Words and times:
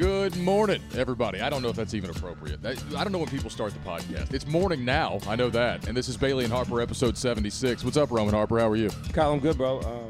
Good 0.00 0.34
morning, 0.38 0.80
everybody. 0.96 1.42
I 1.42 1.50
don't 1.50 1.60
know 1.60 1.68
if 1.68 1.76
that's 1.76 1.92
even 1.92 2.08
appropriate. 2.08 2.64
I 2.64 2.72
don't 3.04 3.12
know 3.12 3.18
when 3.18 3.28
people 3.28 3.50
start 3.50 3.74
the 3.74 3.80
podcast. 3.80 4.32
It's 4.32 4.46
morning 4.46 4.82
now. 4.82 5.18
I 5.28 5.36
know 5.36 5.50
that. 5.50 5.88
And 5.88 5.94
this 5.94 6.08
is 6.08 6.16
Bailey 6.16 6.44
and 6.44 6.52
Harper, 6.52 6.80
episode 6.80 7.18
76. 7.18 7.84
What's 7.84 7.98
up, 7.98 8.10
Roman 8.10 8.32
Harper? 8.32 8.58
How 8.60 8.70
are 8.70 8.76
you? 8.76 8.88
Kyle, 9.12 9.30
I'm 9.30 9.40
good, 9.40 9.58
bro. 9.58 9.80
Um, 9.80 10.08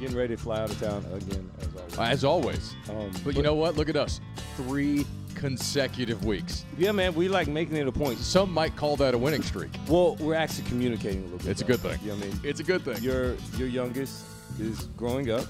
getting 0.00 0.16
ready 0.16 0.34
to 0.36 0.42
fly 0.42 0.60
out 0.62 0.70
of 0.70 0.80
town 0.80 1.04
again, 1.12 1.50
as 1.60 1.66
always. 1.76 1.98
As 1.98 2.24
always. 2.24 2.74
Um, 2.88 3.10
But 3.26 3.36
you 3.36 3.42
know 3.42 3.54
what? 3.54 3.76
Look 3.76 3.90
at 3.90 3.96
us. 3.96 4.22
Three 4.56 5.04
consecutive 5.34 6.24
weeks. 6.24 6.64
yeah, 6.78 6.92
man, 6.92 7.14
we 7.14 7.28
like 7.28 7.46
making 7.46 7.76
it 7.76 7.86
a 7.86 7.92
point. 7.92 8.18
Some 8.20 8.50
might 8.50 8.74
call 8.74 8.96
that 8.96 9.12
a 9.12 9.18
winning 9.18 9.42
streak. 9.42 9.70
Well, 9.86 10.16
we're 10.16 10.34
actually 10.34 10.66
communicating 10.66 11.20
a 11.20 11.24
little 11.24 11.38
bit. 11.40 11.48
It's 11.48 11.60
a 11.60 11.64
good 11.66 11.80
thing. 11.80 11.98
You 12.02 12.12
know 12.12 12.16
I 12.16 12.20
mean? 12.20 12.40
It's 12.42 12.60
a 12.60 12.64
good 12.64 12.80
thing. 12.86 13.02
Your 13.02 13.36
your 13.58 13.68
youngest 13.68 14.24
is 14.58 14.86
growing 14.96 15.30
up, 15.30 15.44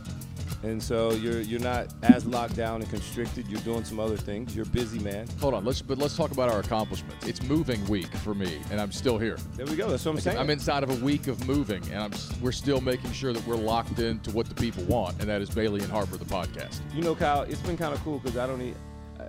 and 0.63 0.83
so 0.83 1.13
you're 1.13 1.41
you're 1.41 1.61
not 1.61 1.93
as 2.03 2.27
locked 2.27 2.57
down 2.57 2.81
and 2.83 2.91
constricted. 2.91 3.47
You're 3.49 3.61
doing 3.61 3.85
some 3.85 4.01
other 4.01 4.17
things. 4.17 4.55
You're 4.55 4.65
a 4.65 4.69
busy 4.69 4.99
man. 4.99 5.29
Hold 5.41 5.55
on, 5.55 5.65
let's 5.65 5.83
but 5.83 5.99
let's 5.99 6.17
talk 6.17 6.31
about 6.31 6.51
our 6.51 6.61
accomplishments. 6.61 7.27
It's 7.27 7.43
moving 7.43 7.85
week 7.87 8.13
for 8.19 8.35
me, 8.35 8.61
and 8.71 8.81
I'm 8.81 8.93
still 8.93 9.19
here. 9.19 9.39
There 9.55 9.67
we 9.67 9.77
go. 9.77 9.89
That's 9.89 10.05
what 10.05 10.13
I'm 10.13 10.21
saying. 10.21 10.39
I'm 10.39 10.51
inside 10.51 10.83
of 10.83 10.91
a 10.91 11.05
week 11.05 11.27
of 11.29 11.47
moving, 11.47 11.83
and 11.93 12.03
I'm 12.03 12.13
we're 12.41 12.53
still 12.53 12.81
making 12.81 13.13
sure 13.13 13.33
that 13.33 13.47
we're 13.47 13.57
locked 13.57 13.99
into 13.99 14.31
what 14.31 14.49
the 14.49 14.55
people 14.55 14.85
want, 14.85 15.21
and 15.21 15.29
that 15.29 15.41
is 15.41 15.51
Bailey 15.51 15.81
and 15.83 15.91
Harper, 15.91 16.17
the 16.17 16.25
podcast. 16.25 16.81
You 16.95 17.03
know, 17.03 17.15
Kyle, 17.15 17.43
it's 17.43 17.61
been 17.61 17.77
kind 17.77 17.95
of 17.95 18.03
cool 18.03 18.19
because 18.19 18.37
I 18.37 18.47
don't 18.47 18.59
need. 18.59 18.77
I, 19.19 19.25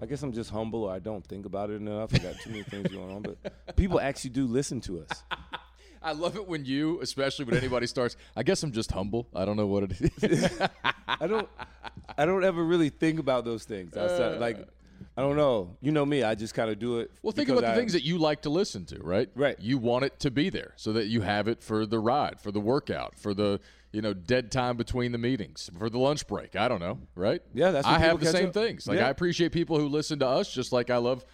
I 0.00 0.06
guess 0.06 0.22
I'm 0.22 0.32
just 0.32 0.50
humble, 0.50 0.84
or 0.84 0.92
I 0.92 0.98
don't 0.98 1.26
think 1.26 1.46
about 1.46 1.70
it 1.70 1.74
enough. 1.74 2.14
I 2.14 2.18
got 2.18 2.38
too 2.40 2.50
many 2.50 2.62
things 2.62 2.88
going 2.88 3.10
on, 3.10 3.22
but 3.22 3.76
people 3.76 4.00
actually 4.00 4.30
do 4.30 4.46
listen 4.46 4.80
to 4.82 5.00
us. 5.00 5.24
I 6.08 6.12
love 6.12 6.36
it 6.36 6.46
when 6.48 6.64
you, 6.64 7.00
especially 7.00 7.44
when 7.44 7.56
anybody 7.56 7.86
starts. 7.86 8.16
I 8.36 8.42
guess 8.42 8.62
I'm 8.62 8.72
just 8.72 8.90
humble. 8.92 9.28
I 9.34 9.44
don't 9.44 9.56
know 9.56 9.66
what 9.66 9.84
it 9.84 10.00
is. 10.22 10.60
I 11.08 11.26
don't 11.26 11.48
I 12.16 12.24
don't 12.24 12.44
ever 12.44 12.64
really 12.64 12.88
think 12.88 13.18
about 13.20 13.44
those 13.44 13.64
things. 13.64 13.96
Outside, 13.96 14.36
uh. 14.36 14.40
like 14.40 14.66
I 15.16 15.20
don't 15.20 15.36
know. 15.36 15.76
You 15.80 15.92
know 15.92 16.06
me. 16.06 16.22
I 16.22 16.34
just 16.34 16.54
kind 16.54 16.70
of 16.70 16.78
do 16.78 17.00
it. 17.00 17.10
well, 17.22 17.32
think 17.32 17.48
about 17.48 17.62
the 17.62 17.72
I- 17.72 17.76
things 17.76 17.92
that 17.92 18.04
you 18.04 18.18
like 18.18 18.42
to 18.42 18.50
listen 18.50 18.84
to, 18.86 18.98
right? 19.02 19.28
Right. 19.34 19.56
You 19.60 19.76
want 19.78 20.04
it 20.04 20.18
to 20.20 20.30
be 20.30 20.48
there 20.48 20.72
so 20.76 20.92
that 20.94 21.06
you 21.06 21.20
have 21.22 21.48
it 21.48 21.62
for 21.62 21.86
the 21.86 21.98
ride, 21.98 22.40
for 22.40 22.50
the 22.52 22.60
workout, 22.60 23.18
for 23.18 23.34
the 23.34 23.60
you 23.92 24.00
know 24.00 24.14
dead 24.14 24.50
time 24.52 24.76
between 24.76 25.12
the 25.12 25.18
meetings, 25.18 25.70
for 25.78 25.90
the 25.90 25.98
lunch 25.98 26.26
break. 26.26 26.56
I 26.56 26.68
don't 26.68 26.80
know, 26.80 26.98
right? 27.14 27.42
Yeah, 27.54 27.70
that's 27.72 27.86
I 27.86 27.98
have 27.98 28.20
the 28.20 28.26
same 28.26 28.48
up. 28.48 28.54
things. 28.54 28.86
Like 28.86 28.98
Yeah. 28.98 29.06
I 29.06 29.10
appreciate 29.10 29.52
people 29.52 29.78
who 29.78 29.88
listen 29.88 30.18
to 30.20 30.26
us, 30.26 30.52
just 30.52 30.72
like 30.72 30.88
I 30.90 30.96
love 30.98 31.24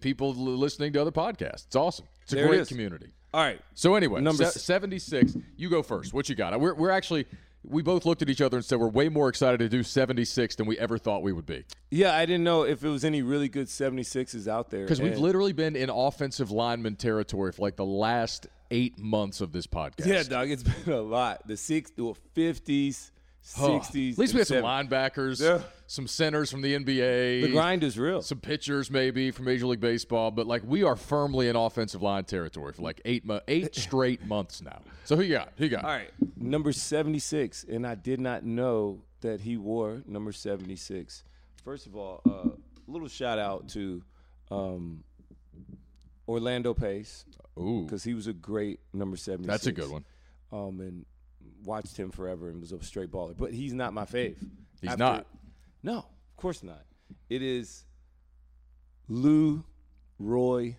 people 0.00 0.32
listening 0.34 0.92
to 0.94 1.00
other 1.02 1.10
podcasts. 1.12 1.66
It's 1.66 1.76
awesome. 1.76 2.06
It's 2.22 2.32
a 2.32 2.36
There 2.36 2.48
great 2.48 2.60
is. 2.60 2.68
community. 2.68 3.12
All 3.34 3.40
right. 3.42 3.60
So 3.74 3.94
anyway, 3.94 4.20
Number 4.20 4.44
se- 4.44 4.58
s- 4.58 4.62
76. 4.64 5.36
You 5.56 5.70
go 5.70 5.82
first. 5.82 6.12
What 6.12 6.28
you 6.28 6.34
got? 6.34 6.52
Uh, 6.54 6.58
we're, 6.58 6.74
we're 6.74 6.90
actually 6.90 7.26
we 7.64 7.80
both 7.80 8.04
looked 8.04 8.22
at 8.22 8.28
each 8.28 8.40
other 8.40 8.56
and 8.56 8.64
said 8.64 8.78
we're 8.80 8.88
way 8.88 9.08
more 9.08 9.28
excited 9.28 9.58
to 9.60 9.68
do 9.68 9.84
76 9.84 10.56
than 10.56 10.66
we 10.66 10.76
ever 10.80 10.98
thought 10.98 11.22
we 11.22 11.32
would 11.32 11.46
be 11.46 11.64
Yeah, 11.92 12.12
I 12.16 12.26
didn't 12.26 12.42
know 12.42 12.64
if 12.64 12.82
it 12.82 12.88
was 12.88 13.04
any 13.04 13.22
really 13.22 13.48
good 13.48 13.68
76s 13.68 14.48
out 14.48 14.68
there. 14.70 14.82
because 14.82 15.00
we've 15.00 15.16
literally 15.18 15.52
been 15.52 15.76
in 15.76 15.88
offensive 15.88 16.50
lineman 16.50 16.96
territory 16.96 17.52
for 17.52 17.62
like 17.62 17.76
the 17.76 17.84
last 17.84 18.48
eight 18.72 18.98
months 18.98 19.40
of 19.40 19.52
this 19.52 19.66
podcast. 19.68 20.06
Yeah, 20.06 20.24
dog. 20.24 20.50
It's 20.50 20.62
been 20.84 20.92
a 20.92 21.00
lot. 21.02 21.46
The 21.46 21.56
six, 21.56 21.92
the 21.92 22.14
50s, 22.34 23.10
Oh, 23.10 23.11
60s. 23.44 24.12
At 24.12 24.18
least 24.18 24.34
we 24.34 24.38
had 24.38 24.46
some 24.46 24.58
linebackers, 24.62 25.40
Yeah. 25.42 25.62
some 25.86 26.06
centers 26.06 26.50
from 26.50 26.62
the 26.62 26.74
NBA. 26.74 27.42
The 27.42 27.50
grind 27.50 27.82
is 27.84 27.98
real. 27.98 28.22
some 28.22 28.38
pitchers 28.38 28.90
maybe 28.90 29.30
from 29.30 29.46
Major 29.46 29.66
League 29.66 29.80
Baseball, 29.80 30.30
but 30.30 30.46
like 30.46 30.62
we 30.64 30.82
are 30.84 30.96
firmly 30.96 31.48
in 31.48 31.56
offensive 31.56 32.02
line 32.02 32.24
territory 32.24 32.72
for 32.72 32.82
like 32.82 33.00
eight 33.04 33.24
mo- 33.24 33.40
eight 33.48 33.74
straight 33.76 34.24
months 34.26 34.62
now. 34.62 34.80
So 35.04 35.16
who 35.16 35.22
you 35.22 35.32
got? 35.34 35.52
Who 35.58 35.64
you 35.64 35.70
got? 35.70 35.84
All 35.84 35.90
right, 35.90 36.10
number 36.36 36.72
76, 36.72 37.64
and 37.64 37.86
I 37.86 37.94
did 37.96 38.20
not 38.20 38.44
know 38.44 39.00
that 39.22 39.40
he 39.40 39.56
wore 39.56 40.02
number 40.06 40.32
76. 40.32 41.24
First 41.64 41.86
of 41.86 41.96
all, 41.96 42.20
uh, 42.26 42.48
a 42.50 42.90
little 42.90 43.08
shout 43.08 43.38
out 43.38 43.68
to 43.70 44.02
um, 44.50 45.02
Orlando 46.28 46.74
Pace 46.74 47.24
Ooh, 47.58 47.82
because 47.84 48.04
he 48.04 48.14
was 48.14 48.26
a 48.26 48.32
great 48.32 48.80
number 48.92 49.16
76. 49.16 49.46
that's 49.46 49.66
a 49.66 49.72
good 49.72 49.90
one. 49.90 50.04
Um, 50.52 50.80
and 50.80 51.04
watched 51.64 51.96
him 51.96 52.10
forever 52.10 52.48
and 52.48 52.60
was 52.60 52.72
a 52.72 52.82
straight 52.82 53.10
baller. 53.10 53.36
But 53.36 53.52
he's 53.52 53.72
not 53.72 53.92
my 53.92 54.04
fave. 54.04 54.36
He's 54.80 54.96
not. 54.96 55.26
No, 55.82 55.98
of 55.98 56.36
course 56.36 56.62
not. 56.62 56.82
It 57.28 57.42
is 57.42 57.84
Lou 59.08 59.64
Roy 60.18 60.76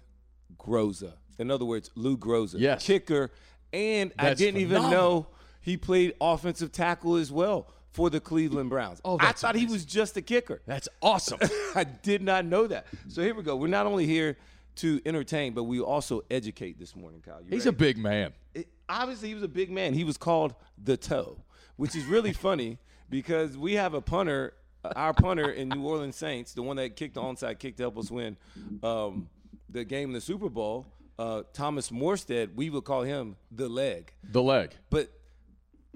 Groza. 0.57 1.13
In 1.39 1.51
other 1.51 1.65
words, 1.65 1.89
Lou 1.95 2.17
Groza. 2.17 2.55
Yes. 2.57 2.85
Kicker. 2.85 3.31
And 3.71 4.13
I 4.19 4.33
didn't 4.33 4.61
even 4.61 4.89
know 4.89 5.27
he 5.61 5.77
played 5.77 6.13
offensive 6.21 6.71
tackle 6.71 7.15
as 7.15 7.31
well 7.31 7.67
for 7.91 8.09
the 8.09 8.19
Cleveland 8.19 8.69
Browns. 8.69 9.01
Oh, 9.05 9.17
I 9.19 9.25
that's 9.25 9.41
thought 9.41 9.55
he 9.55 9.65
was 9.65 9.85
just 9.85 10.17
a 10.17 10.21
kicker. 10.21 10.61
That's 10.65 10.89
awesome. 11.01 11.39
I 11.75 11.83
did 11.83 12.21
not 12.21 12.45
know 12.45 12.67
that. 12.67 12.87
So 13.07 13.21
here 13.21 13.33
we 13.33 13.43
go. 13.43 13.55
We're 13.55 13.67
not 13.67 13.85
only 13.85 14.05
here 14.05 14.37
to 14.77 14.99
entertain, 15.05 15.53
but 15.53 15.63
we 15.63 15.79
also 15.79 16.23
educate 16.29 16.79
this 16.79 16.95
morning, 16.95 17.21
Kyle. 17.21 17.41
You 17.41 17.49
He's 17.51 17.67
a 17.67 17.71
big 17.71 17.97
man. 17.97 18.33
it, 18.55 18.67
obviously 19.01 19.29
he 19.29 19.33
was 19.33 19.43
a 19.43 19.47
big 19.47 19.69
man. 19.71 19.93
He 19.93 20.03
was 20.03 20.17
called 20.17 20.55
the 20.81 20.97
toe, 20.97 21.37
which 21.75 21.95
is 21.95 22.05
really 22.05 22.33
funny 22.47 22.77
because 23.09 23.57
we 23.57 23.73
have 23.73 23.93
a 23.93 24.01
punter, 24.01 24.53
our 24.95 25.13
punter 25.13 25.49
in 25.51 25.69
New 25.69 25.83
Orleans 25.85 26.15
Saints, 26.15 26.53
the 26.53 26.61
one 26.63 26.77
that 26.77 26.95
kicked 26.95 27.15
the 27.15 27.21
onside 27.21 27.59
kick 27.59 27.75
to 27.77 27.83
help 27.83 27.97
us 27.97 28.09
win 28.11 28.37
um, 28.83 29.29
the 29.69 29.83
game 29.83 30.09
in 30.09 30.13
the 30.13 30.21
Super 30.21 30.49
Bowl. 30.49 30.85
Uh, 31.19 31.43
Thomas 31.53 31.89
Morstead, 31.91 32.55
we 32.55 32.69
would 32.69 32.83
call 32.85 33.03
him 33.03 33.35
the 33.51 33.69
leg, 33.69 34.13
The 34.31 34.41
leg. 34.41 34.73
but 34.89 35.11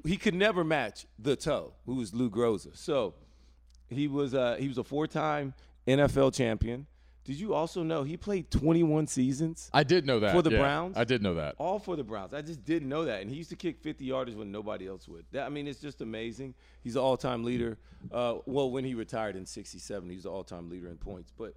he 0.06 0.16
could 0.16 0.36
never 0.36 0.64
match 0.64 1.08
the 1.18 1.36
toe, 1.36 1.74
who 1.88 1.96
was 1.96 2.14
Lou 2.14 2.30
Groza. 2.30 2.78
So 2.78 3.16
he 3.90 4.08
was 4.08 4.34
uh, 4.36 4.58
he 4.60 4.68
was 4.68 4.78
a 4.78 4.84
four-time 4.84 5.54
NFL 5.88 6.36
champion. 6.36 6.86
Did 7.28 7.42
you 7.42 7.54
also 7.54 7.84
know 7.84 8.04
he 8.04 8.16
played 8.16 8.50
21 8.52 9.08
seasons? 9.08 9.70
I 9.74 9.84
did 9.84 10.06
know 10.06 10.22
that 10.22 10.32
For 10.32 10.42
the 10.42 10.52
yeah. 10.52 10.60
Browns? 10.60 10.96
I 10.96 11.04
did 11.04 11.22
know 11.22 11.34
that. 11.34 11.56
all 11.58 11.78
for 11.78 11.98
the 11.98 12.04
Browns. 12.04 12.34
I 12.34 12.42
just 12.42 12.64
didn't 12.64 12.88
know 12.88 13.04
that. 13.04 13.22
And 13.22 13.30
he 13.30 13.36
used 13.36 13.50
to 13.50 13.58
kick 13.58 13.82
50 13.82 14.08
yarders 14.08 14.34
when 14.34 14.50
nobody 14.50 14.88
else 14.88 15.10
would. 15.10 15.26
That, 15.34 15.46
I 15.46 15.50
mean, 15.50 15.68
it's 15.68 15.82
just 15.82 16.00
amazing. 16.00 16.54
He's 16.86 16.96
an 16.96 17.02
all-time 17.02 17.44
leader. 17.44 17.78
Uh, 18.14 18.36
well, 18.46 18.72
when 18.72 18.86
he 18.86 18.94
retired 18.94 19.36
in 19.36 19.46
'67, 19.46 20.10
he 20.10 20.16
was 20.16 20.24
an 20.24 20.32
all-time 20.32 20.70
leader 20.70 20.88
in 20.88 20.96
points. 20.96 21.34
But 21.38 21.54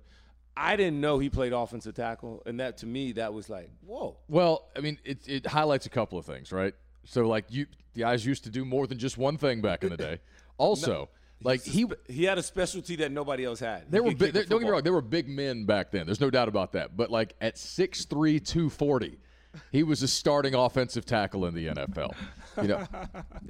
I 0.57 0.75
didn't 0.75 1.01
know 1.01 1.21
he 1.21 1.31
played 1.31 1.53
offensive 1.53 1.95
tackle, 1.95 2.43
and 2.47 2.59
that 2.59 2.79
to 2.79 2.87
me, 2.87 3.13
that 3.13 3.33
was 3.33 3.49
like, 3.49 3.71
whoa. 3.87 4.17
Well, 4.27 4.67
I 4.77 4.81
mean, 4.81 4.99
it, 5.05 5.29
it 5.29 5.47
highlights 5.47 5.87
a 5.87 5.91
couple 5.91 6.19
of 6.19 6.27
things, 6.27 6.51
right? 6.51 6.75
So, 7.05 7.29
like, 7.29 7.45
you 7.49 7.67
the 7.95 8.01
guys 8.01 8.27
used 8.27 8.43
to 8.43 8.51
do 8.51 8.65
more 8.65 8.89
than 8.89 8.99
just 8.99 9.17
one 9.17 9.39
thing 9.39 9.61
back 9.61 9.85
in 9.85 9.91
the 9.91 9.97
day. 9.97 10.19
Also, 10.59 11.09
like 11.43 11.63
he, 11.63 11.87
He 12.09 12.25
had 12.25 12.39
a 12.39 12.43
specialty 12.43 12.97
that 12.97 13.13
nobody 13.13 13.45
else 13.45 13.61
had. 13.61 13.83
He 13.83 13.87
there 13.91 14.03
were 14.03 14.11
could 14.11 14.19
bi- 14.19 14.27
kick 14.27 14.49
don't 14.49 14.61
get 14.61 14.67
me 14.67 14.71
wrong, 14.71 14.83
there 14.83 14.93
were 14.93 15.01
big 15.01 15.29
men 15.29 15.65
back 15.65 15.91
then. 15.91 16.07
There's 16.07 16.21
no 16.21 16.31
doubt 16.31 16.49
about 16.49 16.73
that. 16.73 16.97
But 16.97 17.11
like 17.11 17.35
at 17.41 17.57
6'3", 17.57 18.09
240, 18.45 19.19
he 19.73 19.83
was 19.83 20.03
a 20.03 20.09
starting 20.09 20.55
offensive 20.55 21.05
tackle 21.05 21.47
in 21.47 21.55
the 21.55 21.69
NFL. 21.69 22.15
You 22.61 22.69
know, 22.69 22.87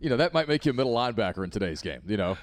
you 0.00 0.10
know 0.10 0.16
that 0.18 0.34
might 0.34 0.48
make 0.48 0.64
you 0.66 0.70
a 0.70 0.74
middle 0.74 0.94
linebacker 0.94 1.42
in 1.44 1.50
today's 1.50 1.80
game. 1.80 2.00
You 2.06 2.16
know, 2.16 2.36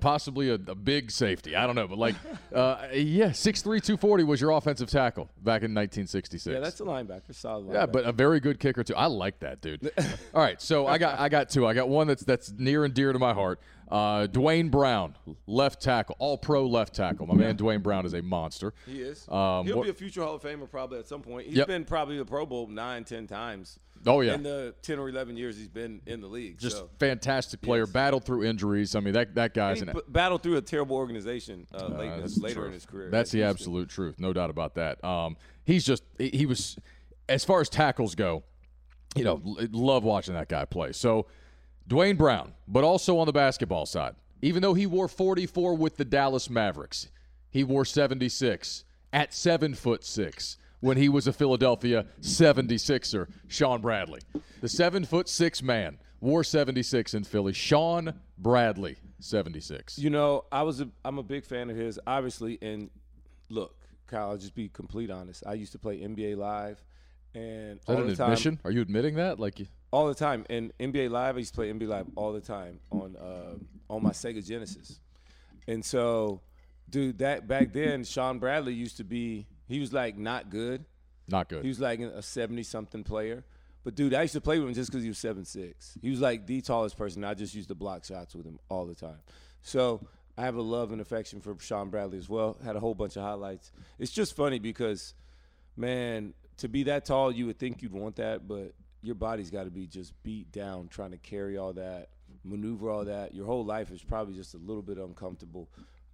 possibly 0.00 0.50
a, 0.50 0.54
a 0.54 0.74
big 0.74 1.10
safety. 1.10 1.54
I 1.56 1.66
don't 1.66 1.76
know, 1.76 1.86
but 1.88 1.98
like, 1.98 2.14
uh, 2.54 2.88
yeah, 2.92 3.32
six 3.32 3.62
three 3.62 3.80
two 3.80 3.96
forty 3.96 4.24
was 4.24 4.40
your 4.40 4.50
offensive 4.50 4.88
tackle 4.90 5.24
back 5.38 5.62
in 5.62 5.74
1966. 5.74 6.52
Yeah, 6.52 6.60
that's 6.60 6.80
a 6.80 6.84
linebacker, 6.84 7.34
solid. 7.34 7.72
Yeah, 7.72 7.86
but 7.86 8.04
a 8.04 8.12
very 8.12 8.40
good 8.40 8.58
kicker 8.58 8.82
too. 8.84 8.94
I 8.94 9.06
like 9.06 9.40
that 9.40 9.60
dude. 9.60 9.90
All 10.34 10.42
right, 10.42 10.60
so 10.60 10.86
I 10.86 10.98
got 10.98 11.18
I 11.18 11.28
got 11.28 11.48
two. 11.50 11.66
I 11.66 11.74
got 11.74 11.88
one 11.88 12.06
that's 12.06 12.24
that's 12.24 12.52
near 12.58 12.84
and 12.84 12.92
dear 12.94 13.12
to 13.12 13.18
my 13.18 13.32
heart. 13.32 13.60
Uh, 13.90 14.26
Duane 14.28 14.68
Brown, 14.68 15.16
left 15.48 15.82
tackle, 15.82 16.14
all 16.20 16.38
pro 16.38 16.64
left 16.64 16.94
tackle. 16.94 17.26
My 17.26 17.34
man 17.34 17.56
Duane 17.56 17.80
Brown 17.80 18.06
is 18.06 18.14
a 18.14 18.22
monster. 18.22 18.72
he 18.86 19.00
is. 19.02 19.26
Um, 19.28 19.66
He'll 19.66 19.78
what- 19.78 19.82
be 19.84 19.90
a 19.90 19.94
future 19.94 20.22
Hall 20.22 20.36
of 20.36 20.42
Famer 20.42 20.70
probably 20.70 21.00
at 21.00 21.08
some 21.08 21.22
point. 21.22 21.48
He's 21.48 21.56
Yep. 21.56 21.66
been 21.66 21.84
probably 21.84 22.16
the 22.16 22.24
Pro 22.24 22.46
Bowl 22.46 22.68
nine, 22.68 23.02
ten 23.02 23.26
times. 23.26 23.80
Oh, 24.06 24.20
yeah. 24.22 24.34
in 24.34 24.42
the 24.42 24.74
ten 24.82 24.98
or 24.98 25.08
eleven 25.08 25.36
years 25.36 25.56
he's 25.56 25.68
been 25.68 26.00
in 26.06 26.20
the 26.20 26.26
league. 26.26 26.58
Just 26.58 26.78
so. 26.78 26.90
fantastic 26.98 27.60
player. 27.60 27.82
Yes. 27.82 27.90
Battled 27.90 28.24
through 28.24 28.44
injuries. 28.44 28.94
I 28.94 29.00
mean 29.00 29.14
that 29.14 29.34
that 29.34 29.54
guy's 29.54 29.80
And 29.80 29.90
an 29.90 29.96
b- 29.96 30.02
battled 30.08 30.42
through 30.42 30.56
a 30.56 30.62
terrible 30.62 30.96
organization 30.96 31.66
uh, 31.74 31.88
late 31.88 32.08
that's 32.10 32.22
his, 32.22 32.34
the 32.36 32.42
later 32.42 32.66
in 32.66 32.72
his 32.72 32.86
career. 32.86 33.10
That's 33.10 33.30
at 33.30 33.32
the 33.32 33.42
absolute 33.44 33.88
truth, 33.88 34.18
no 34.18 34.32
doubt 34.32 34.50
about 34.50 34.74
that. 34.76 35.02
Um, 35.04 35.36
he's 35.64 35.84
just 35.84 36.02
he 36.18 36.30
he 36.30 36.46
was 36.46 36.76
as 37.28 37.44
far 37.44 37.60
as 37.60 37.68
tackles 37.68 38.14
go, 38.14 38.42
you 39.14 39.24
know, 39.24 39.40
love 39.70 40.02
watching 40.04 40.34
that 40.34 40.48
guy 40.48 40.64
play. 40.64 40.92
So 40.92 41.26
Duane 41.86 42.16
Brown, 42.16 42.54
but 42.68 42.84
also 42.84 43.18
on 43.18 43.26
the 43.26 43.32
basketball 43.32 43.86
side, 43.86 44.14
even 44.42 44.62
though 44.62 44.74
he 44.74 44.86
wore 44.86 45.08
44 45.08 45.74
with 45.74 45.96
the 45.96 46.04
Dallas 46.04 46.48
Mavericks, 46.48 47.08
he 47.50 47.64
wore 47.64 47.84
76 47.84 48.84
at 49.12 49.34
seven 49.34 49.74
foot 49.74 50.04
six 50.04 50.56
when 50.80 50.96
he 50.96 51.08
was 51.08 51.26
a 51.26 51.32
Philadelphia 51.32 52.06
76er, 52.20 53.28
Shawn 53.48 53.80
Bradley. 53.80 54.20
The 54.60 54.68
seven 54.68 55.04
foot 55.04 55.28
six 55.28 55.62
man 55.62 55.98
wore 56.20 56.44
76 56.44 57.14
in 57.14 57.24
Philly. 57.24 57.52
Shawn 57.52 58.14
Bradley, 58.38 58.96
76. 59.20 59.98
You 59.98 60.10
know, 60.10 60.44
I 60.52 60.62
was 60.62 60.80
a, 60.80 60.88
I'm 61.04 61.18
a 61.18 61.22
big 61.22 61.44
fan 61.44 61.70
of 61.70 61.76
his, 61.76 61.98
obviously. 62.06 62.58
And 62.62 62.90
look, 63.48 63.74
Kyle, 64.06 64.30
I'll 64.30 64.36
just 64.38 64.54
be 64.54 64.68
complete 64.68 65.10
honest. 65.10 65.42
I 65.46 65.54
used 65.54 65.72
to 65.72 65.78
play 65.78 66.00
NBA 66.00 66.36
Live, 66.36 66.82
and 67.34 67.78
Is 67.78 67.86
that 67.86 67.92
all 67.96 68.02
an 68.02 68.06
the 68.08 68.16
time, 68.16 68.24
admission? 68.32 68.60
Are 68.64 68.70
you 68.70 68.80
admitting 68.82 69.14
that? 69.16 69.38
Like, 69.38 69.60
you- 69.60 69.66
all 69.92 70.06
the 70.06 70.14
time. 70.14 70.44
And 70.50 70.72
NBA 70.78 71.10
Live, 71.10 71.36
I 71.36 71.38
used 71.38 71.52
to 71.54 71.56
play 71.56 71.72
NBA 71.72 71.88
Live 71.88 72.06
all 72.16 72.32
the 72.32 72.40
time 72.40 72.78
on 72.90 73.16
uh, 73.16 73.54
on 73.92 74.02
my 74.02 74.10
Sega 74.10 74.46
Genesis. 74.46 75.00
And 75.66 75.84
so 75.84 76.42
dude, 76.88 77.18
that 77.18 77.46
back 77.48 77.72
then, 77.72 78.04
Shawn 78.04 78.38
Bradley 78.38 78.72
used 78.74 78.96
to 78.98 79.04
be. 79.04 79.46
He 79.70 79.78
was 79.78 79.92
like 79.92 80.18
not 80.18 80.50
good. 80.50 80.84
Not 81.28 81.48
good. 81.48 81.62
He 81.62 81.68
was 81.68 81.80
like 81.80 82.00
a 82.00 82.22
seventy 82.22 82.64
something 82.64 83.04
player. 83.04 83.44
But 83.84 83.94
dude, 83.94 84.12
I 84.12 84.22
used 84.22 84.34
to 84.34 84.40
play 84.40 84.58
with 84.58 84.68
him 84.68 84.74
just 84.74 84.90
because 84.90 85.02
he 85.02 85.08
was 85.08 85.18
seven 85.18 85.44
six. 85.44 85.96
He 86.02 86.10
was 86.10 86.20
like 86.20 86.46
the 86.46 86.60
tallest 86.60 86.98
person. 86.98 87.24
I 87.24 87.34
just 87.34 87.54
used 87.54 87.68
to 87.68 87.74
block 87.74 88.04
shots 88.04 88.34
with 88.34 88.44
him 88.44 88.58
all 88.68 88.84
the 88.84 88.94
time. 88.94 89.20
So 89.62 90.06
I 90.36 90.42
have 90.42 90.56
a 90.56 90.62
love 90.62 90.90
and 90.90 91.00
affection 91.00 91.40
for 91.40 91.56
Shawn 91.60 91.88
Bradley 91.88 92.18
as 92.18 92.28
well. 92.28 92.58
Had 92.64 92.74
a 92.74 92.80
whole 92.80 92.94
bunch 92.94 93.16
of 93.16 93.22
highlights. 93.22 93.72
It's 93.98 94.10
just 94.10 94.34
funny 94.34 94.58
because, 94.58 95.14
man, 95.76 96.34
to 96.58 96.68
be 96.68 96.82
that 96.84 97.04
tall, 97.04 97.30
you 97.32 97.46
would 97.46 97.58
think 97.58 97.80
you'd 97.80 97.92
want 97.92 98.16
that, 98.16 98.48
but 98.48 98.74
your 99.02 99.14
body's 99.14 99.50
got 99.50 99.64
to 99.64 99.70
be 99.70 99.86
just 99.86 100.20
beat 100.22 100.50
down 100.52 100.88
trying 100.88 101.12
to 101.12 101.18
carry 101.18 101.56
all 101.56 101.72
that, 101.74 102.08
maneuver 102.44 102.90
all 102.90 103.04
that. 103.04 103.34
Your 103.34 103.46
whole 103.46 103.64
life 103.64 103.90
is 103.90 104.02
probably 104.02 104.34
just 104.34 104.54
a 104.54 104.58
little 104.58 104.82
bit 104.82 104.98
uncomfortable. 104.98 105.68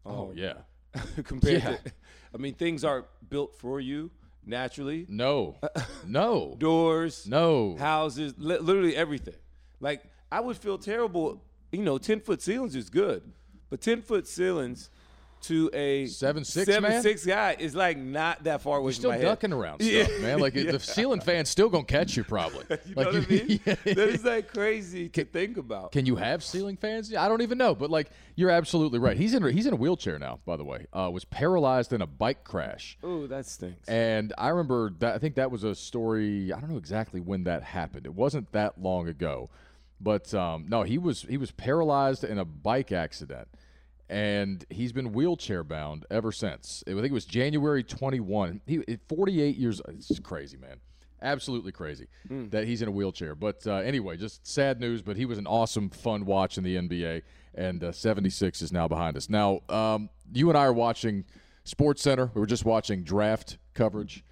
oh 0.05 0.31
um, 0.31 0.37
yeah. 0.37 0.55
compared 1.25 1.63
Yeah. 1.63 1.77
to, 1.77 1.93
I 2.35 2.37
mean, 2.39 2.55
things 2.55 2.85
aren't 2.85 3.07
built 3.29 3.55
for 3.57 3.81
you 3.81 4.11
naturally. 4.45 5.07
No. 5.09 5.57
No. 6.07 6.55
Doors, 6.59 7.27
No. 7.27 7.77
houses, 7.79 8.35
li- 8.39 8.59
literally 8.59 8.97
everything. 8.97 9.35
Like 9.81 10.05
I 10.31 10.41
would 10.41 10.57
feel 10.57 10.79
terrible. 10.79 11.43
You 11.73 11.83
know, 11.83 11.99
ten 11.99 12.21
foot 12.21 12.41
ceilings 12.43 12.75
is 12.77 12.89
good, 12.91 13.23
but 13.71 13.81
ten 13.81 14.01
foot 14.03 14.27
ceilings 14.27 14.89
to 15.43 15.71
a 15.73 16.07
Seven, 16.07 16.45
six, 16.45 16.67
seven 16.67 16.91
man? 16.91 17.03
six 17.03 17.25
guy 17.25 17.57
is 17.59 17.75
like 17.75 17.97
not 17.99 18.45
that 18.45 18.63
far 18.63 18.79
away 18.79 18.87
You're 18.89 18.93
still 18.95 19.11
ducking 19.13 19.51
head. 19.51 19.59
around 19.59 19.81
stuff, 19.83 19.93
Yeah. 20.11 20.19
man. 20.21 20.41
Like 20.41 20.55
Yeah. 20.57 20.73
the 20.73 20.81
ceiling 20.81 21.21
fan's 21.21 21.49
still 21.51 21.69
gonna 21.69 21.85
catch 21.85 22.17
you 22.17 22.25
probably. 22.25 22.65
You 22.71 22.95
like, 22.97 23.13
know 23.13 23.19
what 23.21 23.31
I 23.31 23.33
mean? 23.33 23.61
yeah. 23.67 23.75
That 23.85 23.99
is 24.09 24.25
like 24.25 24.53
crazy 24.53 25.09
to 25.11 25.25
think 25.25 25.57
about. 25.57 25.93
Can 25.93 26.07
you 26.07 26.17
have 26.17 26.43
ceiling 26.43 26.77
fans? 26.77 27.15
I 27.15 27.29
don't 27.29 27.43
even 27.43 27.59
know, 27.59 27.75
but 27.75 27.91
like 27.91 28.11
you're 28.35 28.51
absolutely 28.51 28.99
right. 28.99 29.17
He's 29.17 29.35
in 29.35 29.43
he's 29.49 29.67
in 29.67 29.73
a 29.73 29.77
wheelchair 29.77 30.19
now. 30.19 30.41
By 30.45 30.57
the 30.57 30.65
way, 30.65 30.87
uh, 30.93 31.11
was 31.13 31.25
paralyzed 31.25 31.93
in 31.93 32.03
a 32.03 32.07
bike 32.07 32.43
crash, 32.45 32.99
Oh, 33.03 33.27
that 33.29 33.47
stinks. 33.47 33.89
and 33.89 34.33
I 34.37 34.49
remember 34.49 34.91
that. 34.99 35.15
I 35.15 35.19
think 35.19 35.37
that 35.37 35.51
was 35.51 35.65
a 35.65 35.75
story. 35.75 36.53
I 36.53 36.61
don't 36.61 36.71
know 36.71 36.77
exactly 36.79 37.21
when 37.21 37.45
that 37.45 37.63
happened. 37.63 38.07
It 38.07 38.15
wasn't 38.15 38.51
that 38.53 38.81
long 38.83 39.07
ago, 39.09 39.49
but 40.01 40.33
um, 40.35 40.67
no, 40.69 40.83
he 40.83 40.99
was 40.99 41.23
he 41.23 41.37
was 41.37 41.51
paralyzed 41.53 42.25
in 42.25 42.39
a 42.39 42.45
bike 42.45 42.93
accident, 42.93 43.49
and 44.09 44.65
he's 44.71 44.93
been 44.93 45.13
wheelchair 45.13 45.65
bound 45.65 46.07
ever 46.11 46.33
since. 46.33 46.83
I 46.87 46.91
think 46.93 47.07
it 47.07 47.13
was 47.13 47.25
January 47.25 47.83
21. 47.83 48.61
He 48.67 48.83
48 49.09 49.57
years. 49.57 49.81
It's 49.89 50.19
crazy, 50.21 50.57
man. 50.57 50.77
Absolutely 51.23 51.73
crazy 51.73 52.07
that 52.51 52.67
he's 52.67 52.83
in 52.83 52.89
a 52.89 52.91
wheelchair. 52.91 53.35
But 53.35 53.67
uh, 53.67 53.77
anyway, 53.77 54.17
just 54.17 54.47
sad 54.47 54.81
news. 54.81 55.03
But 55.03 55.17
he 55.17 55.25
was 55.25 55.39
an 55.39 55.47
awesome, 55.47 55.89
fun 55.91 56.25
watch 56.27 56.59
in 56.59 56.63
the 56.65 56.77
NBA, 56.77 57.23
and 57.55 57.83
uh, 57.83 57.91
76 57.93 58.61
is 58.63 58.71
now 58.71 58.87
behind 58.87 59.17
us. 59.17 59.29
Now, 59.31 59.61
um, 59.69 60.11
you 60.33 60.51
and 60.51 60.59
I 60.59 60.65
are 60.67 60.73
watching 60.75 61.25
SportsCenter. 61.65 62.33
We 62.35 62.41
were 62.41 62.47
just 62.47 62.65
watching 62.67 63.03
draft 63.03 63.57
coverage. 63.75 64.25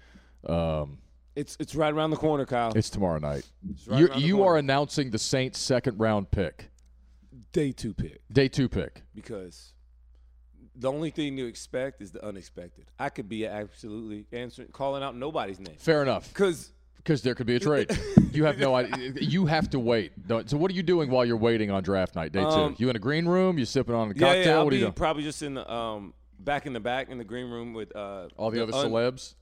Um, 0.47 0.99
It's 1.35 1.57
it's 1.59 1.75
right 1.75 1.91
around 1.91 2.11
the 2.11 2.17
corner, 2.17 2.45
Kyle. 2.45 2.71
it's 2.75 2.89
tomorrow 2.89 3.17
night. 3.19 3.43
right 3.87 3.99
you 3.99 4.09
you 4.15 4.43
are 4.43 4.55
announcing 4.57 5.09
the 5.09 5.19
Saints' 5.19 5.59
second 5.59 5.99
round 5.99 6.29
pick, 6.31 6.69
Day 7.51 7.71
two 7.71 7.93
pick 7.93 8.21
day 8.31 8.47
two 8.47 8.69
pick. 8.69 9.01
because 9.13 9.73
the 10.75 10.91
only 10.91 11.09
thing 11.09 11.37
you 11.37 11.45
expect 11.45 12.01
is 12.01 12.11
the 12.11 12.23
unexpected. 12.25 12.85
I 12.99 13.09
could 13.09 13.29
be 13.29 13.45
absolutely 13.47 14.25
answering, 14.31 14.69
calling 14.69 15.03
out 15.03 15.15
nobody's 15.15 15.59
name 15.59 15.75
Fair 15.77 16.01
enough, 16.01 16.27
because 16.29 16.71
because 16.97 17.21
there 17.21 17.35
could 17.35 17.45
be 17.47 17.55
a 17.55 17.59
trade. 17.59 17.89
you 18.31 18.45
have 18.45 18.57
no 18.57 18.75
idea. 18.75 19.13
You 19.21 19.45
have 19.45 19.69
to 19.71 19.79
wait. 19.79 20.11
So, 20.47 20.57
what 20.57 20.71
are 20.71 20.73
you 20.73 20.81
doing 20.83 21.09
while 21.09 21.23
you're 21.25 21.37
waiting 21.37 21.69
on 21.71 21.83
draft 21.83 22.15
night, 22.15 22.31
day 22.31 22.39
Um, 22.41 22.75
two? 22.75 22.83
You 22.83 22.89
in 22.89 22.95
a 22.95 22.99
green 22.99 23.25
room? 23.27 23.57
You 23.59 23.65
sipping 23.65 23.93
on 23.95 24.09
a 24.11 24.13
cocktail? 24.13 24.43
yeah, 24.43 24.51
I'll 24.57 24.63
what 24.65 24.67
are 24.67 24.71
be 24.71 24.75
you 24.77 24.81
doing? 24.83 24.93
probably 24.93 25.23
just 25.23 25.41
in 25.43 25.53
the 25.53 25.71
um 25.71 26.13
back 26.39 26.65
in 26.65 26.73
the 26.73 26.79
back 26.79 27.09
in 27.09 27.17
the 27.17 27.23
green 27.23 27.49
room 27.49 27.73
with 27.73 27.95
uh 27.95 28.27
All 28.37 28.49
the, 28.51 28.61
other 28.63 28.73
un- 28.73 28.91
celebs. 28.91 29.35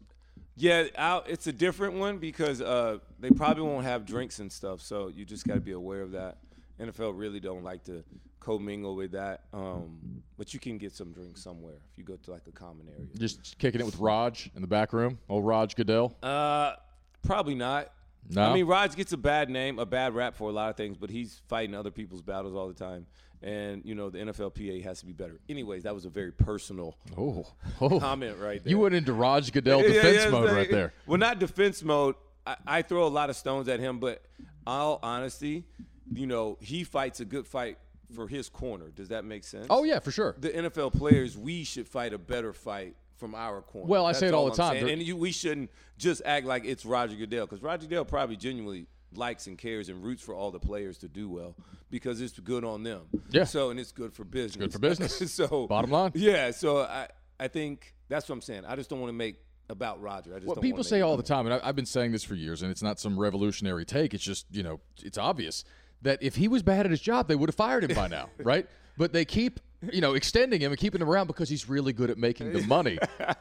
Yeah, 0.56 0.84
I'll, 1.00 1.24
it's 1.28 1.48
a 1.48 1.52
different 1.52 1.96
one 1.96 2.20
because 2.20 2.62
uh, 2.62 3.00
they 3.20 3.32
probably 3.32 3.64
won't 3.64 3.86
have 3.86 4.06
drinks 4.06 4.38
and 4.38 4.52
stuff. 4.52 4.82
So 4.82 5.08
you 5.08 5.26
just 5.26 5.48
got 5.48 5.56
to 5.56 5.60
be 5.62 5.72
aware 5.72 6.02
of 6.02 6.12
that. 6.12 6.38
NFL 6.80 7.18
really 7.18 7.40
don't 7.40 7.64
like 7.64 7.84
to 7.86 8.04
commingle 8.40 8.96
with 8.96 9.12
that, 9.12 9.42
um, 9.54 10.22
but 10.38 10.54
you 10.54 10.60
can 10.60 10.78
get 10.78 10.92
some 10.92 11.12
drinks 11.12 11.42
somewhere 11.42 11.76
if 11.92 11.98
you 11.98 12.04
go 12.04 12.18
to 12.18 12.32
like 12.32 12.42
a 12.48 12.52
common 12.52 12.88
area. 12.90 13.08
Just 13.18 13.58
kicking 13.58 13.80
it 13.80 13.86
with 13.86 13.98
Rog 13.98 14.38
in 14.56 14.62
the 14.62 14.68
back 14.68 14.94
room. 14.94 15.18
Old 15.30 15.46
Rog 15.46 15.74
Goodell. 15.76 16.16
Uh, 16.22 16.74
probably 17.24 17.56
not. 17.56 17.92
No. 18.30 18.44
I 18.44 18.54
mean, 18.54 18.66
Rog 18.66 18.96
gets 18.96 19.14
a 19.14 19.18
bad 19.18 19.50
name, 19.50 19.80
a 19.80 19.86
bad 19.86 20.14
rap 20.14 20.36
for 20.36 20.50
a 20.50 20.54
lot 20.54 20.70
of 20.70 20.78
things, 20.78 20.98
but 20.98 21.10
he's 21.10 21.42
fighting 21.48 21.76
other 21.76 21.92
people's 21.92 22.22
battles 22.22 22.56
all 22.56 22.68
the 22.68 22.74
time. 22.74 23.06
And 23.42 23.82
you 23.84 23.94
know 23.94 24.10
the 24.10 24.20
NFLPA 24.20 24.84
has 24.84 25.02
to 25.02 25.06
be 25.06 25.12
better. 25.12 25.38
Anyways, 25.50 25.84
that 25.84 25.94
was 25.94 26.06
a 26.06 26.10
very 26.10 26.32
personal 26.32 26.96
oh, 27.18 27.46
oh. 27.82 28.00
comment 28.00 28.38
right 28.40 28.64
there. 28.64 28.72
You 28.72 28.80
went 28.80 28.96
into 28.96 29.12
Rog 29.12 29.52
Goodell 29.52 29.82
Yeah, 29.82 29.88
defense 29.88 30.24
yeah, 30.24 30.30
mode 30.30 30.46
it's 30.46 30.54
right 30.54 30.72
there. 30.72 30.94
Well, 31.06 31.18
not 31.18 31.40
defense 31.40 31.84
mode. 31.84 32.16
I, 32.48 32.56
I 32.66 32.82
throw 32.84 33.06
a 33.06 33.10
lot 33.10 33.30
of 33.30 33.36
stones 33.36 33.68
at 33.68 33.82
him, 33.82 34.00
but 34.00 34.22
all 34.66 35.00
honesty, 35.04 35.66
you 36.16 36.28
know, 36.28 36.58
he 36.62 36.84
fights 36.84 37.20
a 37.20 37.26
good 37.26 37.48
fight 37.48 37.78
for 38.14 38.28
his 38.28 38.50
corner. 38.50 38.90
Does 38.90 39.10
that 39.10 39.26
make 39.26 39.44
sense? 39.44 39.68
Oh 39.70 39.84
yeah, 39.84 40.00
for 40.00 40.12
sure. 40.12 40.36
The 40.38 40.50
NFL 40.50 40.94
players, 40.94 41.38
we 41.38 41.64
should 41.64 41.88
fight 41.88 42.14
a 42.14 42.18
better 42.18 42.54
fight 42.54 42.96
from 43.18 43.36
our 43.36 43.62
corner. 43.62 43.88
Well, 43.88 44.06
I 44.06 44.10
That's 44.10 44.20
say 44.20 44.28
it 44.28 44.34
all 44.34 44.50
the 44.50 44.56
time. 44.56 44.88
And 44.88 45.02
you, 45.02 45.16
we 45.16 45.32
shouldn't 45.32 45.72
just 45.98 46.22
act 46.26 46.46
like 46.46 46.66
it's 46.66 46.86
Roger 46.86 47.16
Goodell 47.16 47.46
because 47.46 47.62
Roger 47.62 47.88
Goodell 47.88 48.06
probably 48.06 48.36
genuinely 48.36 48.88
likes 49.16 49.48
and 49.48 49.58
cares 49.58 49.90
and 49.90 50.04
roots 50.04 50.24
for 50.24 50.34
all 50.34 50.52
the 50.52 50.60
players 50.60 50.98
to 51.00 51.08
do 51.08 51.30
well 51.30 51.56
because 51.90 52.22
it's 52.22 52.38
good 52.40 52.64
on 52.64 52.84
them. 52.84 53.04
Yeah. 53.30 53.46
So 53.46 53.70
and 53.70 53.80
it's 53.80 53.92
good 53.92 54.14
for 54.14 54.24
business. 54.24 54.58
good 54.58 54.74
for 54.74 54.80
business. 54.80 55.32
so 55.34 55.68
Bottom 55.68 55.92
line. 55.92 56.12
Yeah. 56.16 56.52
So 56.52 56.80
I 56.80 57.08
I 57.40 57.48
think 57.48 57.94
that's 58.10 58.28
what 58.28 58.36
I'm 58.36 58.42
saying. 58.42 58.66
I 58.66 58.76
just 58.76 58.90
don't 58.90 59.00
want 59.00 59.10
to 59.10 59.18
make 59.18 59.38
about 59.70 60.02
Roger. 60.02 60.32
I 60.32 60.38
just 60.38 60.48
What 60.48 60.56
don't 60.56 60.64
people 60.64 60.84
say 60.84 61.02
all 61.02 61.18
the 61.18 61.24
time, 61.24 61.48
and 61.48 61.62
I've 61.64 61.76
been 61.76 61.86
saying 61.86 62.12
this 62.12 62.24
for 62.24 62.36
years, 62.36 62.62
and 62.62 62.70
it's 62.70 62.84
not 62.84 63.00
some 63.00 63.18
revolutionary 63.18 63.86
take. 63.86 64.14
It's 64.14 64.24
just 64.24 64.46
you 64.52 64.64
know, 64.64 64.82
it's 65.02 65.18
obvious 65.18 65.64
that 66.04 66.22
if 66.22 66.36
he 66.36 66.48
was 66.48 66.64
bad 66.64 66.86
at 66.86 66.92
his 66.92 67.02
job, 67.02 67.28
they 67.28 67.36
would 67.36 67.50
have 67.50 67.56
fired 67.56 67.84
him 67.84 67.96
by 67.96 68.08
now, 68.08 68.30
right? 68.38 68.68
But 68.98 69.12
they 69.14 69.26
keep 69.26 69.60
you 69.92 70.00
know 70.00 70.14
extending 70.14 70.62
him 70.62 70.72
and 70.72 70.80
keeping 70.80 71.02
him 71.02 71.10
around 71.10 71.28
because 71.28 71.50
he's 71.50 71.68
really 71.68 71.92
good 71.92 72.10
at 72.10 72.18
making 72.18 72.54
the 72.54 72.62
money 72.62 72.98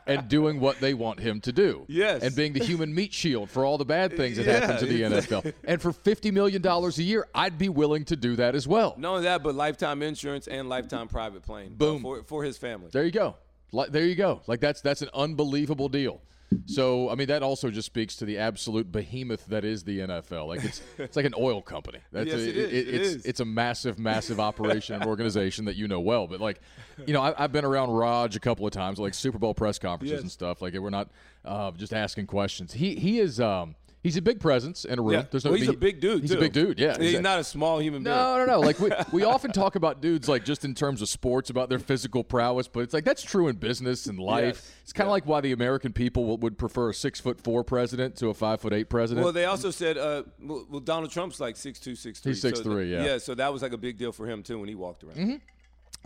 and 0.09 0.26
doing 0.37 0.59
what 0.59 0.81
they 0.81 0.93
want 0.93 1.20
him 1.20 1.41
to 1.43 1.53
do. 1.53 1.85
Yes. 1.88 2.23
and 2.23 2.35
being 2.35 2.53
the 2.53 2.64
human 2.64 2.93
meat 2.93 3.12
shield 3.12 3.49
for 3.50 3.64
all 3.64 3.79
the 3.79 3.85
bad 3.85 4.17
things 4.17 4.38
that 4.38 4.47
happen 4.47 4.79
to 4.79 4.87
the. 4.87 5.03
NFL. 5.03 5.53
And 5.64 5.81
for 5.81 5.93
fifty 5.93 6.31
million 6.31 6.62
dollars 6.62 6.99
a 6.99 7.03
year, 7.03 7.29
I'd 7.35 7.59
be 7.59 7.69
willing 7.69 8.05
to 8.06 8.17
do 8.17 8.35
that 8.37 8.55
as 8.55 8.67
well. 8.67 8.94
Not 8.97 9.11
only 9.11 9.23
that, 9.25 9.43
but 9.43 9.55
lifetime 9.55 10.03
insurance 10.03 10.49
and 10.49 10.69
lifetime 10.69 11.06
private 11.08 11.43
plane. 11.43 11.73
uh, 11.73 11.76
Boom. 11.76 12.03
for 12.03 12.22
for 12.25 12.43
his 12.44 12.58
family. 12.58 12.89
There 12.93 13.05
you 13.05 13.13
go. 13.13 13.36
Like 13.70 13.91
there 13.91 14.05
you 14.05 14.15
go. 14.15 14.43
Like 14.46 14.60
that's 14.60 14.81
that's 14.81 15.03
an 15.03 15.10
unbelievable 15.15 15.89
deal. 15.89 16.20
So 16.67 17.11
I 17.11 17.15
mean 17.15 17.29
that 17.29 17.43
also 17.43 17.71
just 17.71 17.87
speaks 17.87 18.17
to 18.17 18.25
the 18.25 18.39
absolute 18.39 18.91
behemoth 18.91 19.47
that 19.47 19.65
is 19.65 19.85
the 19.85 20.01
NFL. 20.01 20.47
Like 20.49 20.65
it's 20.65 20.82
it's 20.99 21.17
like 21.17 21.27
an 21.27 21.35
oil 21.37 21.63
company. 21.63 21.99
That's 22.13 22.27
Yes, 22.29 22.41
a, 22.41 22.49
it 22.49 22.56
is. 22.56 22.73
It 22.73 22.94
it's 22.94 23.09
is. 23.09 23.27
it's 23.27 23.41
a 23.41 23.44
massive 23.44 23.99
massive 23.99 24.41
operation 24.51 24.94
and 24.97 25.05
organization 25.05 25.65
that 25.67 25.77
you 25.77 25.89
know 25.89 26.01
well. 26.01 26.27
But 26.27 26.41
like 26.41 26.61
you 27.06 27.13
know 27.13 27.23
I, 27.23 27.35
I've 27.44 27.53
been 27.53 27.65
around 27.65 27.91
Rog 27.91 28.35
a 28.37 28.41
couple 28.41 28.67
of 28.67 28.73
times, 28.73 28.99
like 28.99 29.15
Super 29.15 29.39
Bowl 29.39 29.55
press 29.55 29.79
conferences 29.79 30.13
Yes. 30.13 30.21
and 30.23 30.31
stuff. 30.31 30.63
Like 30.63 30.75
we're 30.75 30.91
not 30.91 31.09
uh, 31.44 31.71
just 31.73 31.93
asking 31.93 32.27
questions. 32.27 32.73
He 32.73 32.94
he 32.97 33.19
is 33.21 33.41
um 33.41 33.75
he's 34.03 34.17
a 34.17 34.23
big 34.23 34.41
presence 34.41 34.85
in 34.85 34.99
a 34.99 35.03
room. 35.03 35.13
Yeah. 35.15 35.25
There's 35.31 35.44
no 35.44 35.51
well, 35.53 35.59
he's 35.61 35.69
a 35.69 35.73
big 35.73 36.01
dude. 36.01 36.23
He's 36.23 36.31
too. 36.32 36.37
a 36.37 36.41
big 36.41 36.53
dude. 36.53 36.79
Yeah, 36.79 36.91
he's 36.99 36.99
exactly. 37.15 37.23
not 37.23 37.39
a 37.41 37.44
small 37.44 37.81
human 37.81 38.03
being. 38.03 38.15
No, 38.17 38.39
no, 38.39 38.44
no. 38.47 38.61
Like 38.61 38.79
we, 38.81 38.91
we 39.13 39.25
often 39.25 39.53
talk 39.53 39.77
about 39.77 40.01
dudes 40.01 40.29
like 40.29 40.44
just 40.44 40.65
in 40.65 40.75
terms 40.75 41.03
of 41.03 41.09
sports 41.09 41.51
about 41.51 41.69
their 41.69 41.79
physical 41.79 42.25
prowess, 42.25 42.69
but 42.69 42.81
it's 42.81 42.93
like 42.94 43.05
that's 43.05 43.23
true 43.23 43.49
in 43.49 43.56
business 43.56 44.06
and 44.06 44.19
life. 44.19 44.56
Yes. 44.56 44.71
It's 44.82 44.93
kind 44.93 45.06
of 45.09 45.13
like 45.13 45.27
why 45.27 45.41
the 45.41 45.53
American 45.53 45.93
people 45.93 46.25
would- 46.27 46.43
would 46.43 46.59
prefer 46.59 46.91
a 46.91 46.94
six 46.94 47.21
foot 47.21 47.41
four 47.41 47.63
president 47.65 48.17
to 48.17 48.29
a 48.29 48.35
five 48.35 48.61
foot 48.61 48.73
eight 48.73 48.89
president. 48.89 49.25
Well, 49.25 49.32
they 49.32 49.44
also 49.44 49.71
said, 49.71 49.97
uh, 49.97 50.25
well, 50.41 50.67
well, 50.69 50.81
Donald 50.81 51.11
Trump's 51.13 51.39
like 51.41 51.56
six 51.56 51.79
two, 51.79 51.94
six 51.94 52.19
three. 52.21 52.32
He's 52.32 52.41
so 52.43 52.51
6'3", 52.51 52.63
the- 52.65 52.85
yeah. 52.85 52.97
Mm-hmm. 52.99 53.06
Yeah, 53.06 53.19
so 53.19 53.35
that 53.37 53.53
was 53.53 53.63
like 53.63 53.73
a 53.73 53.79
big 53.79 53.99
deal 53.99 54.13
for 54.13 54.27
him 54.27 54.43
too 54.43 54.59
when 54.59 54.69
he 54.69 54.75
walked 54.75 55.05
around. 55.05 55.41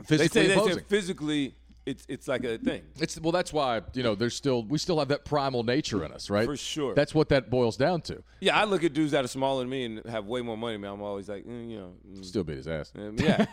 physically 0.05 0.17
They 0.17 0.29
say 0.29 0.47
they 0.49 0.53
imposing. 0.53 0.75
said 0.75 0.87
physically, 0.87 1.55
it's 1.87 2.05
it's 2.09 2.29
like 2.29 2.45
a 2.45 2.59
thing. 2.59 2.83
It's 3.01 3.19
well, 3.21 3.33
that's 3.33 3.53
why 3.53 3.81
you 3.95 4.03
know 4.03 4.15
there's 4.15 4.35
still 4.35 4.65
we 4.65 4.79
still 4.79 4.99
have 4.99 5.09
that 5.09 5.25
primal 5.25 5.63
nature 5.63 6.05
in 6.05 6.13
us, 6.13 6.29
right? 6.29 6.45
For 6.47 6.57
sure. 6.57 6.95
That's 6.95 7.15
what 7.15 7.29
that 7.31 7.49
boils 7.49 7.77
down 7.77 8.03
to. 8.03 8.23
Yeah, 8.41 8.59
I 8.61 8.65
look 8.65 8.85
at 8.85 8.93
dudes 8.93 9.13
that 9.13 9.25
are 9.25 9.29
smaller 9.29 9.63
than 9.63 9.71
me 9.71 9.85
and 9.85 10.05
have 10.07 10.27
way 10.27 10.43
more 10.43 10.57
money 10.57 10.77
Man. 10.77 10.91
I'm 10.93 11.03
always 11.03 11.29
like, 11.29 11.45
mm, 11.47 11.71
you 11.71 11.79
know, 11.79 11.93
mm, 12.11 12.25
Still 12.25 12.45
beat 12.45 12.57
his 12.59 12.69
ass. 12.69 12.93
um, 12.97 13.17
yeah, 13.19 13.47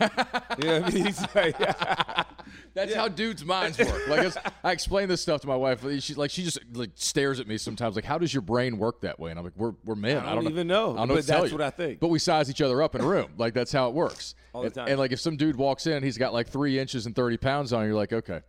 yeah. 0.58 0.82
I 0.84 0.90
mean, 0.90 1.06
he's 1.06 1.20
like, 1.34 1.56
That's 2.72 2.94
how 2.94 3.08
dudes' 3.08 3.44
minds 3.44 3.78
work. 3.78 4.08
Like 4.08 4.20
it's- 4.20 4.52
I 4.62 4.72
explain 4.72 5.08
this 5.08 5.20
stuff 5.20 5.42
to 5.42 5.46
my 5.46 5.56
wife. 5.56 5.84
She 6.00 6.14
like 6.14 6.30
she 6.30 6.42
just 6.42 6.58
like 6.72 6.90
stares 6.94 7.40
at 7.40 7.46
me 7.46 7.58
sometimes. 7.58 7.96
Like, 7.96 8.04
how 8.04 8.18
does 8.18 8.32
your 8.32 8.40
brain 8.40 8.78
work 8.78 9.02
that 9.02 9.20
way? 9.20 9.30
And 9.30 9.38
I'm 9.38 9.44
like, 9.44 9.56
we're 9.56 9.74
we're 9.84 9.94
men. 9.94 10.18
I 10.18 10.34
don't 10.34 10.44
don't, 10.44 10.52
even 10.52 10.66
know, 10.66 10.94
I 10.94 10.98
don't 10.98 11.08
know 11.08 11.14
but 11.16 11.26
that's 11.26 11.52
what 11.52 11.60
I 11.60 11.70
think. 11.70 12.00
But 12.00 12.08
we 12.08 12.18
size 12.18 12.48
each 12.48 12.60
other 12.62 12.82
up 12.82 12.94
in 12.94 13.00
a 13.02 13.06
room. 13.06 13.32
Like 13.36 13.54
that's 13.54 13.72
how 13.72 13.88
it 13.88 13.94
works. 13.94 14.34
All 14.52 14.62
the 14.62 14.66
and, 14.66 14.74
time. 14.74 14.88
and, 14.88 14.98
like 14.98 15.12
if 15.12 15.20
some 15.20 15.36
dude 15.36 15.56
walks 15.56 15.86
in, 15.86 16.02
he's 16.02 16.18
got 16.18 16.32
like 16.32 16.48
three 16.48 16.78
inches 16.78 17.06
and 17.06 17.14
thirty 17.14 17.36
pounds 17.36 17.72
on. 17.72 17.84
You're 17.84 17.94
like, 17.94 18.12
okay, 18.12 18.40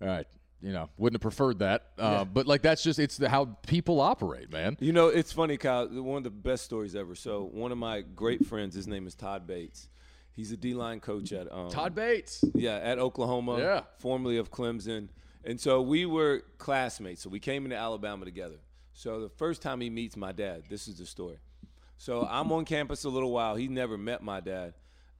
all 0.00 0.08
right. 0.08 0.26
You 0.62 0.72
know, 0.72 0.90
wouldn't 0.98 1.14
have 1.14 1.22
preferred 1.22 1.60
that. 1.60 1.86
Uh, 1.98 2.26
But 2.26 2.46
like 2.46 2.60
that's 2.60 2.82
just 2.82 2.98
it's 2.98 3.16
the, 3.16 3.30
how 3.30 3.56
people 3.66 3.98
operate, 4.00 4.52
man. 4.52 4.76
You 4.78 4.92
know, 4.92 5.08
it's 5.08 5.32
funny, 5.32 5.56
Kyle. 5.56 5.88
One 5.88 6.18
of 6.18 6.24
the 6.24 6.30
best 6.30 6.64
stories 6.64 6.94
ever. 6.94 7.14
So, 7.14 7.48
one 7.50 7.72
of 7.72 7.78
my 7.78 8.02
great 8.02 8.44
friends, 8.44 8.74
his 8.74 8.86
name 8.86 9.06
is 9.06 9.14
Todd 9.14 9.46
Bates. 9.46 9.88
He's 10.34 10.52
a 10.52 10.56
D 10.56 10.74
line 10.74 11.00
coach 11.00 11.32
at 11.32 11.50
um, 11.52 11.70
Todd 11.70 11.94
Bates. 11.94 12.44
yeah, 12.54 12.76
at 12.76 12.98
Oklahoma, 12.98 13.58
Yeah. 13.58 13.82
formerly 13.98 14.36
of 14.38 14.50
Clemson. 14.50 15.08
And 15.44 15.60
so 15.60 15.80
we 15.82 16.06
were 16.06 16.42
classmates. 16.58 17.22
So 17.22 17.30
we 17.30 17.40
came 17.40 17.64
into 17.64 17.76
Alabama 17.76 18.24
together. 18.24 18.56
So 18.92 19.20
the 19.20 19.28
first 19.28 19.62
time 19.62 19.80
he 19.80 19.88
meets 19.90 20.16
my 20.16 20.32
dad, 20.32 20.64
this 20.68 20.86
is 20.88 20.98
the 20.98 21.06
story. 21.06 21.38
So 21.96 22.26
I'm 22.30 22.50
on 22.52 22.64
campus 22.64 23.04
a 23.04 23.08
little 23.10 23.30
while. 23.30 23.56
He 23.56 23.68
never 23.68 23.96
met 23.98 24.22
my 24.22 24.40
dad. 24.40 24.74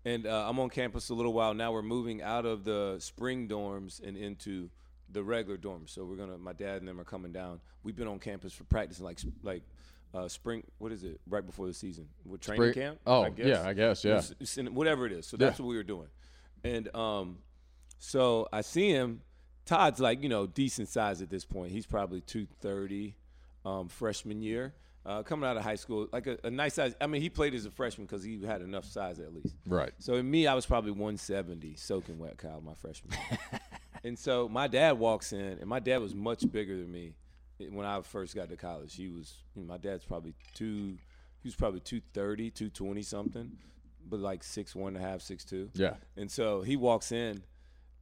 And 0.04 0.26
uh, 0.26 0.46
I'm 0.48 0.58
on 0.60 0.70
campus 0.70 1.10
a 1.10 1.14
little 1.14 1.32
while. 1.34 1.52
Now 1.54 1.72
we're 1.72 1.82
moving 1.82 2.22
out 2.22 2.46
of 2.46 2.64
the 2.64 2.96
spring 3.00 3.48
dorms 3.48 4.02
and 4.06 4.16
into 4.16 4.70
the 5.10 5.22
regular 5.22 5.58
dorms. 5.58 5.90
So 5.90 6.04
we're 6.04 6.16
gonna. 6.16 6.38
My 6.38 6.52
dad 6.54 6.78
and 6.78 6.88
them 6.88 6.98
are 7.00 7.04
coming 7.04 7.32
down. 7.32 7.60
We've 7.82 7.96
been 7.96 8.06
on 8.08 8.18
campus 8.18 8.52
for 8.54 8.64
practicing 8.64 9.04
like 9.04 9.18
like 9.42 9.62
uh, 10.14 10.28
spring. 10.28 10.62
What 10.78 10.92
is 10.92 11.04
it? 11.04 11.20
Right 11.28 11.44
before 11.44 11.66
the 11.66 11.74
season. 11.74 12.08
What 12.24 12.40
training 12.40 12.72
Spring- 12.72 12.86
camp? 12.86 13.00
oh, 13.06 13.22
I 13.24 13.30
guess. 13.30 13.46
yeah, 13.46 13.66
I 13.68 13.72
guess, 13.72 14.04
yeah. 14.04 14.20
Whatever 14.70 15.06
it 15.06 15.12
is. 15.12 15.26
So 15.26 15.36
that's 15.36 15.58
Yeah. 15.58 15.64
what 15.64 15.70
we 15.70 15.76
were 15.76 15.82
doing. 15.82 16.08
And 16.64 16.94
um, 16.94 17.38
so 17.98 18.48
I 18.52 18.60
see 18.62 18.88
him. 18.90 19.22
Todd's 19.66 20.00
like 20.00 20.22
you 20.22 20.28
know 20.28 20.46
decent 20.46 20.88
size 20.88 21.22
at 21.22 21.30
this 21.30 21.44
point. 21.44 21.70
He's 21.72 21.86
probably 21.86 22.20
two 22.22 22.46
thirty, 22.60 23.14
um, 23.64 23.88
freshman 23.88 24.42
year, 24.42 24.74
uh, 25.06 25.22
coming 25.22 25.48
out 25.48 25.56
of 25.56 25.62
high 25.62 25.76
school. 25.76 26.08
Like 26.12 26.26
a, 26.26 26.38
a 26.42 26.50
nice 26.50 26.74
size. 26.74 26.94
I 27.00 27.06
mean, 27.06 27.22
he 27.22 27.28
played 27.30 27.54
as 27.54 27.66
a 27.66 27.70
freshman 27.70 28.06
because 28.06 28.24
he 28.24 28.44
had 28.44 28.62
enough 28.62 28.84
size 28.84 29.20
at 29.20 29.32
least. 29.32 29.54
Right. 29.66 29.92
So 29.98 30.14
in 30.14 30.28
me, 30.28 30.46
I 30.48 30.54
was 30.54 30.66
probably 30.66 30.90
170, 30.90 31.76
soaking 31.76 32.18
wet, 32.18 32.36
Kyle, 32.36 32.60
my 32.60 32.74
freshman. 32.74 33.16
year. 33.30 33.38
and 34.04 34.18
so 34.18 34.48
my 34.48 34.66
dad 34.66 34.98
walks 34.98 35.32
in, 35.32 35.40
and 35.60 35.66
my 35.66 35.78
dad 35.78 35.98
was 35.98 36.14
much 36.14 36.50
bigger 36.50 36.76
than 36.76 36.90
me 36.90 37.12
when 37.68 37.86
I 37.86 38.00
first 38.02 38.34
got 38.34 38.48
to 38.48 38.56
college. 38.56 38.94
He 38.94 39.08
was, 39.08 39.34
you 39.54 39.62
know, 39.62 39.68
my 39.68 39.78
dad's 39.78 40.04
probably 40.04 40.34
two, 40.54 40.98
he 41.42 41.48
was 41.48 41.54
probably 41.54 41.80
230, 41.80 42.50
220 42.50 43.02
something, 43.02 43.52
but 44.08 44.20
like 44.20 44.42
six 44.42 44.74
one 44.74 44.96
and 44.96 45.04
a 45.04 45.08
half, 45.08 45.20
six 45.20 45.44
two. 45.44 45.70
Yeah. 45.74 45.94
And 46.16 46.30
so 46.30 46.62
he 46.62 46.76
walks 46.76 47.12
in, 47.12 47.42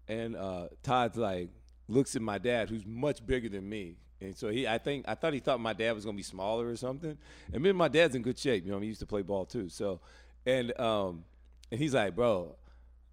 and 0.06 0.36
uh, 0.36 0.68
Todd's 0.82 1.16
like 1.16 1.50
looks 1.88 2.14
at 2.16 2.22
my 2.22 2.38
dad, 2.38 2.68
who's 2.70 2.86
much 2.86 3.24
bigger 3.26 3.48
than 3.48 3.68
me. 3.68 3.96
And 4.20 4.36
so 4.36 4.48
he, 4.48 4.66
I 4.66 4.78
think, 4.78 5.04
I 5.06 5.14
thought 5.14 5.32
he 5.32 5.38
thought 5.38 5.60
my 5.60 5.72
dad 5.72 5.92
was 5.92 6.04
gonna 6.04 6.16
be 6.16 6.22
smaller 6.22 6.68
or 6.68 6.76
something. 6.76 7.16
And 7.52 7.62
me 7.62 7.68
and 7.68 7.78
my 7.78 7.88
dad's 7.88 8.14
in 8.14 8.22
good 8.22 8.38
shape. 8.38 8.64
You 8.64 8.72
know, 8.72 8.80
he 8.80 8.88
used 8.88 9.00
to 9.00 9.06
play 9.06 9.22
ball 9.22 9.46
too. 9.46 9.68
So, 9.68 10.00
and 10.44 10.78
um, 10.80 11.24
and 11.70 11.80
he's 11.80 11.94
like, 11.94 12.16
bro, 12.16 12.56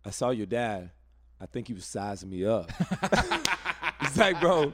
I 0.04 0.10
saw 0.10 0.32
your 0.32 0.48
dad. 0.48 0.92
I 1.40 1.46
think 1.46 1.68
he 1.68 1.74
was 1.74 1.86
sizing 1.86 2.30
me 2.30 2.46
up. 2.46 2.72
it's 4.16 4.18
like, 4.34 4.40
bro, 4.42 4.72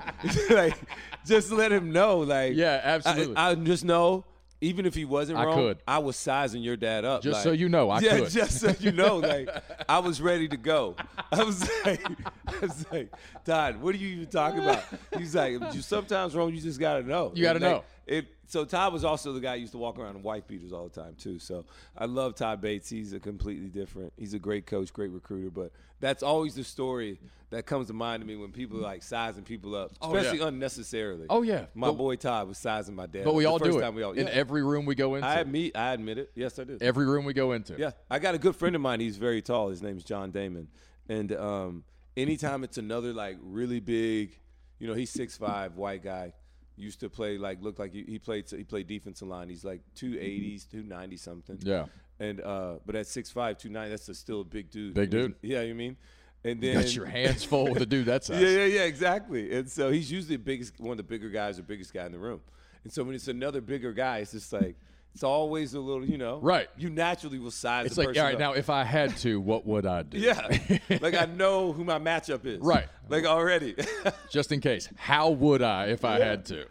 like, 0.50 0.78
just 1.26 1.52
let 1.52 1.72
him 1.72 1.92
know, 1.92 2.20
like, 2.20 2.56
Yeah, 2.56 2.82
absolutely. 2.84 3.36
I, 3.36 3.52
I 3.52 3.56
just 3.56 3.86
know. 3.86 4.26
Even 4.64 4.86
if 4.86 4.94
he 4.94 5.06
wasn't 5.06 5.40
I 5.40 5.46
wrong, 5.46 5.56
could. 5.58 5.78
I 5.88 5.98
was 5.98 6.16
sizing 6.16 6.62
your 6.62 6.76
dad 6.78 7.04
up. 7.04 7.24
Just 7.24 7.34
like- 7.38 7.44
so 7.46 7.52
you 7.52 7.68
know, 7.68 7.90
I 7.90 8.00
could, 8.00 8.06
yeah, 8.12 8.20
could. 8.20 8.30
just 8.30 8.60
so 8.60 8.72
you 8.80 8.92
know, 8.92 9.18
like 9.18 9.50
I 9.90 9.98
was 9.98 10.22
ready 10.22 10.48
to 10.50 10.56
go. 10.56 10.96
I 11.32 11.44
was 11.44 11.68
like, 11.84 12.06
I 12.46 12.60
was 12.62 12.86
like, 12.92 13.12
Todd, 13.44 13.82
what 13.82 13.96
are 13.96 13.98
you 13.98 14.10
even 14.10 14.28
talking 14.28 14.60
about? 14.60 14.84
He's 15.18 15.34
like, 15.36 15.54
you 15.74 15.82
sometimes 15.82 16.36
wrong, 16.36 16.54
you 16.54 16.62
just 16.62 16.80
gotta 16.80 17.02
know. 17.02 17.32
You 17.34 17.42
gotta 17.42 17.58
Like, 17.58 17.72
know. 17.72 17.84
It, 18.06 18.28
so 18.46 18.64
Todd 18.64 18.94
was 18.94 19.04
also 19.04 19.34
the 19.34 19.40
guy 19.40 19.56
who 19.56 19.62
used 19.62 19.72
to 19.72 19.80
walk 19.80 19.98
around 19.98 20.16
in 20.18 20.22
white 20.22 20.48
beaters 20.48 20.72
all 20.74 20.88
the 20.88 21.02
time 21.02 21.16
too. 21.18 21.40
So 21.40 21.66
I 21.98 22.06
love 22.06 22.36
Todd 22.36 22.62
Bates. 22.62 22.88
He's 22.88 23.14
a 23.14 23.20
completely 23.20 23.70
different. 23.70 24.14
He's 24.16 24.36
a 24.36 24.40
great 24.40 24.68
coach, 24.68 24.94
great 24.94 25.10
recruiter. 25.10 25.50
But 25.50 25.72
that's 26.00 26.22
always 26.22 26.54
the 26.54 26.64
story 26.64 27.18
that 27.52 27.66
comes 27.66 27.88
to 27.88 27.94
mind 27.94 28.22
to 28.22 28.28
me 28.28 28.36
when 28.36 28.52
people 28.52 28.78
are 28.80 28.82
like 28.82 29.04
sizing 29.04 29.44
people 29.44 29.76
up, 29.76 29.92
Oh, 30.02 30.14
yeah. 30.14 30.22
especially 30.22 30.48
unnecessarily. 30.48 31.28
Oh, 31.30 31.42
yeah. 31.44 31.66
my 31.76 31.88
But- 31.88 31.98
boy 31.98 32.16
Todd 32.16 32.48
was 32.48 32.58
sizing 32.58 32.96
my 32.96 33.06
dad. 33.06 33.24
But 33.26 33.36
we 33.36 33.44
The 33.44 33.50
all 33.50 33.60
first 33.60 33.72
do 33.72 33.78
it 33.78 33.82
time 33.82 33.94
we 33.94 34.04
all, 34.04 34.14
in 34.14 34.28
every 34.30 34.64
room 34.64 34.86
we 34.86 34.96
go 34.96 35.16
into. 35.16 35.28
I 35.28 35.36
admit, 35.42 35.76
I 35.76 35.94
admit 35.94 36.18
it. 36.18 36.32
Yes, 36.34 36.58
I 36.60 36.64
do. 36.64 36.78
every 36.82 37.06
room 37.06 37.24
we 37.26 37.34
go 37.34 37.52
into. 37.52 37.76
Yeah, 37.78 37.92
I 38.10 38.20
got 38.20 38.36
a 38.36 38.38
good 38.40 38.56
friend 38.56 38.76
of 38.76 38.82
mine. 38.82 39.00
He's 39.00 39.18
very 39.18 39.42
tall. 39.42 39.70
His 39.70 39.82
name's 39.82 40.04
John 40.04 40.32
Damon, 40.32 40.70
and 41.08 41.32
um, 41.34 41.84
anytime 42.18 42.64
it's 42.64 42.78
another 42.78 43.14
like 43.14 43.38
really 43.42 43.80
big, 43.80 44.38
you 44.80 44.88
know, 44.88 44.94
he's 44.94 45.12
six 45.12 45.38
five, 45.38 45.76
white 45.76 46.04
guy. 46.04 46.34
Used 46.78 47.02
to 47.02 47.10
play 47.10 47.38
like 47.38 47.62
looked 47.62 47.78
like 47.80 47.92
he, 47.94 48.04
he 48.08 48.18
played 48.18 48.50
he 48.50 48.64
played 48.64 48.88
defensive 48.88 49.28
line. 49.28 49.50
He's 49.50 49.64
like 49.66 49.82
two 49.94 50.18
eighties, 50.20 50.66
two 50.66 50.82
ninety 50.84 51.18
something. 51.18 51.60
Yeah. 51.62 51.86
And 52.20 52.40
uh, 52.42 52.76
but 52.86 52.96
at 52.96 53.08
six 53.08 53.30
five, 53.30 53.58
two 53.58 53.70
ninety, 53.70 53.90
that's 53.92 54.08
a, 54.10 54.16
still 54.16 54.42
a 54.42 54.46
big 54.46 54.72
dude. 54.72 54.94
Big 54.94 55.10
dude. 55.10 55.36
Yeah, 55.42 55.62
you 55.62 55.76
mean. 55.76 55.98
And 56.44 56.60
then 56.60 56.76
You 56.78 56.82
got 56.82 56.96
your 56.96 57.06
hands 57.06 57.44
full 57.44 57.68
with 57.70 57.82
a 57.82 57.86
dude 57.86 58.08
that 58.08 58.24
size. 58.26 58.42
yeah, 58.42 58.50
yeah, 58.50 58.66
yeah, 58.66 58.82
exactly. 58.84 59.54
And 59.56 59.70
so 59.70 59.92
he's 59.92 60.12
usually 60.12 60.38
the 60.38 60.44
biggest, 60.44 60.80
one 60.80 60.92
of 60.92 60.98
the 60.98 61.04
bigger 61.04 61.30
guys, 61.30 61.60
or 61.60 61.64
biggest 61.64 61.94
guy 61.94 62.06
in 62.06 62.12
the 62.12 62.20
room. 62.20 62.42
And 62.84 62.92
so 62.92 63.04
when 63.04 63.14
it's 63.14 63.28
another 63.28 63.62
bigger 63.62 63.94
guy, 63.94 64.20
it's 64.20 64.32
just 64.32 64.52
like 64.52 64.76
it's 65.14 65.24
always 65.24 65.74
a 65.74 65.80
little, 65.80 66.06
you 66.06 66.18
know, 66.18 66.40
Right. 66.40 66.70
You 66.78 66.90
naturally 66.90 67.38
will 67.38 67.52
size. 67.52 67.86
It's 67.88 67.96
the 67.96 68.02
like, 68.02 68.08
person 68.10 68.22
all 68.22 68.26
right, 68.28 68.36
up. 68.36 68.40
now 68.40 68.54
if 68.54 68.70
I 68.70 68.84
had 68.86 69.16
to, 69.18 69.40
what 69.42 69.66
would 69.68 69.86
I 69.86 70.04
do? 70.04 70.18
Yeah. 70.18 70.58
like 71.02 71.14
I 71.14 71.26
know 71.26 71.74
who 71.74 71.84
my 71.84 72.00
matchup 72.00 72.46
is. 72.46 72.60
Right. 72.60 72.88
Like 73.10 73.26
already. 73.26 73.76
Just 74.32 74.52
in 74.52 74.62
case. 74.62 74.88
How 74.96 75.30
would 75.30 75.62
I 75.62 75.88
if 75.88 76.06
I 76.06 76.18
had 76.20 76.46
to? 76.46 76.66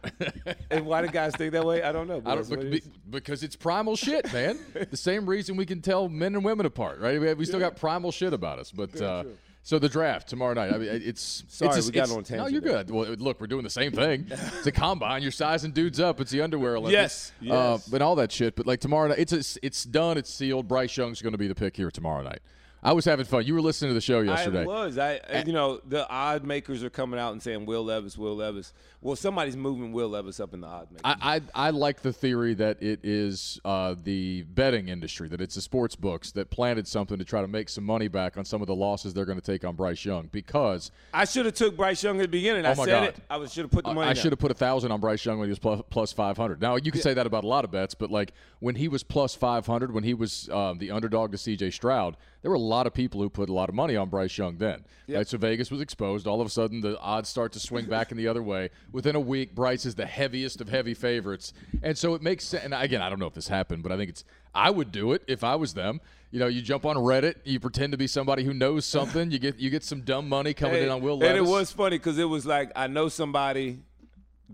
and 0.70 0.86
why 0.86 1.02
do 1.02 1.08
guys 1.08 1.36
think 1.36 1.52
that 1.52 1.66
way? 1.66 1.82
I 1.82 1.92
don't 1.92 2.08
know. 2.08 2.22
I 2.24 2.34
don't, 2.34 2.50
it 2.50 2.84
because 3.10 3.42
it's 3.42 3.56
primal 3.56 3.94
shit, 3.94 4.32
man. 4.32 4.58
the 4.90 4.96
same 4.96 5.26
reason 5.26 5.56
we 5.56 5.66
can 5.66 5.82
tell 5.82 6.08
men 6.08 6.34
and 6.34 6.42
women 6.44 6.64
apart, 6.64 6.98
right? 6.98 7.20
We, 7.20 7.34
we 7.34 7.44
still 7.44 7.60
got 7.60 7.76
primal 7.76 8.10
shit 8.10 8.32
about 8.32 8.58
us. 8.58 8.72
But 8.72 9.00
uh. 9.00 9.24
So 9.62 9.78
the 9.78 9.88
draft 9.88 10.28
tomorrow 10.28 10.54
night. 10.54 10.72
I 10.72 10.78
mean, 10.78 10.88
it's 10.90 11.44
Sorry, 11.48 11.76
it's 11.78 11.86
a- 11.86 11.90
we 11.90 11.94
got 11.94 12.10
on 12.10 12.24
a 12.28 12.36
No, 12.36 12.46
you're 12.46 12.60
good. 12.60 12.90
Well, 12.90 13.06
look, 13.18 13.40
we're 13.40 13.46
doing 13.46 13.62
the 13.64 13.70
same 13.70 13.92
thing. 13.92 14.26
it's 14.30 14.66
a 14.66 14.72
combine. 14.72 15.22
You're 15.22 15.32
sizing 15.32 15.72
dudes 15.72 16.00
up. 16.00 16.20
It's 16.20 16.30
the 16.30 16.40
underwear 16.42 16.76
Olympics. 16.76 17.32
Yes, 17.40 17.52
Uh, 17.52 17.76
yes. 17.78 17.88
but 17.88 18.02
all 18.02 18.16
that 18.16 18.32
shit. 18.32 18.56
But 18.56 18.66
like 18.66 18.80
tomorrow 18.80 19.08
night, 19.08 19.18
it's 19.18 19.32
a, 19.56 19.58
it's 19.64 19.84
done. 19.84 20.16
It's 20.18 20.32
sealed. 20.32 20.66
Bryce 20.68 20.96
Young's 20.96 21.20
going 21.22 21.32
to 21.32 21.38
be 21.38 21.48
the 21.48 21.54
pick 21.54 21.76
here 21.76 21.90
tomorrow 21.90 22.22
night. 22.22 22.40
I 22.82 22.92
was 22.94 23.04
having 23.04 23.26
fun. 23.26 23.44
You 23.44 23.54
were 23.54 23.60
listening 23.60 23.90
to 23.90 23.94
the 23.94 24.00
show 24.00 24.20
yesterday. 24.20 24.62
I 24.62 24.64
was. 24.66 24.96
I, 24.98 25.20
I- 25.32 25.42
you 25.46 25.52
know, 25.52 25.80
the 25.86 26.08
odd 26.08 26.44
makers 26.44 26.82
are 26.82 26.90
coming 26.90 27.20
out 27.20 27.32
and 27.32 27.42
saying 27.42 27.66
Will 27.66 27.84
Levis, 27.84 28.16
Will 28.16 28.36
Levis. 28.36 28.72
Well, 29.02 29.16
somebody's 29.16 29.56
moving 29.56 29.92
Will 29.92 30.08
Levis 30.10 30.40
up 30.40 30.52
in 30.54 30.60
the 30.60 30.66
odd 30.66 30.90
makers. 30.90 31.00
I, 31.04 31.36
I 31.54 31.68
I 31.68 31.70
like 31.70 32.02
the 32.02 32.12
theory 32.12 32.54
that 32.54 32.82
it 32.82 33.00
is 33.02 33.58
uh, 33.64 33.94
the 34.02 34.42
betting 34.42 34.88
industry, 34.88 35.28
that 35.28 35.40
it's 35.40 35.54
the 35.54 35.60
sports 35.60 35.96
books 35.96 36.32
that 36.32 36.50
planted 36.50 36.86
something 36.86 37.18
to 37.18 37.24
try 37.24 37.40
to 37.42 37.48
make 37.48 37.68
some 37.68 37.84
money 37.84 38.08
back 38.08 38.36
on 38.36 38.44
some 38.44 38.60
of 38.60 38.66
the 38.66 38.74
losses 38.74 39.12
they're 39.14 39.24
going 39.24 39.40
to 39.40 39.44
take 39.44 39.64
on 39.64 39.74
Bryce 39.74 40.04
Young. 40.04 40.28
Because 40.32 40.90
I 41.14 41.24
should 41.24 41.46
have 41.46 41.54
took 41.54 41.76
Bryce 41.76 42.02
Young 42.02 42.18
at 42.18 42.22
the 42.22 42.28
beginning. 42.28 42.64
I 42.66 42.72
Oh, 42.72 42.74
my 42.76 42.84
said 42.84 42.90
God. 42.92 43.08
it. 43.08 43.16
I 43.30 43.46
should 43.46 43.62
have 43.64 43.70
put 43.70 43.84
the 43.84 43.94
money. 43.94 44.08
I 44.10 44.12
down. 44.14 44.22
should 44.22 44.32
have 44.32 44.38
put 44.38 44.50
a 44.50 44.54
thousand 44.54 44.92
on 44.92 45.00
Bryce 45.00 45.24
Young 45.24 45.38
when 45.38 45.48
he 45.48 45.50
was 45.50 45.58
plus, 45.58 45.80
plus 45.90 46.12
five 46.12 46.36
hundred. 46.36 46.60
Now 46.60 46.76
you 46.76 46.90
can 46.92 47.00
say 47.02 47.14
that 47.14 47.26
about 47.26 47.44
a 47.44 47.48
lot 47.48 47.64
of 47.64 47.70
bets, 47.70 47.94
but 47.94 48.10
like 48.10 48.32
when 48.60 48.74
he 48.74 48.88
was 48.88 49.02
plus 49.02 49.34
five 49.34 49.66
hundred, 49.66 49.92
when 49.92 50.04
he 50.04 50.14
was 50.14 50.48
um, 50.50 50.78
the 50.78 50.90
underdog 50.90 51.32
to 51.32 51.38
C.J. 51.38 51.70
Stroud, 51.70 52.16
there 52.42 52.50
were 52.50 52.56
a 52.56 52.60
lot 52.60 52.86
of 52.86 52.94
people 52.94 53.20
who 53.20 53.28
put 53.28 53.48
a 53.48 53.52
lot 53.52 53.68
of 53.68 53.74
money 53.74 53.96
on 53.96 54.08
Bryce 54.08 54.36
Young 54.36 54.56
then. 54.56 54.84
Right, 55.08 55.26
so 55.26 55.38
Vegas 55.38 55.70
was 55.70 55.80
exposed. 55.80 56.26
All 56.26 56.40
of 56.40 56.46
a 56.46 56.50
sudden, 56.50 56.80
the 56.80 56.98
odds 57.00 57.28
start 57.28 57.52
to 57.52 57.60
swing 57.60 57.86
back 57.86 58.10
in 58.10 58.16
the 58.16 58.28
other 58.28 58.42
way. 58.42 58.70
Within 58.92 59.16
a 59.16 59.20
week, 59.20 59.54
Bryce 59.54 59.84
is 59.84 59.94
the 59.96 60.06
heaviest 60.06 60.60
of 60.60 60.68
heavy 60.68 60.94
favorites, 60.94 61.52
and 61.82 61.98
so 61.98 62.14
it 62.14 62.22
makes 62.22 62.44
sense. 62.44 62.64
And 62.64 62.74
again, 62.74 63.02
I 63.02 63.08
don't 63.10 63.18
know 63.18 63.26
if 63.26 63.34
this 63.34 63.48
happened, 63.48 63.82
but 63.82 63.92
I 63.92 63.96
think 63.96 64.10
it's. 64.10 64.24
I 64.54 64.70
would 64.70 64.90
do 64.92 65.12
it 65.12 65.22
if 65.28 65.44
I 65.44 65.54
was 65.56 65.74
them. 65.74 66.00
You 66.30 66.38
know, 66.38 66.46
you 66.46 66.62
jump 66.62 66.86
on 66.86 66.96
Reddit, 66.96 67.36
you 67.44 67.58
pretend 67.58 67.92
to 67.92 67.98
be 67.98 68.06
somebody 68.06 68.44
who 68.44 68.54
knows 68.54 68.84
something. 68.86 69.30
You 69.30 69.38
get 69.38 69.58
you 69.58 69.68
get 69.70 69.82
some 69.82 70.02
dumb 70.02 70.28
money 70.28 70.54
coming 70.54 70.76
Hey, 70.76 70.84
in 70.84 70.90
on 70.90 71.00
Will 71.02 71.18
Levis. 71.18 71.28
And 71.28 71.38
it 71.46 71.50
was 71.50 71.72
funny 71.72 71.98
because 71.98 72.18
it 72.18 72.24
was 72.24 72.46
like 72.46 72.70
I 72.76 72.86
know 72.86 73.08
somebody 73.08 73.80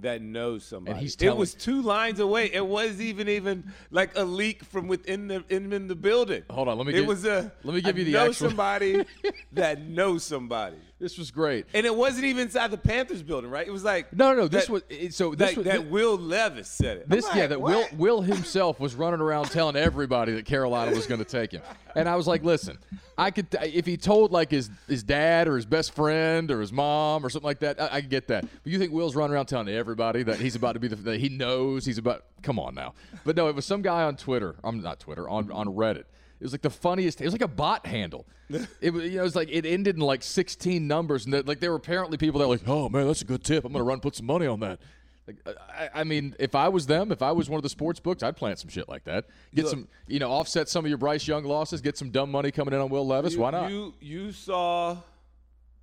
that 0.02 0.20
knows 0.22 0.64
somebody. 0.64 0.98
he's 1.00 1.16
it 1.20 1.36
was 1.36 1.54
two 1.54 1.82
lines 1.82 2.20
away. 2.20 2.50
It 2.52 2.66
was 2.66 3.00
even 3.00 3.28
even 3.28 3.72
like 3.90 4.10
a 4.16 4.24
leak 4.24 4.62
from 4.64 4.88
within 4.88 5.28
the 5.28 5.44
in, 5.48 5.72
in 5.72 5.88
the 5.88 5.94
building. 5.94 6.42
Hold 6.50 6.68
on, 6.68 6.78
let 6.78 6.86
me 6.86 6.92
It 6.92 6.96
give- 6.98 7.06
was 7.06 7.24
a. 7.24 7.52
let 7.64 7.74
me 7.74 7.80
give 7.80 7.96
I 7.96 7.98
you 8.00 8.04
the 8.04 8.12
know 8.12 8.28
actual- 8.28 8.48
somebody 8.50 9.04
that 9.52 9.80
knows 9.82 10.24
somebody, 10.24 10.76
This 10.98 11.18
was 11.18 11.30
great. 11.30 11.66
and 11.74 11.84
it 11.84 11.94
wasn't 11.94 12.24
even 12.24 12.44
inside 12.44 12.70
the 12.70 12.78
Panthers 12.78 13.22
building, 13.22 13.50
right? 13.50 13.66
It 13.66 13.70
was 13.70 13.84
like 13.84 14.12
No, 14.14 14.30
no, 14.32 14.42
no. 14.42 14.48
This 14.48 14.66
that- 14.66 14.72
was 14.72 14.82
it- 14.88 15.12
so. 15.12 15.34
This 15.34 15.50
that, 15.50 15.56
was 15.58 15.64
that 15.66 15.86
Will 15.90 16.16
Levis 16.16 16.68
said 16.68 16.96
it. 16.98 17.08
This, 17.08 17.26
I'm 17.30 17.36
yeah, 17.36 17.46
that 17.48 17.60
what? 17.60 17.92
Will 17.92 17.98
Will 17.98 18.20
himself 18.22 18.80
was 18.80 18.94
running 18.94 19.20
around 19.20 19.50
telling 19.50 19.76
everybody 19.76 20.32
that 20.32 20.46
Carolina 20.46 20.92
was 20.92 21.06
going 21.06 21.18
to 21.18 21.26
take 21.26 21.52
him, 21.52 21.60
and 21.94 22.08
I 22.08 22.16
was 22.16 22.26
like, 22.26 22.42
listen, 22.42 22.78
I 23.18 23.30
could 23.30 23.48
if 23.60 23.84
he 23.84 23.98
told 23.98 24.32
like 24.32 24.50
his 24.50 24.70
his 24.88 25.02
dad 25.02 25.48
or 25.48 25.56
his 25.56 25.66
best 25.66 25.94
friend 25.94 26.50
or 26.50 26.60
his 26.62 26.72
mom 26.72 27.26
or 27.26 27.28
something 27.28 27.46
like 27.46 27.58
that, 27.58 27.78
I, 27.80 27.96
I 27.96 28.00
could 28.00 28.10
get 28.10 28.28
that. 28.28 28.42
But 28.62 28.72
you 28.72 28.78
think 28.78 28.92
Will's 28.92 29.14
running 29.14 29.34
around 29.34 29.46
telling 29.46 29.68
everybody 29.68 30.22
that 30.22 30.38
he's 30.40 30.56
about 30.56 30.72
to 30.72 30.80
be 30.80 30.88
the 30.88 30.96
that 30.96 31.20
he 31.20 31.28
knows 31.28 31.84
he's 31.84 31.98
about? 31.98 32.24
Come 32.42 32.58
on 32.58 32.74
now, 32.74 32.94
but 33.24 33.36
no, 33.36 33.48
it 33.48 33.54
was 33.54 33.66
some 33.66 33.82
guy 33.82 34.04
on 34.04 34.16
Twitter. 34.16 34.56
I'm 34.64 34.80
not 34.80 34.98
Twitter 35.00 35.28
on 35.28 35.52
on 35.52 35.66
Reddit. 35.66 36.04
It 36.40 36.44
was 36.44 36.52
like 36.52 36.62
the 36.62 36.70
funniest. 36.70 37.20
It 37.20 37.24
was 37.24 37.32
like 37.32 37.42
a 37.42 37.48
bot 37.48 37.86
handle. 37.86 38.26
It 38.80 38.92
was, 38.92 39.04
you 39.04 39.16
know, 39.16 39.20
it 39.20 39.24
was 39.24 39.34
like 39.36 39.48
it 39.50 39.64
ended 39.66 39.96
in 39.96 40.02
like 40.02 40.22
16 40.22 40.86
numbers, 40.86 41.24
and 41.24 41.34
that, 41.34 41.48
like 41.48 41.58
there 41.60 41.70
were 41.70 41.76
apparently 41.76 42.16
people 42.18 42.38
that 42.40 42.46
were 42.48 42.54
like, 42.54 42.68
"Oh 42.68 42.88
man, 42.88 43.06
that's 43.06 43.22
a 43.22 43.24
good 43.24 43.42
tip. 43.42 43.64
I'm 43.64 43.72
gonna 43.72 43.84
run, 43.84 44.00
put 44.00 44.14
some 44.14 44.26
money 44.26 44.46
on 44.46 44.60
that." 44.60 44.78
Like, 45.26 45.38
I, 45.68 45.88
I 46.02 46.04
mean, 46.04 46.36
if 46.38 46.54
I 46.54 46.68
was 46.68 46.86
them, 46.86 47.10
if 47.10 47.20
I 47.22 47.32
was 47.32 47.50
one 47.50 47.58
of 47.58 47.64
the 47.64 47.68
sports 47.68 47.98
books, 47.98 48.22
I'd 48.22 48.36
plant 48.36 48.60
some 48.60 48.68
shit 48.70 48.88
like 48.88 49.02
that. 49.04 49.24
Get 49.52 49.66
some, 49.66 49.88
you 50.06 50.20
know, 50.20 50.30
offset 50.30 50.68
some 50.68 50.84
of 50.84 50.88
your 50.88 50.98
Bryce 50.98 51.26
Young 51.26 51.42
losses. 51.42 51.80
Get 51.80 51.98
some 51.98 52.10
dumb 52.10 52.30
money 52.30 52.52
coming 52.52 52.72
in 52.74 52.80
on 52.80 52.88
Will 52.90 53.04
Levis. 53.06 53.32
You- 53.34 53.40
Why 53.40 53.50
not? 53.50 53.70
You 53.72 53.94
you 54.00 54.30
saw 54.30 54.98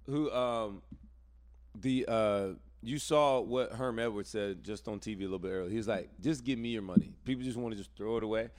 who 0.06 0.32
um 0.32 0.82
the 1.76 2.06
uh 2.08 2.48
you 2.82 3.00
saw 3.00 3.40
what 3.42 3.72
Herm 3.74 4.00
Edwards 4.00 4.30
said 4.30 4.64
just 4.64 4.88
on 4.88 5.00
TV 5.00 5.20
a 5.20 5.24
little 5.24 5.40
bit 5.40 5.50
earlier. 5.52 5.70
He 5.70 5.78
was 5.78 5.88
like, 5.88 6.10
"Just 6.22 6.44
give 6.46 6.58
me 6.60 6.70
your 6.70 6.82
money. 6.82 7.12
People 7.26 7.44
just 7.44 7.58
want 7.58 7.74
to 7.74 7.78
just 7.78 7.92
throw 7.98 8.16
it 8.18 8.24
away. 8.24 8.50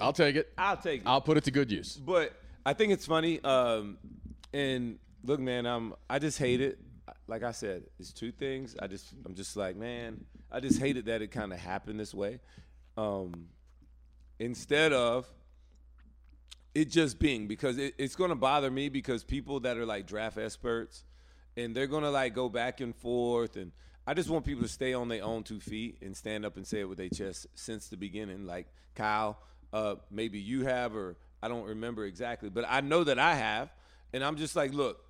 I'll 0.00 0.12
take 0.12 0.36
it. 0.36 0.52
I'll 0.58 0.76
take 0.76 1.02
it." 1.02 1.06
I'll 1.06 1.20
put 1.20 1.36
it 1.36 1.44
to 1.44 1.50
good 1.50 1.70
use. 1.70 1.96
but 1.96 2.32
I 2.64 2.72
think 2.72 2.92
it's 2.92 3.06
funny. 3.06 3.42
Um, 3.42 3.98
and 4.52 4.98
look, 5.24 5.40
man, 5.40 5.66
I'm 5.66 5.94
I 6.08 6.18
just 6.18 6.38
hate 6.38 6.60
it. 6.60 6.78
Like 7.26 7.42
I 7.42 7.52
said, 7.52 7.84
it's 7.98 8.12
two 8.12 8.32
things. 8.32 8.76
I 8.80 8.86
just 8.86 9.12
I'm 9.24 9.34
just 9.34 9.56
like, 9.56 9.76
man, 9.76 10.24
I 10.50 10.60
just 10.60 10.80
hated 10.80 11.06
that 11.06 11.22
it 11.22 11.28
kind 11.30 11.52
of 11.52 11.58
happened 11.58 11.98
this 11.98 12.14
way. 12.14 12.40
Um, 12.96 13.46
instead 14.38 14.92
of 14.92 15.26
it 16.74 16.90
just 16.90 17.18
being 17.18 17.46
because 17.46 17.78
it, 17.78 17.94
it's 17.98 18.14
going 18.16 18.30
to 18.30 18.36
bother 18.36 18.70
me 18.70 18.88
because 18.88 19.24
people 19.24 19.60
that 19.60 19.76
are 19.76 19.86
like 19.86 20.06
draft 20.06 20.38
experts 20.38 21.04
and 21.56 21.74
they're 21.74 21.86
going 21.86 22.04
to 22.04 22.10
like 22.10 22.34
go 22.34 22.48
back 22.48 22.80
and 22.80 22.94
forth 22.94 23.56
and 23.56 23.72
I 24.06 24.14
just 24.14 24.28
want 24.30 24.44
people 24.44 24.62
to 24.62 24.68
stay 24.68 24.92
on 24.94 25.08
their 25.08 25.22
own 25.22 25.42
two 25.42 25.60
feet 25.60 25.98
and 26.02 26.16
stand 26.16 26.44
up 26.44 26.56
and 26.56 26.66
say 26.66 26.80
it 26.80 26.88
with 26.88 26.98
their 26.98 27.10
chest 27.10 27.46
since 27.54 27.88
the 27.88 27.96
beginning. 27.96 28.46
Like 28.46 28.66
Kyle, 28.94 29.38
uh, 29.72 29.96
maybe 30.10 30.38
you 30.38 30.64
have, 30.64 30.94
or 30.94 31.16
I 31.42 31.48
don't 31.48 31.64
remember 31.64 32.04
exactly, 32.04 32.50
but 32.50 32.64
I 32.68 32.80
know 32.80 33.04
that 33.04 33.18
I 33.18 33.34
have, 33.34 33.70
and 34.12 34.24
I'm 34.24 34.36
just 34.36 34.56
like, 34.56 34.72
look, 34.72 35.04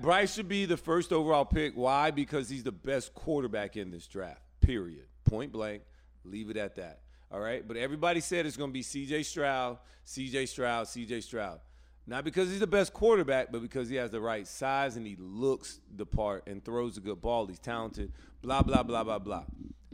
Bryce 0.00 0.34
should 0.34 0.48
be 0.48 0.64
the 0.64 0.76
first 0.76 1.12
overall 1.12 1.44
pick. 1.44 1.74
Why? 1.74 2.10
Because 2.10 2.48
he's 2.48 2.62
the 2.62 2.72
best 2.72 3.14
quarterback 3.14 3.76
in 3.76 3.90
this 3.90 4.06
draft. 4.06 4.40
Period. 4.60 5.04
Point 5.24 5.52
blank. 5.52 5.82
Leave 6.24 6.50
it 6.50 6.56
at 6.56 6.76
that. 6.76 7.00
All 7.30 7.40
right. 7.40 7.66
But 7.66 7.76
everybody 7.76 8.20
said 8.20 8.46
it's 8.46 8.56
going 8.56 8.70
to 8.70 8.74
be 8.74 8.82
C.J. 8.82 9.22
Stroud, 9.22 9.78
C.J. 10.04 10.46
Stroud, 10.46 10.88
C.J. 10.88 11.20
Stroud. 11.20 11.60
Not 12.06 12.24
because 12.24 12.48
he's 12.48 12.60
the 12.60 12.66
best 12.66 12.92
quarterback, 12.92 13.52
but 13.52 13.62
because 13.62 13.88
he 13.88 13.96
has 13.96 14.10
the 14.10 14.20
right 14.20 14.46
size 14.46 14.96
and 14.96 15.06
he 15.06 15.16
looks 15.18 15.80
the 15.94 16.06
part 16.06 16.46
and 16.46 16.64
throws 16.64 16.96
a 16.96 17.00
good 17.00 17.20
ball. 17.20 17.46
He's 17.46 17.58
talented. 17.58 18.12
Blah 18.42 18.62
blah 18.62 18.82
blah 18.82 19.04
blah 19.04 19.18
blah. 19.18 19.44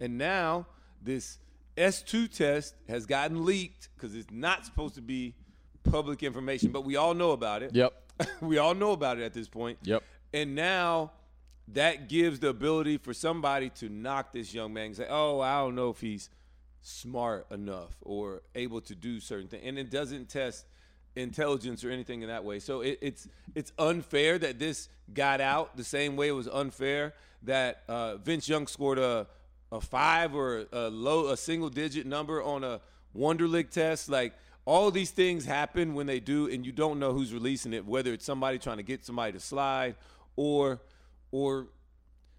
And 0.01 0.17
now 0.17 0.67
this 1.03 1.39
S2 1.77 2.31
test 2.35 2.75
has 2.89 3.07
gotten 3.07 3.45
leaked 3.45 3.89
because 3.95 4.15
it's 4.15 4.31
not 4.31 4.65
supposed 4.65 4.95
to 4.95 5.03
be 5.03 5.35
public 5.85 6.23
information, 6.23 6.71
but 6.71 6.85
we 6.85 6.97
all 6.97 7.15
know 7.15 7.33
about 7.33 7.63
it. 7.63 7.75
Yep. 7.75 7.93
we 8.41 8.59
all 8.59 8.75
know 8.75 8.93
about 8.93 9.19
it 9.19 9.25
at 9.25 9.35
this 9.35 9.49
point. 9.49 9.79
Yep. 9.83 10.03
And 10.33 10.55
now 10.55 11.13
that 11.69 12.09
gives 12.09 12.41
the 12.41 12.49
ability 12.49 12.99
for 12.99 13.13
somebody 13.13 13.71
to 13.71 13.89
knock 13.89 14.33
this 14.33 14.55
young 14.55 14.73
man 14.73 14.87
and 14.87 14.97
say, 14.97 15.07
"Oh, 15.09 15.41
I 15.41 15.59
don't 15.61 15.75
know 15.75 15.91
if 15.91 16.01
he's 16.01 16.31
smart 16.83 17.47
enough 17.51 17.97
or 18.03 18.43
able 18.55 18.81
to 18.83 18.95
do 18.95 19.21
certain 19.21 19.49
things," 19.49 19.63
and 19.67 19.79
it 19.79 19.91
doesn't 19.91 20.29
test 20.29 20.67
intelligence 21.17 21.83
or 21.85 21.91
anything 21.91 22.23
in 22.23 22.29
that 22.29 22.45
way. 22.45 22.59
So 22.59 22.83
it, 22.83 22.99
it's 23.01 23.29
it's 23.55 23.73
unfair 23.79 24.39
that 24.39 24.59
this 24.59 24.89
got 25.13 25.41
out 25.41 25.77
the 25.77 25.85
same 25.85 26.17
way 26.17 26.29
it 26.29 26.33
was 26.33 26.49
unfair 26.49 27.15
that 27.43 27.83
uh, 27.89 28.17
Vince 28.17 28.49
Young 28.49 28.67
scored 28.67 28.99
a 28.99 29.27
a 29.73 29.81
five 29.81 30.35
or 30.35 30.67
a 30.73 30.89
low 30.89 31.29
a 31.29 31.37
single 31.37 31.69
digit 31.69 32.07
number 32.07 32.43
on 32.43 32.65
a 32.65 32.81
Wonderlic 33.17 33.71
test. 33.71 34.09
Like 34.09 34.35
all 34.65 34.91
these 34.91 35.11
things 35.11 35.45
happen 35.45 35.95
when 35.95 36.07
they 36.07 36.21
do, 36.21 36.49
and 36.49 36.65
you 36.65 36.73
don't 36.73 36.99
know 36.99 37.13
who's 37.13 37.33
releasing 37.33 37.73
it, 37.73 37.85
whether 37.85 38.13
it's 38.13 38.25
somebody 38.25 38.59
trying 38.59 38.79
to 38.79 38.83
get 38.83 39.05
somebody 39.05 39.33
to 39.33 39.41
slide 39.41 39.97
or 40.37 40.81
or. 41.31 41.69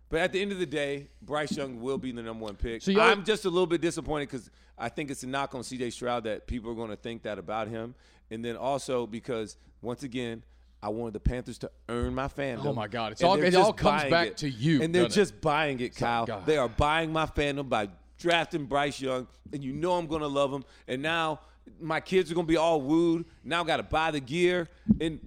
But 0.10 0.22
at 0.22 0.32
the 0.32 0.42
end 0.42 0.54
of 0.54 0.60
the 0.60 0.66
day, 0.66 1.10
Bryce 1.22 1.52
Young 1.58 1.82
will 1.82 1.98
be 1.98 2.14
the 2.14 2.22
number 2.22 2.46
one 2.46 2.56
pick. 2.56 2.82
So 2.82 2.98
I'm 2.98 3.26
just 3.26 3.44
a 3.44 3.50
little 3.50 3.68
bit 3.68 3.82
disappointed 3.82 4.30
because 4.30 4.50
I 4.78 4.88
think 4.88 5.12
it's 5.12 5.24
a 5.24 5.28
knock 5.28 5.54
on 5.54 5.64
C.J. 5.64 5.90
Stroud 5.90 6.24
that 6.24 6.48
people 6.48 6.72
are 6.72 6.76
going 6.76 6.92
to 6.92 6.96
think 6.96 7.24
that 7.24 7.38
about 7.38 7.68
him, 7.68 7.94
and 8.32 8.44
then 8.44 8.56
also 8.56 9.06
because 9.06 9.58
once 9.82 10.04
again, 10.04 10.44
I 10.82 10.90
wanted 10.90 11.14
the 11.14 11.20
Panthers 11.20 11.58
to 11.60 11.72
earn 11.90 12.14
my 12.14 12.28
fandom. 12.28 12.66
Oh, 12.66 12.74
my 12.74 12.88
God. 12.88 13.12
It's 13.14 13.22
and 13.22 13.30
all- 13.30 13.42
it 13.42 13.56
all 13.56 13.74
comes 13.74 14.04
back 14.06 14.28
it. 14.28 14.38
to 14.38 14.50
you, 14.50 14.82
and 14.84 14.94
they're 14.94 15.04
doesn't 15.06 15.20
it? 15.20 15.24
just 15.26 15.42
buying 15.42 15.80
it, 15.80 15.96
Kyle. 15.96 16.26
God. 16.26 16.46
They 16.46 16.58
are 16.58 16.70
buying 16.70 17.12
my 17.12 17.26
fandom 17.26 17.68
by 17.68 17.90
drafting 18.20 18.66
Bryce 18.66 19.02
Young, 19.02 19.28
and 19.52 19.64
you 19.64 19.74
know 19.74 19.94
I'm 19.94 20.08
going 20.08 20.22
to 20.22 20.28
love 20.28 20.52
him. 20.54 20.64
And 20.88 21.02
now 21.02 21.40
my 21.82 22.00
kids 22.00 22.32
are 22.32 22.36
going 22.36 22.46
to 22.48 22.52
be 22.52 22.58
all 22.58 22.82
wooed. 22.82 23.26
Now 23.44 23.64
I 23.64 23.66
got 23.66 23.78
to 23.78 23.84
buy 23.84 24.12
the 24.12 24.20
gear, 24.20 24.68
and 25.02 25.20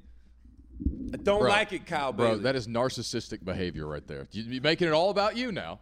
I 1.13 1.17
don't 1.17 1.41
Bro, 1.41 1.49
like 1.51 1.73
it, 1.73 1.85
Kyle 1.87 2.13
Bro, 2.13 2.29
Bailey. 2.31 2.43
that 2.45 2.57
is 2.57 2.67
narcissistic 2.69 3.45
behavior 3.45 3.87
right 3.87 4.07
there. 4.07 4.29
You- 4.33 4.45
You're 4.45 4.63
making 4.63 4.89
it 4.89 4.93
all 4.93 5.11
about 5.11 5.37
you 5.37 5.53
now. 5.53 5.81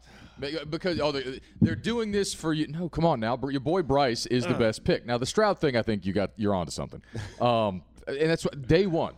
Because 0.70 1.00
oh, 1.00 1.11
they- 1.12 1.40
they're 1.61 1.74
doing 1.74 2.12
this 2.12 2.33
for 2.33 2.52
you. 2.52 2.68
No, 2.68 2.88
come 2.88 3.04
on 3.04 3.18
now. 3.20 3.37
Your 3.50 3.61
boy 3.61 3.83
Bryce 3.83 4.24
is 4.26 4.46
Uh. 4.46 4.52
the 4.52 4.59
best 4.59 4.85
pick. 4.85 5.04
Now 5.04 5.18
the 5.18 5.26
Stroud 5.26 5.59
thing, 5.59 5.76
I 5.76 5.83
think 5.83 6.07
you 6.07 6.12
got 6.12 6.31
you're 6.37 6.54
onto 6.54 6.70
something. 6.70 7.02
Um, 7.40 7.83
and 8.07 8.31
that's 8.31 8.44
what 8.44 8.66
day 8.66 8.87
one, 8.87 9.14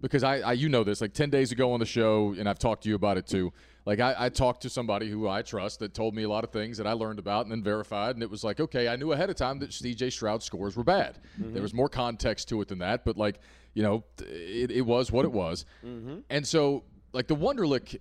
because 0.00 0.24
I, 0.24 0.38
I 0.38 0.52
you 0.52 0.68
know 0.68 0.84
this 0.84 1.00
like 1.00 1.12
ten 1.12 1.30
days 1.30 1.52
ago 1.52 1.72
on 1.72 1.80
the 1.80 1.86
show, 1.86 2.34
and 2.38 2.48
I've 2.48 2.58
talked 2.58 2.82
to 2.84 2.88
you 2.88 2.94
about 2.94 3.18
it 3.18 3.26
too. 3.26 3.52
Like 3.86 4.00
I, 4.00 4.14
I 4.18 4.28
talked 4.28 4.62
to 4.62 4.70
somebody 4.70 5.08
who 5.10 5.26
I 5.28 5.42
trust 5.42 5.80
that 5.80 5.94
told 5.94 6.14
me 6.14 6.22
a 6.22 6.28
lot 6.28 6.44
of 6.44 6.50
things 6.50 6.76
that 6.78 6.86
I 6.86 6.92
learned 6.92 7.18
about 7.18 7.46
and 7.46 7.52
then 7.52 7.62
verified, 7.62 8.14
and 8.16 8.22
it 8.22 8.30
was 8.30 8.44
like, 8.44 8.60
okay, 8.60 8.88
I 8.88 8.96
knew 8.96 9.12
ahead 9.12 9.30
of 9.30 9.36
time 9.36 9.58
that 9.60 9.72
C.J. 9.72 10.10
Stroud 10.10 10.42
scores 10.42 10.76
were 10.76 10.84
bad. 10.84 11.18
Mm-hmm. 11.40 11.54
There 11.54 11.62
was 11.62 11.72
more 11.74 11.88
context 11.88 12.48
to 12.50 12.60
it 12.60 12.68
than 12.68 12.78
that, 12.78 13.04
but 13.04 13.16
like 13.16 13.40
you 13.74 13.82
know, 13.82 14.04
it, 14.18 14.70
it 14.70 14.82
was 14.82 15.10
what 15.12 15.24
it 15.24 15.32
was, 15.32 15.64
mm-hmm. 15.84 16.18
and 16.28 16.46
so 16.46 16.84
like 17.12 17.26
the 17.26 17.36
Wonderlic. 17.36 17.98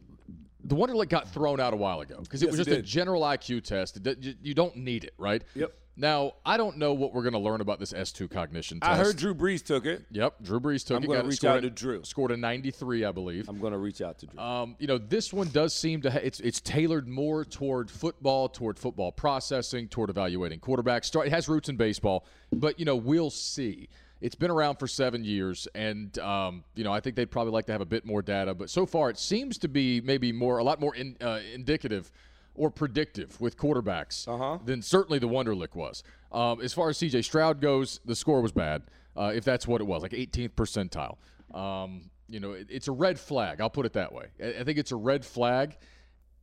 The 0.62 0.76
Wonderlic 0.76 1.08
got 1.08 1.30
thrown 1.30 1.62
out 1.62 1.74
a 1.74 1.78
while 1.78 2.02
ago 2.02 2.20
because 2.22 2.44
it 2.44 2.48
Yes, 2.48 2.58
was 2.58 2.68
it 2.68 2.72
just 2.72 2.80
a 2.80 2.82
general 2.82 3.22
IQ 3.22 3.64
test. 3.64 3.98
You- 4.20 4.36
You 4.42 4.54
don't 4.54 4.76
need 4.76 5.06
it, 5.06 5.14
right? 5.18 5.42
Yep. 5.56 5.74
Now, 6.00 6.36
I 6.46 6.56
don't 6.56 6.78
know 6.78 6.94
what 6.94 7.14
we're 7.14 7.24
going 7.24 7.34
to 7.34 7.40
learn 7.40 7.60
about 7.60 7.78
this 7.78 7.92
S2 7.92 8.32
cognition 8.32 8.80
test. 8.80 8.90
I 8.90 8.96
heard 8.96 9.18
Drew 9.18 9.36
Brees 9.36 9.62
took 9.62 9.86
it. 9.86 10.06
Yep, 10.12 10.36
Drew 10.42 10.62
Brees 10.62 10.86
took 10.86 11.02
it. 11.04 11.04
I'm 11.04 11.12
gonna 11.12 11.28
reach 11.28 11.40
scored 11.40 11.52
out 11.52 11.58
a- 11.58 11.62
to 11.64 11.70
Drew. 11.70 12.04
Scored 12.06 12.32
a 12.32 12.38
93, 12.38 13.04
I 13.04 13.12
believe. 13.12 13.50
I'm 13.50 13.60
going 13.60 13.74
to 13.74 13.78
reach 13.80 14.00
out 14.02 14.18
to 14.20 14.28
Drew. 14.28 14.40
Um, 14.40 14.78
you 14.80 14.88
know, 14.88 14.98
this 14.98 15.34
one 15.34 15.50
does 15.50 15.74
seem 15.74 16.02
to 16.04 16.12
ha- 16.12 16.22
it's 16.24 16.40
it's 16.40 16.62
tailored 16.62 17.06
more 17.10 17.44
toward 17.44 17.92
football, 17.92 18.48
toward 18.48 18.80
football 18.80 19.12
processing, 19.12 19.90
toward 19.90 20.10
evaluating 20.10 20.62
quarterbacks. 20.62 21.06
Start 21.06 21.28
it 21.28 21.32
has 21.32 21.50
roots 21.50 21.68
in 21.68 21.76
baseball, 21.76 22.26
but 22.54 22.80
you 22.80 22.86
know, 22.86 22.96
we'll 22.96 23.30
see. 23.30 23.90
It's 24.22 24.36
been 24.36 24.52
around 24.52 24.78
for 24.78 24.88
seven 24.88 25.26
years, 25.26 25.68
and 25.76 26.18
um, 26.20 26.64
you 26.76 26.86
know, 26.86 26.94
I 26.94 27.02
think 27.02 27.18
they'd 27.18 27.30
probably 27.30 27.52
like 27.52 27.66
to 27.66 27.72
have 27.74 27.82
a 27.82 27.86
bit 27.86 28.06
more 28.06 28.22
data. 28.22 28.54
But 28.54 28.70
so 28.70 28.86
far, 28.86 29.10
it 29.10 29.18
seems 29.18 29.58
to 29.60 29.68
be 29.68 30.00
maybe 30.00 30.32
more 30.32 30.60
a 30.60 30.64
lot 30.64 30.80
more 30.80 30.96
in, 30.96 31.18
uh, 31.20 31.40
indicative 31.54 32.10
or 32.60 32.70
predictive 32.70 33.40
with 33.40 33.58
quarterbacks 33.58 34.28
Uh-huh. 34.28 34.60
than 34.66 34.82
certainly 34.82 35.18
the 35.18 35.28
Wonderlic 35.30 35.74
was. 35.76 36.04
Um, 36.32 36.60
as 36.62 36.74
far 36.74 36.90
as 36.90 36.98
C.J. 36.98 37.22
Stroud 37.24 37.62
goes, 37.62 38.02
the 38.06 38.16
score 38.16 38.42
was 38.42 38.52
bad, 38.52 38.84
uh, 39.16 39.32
if 39.34 39.44
that's 39.46 39.66
what 39.68 39.80
it 39.82 39.86
was, 39.86 40.02
like 40.04 40.12
18th 40.12 40.52
percentile. 40.56 41.16
Um, 41.58 42.12
you 42.28 42.40
know, 42.40 42.52
it, 42.52 42.68
it's 42.70 42.88
a 42.88 42.92
red 42.92 43.18
flag. 43.20 43.62
I'll 43.62 43.70
put 43.70 43.86
it 43.86 43.94
that 43.94 44.12
way. 44.14 44.26
I, 44.44 44.60
I 44.60 44.64
think 44.66 44.78
it's 44.78 44.92
a 44.92 44.96
red 44.98 45.24
flag, 45.26 45.78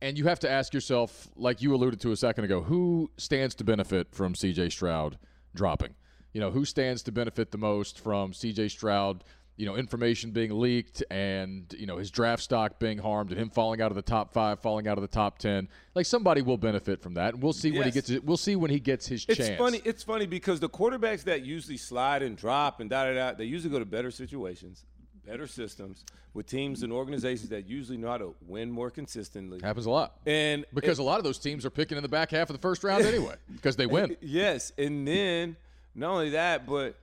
and 0.01 0.17
you 0.17 0.25
have 0.25 0.39
to 0.39 0.49
ask 0.49 0.73
yourself, 0.73 1.27
like 1.35 1.61
you 1.61 1.73
alluded 1.75 2.01
to 2.01 2.11
a 2.11 2.15
second 2.17 2.43
ago, 2.45 2.61
who 2.63 3.11
stands 3.17 3.53
to 3.55 3.63
benefit 3.63 4.07
from 4.11 4.33
C.J. 4.35 4.69
Stroud 4.69 5.17
dropping? 5.55 5.93
You 6.33 6.41
know, 6.41 6.51
who 6.51 6.65
stands 6.65 7.03
to 7.03 7.11
benefit 7.11 7.51
the 7.51 7.57
most 7.57 7.99
from 7.99 8.33
C.J. 8.33 8.69
Stroud? 8.69 9.23
You 9.57 9.65
know, 9.65 9.75
information 9.75 10.29
being 10.29 10.51
leaked 10.51 11.03
and 11.09 11.65
you 11.75 11.87
know 11.87 11.97
his 11.97 12.11
draft 12.11 12.43
stock 12.43 12.77
being 12.77 12.99
harmed 12.99 13.31
and 13.31 13.39
him 13.41 13.49
falling 13.49 13.81
out 13.81 13.91
of 13.91 13.95
the 13.95 14.03
top 14.03 14.31
five, 14.31 14.59
falling 14.59 14.87
out 14.87 14.97
of 14.99 15.01
the 15.01 15.07
top 15.07 15.39
ten. 15.39 15.67
Like 15.95 16.05
somebody 16.05 16.43
will 16.43 16.57
benefit 16.59 17.01
from 17.01 17.15
that, 17.15 17.33
and 17.33 17.41
we'll 17.41 17.53
see 17.53 17.71
when 17.71 17.83
he 17.83 17.91
gets 17.91 18.11
it. 18.11 18.23
We'll 18.23 18.37
see 18.37 18.55
when 18.55 18.69
he 18.69 18.79
gets 18.79 19.07
his 19.07 19.25
It's 19.27 19.37
chance. 19.39 19.57
funny. 19.57 19.81
It's 19.83 20.03
funny 20.03 20.27
because 20.27 20.59
the 20.59 20.69
quarterbacks 20.69 21.23
that 21.23 21.43
usually 21.43 21.77
slide 21.77 22.21
and 22.21 22.37
drop 22.37 22.79
and 22.81 22.89
da 22.89 23.05
da 23.05 23.13
da, 23.15 23.33
they 23.33 23.45
usually 23.45 23.71
go 23.71 23.79
to 23.79 23.85
better 23.85 24.11
situations, 24.11 24.85
better 25.25 25.47
systems 25.47 26.05
with 26.35 26.45
teams 26.45 26.83
and 26.83 26.93
organizations 26.93 27.49
that 27.49 27.67
usually 27.67 27.97
know 27.97 28.09
how 28.09 28.17
to 28.19 28.35
win 28.45 28.69
more 28.69 28.91
consistently. 28.91 29.59
Happens 29.63 29.87
a 29.87 29.89
lot. 29.89 30.19
And 30.27 30.65
Because 30.71 30.99
a 30.99 31.03
lot 31.03 31.17
of 31.17 31.23
those 31.23 31.39
teams 31.39 31.65
are 31.65 31.71
picking 31.71 31.97
in 31.97 32.03
the 32.03 32.07
back 32.09 32.29
half 32.29 32.51
of 32.51 32.55
the 32.55 32.61
first 32.61 32.83
round 32.83 33.03
anyway, 33.05 33.33
because 33.51 33.75
they 33.75 33.87
win. 33.87 34.15
Yes, 34.21 34.71
and 34.77 35.07
then 35.07 35.55
not 35.95 36.11
only 36.11 36.29
that, 36.29 36.67
but 36.67 36.95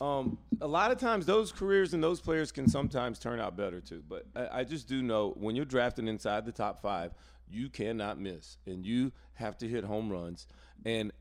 um, 0.00 0.38
a 0.60 0.66
lot 0.66 0.90
of 0.90 0.98
times 0.98 1.26
those 1.26 1.50
careers 1.50 1.94
and 1.94 2.02
those 2.02 2.20
players 2.20 2.52
can 2.52 2.68
sometimes 2.68 3.18
turn 3.18 3.40
out 3.40 3.56
better 3.56 3.80
too. 3.80 4.02
But 4.08 4.26
I, 4.36 4.60
I 4.60 4.64
just 4.64 4.88
do 4.88 5.02
know 5.02 5.34
when 5.36 5.56
you're 5.56 5.64
drafting 5.64 6.08
inside 6.08 6.44
the 6.44 6.52
top 6.52 6.80
five, 6.80 7.12
you 7.50 7.68
cannot 7.68 8.20
miss, 8.20 8.58
and 8.66 8.84
you 8.84 9.12
have 9.34 9.56
to 9.58 9.68
hit 9.68 9.84
home 9.84 10.10
runs. 10.10 10.46
And 10.84 11.12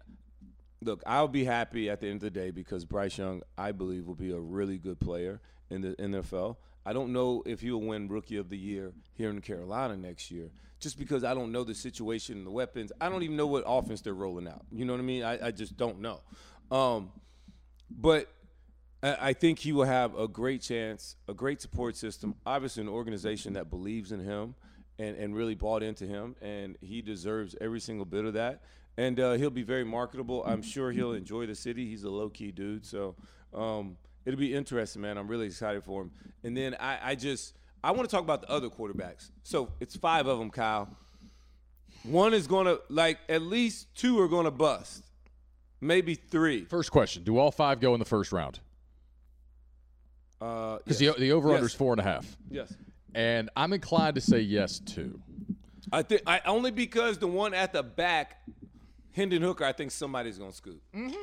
look, 0.82 1.02
I'll 1.06 1.28
be 1.28 1.46
happy 1.46 1.90
at 1.90 2.02
the 2.02 2.08
end 2.08 2.18
of 2.18 2.22
the 2.34 2.40
day 2.40 2.52
because 2.52 2.86
Bryce 2.86 3.18
Young, 3.18 3.42
I 3.58 3.72
believe, 3.72 4.06
will 4.06 4.16
be 4.16 4.32
a 4.32 4.40
really 4.40 4.78
good 4.78 5.00
player 5.00 5.42
in 5.70 5.82
the 5.82 5.96
NFL. 5.96 6.58
I 6.86 6.94
don't 6.94 7.12
know 7.12 7.44
if 7.46 7.62
he'll 7.62 7.82
win 7.82 8.08
Rookie 8.08 8.38
of 8.38 8.50
the 8.50 8.58
Year 8.58 8.94
here 9.14 9.30
in 9.30 9.42
Carolina 9.42 9.98
next 9.98 10.32
year, 10.32 10.52
just 10.80 10.98
because 10.98 11.24
I 11.24 11.34
don't 11.34 11.52
know 11.52 11.64
the 11.64 11.76
situation 11.76 12.38
and 12.38 12.46
the 12.46 12.52
weapons. 12.52 12.92
I 13.02 13.10
don't 13.10 13.24
even 13.24 13.36
know 13.36 13.48
what 13.48 13.64
offense 13.66 14.02
they're 14.02 14.14
rolling 14.14 14.48
out. 14.48 14.66
You 14.72 14.86
know 14.86 14.94
what 14.94 15.00
I 15.00 15.04
mean? 15.04 15.24
I, 15.24 15.48
I 15.48 15.52
just 15.52 15.76
don't 15.76 16.00
know. 16.00 16.22
Um, 16.72 17.12
but 17.90 18.30
I 19.04 19.34
think 19.34 19.60
he 19.60 19.72
will 19.72 19.86
have 19.86 20.18
a 20.18 20.28
great 20.28 20.62
chance, 20.62 21.16
a 21.28 21.34
great 21.34 21.62
support 21.62 21.96
system, 21.96 22.36
obviously 22.46 22.82
an 22.82 22.90
organization 22.90 23.54
that 23.54 23.70
believes 23.70 24.12
in 24.12 24.20
him 24.20 24.56
and, 24.98 25.16
and 25.18 25.36
really 25.36 25.54
bought 25.54 25.84
into 25.84 26.06
him, 26.06 26.36
and 26.42 26.78
he 26.82 27.02
deserves 27.04 27.56
every 27.62 27.80
single 27.80 28.06
bit 28.06 28.26
of 28.26 28.34
that. 28.34 28.64
And 28.98 29.20
uh, 29.20 29.34
he'll 29.34 29.52
be 29.52 29.62
very 29.62 29.84
marketable. 29.84 30.44
I'm 30.46 30.64
sure 30.64 30.92
he'll 30.92 31.14
enjoy 31.14 31.46
the 31.46 31.54
city. 31.54 31.88
He's 31.88 32.04
a 32.04 32.10
low 32.10 32.30
key 32.30 32.52
dude, 32.52 32.84
so 32.84 33.16
um, 33.54 33.98
it'll 34.26 34.40
be 34.40 34.56
interesting, 34.56 35.04
man. 35.04 35.20
I'm 35.20 35.28
really 35.28 35.46
excited 35.46 35.84
for 35.84 36.02
him. 36.02 36.12
And 36.44 36.58
then 36.58 36.76
I, 36.80 37.12
I 37.12 37.16
just 37.16 37.54
I 37.84 37.92
want 37.92 38.10
to 38.10 38.16
talk 38.16 38.24
about 38.24 38.42
the 38.42 38.50
other 38.50 38.70
quarterbacks. 38.70 39.30
So 39.44 39.72
it's 39.80 39.96
five 39.96 40.26
of 40.26 40.40
them, 40.40 40.50
Kyle. 40.50 40.90
One 42.02 42.34
is 42.34 42.48
gonna 42.48 42.78
like 42.90 43.20
at 43.30 43.44
least 43.44 43.94
two 43.96 44.20
are 44.20 44.28
gonna 44.28 44.52
bust, 44.52 45.04
maybe 45.80 46.16
three. 46.16 46.66
First 46.66 46.92
question: 46.92 47.24
Do 47.24 47.38
all 47.38 47.52
five 47.52 47.80
go 47.80 47.94
in 47.94 48.00
the 48.00 48.06
first 48.06 48.32
round? 48.32 48.60
Uh, 50.42 50.78
Because 50.84 51.02
yes. 51.02 51.16
the 51.16 51.20
the 51.22 51.32
over 51.32 51.52
under 51.54 51.66
is 51.66 51.74
four 51.74 51.94
and 51.94 52.00
a 52.00 52.04
half, 52.04 52.38
yes. 52.50 52.72
and 53.16 53.50
I'm 53.56 53.74
inclined 53.74 54.16
to 54.16 54.22
say 54.22 54.40
yes 54.40 54.80
too. 54.80 55.20
I 55.92 56.02
think 56.04 56.22
I 56.28 56.42
only 56.46 56.72
because 56.72 57.18
the 57.18 57.28
one 57.28 57.54
at 57.54 57.74
the 57.74 57.82
back, 57.82 58.38
Hendon 59.14 59.42
Hooker, 59.42 59.64
I 59.66 59.72
think 59.72 59.92
somebody's 59.92 60.38
gonna 60.38 60.54
scoop. 60.54 60.82
Mm-hmm. 60.96 61.16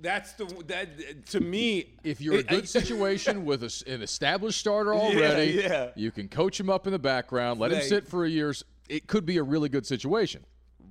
That's 0.00 0.32
the 0.32 0.46
that 0.68 1.26
to 1.26 1.40
me. 1.40 1.94
If 2.02 2.20
you're 2.20 2.34
in 2.34 2.40
a 2.40 2.44
good 2.44 2.62
I- 2.62 2.66
situation 2.80 3.44
with 3.44 3.62
a 3.62 3.66
s 3.66 3.82
an 3.82 4.00
established 4.02 4.58
starter 4.58 4.94
already, 4.94 5.52
yeah. 5.52 5.90
you 5.94 6.10
can 6.10 6.28
coach 6.28 6.58
him 6.58 6.70
up 6.70 6.86
in 6.86 6.92
the 6.92 6.98
background, 6.98 7.60
let 7.60 7.72
him 7.72 7.82
sit 7.82 8.08
for 8.08 8.24
a 8.24 8.28
year. 8.28 8.54
It 8.88 9.06
could 9.06 9.26
be 9.26 9.36
a 9.36 9.42
really 9.42 9.68
good 9.68 9.86
situation. 9.86 10.44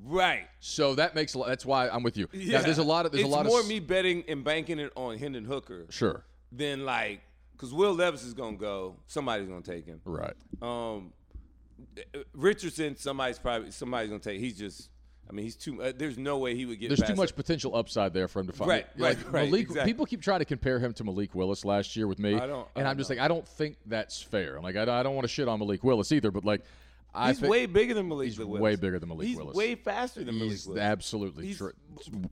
right? 0.06 0.48
So 0.60 0.96
that 0.96 1.13
makes 1.15 1.34
a 1.34 1.39
lot. 1.39 1.48
That's 1.50 1.65
why 1.65 1.89
I'm 1.89 2.04
with 2.04 2.15
you. 2.17 2.28
Yeah, 2.32 2.62
there's 2.62 2.78
a 2.78 2.84
lot 2.84 3.06
of 3.06 3.12
there's 3.12 3.26
it's 3.26 3.34
a 3.34 3.36
lot 3.36 3.46
more 3.46 3.60
of 3.60 3.67
me 3.67 3.80
betting 3.80 4.24
and 4.28 4.44
banking 4.44 4.80
it 4.80 4.91
on 4.96 5.17
Hendon 5.17 5.46
Hooker 5.46 5.88
sure, 5.89 6.24
than 6.52 6.86
like 6.86 7.22
because 7.62 7.74
Will 7.76 7.93
Levis 7.93 8.24
is 8.24 8.34
gonna 8.34 8.58
go. 8.58 8.95
Somebody's 9.08 9.47
gonna 9.47 9.62
take 9.62 9.86
him. 9.86 10.02
right. 10.04 10.34
Um, 10.63 11.13
Richardson, 12.34 12.95
somebody's 12.97 13.39
probably 13.39 13.71
somebody's 13.71 14.10
gonna 14.10 14.19
take. 14.21 14.39
He's 14.39 14.58
just. 14.58 14.89
I 15.30 15.34
mean, 15.34 15.45
he's 15.45 15.56
too. 15.56 15.82
Uh, 15.82 15.93
there's 15.95 16.17
no 16.17 16.39
way 16.39 16.56
he 16.56 16.65
would 16.65 16.80
get. 16.80 16.89
There's 16.89 17.08
too 17.08 17.15
much 17.15 17.36
potential 17.36 17.76
upside 17.76 18.13
there 18.13 18.28
for 18.28 18.39
him 18.41 18.47
to 18.47 18.54
find. 18.54 18.67
Right, 18.69 18.86
right, 18.97 19.17
right, 19.32 19.45
Malik, 19.50 19.62
exactly. 19.62 19.91
People 19.93 20.06
keep 20.06 20.21
trying 20.21 20.39
to 20.39 20.45
compare 20.45 20.78
him 20.80 20.91
to 20.93 21.04
Malik 21.04 21.34
Willis 21.36 21.63
last 21.63 21.95
year 21.95 22.08
with 22.08 22.19
me, 22.19 22.36
I 22.36 22.47
don't- 22.47 22.67
and 22.76 22.86
I'm 22.88 22.93
don't 22.93 22.97
just 22.97 23.10
like, 23.10 23.19
I 23.19 23.28
don't 23.30 23.47
think 23.47 23.78
that's 23.86 24.21
fair. 24.21 24.58
I'm 24.58 24.63
like, 24.63 24.76
I, 24.76 24.82
I 24.82 25.04
don't 25.04 25.15
want 25.15 25.24
to 25.24 25.30
shit 25.30 25.47
on 25.47 25.60
Malik 25.60 25.84
Willis 25.84 26.12
either, 26.12 26.32
but 26.32 26.43
like, 26.43 26.63
I 27.13 27.30
He's 27.30 27.41
way 27.41 27.65
bigger 27.65 27.93
than 27.93 28.08
Malik 28.10 28.28
he's 28.30 28.39
Willis. 28.39 28.60
way 28.62 28.76
bigger 28.76 29.00
than 29.00 29.08
Malik 29.10 29.28
he's 29.28 29.38
Willis. 29.38 29.56
way 29.56 29.76
faster 29.76 30.24
than 30.24 30.36
Malik 30.36 30.52
he's 30.52 30.67
Willis. 30.67 30.82
absolutely 30.82 31.45
He's 31.47 31.58
true. 31.58 31.74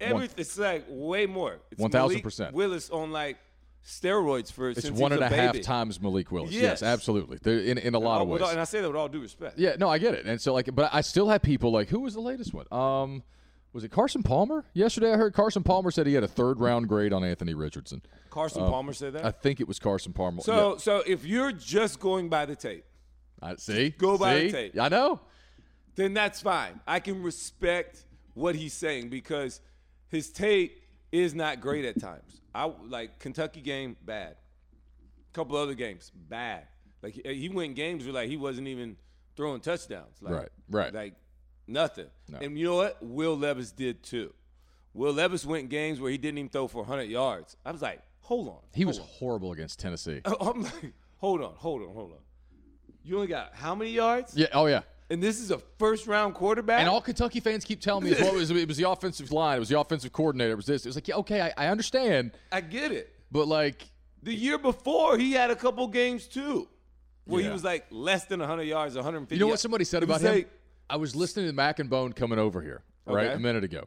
every, 0.01 0.29
it's 0.37 0.57
like 0.57 0.85
way 0.89 1.25
more. 1.25 1.59
It's 1.71 1.81
1000%. 1.81 2.51
Willis 2.53 2.89
on 2.89 3.11
like 3.11 3.37
steroids 3.85 4.51
for 4.51 4.69
It's 4.69 4.89
one 4.91 5.11
and 5.11 5.21
a 5.21 5.29
half 5.29 5.53
baby. 5.53 5.63
times 5.63 5.99
Malik 6.01 6.31
Willis. 6.31 6.51
Yes, 6.51 6.61
Yes. 6.61 6.83
absolutely. 6.83 7.37
They're 7.41 7.59
in 7.59 7.77
in 7.77 7.95
a 7.95 7.99
lot 7.99 8.21
of 8.21 8.27
ways. 8.27 8.41
all- 8.41 8.49
and 8.49 8.59
I 8.59 8.63
say 8.65 8.81
that 8.81 8.87
with 8.87 8.95
all 8.97 9.07
due 9.09 9.21
respect. 9.21 9.57
Yeah, 9.57 9.75
no, 9.79 9.89
I 9.89 9.97
get 9.97 10.13
it. 10.13 10.25
And 10.25 10.39
so 10.41 10.53
like, 10.53 10.73
but 10.75 10.89
I 10.93 11.01
still 11.01 11.29
have 11.29 11.41
people 11.41 11.71
like, 11.71 11.89
who 11.89 11.99
was 12.01 12.13
the 12.13 12.21
latest 12.21 12.53
one? 12.53 12.65
Um, 12.71 13.23
was 13.71 13.83
it 13.83 13.89
Carson 13.91 14.23
Palmer? 14.23 14.65
Yesterday, 14.73 15.13
I 15.13 15.17
heard 15.17 15.33
Carson 15.33 15.63
Palmer 15.63 15.91
said 15.91 16.07
he 16.07 16.13
had 16.15 16.23
a 16.23 16.27
third 16.27 16.59
round 16.59 16.87
grade 16.89 17.13
on 17.13 17.23
Anthony 17.23 17.53
Richardson. 17.53 18.01
Carson 18.29 18.63
Palmer 18.63 18.93
said 18.93 19.13
that. 19.13 19.25
I 19.25 19.31
think 19.31 19.59
it 19.59 19.67
was 19.67 19.79
Carson 19.79 20.11
Palmer. 20.13 20.41
so, 20.41 20.77
so 20.77 21.03
if 21.05 21.23
you're 21.25 21.51
just 21.51 21.99
going 21.99 22.29
by 22.29 22.45
the 22.45 22.55
tape. 22.55 22.85
I, 23.41 23.55
see, 23.55 23.91
Go 23.91 24.17
by 24.17 24.35
the 24.39 24.51
tape. 24.51 24.79
I 24.79 24.89
know. 24.89 25.21
then 25.95 26.13
that's 26.13 26.41
fine. 26.41 26.79
I 26.87 26.99
can 26.99 27.23
respect 27.23 28.03
what 28.33 28.55
he's 28.55 28.73
saying 28.73 29.09
because 29.09 29.61
his 30.09 30.29
tape 30.29 30.81
is 31.11 31.33
not 31.33 31.61
great 31.61 31.85
at 31.85 31.99
times. 32.01 32.38
I 32.53 32.71
like 32.88 33.19
Kentucky 33.19 33.62
game 33.62 33.95
bad. 34.05 34.35
couple 35.33 35.55
other 35.57 35.73
games 35.75 36.12
bad. 36.29 36.67
Like 37.01 37.13
he, 37.13 37.33
he 37.33 37.49
went 37.49 37.75
games 37.75 38.03
where 38.03 38.13
like 38.13 38.29
he 38.29 38.38
wasn't 38.38 38.67
even 38.67 38.97
throwing 39.35 39.62
touchdowns. 39.62 40.17
Like, 40.21 40.33
Right, 40.33 40.49
right. 40.69 40.93
Like 40.93 41.13
nothing. 41.67 42.07
No. 42.29 42.39
And 42.39 42.57
you 42.57 42.65
know 42.65 42.75
what? 42.75 42.97
Will 43.01 43.38
Levis 43.38 43.71
did 43.71 44.03
too. 44.03 44.33
Will 44.93 45.13
Levis 45.13 45.45
went 45.45 45.69
games 45.69 45.99
where 45.99 46.12
he 46.12 46.17
didn't 46.17 46.39
even 46.39 46.49
throw 46.49 46.67
for 46.67 46.79
100 46.79 47.03
yards. 47.03 47.55
I 47.65 47.71
was 47.71 47.81
like, 47.81 48.01
hold 48.21 48.47
on. 48.47 48.57
He 48.73 48.83
hold 48.83 48.97
was 48.97 49.05
horrible 49.05 49.51
against 49.51 49.79
Tennessee. 49.79 50.21
I'm 50.41 50.63
like, 50.63 50.93
hold 51.17 51.41
on, 51.41 51.53
hold 51.55 51.83
on, 51.83 51.93
hold 51.93 52.12
on. 52.12 52.17
You 53.03 53.15
only 53.15 53.27
got 53.27 53.53
how 53.53 53.75
many 53.75 53.91
yards? 53.91 54.35
Yeah. 54.35 54.47
Oh 54.53 54.65
yeah. 54.65 54.81
And 55.12 55.24
this 55.24 55.39
is 55.39 55.50
a 55.52 55.58
first 55.80 56.06
round 56.08 56.36
quarterback. 56.36 56.80
And 56.80 56.88
all 56.89 57.02
Kentucky 57.02 57.39
fans 57.39 57.65
keep 57.65 57.82
telling 57.82 58.04
me 58.06 58.12
is, 58.12 58.19
well, 58.19 58.34
it, 58.36 58.38
was, 58.38 58.52
it 58.52 58.67
was 58.67 58.78
the 58.78 58.89
offensive 58.89 59.32
line, 59.32 59.58
it 59.58 59.60
was 59.60 59.69
the 59.69 59.80
offensive 59.80 60.12
coordinator, 60.13 60.52
it 60.52 60.56
was 60.56 60.65
this. 60.67 60.86
It 60.86 60.89
was 60.89 60.95
like, 60.95 61.08
yeah, 61.08 61.15
okay, 61.15 61.41
I, 61.41 61.54
I 61.58 61.67
understand, 61.69 62.32
I 62.52 62.62
get 62.62 62.91
it. 62.91 63.13
but 63.32 63.48
like, 63.48 63.84
The 64.22 64.34
year 64.34 64.58
before, 64.60 65.17
he 65.17 65.32
had 65.32 65.50
a 65.50 65.56
couple 65.56 65.88
games 65.88 66.28
too, 66.28 66.67
where 67.26 67.41
Yeah. 67.41 67.48
he 67.48 67.54
was 67.54 67.63
like 67.63 67.88
less 67.89 68.26
than 68.26 68.39
100 68.39 68.63
yards, 68.63 68.95
150. 68.95 69.36
you 69.36 69.39
know 69.39 69.48
what 69.48 69.60
somebody 69.60 69.84
said 69.84 70.04
about 70.04 70.22
him? 70.22 70.34
like- 70.34 70.52
I 70.91 70.95
was 70.98 71.15
listening 71.15 71.45
to 71.48 71.54
Mac 71.54 71.80
and 71.80 71.89
Bone 71.89 72.13
coming 72.13 72.39
over 72.39 72.62
here 72.62 72.82
right 73.06 73.28
Okay. 73.28 73.36
a 73.36 73.39
minute 73.39 73.63
ago. 73.63 73.86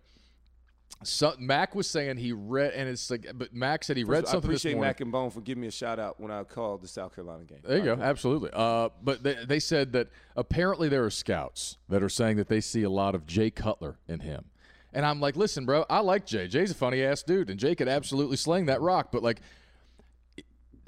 So, 1.05 1.35
Mac 1.39 1.75
was 1.75 1.89
saying 1.89 2.19
he 2.19 2.33
read, 2.33 2.75
and 2.75 2.89
it's 2.89 3.11
like, 3.11 3.27
but 3.35 3.53
Mac 3.53 3.83
said 3.83 3.97
he 3.97 4.05
read 4.05 4.25
I 4.25 4.31
something 4.31 4.51
this 4.51 4.61
appreciate 4.61 4.75
morning. 4.75 4.89
Mac 4.89 5.01
and 5.01 5.11
Bone 5.11 5.31
for 5.31 5.41
giving 5.41 5.63
me 5.63 5.67
a 5.67 5.73
shout 5.73 5.99
out 5.99 6.21
when 6.21 6.31
I 6.31 6.45
called 6.45 6.81
the 6.81 6.87
South 6.87 7.15
Carolina 7.15 7.45
game. 7.45 7.59
There 7.65 7.79
you 7.79 7.85
go. 7.85 7.99
Absolutely. 8.01 8.51
Uh, 8.53 8.91
but 9.03 9.25
they, 9.25 9.37
they 9.45 9.59
said 9.59 9.93
that 9.95 10.09
apparently 10.37 10.89
there 10.89 11.05
are 11.05 11.11
scouts 11.11 11.79
that 11.89 12.05
are 12.05 12.09
saying 12.09 12.37
that 12.37 12.49
they 12.49 12.61
see 12.61 12.85
a 12.85 12.91
lot 12.91 13.17
of 13.17 13.27
Jay 13.27 13.51
Cutler 13.51 13.99
in 14.07 14.21
him. 14.21 14.45
And 14.93 15.05
I'm 15.05 15.21
like, 15.21 15.37
listen, 15.37 15.65
bro, 15.65 15.87
I 15.91 16.01
like 16.01 16.27
Jay. 16.27 16.47
Jay's 16.47 16.71
a 16.71 16.75
funny 16.75 17.03
ass 17.03 17.23
dude, 17.23 17.51
and 17.51 17.59
Jay 17.59 17.75
could 17.75 17.89
absolutely 17.89 18.37
sling 18.37 18.67
that 18.67 18.81
rock. 18.81 19.11
But 19.11 19.23
like, 19.23 19.41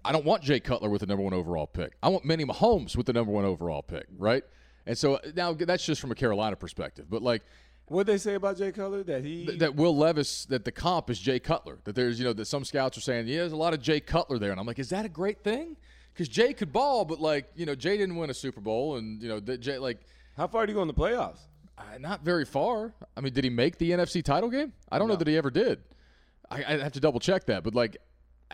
I 0.05 0.13
don't 0.13 0.25
want 0.25 0.43
Jay 0.43 0.61
Cutler 0.61 0.91
with 0.91 1.01
the 1.01 1.07
number 1.07 1.25
one 1.25 1.33
overall 1.33 1.67
pick. 1.67 1.95
I 2.03 2.11
want 2.11 2.25
Manny 2.25 2.45
Mahomes 2.45 2.97
with 2.97 3.07
the 3.07 3.15
number 3.15 3.33
one 3.33 3.45
overall 3.45 3.83
pick, 3.83 4.07
right? 4.17 4.45
And 4.87 4.97
so 4.97 5.19
now 5.35 5.55
that's 5.55 5.85
just 5.85 6.01
from 6.01 6.11
a 6.11 6.15
Carolina 6.15 6.57
perspective. 6.57 7.07
But 7.09 7.23
like, 7.23 7.43
What 7.87 8.07
they 8.07 8.17
say 8.19 8.35
about 8.35 8.57
Jay 8.57 8.73
Cutler? 8.73 9.03
That 9.03 9.25
he 9.25 9.47
th- 9.47 9.59
that 9.59 9.75
Will 9.75 9.97
Levis, 9.97 10.47
that 10.47 10.65
the 10.65 10.73
comp 10.73 11.11
is 11.11 11.19
Jay 11.19 11.39
Cutler. 11.39 11.79
That 11.85 11.95
there's, 11.95 12.19
you 12.19 12.25
know, 12.25 12.33
that 12.33 12.47
some 12.47 12.65
scouts 12.65 12.97
are 12.97 13.03
saying, 13.03 13.27
yeah, 13.27 13.41
there's 13.41 13.53
a 13.53 13.57
lot 13.57 13.75
of 13.75 13.83
Jay 13.83 14.01
Cutler 14.01 14.39
there, 14.39 14.51
and 14.51 14.59
I'm 14.61 14.67
like, 14.67 14.79
is 14.79 14.89
that 14.91 15.05
a 15.05 15.09
great 15.09 15.43
thing? 15.45 15.77
Because 16.13 16.29
Jay 16.29 16.55
could 16.55 16.73
ball, 16.73 17.05
but 17.05 17.21
like, 17.21 17.47
you 17.55 17.67
know, 17.67 17.75
Jay 17.75 17.97
didn't 17.99 18.17
win 18.17 18.31
a 18.31 18.35
Super 18.35 18.61
Bowl, 18.61 18.97
and 18.97 19.23
you 19.23 19.29
know, 19.29 19.41
that 19.41 19.59
Jay 19.61 19.79
like 19.79 19.99
how 20.37 20.47
far 20.47 20.63
did 20.67 20.71
he 20.71 20.75
go 20.75 20.83
in 20.83 20.89
the 20.89 20.95
playoffs? 20.95 21.41
uh, 21.77 21.99
not 21.99 22.25
very 22.25 22.45
far. 22.45 22.95
I 23.17 23.21
mean, 23.21 23.33
did 23.33 23.45
he 23.45 23.51
make 23.51 23.79
the 23.79 23.91
NFC 23.91 24.23
title 24.23 24.49
game? 24.49 24.73
I 24.91 24.99
don't 24.99 25.09
know 25.09 25.17
that 25.17 25.27
he 25.27 25.37
ever 25.37 25.51
did. 25.51 25.81
I, 26.51 26.59
I 26.59 26.79
have 26.79 26.93
to 26.93 27.01
double 27.01 27.21
check 27.21 27.47
that, 27.47 27.65
but 27.65 27.75
like, 27.75 27.97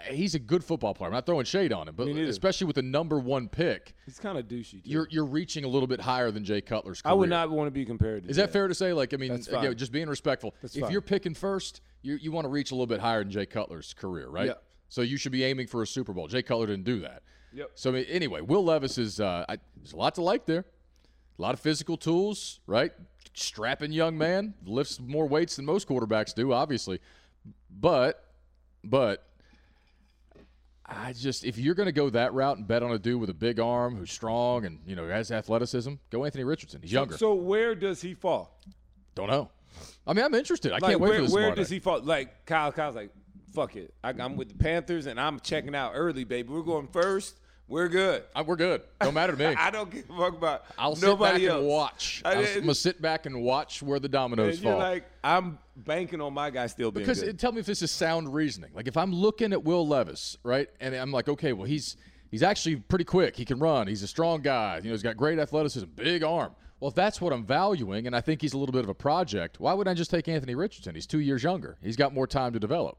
he's 0.08 0.34
a 0.34 0.38
good 0.38 0.64
football 0.64 0.94
player. 0.94 1.08
I'm 1.08 1.14
not 1.14 1.26
throwing 1.26 1.44
shade 1.44 1.72
on 1.72 1.88
him, 1.88 1.94
but 1.94 2.08
especially 2.08 2.66
with 2.66 2.76
the 2.76 2.82
number 2.82 3.18
one 3.18 3.48
pick, 3.48 3.94
He's 4.06 4.18
kind 4.18 4.38
of 4.38 4.46
douchey. 4.46 4.82
Too. 4.82 4.90
you're 4.90 5.08
you're 5.10 5.24
reaching 5.24 5.64
a 5.64 5.68
little 5.68 5.86
bit 5.86 6.00
higher 6.00 6.30
than 6.30 6.44
Jay 6.44 6.60
Cutler's. 6.60 7.02
I 7.04 7.12
would 7.12 7.30
not 7.30 7.50
want 7.50 7.66
to 7.66 7.70
be 7.70 7.84
compared 7.84 8.24
to. 8.24 8.30
Is 8.30 8.36
that 8.36 8.46
Jay. 8.46 8.52
fair 8.52 8.68
to 8.68 8.74
say? 8.74 8.92
Like, 8.92 9.14
I 9.14 9.16
mean, 9.16 9.42
just 9.74 9.92
being 9.92 10.08
respectful. 10.08 10.54
That's 10.62 10.76
if 10.76 10.82
fine. 10.82 10.92
you're 10.92 11.00
picking 11.00 11.34
first, 11.34 11.80
you 12.02 12.16
you 12.16 12.32
want 12.32 12.44
to 12.44 12.48
reach 12.48 12.70
a 12.70 12.74
little 12.74 12.86
bit 12.86 13.00
higher 13.00 13.22
than 13.22 13.30
Jay 13.30 13.46
Cutler's 13.46 13.94
career, 13.94 14.28
right? 14.28 14.46
Yeah. 14.46 14.54
So 14.88 15.02
you 15.02 15.16
should 15.16 15.32
be 15.32 15.44
aiming 15.44 15.68
for 15.68 15.82
a 15.82 15.86
Super 15.86 16.12
Bowl. 16.12 16.26
Jay 16.26 16.42
Cutler 16.42 16.66
didn't 16.66 16.84
do 16.84 17.00
that. 17.00 17.22
Yep. 17.52 17.70
So 17.74 17.90
I 17.90 17.94
mean, 17.94 18.04
anyway, 18.08 18.40
Will 18.40 18.64
Levis 18.64 18.98
is 18.98 19.20
uh, 19.20 19.44
I, 19.48 19.58
there's 19.76 19.92
a 19.92 19.96
lot 19.96 20.14
to 20.16 20.22
like 20.22 20.46
there. 20.46 20.64
A 21.38 21.42
lot 21.42 21.54
of 21.54 21.60
physical 21.60 21.96
tools, 21.96 22.60
right? 22.66 22.92
Strapping 23.32 23.92
young 23.92 24.18
man 24.18 24.54
lifts 24.64 25.00
more 25.00 25.26
weights 25.26 25.56
than 25.56 25.64
most 25.64 25.88
quarterbacks 25.88 26.34
do, 26.34 26.52
obviously. 26.52 27.00
But, 27.70 28.24
but 28.84 29.26
I 30.90 31.12
just 31.12 31.44
if 31.44 31.56
you're 31.56 31.74
going 31.74 31.86
to 31.86 31.92
go 31.92 32.10
that 32.10 32.34
route 32.34 32.56
and 32.56 32.66
bet 32.66 32.82
on 32.82 32.90
a 32.90 32.98
dude 32.98 33.20
with 33.20 33.30
a 33.30 33.34
big 33.34 33.60
arm 33.60 33.96
who's 33.96 34.10
strong 34.10 34.64
and 34.64 34.80
you 34.86 34.96
know 34.96 35.08
has 35.08 35.30
athleticism, 35.30 35.94
go 36.10 36.24
Anthony 36.24 36.44
Richardson. 36.44 36.80
He's 36.82 36.92
younger. 36.92 37.16
So 37.16 37.34
where 37.34 37.74
does 37.74 38.02
he 38.02 38.14
fall? 38.14 38.58
Don't 39.14 39.28
know. 39.30 39.50
I 40.06 40.12
mean, 40.12 40.24
I'm 40.24 40.34
interested. 40.34 40.72
I 40.72 40.74
Like 40.74 40.82
can't 40.82 41.00
wait 41.00 41.08
where, 41.10 41.18
for 41.18 41.22
this. 41.24 41.32
where 41.32 41.54
does 41.54 41.70
night. 41.70 41.74
he 41.74 41.80
fall? 41.80 42.00
Like 42.00 42.44
Kyle, 42.44 42.72
Kyle's 42.72 42.96
like, 42.96 43.10
fuck 43.54 43.76
it. 43.76 43.94
I, 44.02 44.10
I'm 44.10 44.36
with 44.36 44.48
the 44.48 44.54
Panthers 44.56 45.06
and 45.06 45.20
I'm 45.20 45.38
checking 45.40 45.74
out 45.74 45.92
early, 45.94 46.24
baby. 46.24 46.48
We're 46.52 46.62
going 46.62 46.88
first. 46.88 47.39
We're 47.70 47.88
good. 47.88 48.24
Uh, 48.34 48.42
we're 48.44 48.56
good. 48.56 48.82
Don't 49.00 49.14
matter 49.14 49.32
to 49.32 49.38
me. 49.38 49.44
I 49.58 49.70
don't 49.70 49.88
give 49.90 50.10
a 50.10 50.16
fuck 50.18 50.36
about 50.36 50.64
I'll 50.76 50.96
sit 50.96 51.18
back 51.20 51.40
else. 51.40 51.58
and 51.60 51.66
watch. 51.68 52.20
I 52.24 52.32
I'm 52.34 52.44
didn't- 52.44 52.62
gonna 52.62 52.74
sit 52.74 53.00
back 53.00 53.26
and 53.26 53.42
watch 53.42 53.80
where 53.80 54.00
the 54.00 54.08
dominoes 54.08 54.58
fall. 54.58 54.76
like, 54.76 55.04
I'm 55.22 55.56
banking 55.76 56.20
on 56.20 56.34
my 56.34 56.50
guy 56.50 56.66
still 56.66 56.90
being 56.90 57.06
because 57.06 57.20
good. 57.20 57.28
it, 57.30 57.38
tell 57.38 57.52
me 57.52 57.60
if 57.60 57.66
this 57.66 57.80
is 57.80 57.92
sound 57.92 58.34
reasoning. 58.34 58.70
Like 58.74 58.88
if 58.88 58.96
I'm 58.96 59.12
looking 59.14 59.52
at 59.52 59.62
Will 59.62 59.86
Levis, 59.86 60.36
right, 60.42 60.68
and 60.80 60.94
I'm 60.96 61.12
like, 61.12 61.28
okay, 61.28 61.52
well 61.52 61.64
he's 61.64 61.96
he's 62.32 62.42
actually 62.42 62.74
pretty 62.76 63.04
quick. 63.04 63.36
He 63.36 63.44
can 63.44 63.60
run. 63.60 63.86
He's 63.86 64.02
a 64.02 64.08
strong 64.08 64.42
guy. 64.42 64.78
You 64.78 64.84
know, 64.84 64.90
he's 64.90 65.02
got 65.04 65.16
great 65.16 65.38
athleticism, 65.38 65.86
big 65.94 66.24
arm. 66.24 66.52
Well, 66.80 66.88
if 66.88 66.94
that's 66.96 67.20
what 67.20 67.32
I'm 67.32 67.44
valuing, 67.44 68.06
and 68.08 68.16
I 68.16 68.20
think 68.20 68.40
he's 68.42 68.54
a 68.54 68.58
little 68.58 68.72
bit 68.72 68.82
of 68.82 68.88
a 68.88 68.94
project, 68.94 69.60
why 69.60 69.74
wouldn't 69.74 69.92
I 69.92 69.94
just 69.96 70.10
take 70.10 70.26
Anthony 70.28 70.56
Richardson? 70.56 70.94
He's 70.96 71.06
two 71.06 71.20
years 71.20 71.42
younger. 71.44 71.76
He's 71.82 71.94
got 71.96 72.12
more 72.14 72.26
time 72.26 72.52
to 72.54 72.58
develop, 72.58 72.96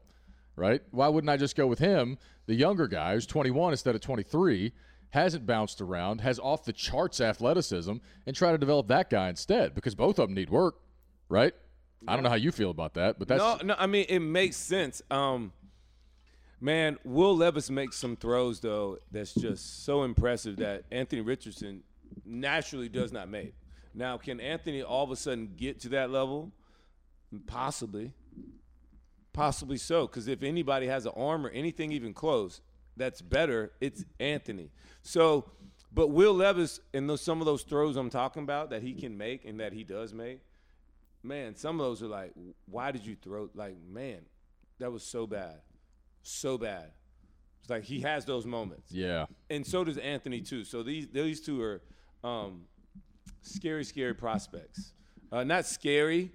right? 0.56 0.80
Why 0.92 1.08
wouldn't 1.08 1.28
I 1.28 1.36
just 1.36 1.56
go 1.56 1.66
with 1.66 1.80
him, 1.80 2.16
the 2.46 2.54
younger 2.54 2.88
guy 2.88 3.14
who's 3.14 3.26
21 3.26 3.72
instead 3.72 3.94
of 3.94 4.00
23? 4.00 4.72
Hasn't 5.10 5.46
bounced 5.46 5.82
around, 5.82 6.22
has 6.22 6.38
off 6.38 6.64
the 6.64 6.72
charts 6.72 7.20
athleticism, 7.20 7.96
and 8.26 8.34
try 8.34 8.50
to 8.50 8.56
develop 8.56 8.88
that 8.88 9.10
guy 9.10 9.28
instead 9.28 9.74
because 9.74 9.94
both 9.94 10.18
of 10.18 10.28
them 10.28 10.34
need 10.34 10.48
work, 10.48 10.76
right? 11.28 11.52
I 12.08 12.14
don't 12.14 12.22
know 12.22 12.30
how 12.30 12.36
you 12.36 12.50
feel 12.50 12.70
about 12.70 12.94
that, 12.94 13.18
but 13.18 13.28
that's 13.28 13.38
no, 13.38 13.58
no, 13.62 13.74
I 13.78 13.86
mean 13.86 14.06
it 14.08 14.20
makes 14.20 14.56
sense. 14.56 15.02
Um, 15.10 15.52
man, 16.60 16.98
Will 17.04 17.36
Levis 17.36 17.70
makes 17.70 17.96
some 17.96 18.16
throws 18.16 18.60
though 18.60 18.98
that's 19.10 19.34
just 19.34 19.84
so 19.84 20.02
impressive 20.02 20.56
that 20.56 20.84
Anthony 20.90 21.20
Richardson 21.20 21.82
naturally 22.24 22.88
does 22.88 23.12
not 23.12 23.28
make. 23.28 23.54
Now, 23.94 24.16
can 24.16 24.40
Anthony 24.40 24.82
all 24.82 25.04
of 25.04 25.10
a 25.10 25.16
sudden 25.16 25.52
get 25.56 25.80
to 25.80 25.90
that 25.90 26.10
level? 26.10 26.52
Possibly, 27.46 28.12
possibly 29.32 29.76
so. 29.76 30.06
Because 30.06 30.28
if 30.28 30.42
anybody 30.42 30.86
has 30.86 31.06
an 31.06 31.12
arm 31.16 31.46
or 31.46 31.50
anything 31.50 31.92
even 31.92 32.14
close, 32.14 32.60
that's 32.96 33.22
better. 33.22 33.72
It's 33.80 34.04
Anthony. 34.20 34.70
So, 35.02 35.46
but 35.92 36.08
Will 36.08 36.34
Levis 36.34 36.80
and 36.94 37.08
those 37.08 37.20
some 37.20 37.40
of 37.40 37.46
those 37.46 37.62
throws 37.62 37.96
I'm 37.96 38.10
talking 38.10 38.42
about 38.42 38.70
that 38.70 38.82
he 38.82 38.94
can 38.94 39.16
make 39.16 39.44
and 39.44 39.60
that 39.60 39.72
he 39.72 39.84
does 39.84 40.12
make 40.12 40.40
man, 41.22 41.54
some 41.56 41.80
of 41.80 41.86
those 41.86 42.02
are 42.02 42.08
like, 42.08 42.32
why 42.66 42.90
did 42.90 43.06
you 43.06 43.16
throw? 43.16 43.48
Like, 43.54 43.76
man, 43.88 44.20
that 44.78 44.90
was 44.90 45.02
so 45.02 45.26
bad, 45.26 45.60
so 46.22 46.58
bad, 46.58 46.90
It's 47.60 47.70
like 47.70 47.84
he 47.84 48.00
has 48.00 48.24
those 48.24 48.46
moments. 48.46 48.90
Yeah. 48.92 49.26
and 49.50 49.66
so 49.66 49.84
does 49.84 49.98
Anthony 49.98 50.40
too. 50.40 50.64
So 50.64 50.82
these 50.82 51.08
these 51.08 51.40
two 51.40 51.62
are 51.62 51.82
um, 52.24 52.64
scary, 53.42 53.84
scary 53.84 54.14
prospects. 54.14 54.92
Uh, 55.32 55.42
not 55.42 55.64
scary. 55.64 56.30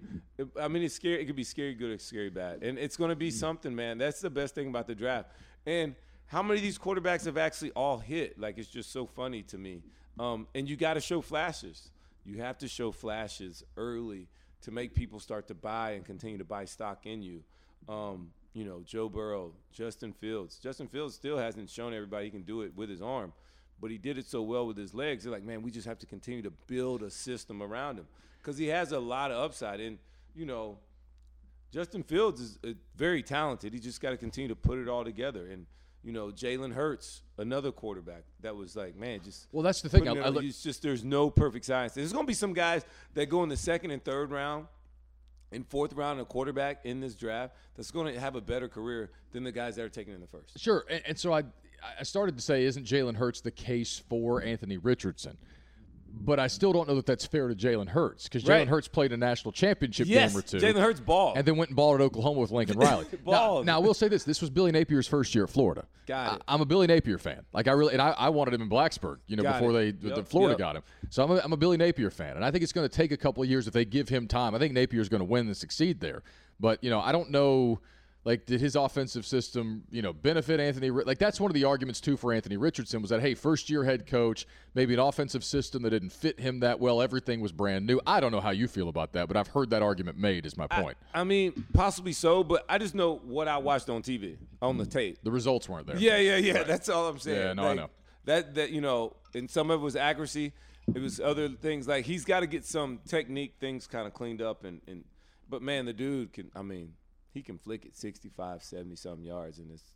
I 0.59 0.67
mean, 0.67 0.81
it's 0.81 0.95
scary. 0.95 1.21
It 1.21 1.25
could 1.25 1.35
be 1.35 1.43
scary 1.43 1.75
good 1.75 1.91
or 1.91 1.99
scary 1.99 2.31
bad, 2.31 2.63
and 2.63 2.79
it's 2.79 2.97
going 2.97 3.11
to 3.11 3.15
be 3.15 3.29
something, 3.29 3.75
man. 3.75 3.99
That's 3.99 4.21
the 4.21 4.29
best 4.31 4.55
thing 4.55 4.67
about 4.67 4.87
the 4.87 4.95
draft. 4.95 5.29
And 5.67 5.93
how 6.25 6.41
many 6.41 6.59
of 6.59 6.63
these 6.63 6.79
quarterbacks 6.79 7.25
have 7.25 7.37
actually 7.37 7.71
all 7.71 7.99
hit? 7.99 8.39
Like 8.39 8.57
it's 8.57 8.67
just 8.67 8.91
so 8.91 9.05
funny 9.05 9.43
to 9.43 9.57
me. 9.59 9.83
Um, 10.19 10.47
and 10.55 10.67
you 10.67 10.75
got 10.75 10.95
to 10.95 10.99
show 10.99 11.21
flashes. 11.21 11.91
You 12.25 12.41
have 12.41 12.57
to 12.57 12.67
show 12.67 12.91
flashes 12.91 13.63
early 13.77 14.27
to 14.61 14.71
make 14.71 14.95
people 14.95 15.19
start 15.19 15.47
to 15.49 15.53
buy 15.53 15.91
and 15.91 16.03
continue 16.03 16.39
to 16.39 16.43
buy 16.43 16.65
stock 16.65 17.05
in 17.05 17.21
you. 17.21 17.43
Um, 17.87 18.31
you 18.53 18.65
know, 18.65 18.81
Joe 18.83 19.09
Burrow, 19.09 19.51
Justin 19.71 20.11
Fields. 20.11 20.57
Justin 20.57 20.87
Fields 20.87 21.13
still 21.13 21.37
hasn't 21.37 21.69
shown 21.69 21.93
everybody 21.93 22.25
he 22.25 22.31
can 22.31 22.41
do 22.41 22.63
it 22.63 22.75
with 22.75 22.89
his 22.89 23.03
arm, 23.03 23.31
but 23.79 23.91
he 23.91 23.99
did 23.99 24.17
it 24.17 24.25
so 24.25 24.41
well 24.41 24.65
with 24.65 24.75
his 24.75 24.95
legs. 24.95 25.23
They're 25.23 25.31
like, 25.31 25.43
man, 25.43 25.61
we 25.61 25.69
just 25.69 25.87
have 25.87 25.99
to 25.99 26.07
continue 26.07 26.41
to 26.41 26.51
build 26.65 27.03
a 27.03 27.11
system 27.11 27.61
around 27.61 27.97
him 27.99 28.07
because 28.41 28.57
he 28.57 28.67
has 28.67 28.91
a 28.91 28.99
lot 28.99 29.31
of 29.31 29.37
upside. 29.37 29.79
And 29.79 29.97
you 30.35 30.45
know, 30.45 30.77
Justin 31.71 32.03
Fields 32.03 32.41
is 32.41 32.59
uh, 32.63 32.69
very 32.95 33.23
talented. 33.23 33.73
He 33.73 33.79
just 33.79 34.01
got 34.01 34.11
to 34.11 34.17
continue 34.17 34.47
to 34.49 34.55
put 34.55 34.79
it 34.79 34.87
all 34.87 35.03
together. 35.03 35.47
And 35.47 35.65
you 36.03 36.13
know, 36.13 36.27
Jalen 36.27 36.73
Hurts, 36.73 37.21
another 37.37 37.71
quarterback 37.71 38.23
that 38.41 38.55
was 38.55 38.75
like, 38.75 38.95
man, 38.95 39.19
just 39.23 39.47
Well, 39.51 39.63
that's 39.63 39.81
the 39.81 39.89
thing. 39.89 40.07
I, 40.07 40.13
I 40.13 40.29
look, 40.29 40.43
it's 40.43 40.63
just 40.63 40.81
there's 40.81 41.03
no 41.03 41.29
perfect 41.29 41.65
science. 41.65 41.93
There's 41.93 42.13
going 42.13 42.25
to 42.25 42.27
be 42.27 42.33
some 42.33 42.53
guys 42.53 42.85
that 43.13 43.27
go 43.27 43.43
in 43.43 43.49
the 43.49 43.57
second 43.57 43.91
and 43.91 44.03
third 44.03 44.31
round, 44.31 44.67
and 45.51 45.67
fourth 45.67 45.93
round, 45.93 46.19
a 46.19 46.25
quarterback 46.25 46.85
in 46.85 46.99
this 46.99 47.15
draft 47.15 47.55
that's 47.75 47.91
going 47.91 48.13
to 48.13 48.19
have 48.19 48.35
a 48.35 48.41
better 48.41 48.67
career 48.67 49.11
than 49.31 49.43
the 49.43 49.51
guys 49.51 49.75
that 49.75 49.83
are 49.83 49.89
taken 49.89 50.13
in 50.13 50.21
the 50.21 50.27
first. 50.27 50.57
Sure, 50.59 50.85
and, 50.89 51.01
and 51.05 51.19
so 51.19 51.33
I 51.33 51.43
I 51.99 52.03
started 52.03 52.35
to 52.35 52.41
say, 52.41 52.63
isn't 52.63 52.85
Jalen 52.85 53.15
Hurts 53.15 53.41
the 53.41 53.51
case 53.51 54.01
for 54.09 54.41
Anthony 54.41 54.77
Richardson? 54.77 55.37
But 56.21 56.39
I 56.39 56.47
still 56.47 56.73
don't 56.73 56.87
know 56.87 56.95
that 56.95 57.05
that's 57.05 57.25
fair 57.25 57.47
to 57.47 57.55
Jalen 57.55 57.89
Hurts 57.89 58.23
because 58.25 58.43
Jalen 58.43 58.49
Right. 58.49 58.67
Hurts 58.67 58.87
played 58.87 59.11
a 59.11 59.17
national 59.17 59.51
championship 59.51 60.07
Yes, 60.07 60.31
game 60.31 60.39
or 60.39 60.41
two. 60.41 60.57
Jalen 60.57 60.81
Hurts 60.81 60.99
ball. 60.99 61.33
and 61.35 61.45
then 61.45 61.57
went 61.57 61.69
and 61.69 61.75
balled 61.75 62.01
at 62.01 62.03
Oklahoma 62.03 62.39
with 62.41 62.51
Lincoln 62.51 62.79
Riley. 62.79 63.05
now, 63.25 63.61
now, 63.61 63.77
I 63.77 63.79
will 63.79 63.93
say 63.93 64.07
this: 64.07 64.23
this 64.23 64.41
was 64.41 64.49
Billy 64.49 64.71
Napier's 64.71 65.07
first 65.07 65.33
year 65.35 65.43
at 65.45 65.49
Florida. 65.49 65.85
Got 66.05 66.37
it. 66.37 66.43
I, 66.47 66.53
am 66.53 66.61
a 66.61 66.65
Billy 66.65 66.87
Napier 66.87 67.17
fan. 67.17 67.43
Like 67.53 67.67
I 67.67 67.71
really, 67.71 67.93
and 67.93 68.01
I, 68.01 68.11
I 68.11 68.29
wanted 68.29 68.53
him 68.53 68.61
in 68.61 68.69
Blacksburg, 68.69 69.17
you 69.27 69.35
know, 69.35 69.43
Got 69.43 69.53
before 69.53 69.71
it. 69.71 70.01
they 70.01 70.07
Yep, 70.07 70.15
the 70.15 70.23
Florida 70.23 70.53
yep. 70.53 70.59
got 70.59 70.75
him. 70.77 70.83
So 71.09 71.23
I'm 71.23 71.31
a, 71.31 71.41
I'm 71.43 71.53
a 71.53 71.57
Billy 71.57 71.77
Napier 71.77 72.09
fan, 72.09 72.35
and 72.35 72.45
I 72.45 72.51
think 72.51 72.63
it's 72.63 72.73
going 72.73 72.87
to 72.87 72.95
take 72.95 73.11
a 73.11 73.17
couple 73.17 73.43
of 73.43 73.49
years 73.49 73.67
if 73.67 73.73
they 73.73 73.85
give 73.85 74.09
him 74.09 74.27
time. 74.27 74.55
I 74.55 74.59
think 74.59 74.73
Napier's 74.73 75.09
going 75.09 75.19
to 75.19 75.25
win 75.25 75.47
and 75.47 75.57
succeed 75.57 75.99
there. 75.99 76.23
But 76.59 76.83
you 76.83 76.89
know, 76.89 76.99
I 76.99 77.11
don't 77.11 77.29
know. 77.31 77.79
Like, 78.27 78.45
did 78.45 78.59
his 78.59 78.75
offensive 78.75 79.25
system, 79.25 79.83
you 79.89 80.01
know, 80.01 80.11
benefit 80.11 80.59
Anthony? 80.59 80.89
Like, 80.89 81.17
that's 81.17 81.39
one 81.39 81.49
of 81.49 81.55
the 81.55 81.63
arguments 81.63 82.01
too 82.01 82.17
for 82.17 82.33
Anthony 82.33 82.57
Richardson 82.57 83.01
was 83.01 83.09
that 83.09 83.21
hey, 83.21 83.33
first 83.35 83.69
year 83.69 83.85
head 83.85 84.05
coach, 84.05 84.45
maybe 84.73 84.93
an 84.93 84.99
offensive 84.99 85.45
system 85.45 85.81
that 85.83 85.91
didn't 85.91 86.09
fit 86.09 86.37
him 86.37 86.59
that 86.59 86.77
well. 86.77 87.01
Everything 87.01 87.39
was 87.39 87.53
brand 87.53 87.87
new. 87.87 88.01
I 88.05 88.19
don't 88.19 88.33
know 88.33 88.41
how 88.41 88.49
you 88.49 88.67
feel 88.67 88.89
about 88.89 89.13
that, 89.13 89.29
but 89.29 89.37
I've 89.37 89.47
heard 89.47 89.69
that 89.69 89.81
argument 89.81 90.17
made. 90.17 90.45
Is 90.45 90.57
my 90.57 90.67
point. 90.67 90.97
I 91.13 91.23
mean, 91.23 91.63
possibly 91.71 92.11
so, 92.11 92.43
but 92.43 92.65
I 92.67 92.77
just 92.77 92.95
know 92.95 93.21
what 93.23 93.47
I 93.47 93.59
watched 93.59 93.89
on 93.89 94.01
TV, 94.01 94.35
on 94.61 94.77
the 94.77 94.85
tape. 94.85 95.19
the 95.23 95.31
results 95.31 95.69
weren't 95.69 95.87
there. 95.87 95.95
Yeah, 95.95 96.17
yeah, 96.17 96.35
yeah. 96.35 96.63
That's 96.63 96.89
all 96.89 97.07
I'm 97.07 97.19
saying. 97.19 97.37
Yeah, 97.37 97.53
no, 97.53 97.67
I 97.69 97.73
know. 97.75 97.89
That 98.25 98.55
that 98.55 98.71
you 98.71 98.81
know, 98.81 99.15
and 99.35 99.49
some 99.49 99.71
of 99.71 99.79
it 99.79 99.83
was 99.83 99.95
accuracy. 99.95 100.51
It 100.93 100.99
was 101.01 101.21
other 101.21 101.47
things 101.47 101.87
like 101.87 102.03
he's 102.03 102.25
got 102.25 102.41
to 102.41 102.47
get 102.47 102.65
some 102.65 102.99
technique 103.07 103.53
things 103.61 103.87
kind 103.87 104.05
of 104.05 104.13
cleaned 104.13 104.41
up 104.41 104.65
and 104.65 104.81
and. 104.85 105.05
But 105.49 105.61
man, 105.61 105.85
the 105.85 105.93
dude 105.93 106.33
can. 106.33 106.51
I 106.57 106.61
mean, 106.61 106.91
he 107.37 107.43
can 107.43 107.57
flick 107.59 107.85
it 107.85 107.95
65, 107.95 108.63
70 108.63 108.95
something 108.95 109.23
yards, 109.23 109.59
and 109.59 109.71
it's 109.71 109.91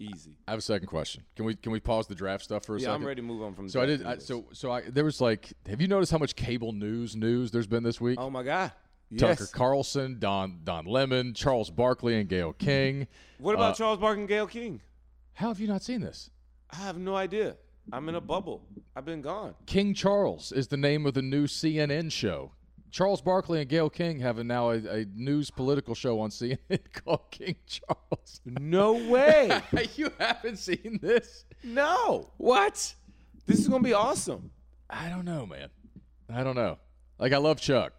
easy. 0.00 0.36
I 0.48 0.50
have 0.52 0.58
a 0.58 0.62
second 0.62 0.88
question. 0.88 1.22
Can 1.36 1.44
we 1.44 1.54
can 1.54 1.70
we 1.72 1.78
pause 1.80 2.06
the 2.08 2.14
draft 2.16 2.42
stuff 2.42 2.64
for 2.64 2.76
a 2.76 2.80
Yeah, 2.80 2.86
second? 2.86 3.02
I'm 3.02 3.06
ready 3.06 3.20
to 3.20 3.26
move 3.26 3.42
on 3.42 3.54
from. 3.54 3.68
So 3.68 3.80
I 3.80 3.86
did. 3.86 4.04
I, 4.04 4.18
so 4.18 4.46
so 4.52 4.72
I 4.72 4.82
there 4.82 5.04
was 5.04 5.20
like, 5.20 5.52
have 5.68 5.80
you 5.80 5.86
noticed 5.88 6.10
how 6.10 6.18
much 6.18 6.34
cable 6.34 6.72
news 6.72 7.14
news 7.14 7.50
there's 7.52 7.66
been 7.68 7.82
this 7.84 8.00
week? 8.00 8.18
Oh 8.20 8.28
my 8.28 8.42
God. 8.42 8.72
Tucker 9.16 9.42
Yes. 9.42 9.50
Carlson, 9.50 10.18
Don 10.18 10.60
Don 10.64 10.84
Lemon, 10.84 11.34
Charles 11.34 11.70
Barkley, 11.70 12.18
and 12.18 12.28
Gayle 12.28 12.52
King. 12.52 13.06
What 13.38 13.54
about 13.54 13.72
Uh, 13.72 13.74
Charles 13.74 13.98
Barkley 14.00 14.20
and 14.22 14.28
Gayle 14.28 14.46
King? 14.46 14.80
How 15.34 15.48
have 15.48 15.60
you 15.60 15.68
not 15.68 15.82
seen 15.82 16.00
this? 16.00 16.30
I 16.70 16.76
have 16.76 16.98
no 16.98 17.14
idea. 17.16 17.56
I'm 17.92 18.08
in 18.08 18.14
a 18.14 18.20
bubble. 18.20 18.66
I've 18.94 19.04
been 19.04 19.20
gone. 19.20 19.54
King 19.66 19.94
Charles 19.94 20.52
is 20.52 20.68
the 20.68 20.76
name 20.76 21.06
of 21.06 21.14
the 21.14 21.22
new 21.22 21.46
CNN 21.46 22.12
show. 22.12 22.52
Charles 22.90 23.20
Barkley 23.20 23.60
and 23.60 23.68
Gayle 23.68 23.90
King 23.90 24.20
have 24.20 24.38
a, 24.38 24.44
now 24.44 24.70
a, 24.70 24.76
a 24.76 25.04
news 25.14 25.50
political 25.50 25.94
show 25.94 26.20
on 26.20 26.30
CNN 26.30 26.58
called 26.92 27.30
King 27.30 27.56
Charles. 27.66 28.40
No 28.44 28.92
way. 28.92 29.60
you 29.96 30.10
haven't 30.18 30.58
seen 30.58 30.98
this? 31.02 31.44
no. 31.62 32.30
What? 32.36 32.94
This 33.46 33.58
is 33.58 33.68
gonna 33.68 33.82
be 33.82 33.92
awesome. 33.94 34.50
I 34.88 35.08
don't 35.08 35.24
know, 35.24 35.46
man. 35.46 35.68
I 36.32 36.42
don't 36.44 36.56
know. 36.56 36.78
Like 37.18 37.32
I 37.32 37.38
love 37.38 37.60
Chuck. 37.60 37.92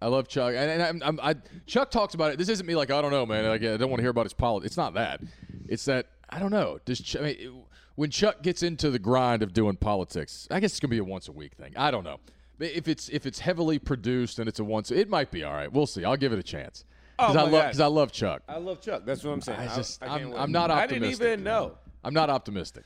I 0.00 0.06
love 0.06 0.28
Chuck, 0.28 0.54
and, 0.54 0.70
and 0.70 0.82
I'm, 0.82 1.02
I'm, 1.02 1.20
I 1.20 1.34
Chuck 1.66 1.90
talks 1.90 2.14
about 2.14 2.32
it. 2.32 2.38
This 2.38 2.48
isn't 2.48 2.66
me 2.66 2.76
like 2.76 2.90
I 2.90 3.02
don't 3.02 3.10
know, 3.10 3.26
man. 3.26 3.44
Like 3.46 3.62
I 3.62 3.76
don't 3.76 3.90
want 3.90 3.98
to 3.98 4.02
hear 4.02 4.10
about 4.10 4.26
his 4.26 4.32
politics. 4.32 4.72
It's 4.72 4.76
not 4.76 4.94
that. 4.94 5.20
It's 5.66 5.84
that 5.86 6.06
I 6.30 6.38
don't 6.38 6.50
know. 6.50 6.78
Does 6.84 7.00
Ch- 7.00 7.16
I 7.16 7.20
mean, 7.20 7.62
when 7.96 8.10
Chuck 8.10 8.42
gets 8.42 8.62
into 8.62 8.90
the 8.90 8.98
grind 8.98 9.42
of 9.42 9.52
doing 9.52 9.76
politics, 9.76 10.46
I 10.50 10.60
guess 10.60 10.72
it's 10.72 10.80
gonna 10.80 10.90
be 10.90 10.98
a 10.98 11.04
once 11.04 11.28
a 11.28 11.32
week 11.32 11.54
thing. 11.54 11.72
I 11.76 11.90
don't 11.90 12.04
know. 12.04 12.20
If 12.60 12.88
it's 12.88 13.08
if 13.08 13.24
it's 13.26 13.38
heavily 13.38 13.78
produced 13.78 14.38
and 14.38 14.48
it's 14.48 14.58
a 14.58 14.64
once, 14.64 14.90
it 14.90 15.08
might 15.08 15.30
be 15.30 15.44
all 15.44 15.52
right. 15.54 15.72
We'll 15.72 15.86
see. 15.86 16.04
I'll 16.04 16.16
give 16.16 16.32
it 16.32 16.38
a 16.38 16.42
chance 16.42 16.84
because 17.16 17.36
Oh 17.36 17.40
I 17.40 17.42
love 17.42 17.64
because 17.64 17.80
I 17.80 17.86
love 17.86 18.12
Chuck. 18.12 18.42
I 18.48 18.58
love 18.58 18.80
Chuck. 18.80 19.02
That's 19.04 19.22
what 19.24 19.32
I'm 19.32 19.40
saying. 19.40 19.60
I 19.60 19.76
just 19.76 20.00
wait. 20.00 20.10
I'm 20.10 20.52
not 20.52 20.70
I 20.70 20.86
didn't 20.86 21.10
even 21.10 21.42
know. 21.44 21.78
I'm 22.04 22.14
not 22.14 22.30
optimistic. 22.30 22.84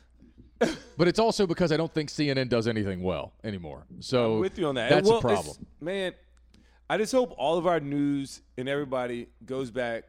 but 0.96 1.08
it's 1.08 1.18
also 1.18 1.46
because 1.46 1.72
I 1.72 1.76
don't 1.76 1.92
think 1.92 2.08
CNN 2.08 2.48
does 2.48 2.68
anything 2.68 3.02
well 3.02 3.32
anymore. 3.42 3.84
So 4.00 4.34
I'm 4.34 4.40
with 4.40 4.58
you 4.58 4.66
on 4.66 4.76
that. 4.76 4.90
That's 4.90 5.08
Well, 5.08 5.18
a 5.18 5.20
problem. 5.20 5.56
Man, 5.80 6.12
I 6.88 6.98
just 6.98 7.12
hope 7.12 7.34
all 7.36 7.58
of 7.58 7.66
our 7.66 7.80
news 7.80 8.42
and 8.56 8.68
everybody 8.68 9.28
goes 9.44 9.70
back 9.70 10.04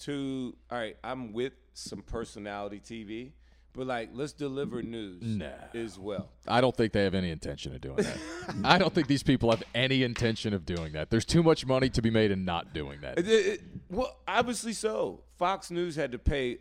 to 0.00 0.54
all 0.70 0.78
right, 0.78 0.96
I'm 1.02 1.32
with 1.32 1.52
some 1.72 2.02
personality 2.02 2.80
TV, 2.80 3.32
but 3.74 3.86
like 3.86 4.10
let's 4.12 4.32
deliver 4.32 4.82
news 4.82 5.42
as 5.74 5.98
well. 5.98 6.30
I 6.46 6.60
don't 6.60 6.76
think 6.76 6.92
they 6.92 7.04
have 7.04 7.14
any 7.14 7.30
intention 7.30 7.74
of 7.74 7.80
doing 7.80 7.96
that. 7.96 8.16
I 8.64 8.78
don't 8.78 8.94
think 8.94 9.08
these 9.08 9.22
people 9.22 9.50
have 9.50 9.62
any 9.74 10.02
intention 10.02 10.54
of 10.54 10.64
doing 10.64 10.92
that. 10.92 11.10
There's 11.10 11.24
too 11.24 11.42
much 11.42 11.66
money 11.66 11.88
to 11.90 12.00
be 12.02 12.10
made 12.10 12.30
in 12.30 12.44
not 12.44 12.72
doing 12.72 13.00
that. 13.02 13.18
It- 13.18 13.28
it- 13.28 13.60
well, 13.90 14.16
obviously 14.26 14.72
so. 14.72 15.22
Fox 15.36 15.70
News 15.70 15.96
had 15.96 16.12
to 16.12 16.18
pay 16.18 16.58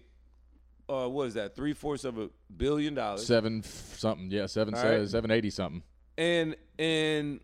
uh 0.90 1.08
what 1.08 1.28
is 1.28 1.34
that, 1.36 1.56
three 1.56 1.74
fourths 1.74 2.04
of 2.04 2.18
a 2.18 2.30
billion 2.58 2.94
dollars. 2.96 3.26
Seven 3.26 3.62
f- 3.64 3.96
something, 3.98 4.30
yeah, 4.32 4.48
seven 4.48 4.76
says 4.76 5.00
right. 5.02 5.10
seven 5.10 5.32
eighty 5.32 5.50
something. 5.50 5.84
And 6.18 6.56
and 6.78 7.40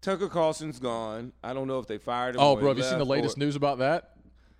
Tucker 0.00 0.28
Carlson's 0.28 0.78
gone. 0.78 1.32
I 1.44 1.52
don't 1.52 1.68
know 1.68 1.78
if 1.78 1.86
they 1.86 1.98
fired 1.98 2.34
him. 2.34 2.40
Oh, 2.40 2.56
bro, 2.56 2.68
have 2.68 2.78
you 2.78 2.84
seen 2.84 2.98
the 2.98 3.04
latest 3.06 3.36
or- 3.36 3.40
news 3.40 3.54
about 3.56 3.78
that? 3.78 4.11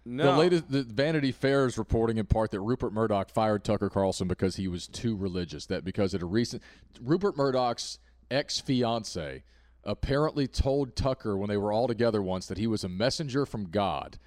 No. 0.04 0.32
The 0.32 0.38
latest, 0.38 0.70
the 0.70 0.82
Vanity 0.82 1.30
Fair 1.30 1.66
is 1.66 1.78
reporting 1.78 2.18
in 2.18 2.26
part 2.26 2.50
that 2.50 2.60
Rupert 2.60 2.92
Murdoch 2.92 3.30
fired 3.30 3.62
Tucker 3.62 3.88
Carlson 3.88 4.26
because 4.26 4.56
he 4.56 4.66
was 4.66 4.88
too 4.88 5.16
religious. 5.16 5.66
That 5.66 5.84
because 5.84 6.14
at 6.14 6.22
a 6.22 6.26
recent, 6.26 6.62
Rupert 7.00 7.36
Murdoch's 7.36 7.98
ex 8.30 8.58
fiance 8.58 9.44
apparently 9.84 10.46
told 10.48 10.96
Tucker 10.96 11.36
when 11.36 11.48
they 11.48 11.56
were 11.56 11.72
all 11.72 11.86
together 11.86 12.22
once 12.22 12.46
that 12.46 12.58
he 12.58 12.66
was 12.66 12.82
a 12.82 12.88
messenger 12.88 13.46
from 13.46 13.70
God, 13.70 14.18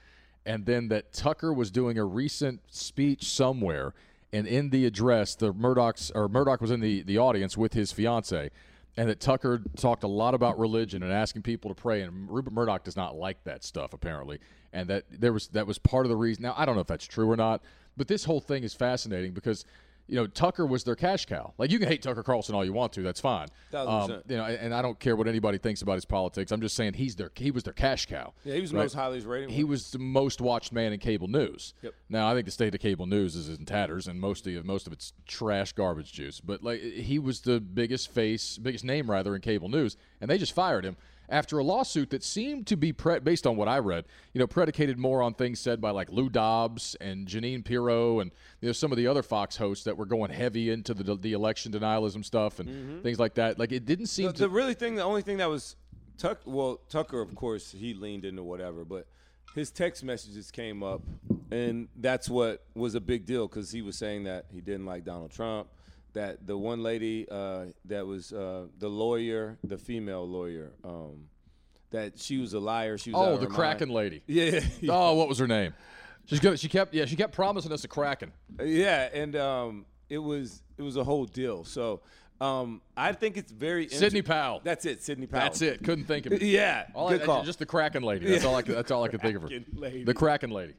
and 0.45 0.65
then 0.65 0.87
that 0.89 1.11
Tucker 1.13 1.53
was 1.53 1.71
doing 1.71 1.97
a 1.97 2.05
recent 2.05 2.61
speech 2.69 3.25
somewhere, 3.25 3.93
and 4.31 4.47
in 4.47 4.69
the 4.69 4.85
address, 4.85 5.35
the 5.35 5.51
Murdoch's 5.51 6.09
or 6.15 6.29
Murdoch 6.29 6.61
was 6.61 6.71
in 6.71 6.79
the 6.79 7.01
the 7.03 7.17
audience 7.17 7.57
with 7.57 7.73
his 7.73 7.91
fiance. 7.91 8.49
And 8.97 9.09
that 9.09 9.19
Tucker 9.19 9.61
talked 9.75 10.03
a 10.03 10.07
lot 10.07 10.33
about 10.33 10.57
religion 10.57 11.03
and 11.03 11.11
asking 11.11 11.41
people 11.41 11.69
to 11.69 11.75
pray, 11.75 12.01
and 12.01 12.29
Rupert 12.29 12.53
Murdoch 12.53 12.83
does 12.83 12.95
not 12.95 13.15
like 13.15 13.43
that 13.43 13.63
stuff 13.63 13.93
apparently, 13.93 14.39
and 14.71 14.87
that 14.89 15.03
there 15.11 15.33
was 15.33 15.49
that 15.49 15.67
was 15.67 15.77
part 15.77 16.05
of 16.05 16.09
the 16.09 16.15
reason. 16.15 16.43
Now 16.43 16.53
I 16.57 16.65
don't 16.65 16.75
know 16.75 16.81
if 16.81 16.87
that's 16.87 17.05
true 17.05 17.29
or 17.29 17.35
not, 17.35 17.61
but 17.97 18.07
this 18.07 18.23
whole 18.23 18.39
thing 18.39 18.63
is 18.63 18.73
fascinating 18.73 19.33
because 19.33 19.65
you 20.07 20.15
know 20.15 20.27
Tucker 20.27 20.65
was 20.65 20.83
their 20.83 20.95
cash 20.95 21.25
cow. 21.25 21.53
Like 21.57 21.71
you 21.71 21.79
can 21.79 21.87
hate 21.87 22.01
Tucker 22.01 22.23
Carlson 22.23 22.55
all 22.55 22.63
you 22.63 22.73
want 22.73 22.93
to, 22.93 23.01
that's 23.01 23.19
fine. 23.19 23.47
Um, 23.73 24.21
you 24.27 24.37
know, 24.37 24.45
and 24.45 24.73
I 24.73 24.81
don't 24.81 24.99
care 24.99 25.15
what 25.15 25.27
anybody 25.27 25.57
thinks 25.57 25.81
about 25.81 25.95
his 25.95 26.05
politics. 26.05 26.51
I'm 26.51 26.61
just 26.61 26.75
saying 26.75 26.93
he's 26.93 27.15
their 27.15 27.31
he 27.35 27.51
was 27.51 27.63
their 27.63 27.73
cash 27.73 28.05
cow. 28.05 28.33
Yeah, 28.43 28.55
he 28.55 28.61
was 28.61 28.71
the 28.71 28.77
most 28.77 28.93
highly 28.93 29.19
rated. 29.21 29.51
He 29.51 29.63
was 29.63 29.91
the 29.91 29.99
most 29.99 30.41
watched 30.41 30.71
man 30.71 30.93
in 30.93 30.99
cable 30.99 31.27
news. 31.27 31.73
Yep. 31.81 31.93
Now 32.09 32.29
I 32.29 32.33
think 32.33 32.45
the 32.45 32.51
state 32.51 32.73
of 32.75 32.81
cable 32.81 33.05
news 33.05 33.35
is 33.35 33.49
in 33.49 33.65
tatters, 33.65 34.07
and 34.07 34.19
most 34.19 34.47
of 34.47 34.65
most 34.65 34.87
of 34.87 34.93
it's 34.93 35.13
trash, 35.27 35.73
garbage 35.73 36.11
juice. 36.11 36.39
But 36.39 36.63
like 36.63 36.81
he 36.81 37.19
was 37.19 37.41
the 37.41 37.59
biggest 37.59 38.11
face, 38.11 38.57
biggest 38.57 38.83
name 38.83 39.09
rather 39.09 39.35
in 39.35 39.41
cable 39.41 39.69
news, 39.69 39.97
and 40.21 40.29
they 40.29 40.37
just 40.37 40.53
fired 40.53 40.85
him 40.85 40.97
after 41.29 41.57
a 41.57 41.63
lawsuit 41.63 42.09
that 42.11 42.23
seemed 42.23 42.67
to 42.67 42.75
be 42.75 42.93
pre- 42.93 43.19
based 43.19 43.45
on 43.47 43.55
what 43.55 43.67
I 43.67 43.79
read, 43.79 44.05
you 44.33 44.39
know, 44.39 44.47
predicated 44.47 44.97
more 44.97 45.21
on 45.21 45.33
things 45.33 45.59
said 45.59 45.81
by 45.81 45.91
like 45.91 46.11
Lou 46.11 46.29
Dobbs 46.29 46.95
and 47.01 47.27
Jeanine 47.27 47.63
Pirro 47.63 48.19
and 48.19 48.31
you 48.61 48.69
know 48.69 48.73
some 48.73 48.91
of 48.91 48.97
the 48.97 49.07
other 49.07 49.23
Fox 49.23 49.57
hosts 49.57 49.83
that 49.85 49.97
were 49.97 50.05
going 50.05 50.31
heavy 50.31 50.69
into 50.69 50.93
the 50.93 51.15
the 51.15 51.33
election 51.33 51.71
denialism 51.71 52.23
stuff 52.23 52.59
and 52.59 52.69
mm-hmm. 52.69 53.01
things 53.01 53.19
like 53.19 53.35
that. 53.35 53.59
Like 53.59 53.71
it 53.71 53.85
didn't 53.85 54.07
seem 54.07 54.27
the, 54.27 54.33
to 54.33 54.39
the 54.43 54.49
really 54.49 54.73
thing, 54.73 54.95
the 54.95 55.03
only 55.03 55.21
thing 55.21 55.37
that 55.37 55.49
was 55.49 55.75
Tuck. 56.17 56.41
Well, 56.45 56.79
Tucker, 56.89 57.21
of 57.21 57.35
course, 57.35 57.71
he 57.71 57.93
leaned 57.93 58.25
into 58.25 58.43
whatever, 58.43 58.85
but 58.85 59.07
his 59.53 59.71
text 59.71 60.03
messages 60.03 60.51
came 60.51 60.83
up 60.83 61.01
and 61.51 61.87
that's 61.97 62.29
what 62.29 62.63
was 62.73 62.95
a 62.95 63.01
big 63.01 63.25
deal 63.25 63.47
because 63.47 63.71
he 63.71 63.81
was 63.81 63.97
saying 63.97 64.23
that 64.23 64.45
he 64.51 64.61
didn't 64.61 64.85
like 64.85 65.05
Donald 65.05 65.31
Trump. 65.31 65.67
That 66.15 66.47
the 66.47 66.57
one 66.57 66.81
lady 66.81 67.27
uh, 67.29 67.65
that 67.85 68.07
was 68.07 68.31
uh, 68.31 68.67
the 68.79 68.87
lawyer, 68.87 69.57
the 69.65 69.77
female 69.77 70.25
lawyer, 70.25 70.71
um, 70.85 71.25
that 71.91 72.17
she 72.17 72.37
was 72.37 72.53
a 72.53 72.59
liar. 72.59 72.97
She 72.97 73.11
was 73.11 73.21
Oh, 73.21 73.37
the 73.37 73.47
Kraken 73.47 73.89
mind. 73.89 73.95
lady. 73.97 74.23
Yeah, 74.25 74.61
yeah. 74.79 74.93
Oh, 74.93 75.13
what 75.15 75.27
was 75.27 75.39
her 75.39 75.47
name? 75.47 75.73
She's 76.25 76.39
good. 76.39 76.57
She 76.57 76.69
kept 76.69 76.93
yeah, 76.93 77.03
she 77.03 77.17
kept 77.17 77.33
promising 77.33 77.73
us 77.73 77.83
a 77.83 77.89
Kraken. 77.89 78.31
Yeah, 78.63 79.09
and 79.13 79.35
um, 79.35 79.85
it 80.09 80.17
was 80.17 80.63
it 80.77 80.83
was 80.83 80.95
a 80.95 81.03
whole 81.03 81.25
deal. 81.25 81.65
So 81.65 81.99
um, 82.39 82.81
I 82.95 83.11
think 83.11 83.35
it's 83.35 83.51
very 83.51 83.89
Sidney 83.89 84.21
Powell. 84.21 84.61
That's 84.63 84.85
it, 84.85 85.03
Sidney 85.03 85.27
Powell. 85.27 85.41
That's 85.41 85.61
it. 85.61 85.83
Couldn't 85.83 86.05
think 86.05 86.25
of 86.27 86.31
it. 86.31 86.41
Yeah, 86.45 86.85
All 86.93 87.09
good 87.09 87.23
I, 87.23 87.25
call. 87.25 87.43
Just 87.43 87.59
the 87.59 87.65
Kraken 87.65 88.03
lady. 88.03 88.25
That's 88.25 88.45
all 88.45 88.55
I 88.55 88.61
could, 88.61 88.75
that's 88.75 88.91
all 88.91 89.03
I 89.03 89.09
could 89.09 89.21
think 89.21 89.35
of 89.35 89.41
her. 89.43 89.47
Kraken 89.49 89.73
lady. 89.75 90.03
The 90.05 90.13
Kraken 90.13 90.51
lady. 90.51 90.75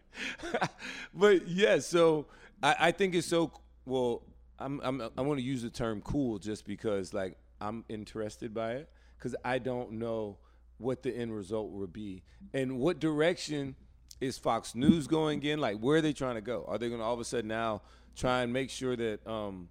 but 1.14 1.46
yeah, 1.46 1.78
so 1.78 2.26
I, 2.62 2.76
I 2.80 2.90
think 2.92 3.14
it's 3.14 3.26
so 3.26 3.52
well. 3.84 4.22
I'm, 4.58 4.80
I'm 4.82 5.02
I 5.16 5.20
want 5.22 5.38
to 5.38 5.44
use 5.44 5.62
the 5.62 5.70
term 5.70 6.00
cool 6.00 6.38
just 6.38 6.66
because 6.66 7.12
like 7.12 7.36
I'm 7.60 7.84
interested 7.88 8.54
by 8.54 8.72
it 8.72 8.90
because 9.18 9.34
I 9.44 9.58
don't 9.58 9.92
know 9.92 10.38
what 10.78 11.02
the 11.02 11.14
end 11.14 11.34
result 11.34 11.72
will 11.72 11.86
be 11.86 12.22
and 12.52 12.78
what 12.78 12.98
direction 12.98 13.76
is 14.20 14.38
Fox 14.38 14.74
News 14.74 15.06
going 15.06 15.42
in. 15.42 15.60
Like 15.60 15.78
where 15.78 15.98
are 15.98 16.00
they 16.00 16.12
trying 16.12 16.36
to 16.36 16.40
go? 16.40 16.64
Are 16.68 16.78
they 16.78 16.88
going 16.88 17.00
to 17.00 17.04
all 17.04 17.14
of 17.14 17.20
a 17.20 17.24
sudden 17.24 17.48
now 17.48 17.82
try 18.14 18.42
and 18.42 18.52
make 18.52 18.70
sure 18.70 18.96
that 18.96 19.26
um 19.26 19.68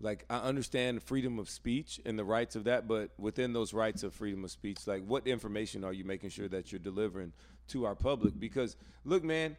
like 0.00 0.24
I 0.28 0.38
understand 0.38 1.02
freedom 1.02 1.38
of 1.38 1.48
speech 1.48 2.00
and 2.04 2.18
the 2.18 2.24
rights 2.24 2.56
of 2.56 2.64
that, 2.64 2.86
but 2.86 3.10
within 3.18 3.52
those 3.52 3.72
rights 3.72 4.02
of 4.02 4.12
freedom 4.12 4.44
of 4.44 4.50
speech, 4.50 4.86
like 4.86 5.04
what 5.06 5.26
information 5.26 5.82
are 5.82 5.92
you 5.92 6.04
making 6.04 6.30
sure 6.30 6.48
that 6.48 6.72
you're 6.72 6.78
delivering 6.78 7.32
to 7.68 7.86
our 7.86 7.94
public? 7.94 8.38
Because 8.38 8.76
look, 9.04 9.24
man, 9.24 9.56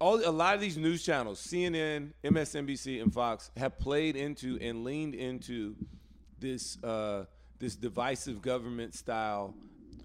all 0.00 0.16
a 0.26 0.30
lot 0.30 0.54
of 0.54 0.60
these 0.60 0.76
news 0.76 1.02
channels, 1.04 1.40
CNN, 1.40 2.10
MSNBC, 2.24 3.02
and 3.02 3.12
Fox, 3.12 3.50
have 3.56 3.78
played 3.78 4.16
into 4.16 4.58
and 4.60 4.84
leaned 4.84 5.14
into 5.14 5.74
this 6.38 6.82
uh, 6.84 7.24
this 7.58 7.74
divisive 7.76 8.40
government 8.42 8.94
style 8.94 9.54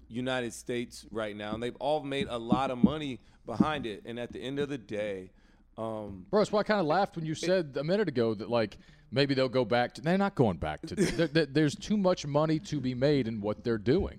United 0.08 0.52
States 0.52 1.06
right 1.10 1.36
now, 1.36 1.54
and 1.54 1.62
they've 1.62 1.76
all 1.76 2.02
made 2.02 2.26
a 2.28 2.38
lot 2.38 2.70
of 2.70 2.82
money 2.82 3.20
behind 3.46 3.86
it. 3.86 4.02
And 4.04 4.18
at 4.18 4.32
the 4.32 4.40
end 4.40 4.58
of 4.58 4.68
the 4.68 4.78
day, 4.78 5.30
um, 5.78 6.26
Bro, 6.30 6.40
that's 6.40 6.52
why 6.52 6.60
I 6.60 6.62
kind 6.64 6.80
of 6.80 6.86
laughed 6.86 7.16
when 7.16 7.24
you 7.26 7.34
said 7.34 7.76
a 7.78 7.84
minute 7.84 8.08
ago 8.08 8.34
that 8.34 8.48
like 8.50 8.76
maybe 9.10 9.34
they'll 9.34 9.48
go 9.48 9.64
back 9.64 9.94
to. 9.94 10.00
They're 10.00 10.18
not 10.18 10.34
going 10.34 10.56
back 10.56 10.82
to. 10.86 10.94
there, 10.96 11.26
there- 11.28 11.46
there's 11.46 11.74
too 11.76 11.96
much 11.96 12.26
money 12.26 12.58
to 12.60 12.80
be 12.80 12.94
made 12.94 13.28
in 13.28 13.40
what 13.40 13.62
they're 13.64 13.78
doing, 13.78 14.18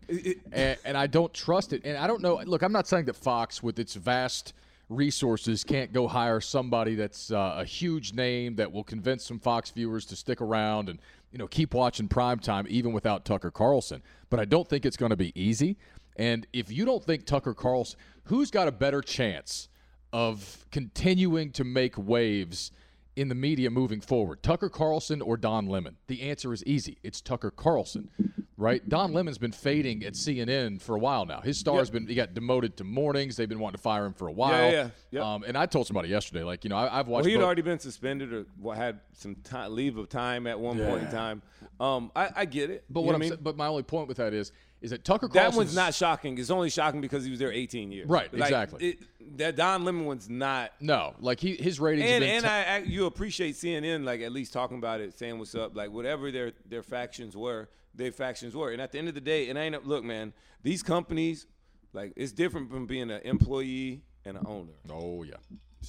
and, 0.51 0.77
and 0.85 0.97
I 0.97 1.07
don't 1.07 1.33
trust 1.33 1.73
it. 1.73 1.81
And 1.85 1.97
I 1.97 2.07
don't 2.07 2.21
know. 2.21 2.41
Look, 2.45 2.61
I'm 2.61 2.71
not 2.73 2.87
saying 2.87 3.05
that 3.05 3.15
Fox, 3.15 3.61
with 3.61 3.77
its 3.79 3.95
vast 3.95 4.53
resources, 4.89 5.63
can't 5.63 5.91
go 5.93 6.07
hire 6.07 6.39
somebody 6.39 6.95
that's 6.95 7.31
uh, 7.31 7.55
a 7.57 7.65
huge 7.65 8.13
name 8.13 8.55
that 8.55 8.71
will 8.71 8.83
convince 8.83 9.23
some 9.25 9.39
Fox 9.39 9.71
viewers 9.71 10.05
to 10.07 10.15
stick 10.15 10.41
around 10.41 10.89
and 10.89 10.99
you 11.31 11.37
know 11.37 11.47
keep 11.47 11.73
watching 11.73 12.07
primetime 12.07 12.67
even 12.67 12.93
without 12.93 13.25
Tucker 13.25 13.51
Carlson. 13.51 14.01
But 14.29 14.39
I 14.39 14.45
don't 14.45 14.67
think 14.67 14.85
it's 14.85 14.97
going 14.97 15.11
to 15.11 15.15
be 15.15 15.31
easy. 15.39 15.77
And 16.17 16.47
if 16.53 16.71
you 16.71 16.85
don't 16.85 17.03
think 17.03 17.25
Tucker 17.25 17.53
Carlson, 17.53 17.99
who's 18.25 18.49
got 18.51 18.67
a 18.67 18.71
better 18.71 19.01
chance? 19.01 19.67
of 20.15 20.65
continuing 20.71 21.51
to 21.51 21.65
make 21.65 21.97
waves 21.97 22.71
in 23.17 23.27
the 23.27 23.35
media 23.35 23.69
moving 23.69 23.99
forward? 23.99 24.41
Tucker 24.41 24.69
Carlson 24.69 25.21
or 25.21 25.35
Don 25.35 25.67
Lemon? 25.67 25.97
The 26.07 26.21
answer 26.21 26.53
is 26.53 26.63
easy. 26.63 26.97
It's 27.03 27.19
Tucker 27.19 27.51
Carlson, 27.51 28.09
right? 28.57 28.87
Don 28.87 29.13
Lemon's 29.13 29.37
been 29.37 29.51
fading 29.51 30.03
at 30.03 30.13
CNN 30.13 30.81
for 30.81 30.95
a 30.95 30.99
while 30.99 31.25
now. 31.25 31.41
His 31.41 31.57
star's 31.59 31.89
been 31.89 32.07
he 32.07 32.15
got 32.15 32.33
demoted 32.33 32.77
to 32.77 32.83
mornings. 32.83 33.35
They've 33.35 33.49
been 33.49 33.59
wanting 33.59 33.77
to 33.77 33.81
fire 33.81 34.05
him 34.05 34.13
for 34.13 34.27
a 34.27 34.31
while. 34.31 34.71
yeah, 34.71 34.89
yeah. 35.11 35.33
Um, 35.33 35.43
and 35.43 35.57
I 35.57 35.65
told 35.65 35.87
somebody 35.87 36.09
yesterday, 36.09 36.43
like 36.43 36.63
you 36.63 36.69
know, 36.69 36.77
I, 36.77 36.99
I've 36.99 37.07
watched. 37.07 37.23
well, 37.23 37.29
he 37.29 37.33
had 37.33 37.41
already 37.43 37.61
been 37.61 37.79
suspended 37.79 38.45
or 38.63 38.75
had 38.75 38.99
some 39.13 39.35
time, 39.35 39.75
leave 39.75 39.97
of 39.97 40.09
time 40.09 40.47
at 40.47 40.59
one 40.59 40.77
point 40.77 41.03
in 41.03 41.11
time. 41.11 41.41
Um, 41.79 42.11
I, 42.15 42.29
I 42.35 42.45
get 42.45 42.69
it. 42.69 42.85
but 42.89 43.01
You 43.01 43.05
what 43.07 43.15
I'm 43.15 43.21
I 43.21 43.29
mean? 43.29 43.37
but 43.41 43.57
my 43.57 43.67
only 43.67 43.83
point 43.83 44.07
with 44.07 44.17
that 44.17 44.33
is 44.33 44.51
is 44.85 44.91
it 44.91 45.03
Tucker 45.03 45.27
That 45.29 45.53
one's 45.53 45.75
not 45.75 45.95
shocking. 45.95 46.37
It's 46.37 46.51
only 46.51 46.69
shocking 46.69 47.01
because 47.01 47.25
he 47.25 47.31
was 47.31 47.39
there 47.39 47.51
18 47.51 47.91
years. 47.91 48.07
Right, 48.07 48.31
Like, 48.31 48.43
exactly. 48.43 48.89
It, 48.89 49.37
that 49.37 49.55
Don 49.55 49.83
Lemon 49.83 50.05
one's 50.05 50.29
not. 50.29 50.71
no 50.79 51.15
like 51.19 51.39
he 51.39 51.55
his 51.55 51.79
ratings 51.79 52.07
And 52.07 52.21
been 52.21 52.29
and 52.29 52.43
t- 52.43 52.49
I, 52.49 52.75
I 52.75 52.77
you 52.79 53.07
appreciate 53.07 53.55
CNN 53.55 54.03
like 54.03 54.21
at 54.21 54.31
least 54.31 54.53
talking 54.53 54.77
about 54.77 55.01
it, 55.01 55.17
saying 55.17 55.39
what's 55.39 55.55
up, 55.55 55.75
like 55.75 55.91
whatever 55.91 56.31
their 56.31 56.53
their 56.69 56.83
factions 56.83 57.35
were, 57.35 57.67
their 57.95 58.11
factions 58.11 58.55
were. 58.55 58.71
And 58.71 58.79
at 58.79 58.91
the 58.91 58.99
end 58.99 59.07
of 59.07 59.15
the 59.15 59.21
day, 59.21 59.47
it 59.49 59.57
ain't 59.57 59.87
look, 59.87 60.03
man. 60.03 60.31
These 60.61 60.83
companies, 60.83 61.47
like 61.93 62.13
it's 62.15 62.31
different 62.31 62.69
from 62.69 62.85
being 62.85 63.09
an 63.09 63.21
employee 63.23 64.03
and 64.23 64.37
an 64.37 64.45
owner. 64.45 64.73
oh 64.91 65.23
yeah 65.23 65.33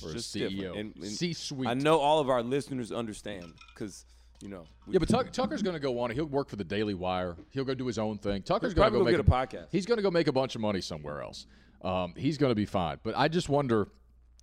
or 0.03 0.11
a 0.11 0.13
just 0.15 0.35
CEO 0.35 0.49
different. 0.49 0.77
And- 0.77 0.97
and 0.97 1.07
C-suite 1.07 1.69
I 1.69 1.75
know 1.75 1.99
all 1.99 2.21
of 2.21 2.31
our 2.31 2.43
listeners 2.43 2.91
understand 2.91 3.53
because 3.75 4.07
you 4.41 4.49
know. 4.49 4.65
Yeah, 4.89 4.99
but 4.99 5.09
Tuck, 5.09 5.33
Tucker's 5.33 5.63
going 5.63 5.75
to 5.75 5.81
go 5.81 6.01
on. 6.01 6.11
He'll 6.11 6.27
work 6.27 6.49
for 6.49 6.57
the 6.57 6.65
Daily 6.65 6.95
Wire. 6.95 7.37
He'll 7.51 7.65
go 7.65 7.75
do 7.75 7.87
his 7.87 7.99
own 7.99 8.19
thing. 8.19 8.43
Tucker's 8.43 8.75
going 8.75 8.93
to 8.93 8.99
go 8.99 9.05
make 9.05 9.17
get 9.17 9.21
a 9.21 9.31
podcast. 9.31 9.67
He's 9.71 9.87
going 9.87 9.99
to 9.99 10.03
go 10.03 10.11
make 10.11 10.29
a 10.29 10.33
bunch 10.33 10.55
of 10.55 10.61
money 10.61 10.81
somewhere 10.81 11.23
else. 11.23 11.47
Um, 11.83 12.15
he's 12.17 12.39
going 12.39 12.51
to 12.51 12.57
be 12.57 12.67
fine. 12.67 12.99
But 13.03 13.17
I 13.17 13.29
just 13.29 13.49
wonder, 13.49 13.89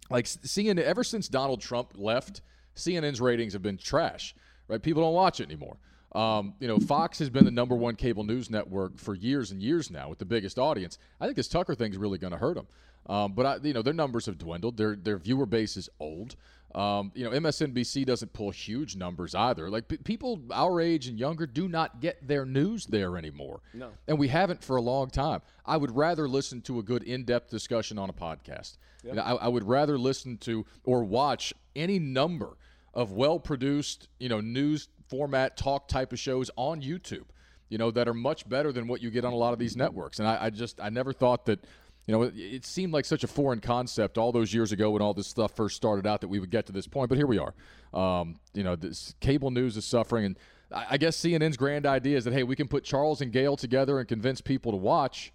like 0.09 0.25
CNN. 0.25 0.79
Ever 0.79 1.03
since 1.03 1.27
Donald 1.27 1.61
Trump 1.61 1.93
left, 1.95 2.41
CNN's 2.75 3.21
ratings 3.21 3.53
have 3.53 3.61
been 3.61 3.77
trash. 3.77 4.35
Right? 4.67 4.81
People 4.81 5.03
don't 5.03 5.13
watch 5.13 5.39
it 5.39 5.45
anymore. 5.45 5.77
Um, 6.13 6.53
you 6.59 6.67
know, 6.67 6.77
Fox 6.77 7.17
has 7.19 7.29
been 7.29 7.45
the 7.45 7.51
number 7.51 7.75
one 7.75 7.95
cable 7.95 8.23
news 8.23 8.49
network 8.49 8.99
for 8.99 9.15
years 9.15 9.51
and 9.51 9.61
years 9.61 9.89
now, 9.89 10.09
with 10.09 10.19
the 10.19 10.25
biggest 10.25 10.59
audience. 10.59 10.99
I 11.19 11.25
think 11.25 11.35
this 11.35 11.47
Tucker 11.47 11.73
thing's 11.73 11.97
really 11.97 12.19
going 12.19 12.33
to 12.33 12.37
hurt 12.37 12.55
them. 12.55 12.67
Um, 13.07 13.33
but 13.33 13.45
I, 13.45 13.57
you 13.63 13.73
know, 13.73 13.81
their 13.81 13.93
numbers 13.93 14.27
have 14.27 14.37
dwindled. 14.37 14.77
Their 14.77 14.95
their 14.95 15.17
viewer 15.17 15.45
base 15.45 15.75
is 15.75 15.89
old. 15.99 16.35
Um, 16.75 17.11
you 17.13 17.23
know, 17.23 17.31
MSNBC 17.31 18.05
doesn't 18.05 18.33
pull 18.33 18.49
huge 18.49 18.95
numbers 18.95 19.35
either. 19.35 19.69
Like 19.69 19.87
p- 19.87 19.97
people 19.97 20.41
our 20.51 20.81
age 20.81 21.07
and 21.07 21.19
younger 21.19 21.45
do 21.45 21.67
not 21.67 22.01
get 22.01 22.27
their 22.27 22.45
news 22.45 22.85
there 22.87 23.15
anymore. 23.17 23.61
No. 23.73 23.91
and 24.07 24.17
we 24.17 24.27
haven't 24.29 24.63
for 24.63 24.75
a 24.77 24.81
long 24.81 25.09
time. 25.09 25.41
I 25.65 25.77
would 25.77 25.95
rather 25.95 26.27
listen 26.27 26.61
to 26.63 26.79
a 26.79 26.83
good 26.83 27.03
in-depth 27.03 27.49
discussion 27.51 27.99
on 27.99 28.09
a 28.09 28.13
podcast. 28.13 28.77
You 29.03 29.13
know, 29.13 29.21
I, 29.21 29.33
I 29.33 29.47
would 29.49 29.67
rather 29.67 29.97
listen 29.97 30.37
to 30.39 30.65
or 30.83 31.03
watch 31.03 31.53
any 31.75 31.99
number 31.99 32.57
of 32.93 33.11
well-produced, 33.11 34.07
you 34.19 34.29
know, 34.29 34.39
news 34.41 34.87
format 35.09 35.57
talk 35.57 35.87
type 35.87 36.11
of 36.13 36.19
shows 36.19 36.49
on 36.55 36.81
YouTube. 36.81 37.25
You 37.69 37.77
know, 37.77 37.91
that 37.91 38.07
are 38.07 38.13
much 38.13 38.47
better 38.47 38.71
than 38.71 38.87
what 38.87 39.01
you 39.01 39.09
get 39.11 39.25
on 39.25 39.33
a 39.33 39.35
lot 39.35 39.53
of 39.53 39.59
these 39.59 39.75
networks. 39.75 40.19
And 40.19 40.27
I, 40.27 40.45
I 40.45 40.49
just 40.49 40.79
I 40.81 40.89
never 40.89 41.13
thought 41.13 41.45
that. 41.45 41.63
You 42.07 42.13
know, 42.13 42.23
it, 42.23 42.33
it 42.35 42.65
seemed 42.65 42.93
like 42.93 43.05
such 43.05 43.23
a 43.23 43.27
foreign 43.27 43.59
concept 43.59 44.17
all 44.17 44.31
those 44.31 44.53
years 44.53 44.71
ago 44.71 44.91
when 44.91 45.01
all 45.01 45.13
this 45.13 45.27
stuff 45.27 45.55
first 45.55 45.75
started 45.75 46.05
out 46.05 46.21
that 46.21 46.27
we 46.27 46.39
would 46.39 46.49
get 46.49 46.65
to 46.65 46.73
this 46.73 46.87
point. 46.87 47.09
But 47.09 47.17
here 47.17 47.27
we 47.27 47.39
are. 47.39 47.53
Um, 47.93 48.39
you 48.53 48.63
know, 48.63 48.75
this 48.75 49.15
cable 49.19 49.51
news 49.51 49.77
is 49.77 49.85
suffering, 49.85 50.25
and 50.25 50.39
I, 50.71 50.85
I 50.91 50.97
guess 50.97 51.17
CNN's 51.17 51.57
grand 51.57 51.85
idea 51.85 52.17
is 52.17 52.25
that 52.25 52.33
hey, 52.33 52.43
we 52.43 52.55
can 52.55 52.67
put 52.67 52.83
Charles 52.83 53.21
and 53.21 53.31
Gayle 53.31 53.55
together 53.55 53.99
and 53.99 54.07
convince 54.07 54.41
people 54.41 54.71
to 54.71 54.77
watch. 54.77 55.31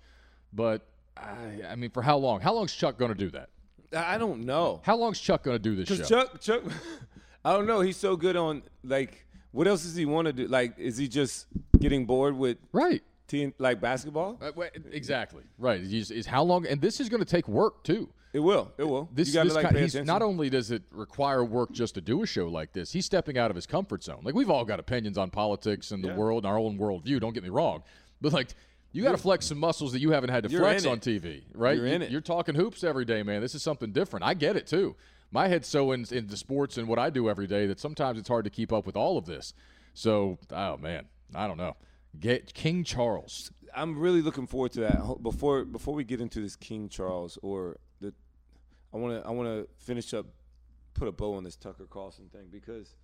But 0.53 0.87
I, 1.17 1.71
I 1.71 1.77
mean, 1.77 1.91
for 1.91 2.03
how 2.03 2.17
long? 2.19 2.41
How 2.41 2.53
long's 2.53 2.75
Chuck 2.75 2.99
going 2.99 3.13
to 3.13 3.19
do 3.19 3.31
that? 3.31 3.49
I 3.97 4.19
don't 4.19 4.45
know. 4.45 4.83
How 4.85 4.97
long's 4.97 5.19
Chuck 5.19 5.43
going 5.43 5.57
to 5.57 5.63
do 5.63 5.75
this 5.75 5.89
show? 5.89 6.05
Chuck, 6.05 6.41
Chuck, 6.41 6.63
I 7.45 7.53
don't 7.53 7.67
know. 7.67 7.81
He's 7.81 7.97
so 7.97 8.17
good 8.17 8.37
on 8.37 8.63
like, 8.85 9.27
what 9.53 9.67
else 9.67 9.83
does 9.83 9.97
he 9.97 10.05
want 10.05 10.27
to 10.27 10.33
do? 10.33 10.47
Like, 10.47 10.79
is 10.79 10.99
he 10.99 11.09
just 11.09 11.47
getting 11.79 12.05
bored 12.05 12.37
with 12.37 12.59
right. 12.73 13.03
Teen 13.29 13.53
like 13.59 13.81
basketball? 13.81 14.39
Uh, 14.41 14.51
wait, 14.57 14.71
exactly. 14.91 15.45
Right. 15.59 15.81
Is, 15.81 16.27
how 16.27 16.43
long? 16.43 16.67
And 16.67 16.81
this 16.81 16.99
is 17.01 17.09
going 17.09 17.21
to 17.23 17.31
take 17.31 17.47
work 17.47 17.85
too. 17.85 18.09
It 18.33 18.41
will. 18.41 18.71
It 18.77 18.85
will. 18.85 19.09
This, 19.13 19.33
this 19.33 19.55
like, 19.55 20.05
not 20.05 20.21
only 20.21 20.51
does 20.51 20.71
it 20.71 20.83
require 20.91 21.43
work 21.45 21.73
just 21.73 21.95
to 21.95 22.01
do 22.03 22.23
a 22.23 22.27
show 22.27 22.47
like 22.49 22.73
this, 22.73 22.93
he's 22.93 23.07
stepping 23.07 23.39
out 23.39 23.51
of 23.51 23.57
his 23.57 23.67
comfort 23.67 24.03
zone. 24.05 24.21
Like 24.23 24.35
we've 24.35 24.51
all 24.51 24.65
got 24.67 24.81
opinions 24.81 25.17
on 25.17 25.31
politics 25.31 25.93
and 25.93 26.05
the 26.05 26.09
Yeah. 26.09 26.17
world 26.17 26.45
and 26.45 26.51
our 26.53 26.59
own 26.59 26.77
worldview. 26.79 27.21
Don't 27.21 27.33
get 27.33 27.43
me 27.43 27.49
wrong, 27.49 27.83
but 28.21 28.33
like 28.33 28.49
you 28.93 29.03
got 29.03 29.13
to 29.13 29.19
flex 29.19 29.47
some 29.47 29.59
muscles 29.59 29.93
that 29.93 30.01
you 30.01 30.11
haven't 30.11 30.31
had 30.31 30.45
to 30.45 30.51
You're 30.51 30.61
flex 30.61 30.85
on. 30.85 30.99
TV, 31.01 31.43
right? 31.55 31.77
You're 31.77 31.87
in 31.87 32.01
You- 32.01 32.07
it. 32.07 32.11
You're 32.13 32.21
talking 32.21 32.55
hoops 32.55 32.85
every 32.85 33.05
day, 33.07 33.23
man. 33.23 33.41
This 33.41 33.55
is 33.55 33.63
something 33.63 33.93
different. 33.93 34.25
I 34.27 34.35
get 34.35 34.57
it 34.57 34.67
too. 34.67 34.95
My 35.31 35.49
head's 35.49 35.69
so 35.69 35.93
in, 35.93 36.07
into 36.11 36.37
sports 36.37 36.77
and 36.79 36.87
what 36.89 36.99
I 36.99 37.11
do 37.11 37.29
every 37.31 37.47
day 37.47 37.67
that 37.67 37.81
sometimes 37.81 38.19
it's 38.19 38.29
hard 38.29 38.45
to 38.45 38.51
keep 38.51 38.73
up 38.73 38.87
with 38.87 38.97
all 38.97 39.17
of 39.19 39.25
this. 39.27 39.53
So, 39.95 40.39
oh 40.51 40.77
man, 40.79 41.05
I 41.35 41.47
don't 41.47 41.59
know. 41.59 41.77
Get 42.21 42.55
King 42.55 42.85
Charles. 42.85 43.51
I'm 43.75 43.99
really 43.99 44.23
looking 44.23 44.47
forward 44.47 44.73
to 44.73 44.81
that. 44.81 45.23
Before 45.23 45.65
before 45.65 45.95
we 45.95 46.05
get 46.05 46.21
into 46.21 46.41
this 46.41 46.57
King 46.57 46.89
Charles 46.89 47.39
or 47.43 47.77
the, 48.01 48.13
I 48.93 48.97
want 48.97 49.23
to 49.23 49.29
I 49.29 49.31
want 49.31 49.49
to 49.49 49.69
finish 49.85 50.13
up, 50.15 50.27
put 50.95 51.09
a 51.09 51.13
bow 51.13 51.35
on 51.35 51.45
this 51.45 51.57
Tucker 51.57 51.87
Carlson 51.89 52.29
thing 52.33 52.49
because, 52.51 52.95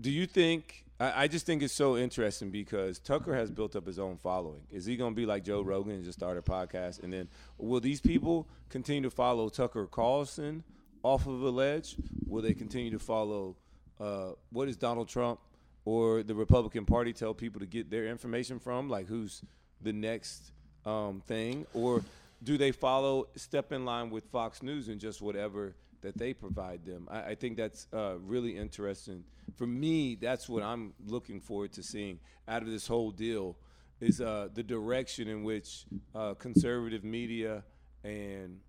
do 0.00 0.10
you 0.10 0.26
think? 0.26 0.86
I, 0.98 1.24
I 1.24 1.28
just 1.28 1.46
think 1.46 1.62
it's 1.62 1.74
so 1.74 1.96
interesting 1.96 2.50
because 2.50 2.98
Tucker 2.98 3.34
has 3.34 3.50
built 3.50 3.76
up 3.76 3.86
his 3.86 3.98
own 3.98 4.16
following. 4.16 4.62
Is 4.70 4.86
he 4.86 4.96
going 4.96 5.12
to 5.12 5.16
be 5.16 5.26
like 5.26 5.44
Joe 5.44 5.62
Rogan 5.62 5.94
and 5.94 6.04
just 6.04 6.18
start 6.18 6.36
a 6.36 6.42
podcast? 6.42 7.02
And 7.02 7.12
then 7.12 7.28
will 7.58 7.80
these 7.80 8.00
people 8.00 8.48
continue 8.70 9.02
to 9.02 9.10
follow 9.10 9.48
Tucker 9.48 9.86
Carlson 9.86 10.64
off 11.02 11.26
of 11.26 11.42
a 11.42 11.50
ledge? 11.50 11.96
Will 12.26 12.42
they 12.42 12.54
continue 12.54 12.90
to 12.90 12.98
follow? 12.98 13.56
Uh, 14.00 14.32
what 14.50 14.66
is 14.68 14.76
Donald 14.76 15.08
Trump 15.08 15.38
or 15.84 16.22
the 16.22 16.34
Republican 16.34 16.84
Party 16.84 17.12
tell 17.12 17.34
people 17.34 17.60
to 17.60 17.66
get 17.66 17.90
their 17.90 18.06
information 18.06 18.58
from? 18.58 18.88
Like 18.88 19.06
who's 19.06 19.42
the 19.80 19.92
next 19.92 20.52
um, 20.84 21.22
thing, 21.26 21.66
or 21.74 22.02
do 22.42 22.56
they 22.58 22.72
follow 22.72 23.28
step 23.36 23.72
in 23.72 23.84
line 23.84 24.10
with 24.10 24.24
Fox 24.24 24.62
News 24.62 24.88
and 24.88 25.00
just 25.00 25.20
whatever 25.20 25.74
that 26.02 26.16
they 26.16 26.32
provide 26.32 26.84
them. 26.84 27.08
I, 27.10 27.22
I 27.22 27.34
think 27.34 27.56
that's 27.56 27.86
uh, 27.92 28.16
really 28.20 28.56
interesting. 28.56 29.24
For 29.56 29.66
me, 29.66 30.14
that's 30.14 30.48
what 30.48 30.62
I'm 30.62 30.94
looking 31.06 31.40
forward 31.40 31.72
to 31.72 31.82
seeing 31.82 32.18
out 32.48 32.62
of 32.62 32.68
this 32.68 32.86
whole 32.86 33.10
deal 33.10 33.56
is 34.00 34.20
uh, 34.20 34.48
the 34.54 34.62
direction 34.62 35.28
in 35.28 35.44
which 35.44 35.84
uh, 36.14 36.34
conservative 36.34 37.04
media 37.04 37.62
and 38.02 38.60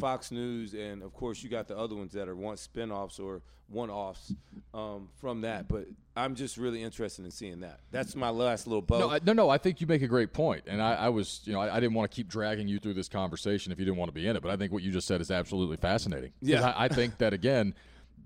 Fox 0.00 0.30
News, 0.30 0.74
and 0.74 1.02
of 1.02 1.12
course 1.12 1.42
you 1.42 1.48
got 1.48 1.68
the 1.68 1.76
other 1.76 1.94
ones 1.96 2.12
that 2.12 2.28
are 2.28 2.36
one 2.36 2.56
spinoffs 2.56 3.18
or 3.20 3.42
one-offs 3.68 4.32
um, 4.72 5.08
from 5.20 5.42
that. 5.42 5.68
But 5.68 5.86
I'm 6.16 6.34
just 6.34 6.56
really 6.56 6.82
interested 6.82 7.24
in 7.24 7.30
seeing 7.30 7.60
that. 7.60 7.80
That's 7.90 8.16
my 8.16 8.30
last 8.30 8.66
little 8.66 8.80
bow. 8.82 8.98
No, 8.98 9.10
I, 9.10 9.20
no, 9.24 9.32
no. 9.34 9.50
I 9.50 9.58
think 9.58 9.80
you 9.80 9.86
make 9.86 10.00
a 10.02 10.08
great 10.08 10.32
point, 10.32 10.64
and 10.66 10.80
I, 10.80 10.94
I 10.94 11.08
was, 11.10 11.42
you 11.44 11.52
know, 11.52 11.60
I, 11.60 11.76
I 11.76 11.80
didn't 11.80 11.94
want 11.94 12.10
to 12.10 12.14
keep 12.14 12.28
dragging 12.28 12.66
you 12.68 12.78
through 12.78 12.94
this 12.94 13.08
conversation 13.08 13.70
if 13.72 13.78
you 13.78 13.84
didn't 13.84 13.98
want 13.98 14.08
to 14.08 14.14
be 14.14 14.26
in 14.26 14.36
it. 14.36 14.42
But 14.42 14.50
I 14.52 14.56
think 14.56 14.72
what 14.72 14.82
you 14.82 14.90
just 14.90 15.06
said 15.06 15.20
is 15.20 15.30
absolutely 15.30 15.76
fascinating. 15.76 16.32
Yeah. 16.40 16.70
I, 16.70 16.84
I 16.84 16.88
think 16.88 17.18
that 17.18 17.34
again, 17.34 17.74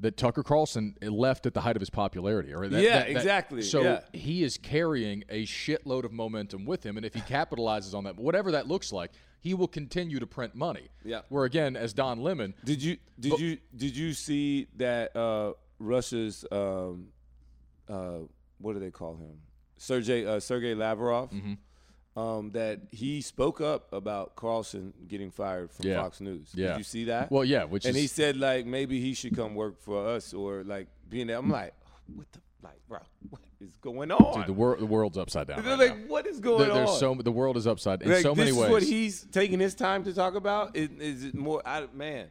that 0.01 0.17
Tucker 0.17 0.43
Carlson 0.43 0.97
left 1.03 1.45
at 1.47 1.55
the 1.55 1.61
height 1.61 1.77
of 1.77 1.81
his 1.81 1.91
popularity. 1.91 2.53
Or 2.55 2.69
that, 2.69 2.81
Yeah, 2.81 2.99
that- 3.01 3.07
that- 3.09 3.11
exactly, 3.17 3.63
So 3.63 3.83
yeah. 3.83 4.01
he 4.13 4.43
is 4.45 4.59
carrying 4.59 5.25
a 5.29 5.45
shitload 5.45 6.05
of 6.05 6.13
momentum 6.13 6.65
with 6.65 6.85
him, 6.87 6.97
and 6.97 7.05
if 7.05 7.15
he 7.15 7.21
capitalizes 7.21 7.95
on 7.95 8.05
that, 8.05 8.17
whatever 8.17 8.53
that 8.53 8.69
looks 8.69 8.93
like, 8.93 9.11
he 9.43 9.55
will 9.55 9.69
continue 9.69 10.19
to 10.21 10.27
print 10.27 10.55
money. 10.55 10.89
Yeah. 11.05 11.23
Where 11.29 11.45
again, 11.45 11.77
as 11.77 11.93
Don 11.93 12.23
Lemon, 12.23 12.55
Did 12.65 12.81
you 12.83 12.97
did 13.19 13.39
you 13.41 13.59
did 13.77 13.97
you 13.97 14.13
see 14.15 14.69
that 14.77 15.15
uh, 15.17 15.53
Russia's 15.79 16.45
um, 16.53 17.09
uh, 17.89 18.21
what 18.59 18.75
do 18.75 18.79
they 18.79 18.93
call 18.93 19.17
him? 19.17 19.41
Sergey 19.77 20.25
uh, 20.25 20.39
Sergey 20.41 20.75
Lavrov. 20.75 21.31
Mm-hmm. 21.31 21.55
Um, 22.15 22.51
that 22.51 22.81
he 22.91 23.23
spoke 23.23 23.63
up 23.63 23.91
about 23.91 24.37
Carlson 24.37 24.93
getting 25.09 25.31
fired 25.31 25.73
from 25.73 25.87
Yeah. 25.87 26.03
Fox 26.03 26.21
News. 26.21 26.51
Yeah. 26.55 26.69
Did 26.73 26.79
you 26.79 26.85
see 26.85 27.05
that? 27.05 27.31
well, 27.33 27.43
yeah, 27.43 27.65
which 27.65 27.87
and 27.87 27.97
is 27.97 28.03
he 28.03 28.07
said 28.07 28.37
like 28.37 28.67
maybe 28.67 29.01
he 29.01 29.15
should 29.15 29.35
come 29.35 29.55
work 29.55 29.81
for 29.81 30.07
us 30.09 30.35
or 30.35 30.63
like 30.63 30.89
being 31.09 31.29
there. 31.29 31.39
I'm 31.39 31.49
like, 31.49 31.73
what 32.15 32.31
the 32.33 32.41
like, 32.63 32.79
bro? 32.89 32.99
What 33.31 33.41
is 33.61 33.77
going 33.77 34.11
on? 34.11 34.39
dude, 34.39 34.47
the, 34.49 34.53
wor- 34.53 34.77
the 34.77 34.87
world's 34.87 35.17
upside 35.17 35.47
down. 35.47 35.63
They're 35.63 35.77
right 35.77 35.91
like, 35.91 35.99
now. 36.01 36.05
what 36.09 36.27
is 36.27 36.41
going 36.41 36.59
There- 36.67 36.75
there's 36.75 36.91
on? 36.91 36.99
so 36.99 37.15
the 37.15 37.31
world 37.33 37.57
is 37.57 37.67
upside 37.67 38.03
in 38.03 38.11
Like, 38.11 38.23
so 38.23 38.31
this 38.31 38.39
many 38.39 38.51
is 38.51 38.57
ways. 38.57 38.71
what 38.71 38.83
he's 38.83 39.23
taking 39.31 39.61
his 39.61 39.75
time 39.75 40.03
to 40.05 40.13
talk 40.13 40.35
about. 40.35 40.77
Is, 40.77 40.89
is 40.99 41.25
it 41.25 41.35
more? 41.35 41.63
I, 41.65 41.87
man, 41.95 42.27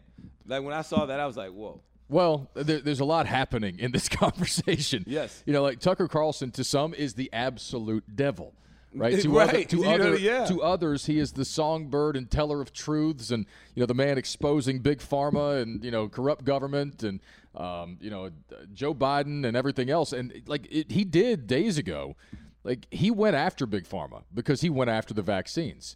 like 0.46 0.62
when 0.64 0.74
I 0.74 0.82
saw 0.82 1.06
that, 1.06 1.20
I 1.20 1.26
was 1.26 1.38
like, 1.38 1.52
whoa. 1.52 1.80
Well, 2.10 2.50
there, 2.54 2.80
there's 2.80 3.00
a 3.00 3.06
lot 3.06 3.26
happening 3.28 3.80
in 3.80 3.92
this 3.94 4.10
conversation. 4.46 5.06
Yes. 5.08 5.42
You 5.46 5.54
know, 5.54 5.62
like 5.64 5.80
Tucker 5.80 6.10
Carlson 6.10 6.52
to 6.52 6.64
some 6.66 6.94
is 6.94 7.14
the 7.14 7.30
absolute 7.32 8.04
devil. 8.16 8.54
Right. 8.94 9.20
To, 9.22 9.30
Right. 9.30 9.50
Other, 9.50 9.64
to, 9.66 9.78
You 9.78 9.98
know, 9.98 10.14
yeah. 10.14 10.46
to 10.46 10.62
others, 10.62 11.06
he 11.06 11.18
is 11.18 11.32
the 11.32 11.46
songbird 11.46 12.18
and 12.18 12.30
teller 12.30 12.62
of 12.62 12.74
truths, 12.74 13.32
and 13.32 13.46
you 13.76 13.82
know 13.82 13.86
the 13.86 13.94
man 13.94 14.18
exposing 14.18 14.80
big 14.80 15.00
pharma 15.00 15.62
and 15.62 15.84
you 15.84 15.92
know 15.92 16.10
corrupt 16.10 16.44
government 16.44 17.04
and 17.04 17.22
um, 17.56 17.98
you 18.02 18.10
know 18.10 18.30
Joe 18.74 18.94
Biden 18.94 19.46
and 19.46 19.56
everything 19.56 19.90
else. 19.90 20.12
And 20.12 20.42
like 20.46 20.68
it, 20.70 20.92
he 20.92 21.04
did 21.06 21.48
days 21.48 21.78
ago, 21.78 22.16
like 22.64 22.88
he 22.92 23.12
went 23.12 23.36
after 23.36 23.66
big 23.66 23.88
pharma 23.88 24.24
because 24.34 24.62
he 24.62 24.70
went 24.70 24.90
after 24.90 25.14
the 25.14 25.22
vaccines. 25.22 25.96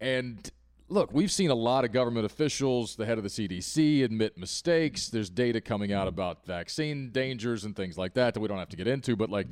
And 0.00 0.50
look, 0.90 1.12
we've 1.12 1.30
seen 1.30 1.50
a 1.50 1.54
lot 1.54 1.84
of 1.84 1.92
government 1.92 2.26
officials, 2.26 2.96
the 2.96 3.06
head 3.06 3.16
of 3.16 3.24
the 3.24 3.30
CDC, 3.30 4.04
admit 4.04 4.36
mistakes. 4.36 5.08
There's 5.08 5.30
data 5.30 5.60
coming 5.60 5.92
out 5.92 6.08
about 6.08 6.44
vaccine 6.44 7.10
dangers 7.10 7.64
and 7.64 7.74
things 7.74 7.96
like 7.96 8.14
that 8.14 8.34
that 8.34 8.40
we 8.40 8.48
don't 8.48 8.58
have 8.58 8.68
to 8.70 8.76
get 8.76 8.88
into. 8.88 9.16
But, 9.16 9.30
like, 9.30 9.46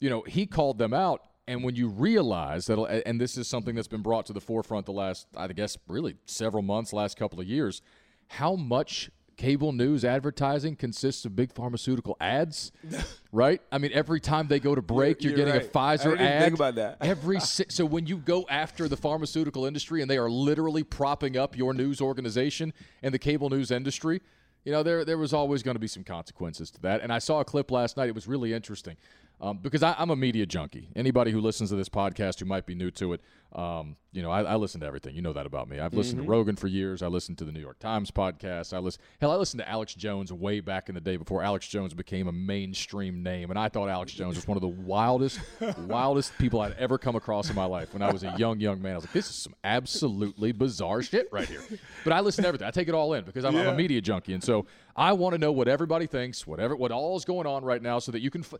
you 0.00 0.10
know, 0.10 0.22
he 0.22 0.46
called 0.46 0.78
them 0.78 0.92
out. 0.92 1.22
And 1.50 1.64
when 1.64 1.74
you 1.74 1.88
realize 1.88 2.66
that, 2.66 2.78
and 3.04 3.20
this 3.20 3.36
is 3.36 3.48
something 3.48 3.74
that's 3.74 3.88
been 3.88 4.02
brought 4.02 4.24
to 4.26 4.32
the 4.32 4.40
forefront 4.40 4.86
the 4.86 4.92
last, 4.92 5.26
I 5.36 5.48
guess, 5.48 5.76
really 5.88 6.14
several 6.24 6.62
months, 6.62 6.92
last 6.92 7.16
couple 7.18 7.40
of 7.40 7.46
years, 7.48 7.82
how 8.28 8.54
much 8.54 9.10
cable 9.36 9.72
news 9.72 10.04
advertising 10.04 10.76
consists 10.76 11.24
of 11.24 11.34
big 11.34 11.52
pharmaceutical 11.52 12.16
ads, 12.20 12.70
right? 13.32 13.60
I 13.72 13.78
mean, 13.78 13.90
every 13.92 14.20
time 14.20 14.46
they 14.46 14.60
go 14.60 14.76
to 14.76 14.80
break, 14.80 15.24
you're, 15.24 15.30
You're 15.30 15.38
getting 15.38 15.54
right. 15.54 15.66
a 15.66 15.68
Pfizer 15.68 16.16
ad. 16.16 16.42
think 16.42 16.54
about 16.54 16.76
that. 16.76 16.98
Every 17.00 17.40
si- 17.40 17.64
so 17.68 17.84
when 17.84 18.06
you 18.06 18.18
go 18.18 18.46
after 18.48 18.86
the 18.86 18.96
pharmaceutical 18.96 19.66
industry 19.66 20.02
and 20.02 20.08
they 20.08 20.18
are 20.18 20.30
literally 20.30 20.84
propping 20.84 21.36
up 21.36 21.56
your 21.56 21.74
news 21.74 22.00
organization 22.00 22.72
and 23.02 23.12
the 23.12 23.18
cable 23.18 23.50
news 23.50 23.72
industry, 23.72 24.20
you 24.64 24.70
know 24.70 24.84
there 24.84 25.04
there 25.04 25.18
was 25.18 25.32
always 25.32 25.64
going 25.64 25.74
to 25.74 25.80
be 25.80 25.88
some 25.88 26.04
consequences 26.04 26.70
to 26.70 26.80
that. 26.82 27.00
And 27.00 27.12
I 27.12 27.18
saw 27.18 27.40
a 27.40 27.44
clip 27.44 27.72
last 27.72 27.96
night. 27.96 28.08
It 28.08 28.14
was 28.14 28.28
really 28.28 28.52
interesting 28.52 28.96
um, 29.40 29.58
because 29.58 29.82
I, 29.82 29.94
I'm 29.98 30.10
a 30.10 30.16
media 30.16 30.46
junkie. 30.46 30.90
Anybody 30.94 31.30
who 31.30 31.40
listens 31.40 31.70
to 31.70 31.76
this 31.76 31.88
podcast 31.88 32.40
who 32.40 32.46
might 32.46 32.66
be 32.66 32.74
new 32.74 32.90
to 32.92 33.14
it, 33.14 33.20
um, 33.52 33.96
you 34.12 34.22
know, 34.22 34.30
I, 34.30 34.42
I 34.42 34.54
listen 34.56 34.80
to 34.80 34.86
everything. 34.86 35.14
You 35.16 35.22
know 35.22 35.32
that 35.32 35.46
about 35.46 35.68
me. 35.68 35.80
I've 35.80 35.94
listened 35.94 36.22
to 36.22 36.28
Rogan 36.28 36.56
for 36.56 36.68
years. 36.68 37.02
I 37.02 37.06
listened 37.08 37.38
to 37.38 37.44
the 37.44 37.50
New 37.50 37.60
York 37.60 37.78
Times 37.78 38.10
podcast. 38.10 38.72
I 38.72 38.78
listen. 38.78 39.00
Hell, 39.20 39.32
I 39.32 39.36
listened 39.36 39.60
to 39.60 39.68
Alex 39.68 39.94
Jones 39.94 40.32
way 40.32 40.60
back 40.60 40.88
in 40.88 40.94
the 40.94 41.00
day 41.00 41.16
before 41.16 41.42
Alex 41.42 41.66
Jones 41.66 41.94
became 41.94 42.28
a 42.28 42.32
mainstream 42.32 43.22
name, 43.22 43.50
and 43.50 43.58
I 43.58 43.68
thought 43.68 43.88
Alex 43.88 44.12
Jones 44.12 44.36
was 44.36 44.46
one 44.46 44.56
of 44.56 44.60
the 44.60 44.68
wildest, 44.68 45.40
wildest 45.78 46.36
people 46.38 46.60
I'd 46.60 46.74
ever 46.74 46.98
come 46.98 47.16
across 47.16 47.50
in 47.50 47.56
my 47.56 47.64
life. 47.64 47.92
When 47.92 48.02
I 48.02 48.12
was 48.12 48.22
a 48.22 48.34
young, 48.36 48.60
young 48.60 48.80
man, 48.80 48.92
I 48.92 48.96
was 48.96 49.04
like, 49.04 49.14
"This 49.14 49.28
is 49.30 49.36
some 49.36 49.54
absolutely 49.64 50.52
bizarre 50.52 51.02
shit 51.02 51.28
right 51.32 51.48
here." 51.48 51.62
But 52.04 52.12
I 52.12 52.20
listen 52.20 52.42
to 52.42 52.48
everything. 52.48 52.68
I 52.68 52.72
take 52.72 52.88
it 52.88 52.94
all 52.94 53.14
in 53.14 53.24
because 53.24 53.44
I'm, 53.44 53.56
I'm 53.56 53.68
a 53.68 53.74
media 53.74 54.00
junkie, 54.00 54.34
and 54.34 54.42
so 54.44 54.66
I 54.94 55.12
want 55.12 55.32
to 55.34 55.38
know 55.38 55.50
what 55.50 55.66
everybody 55.66 56.06
thinks, 56.06 56.46
whatever, 56.46 56.76
what 56.76 56.92
all 56.92 57.16
is 57.16 57.24
going 57.24 57.46
on 57.46 57.64
right 57.64 57.82
now, 57.82 57.98
so 57.98 58.12
that 58.12 58.20
you 58.20 58.30
can. 58.30 58.42
F- 58.42 58.54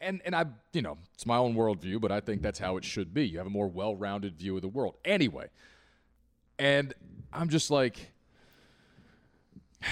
and 0.00 0.20
and 0.24 0.34
I, 0.34 0.46
you 0.72 0.82
know, 0.82 0.98
it's 1.14 1.26
my 1.26 1.36
own 1.36 1.54
worldview, 1.54 2.00
but 2.00 2.12
I 2.12 2.20
think 2.20 2.42
that's 2.42 2.58
how 2.58 2.76
it 2.76 2.84
should 2.84 3.14
be. 3.14 3.26
You 3.26 3.38
have 3.38 3.46
a 3.46 3.50
more 3.50 3.68
well-rounded 3.68 4.36
view 4.36 4.56
of 4.56 4.62
the 4.62 4.68
world. 4.68 4.96
Anyway, 5.04 5.48
and 6.58 6.94
I'm 7.32 7.48
just 7.48 7.70
like, 7.70 8.12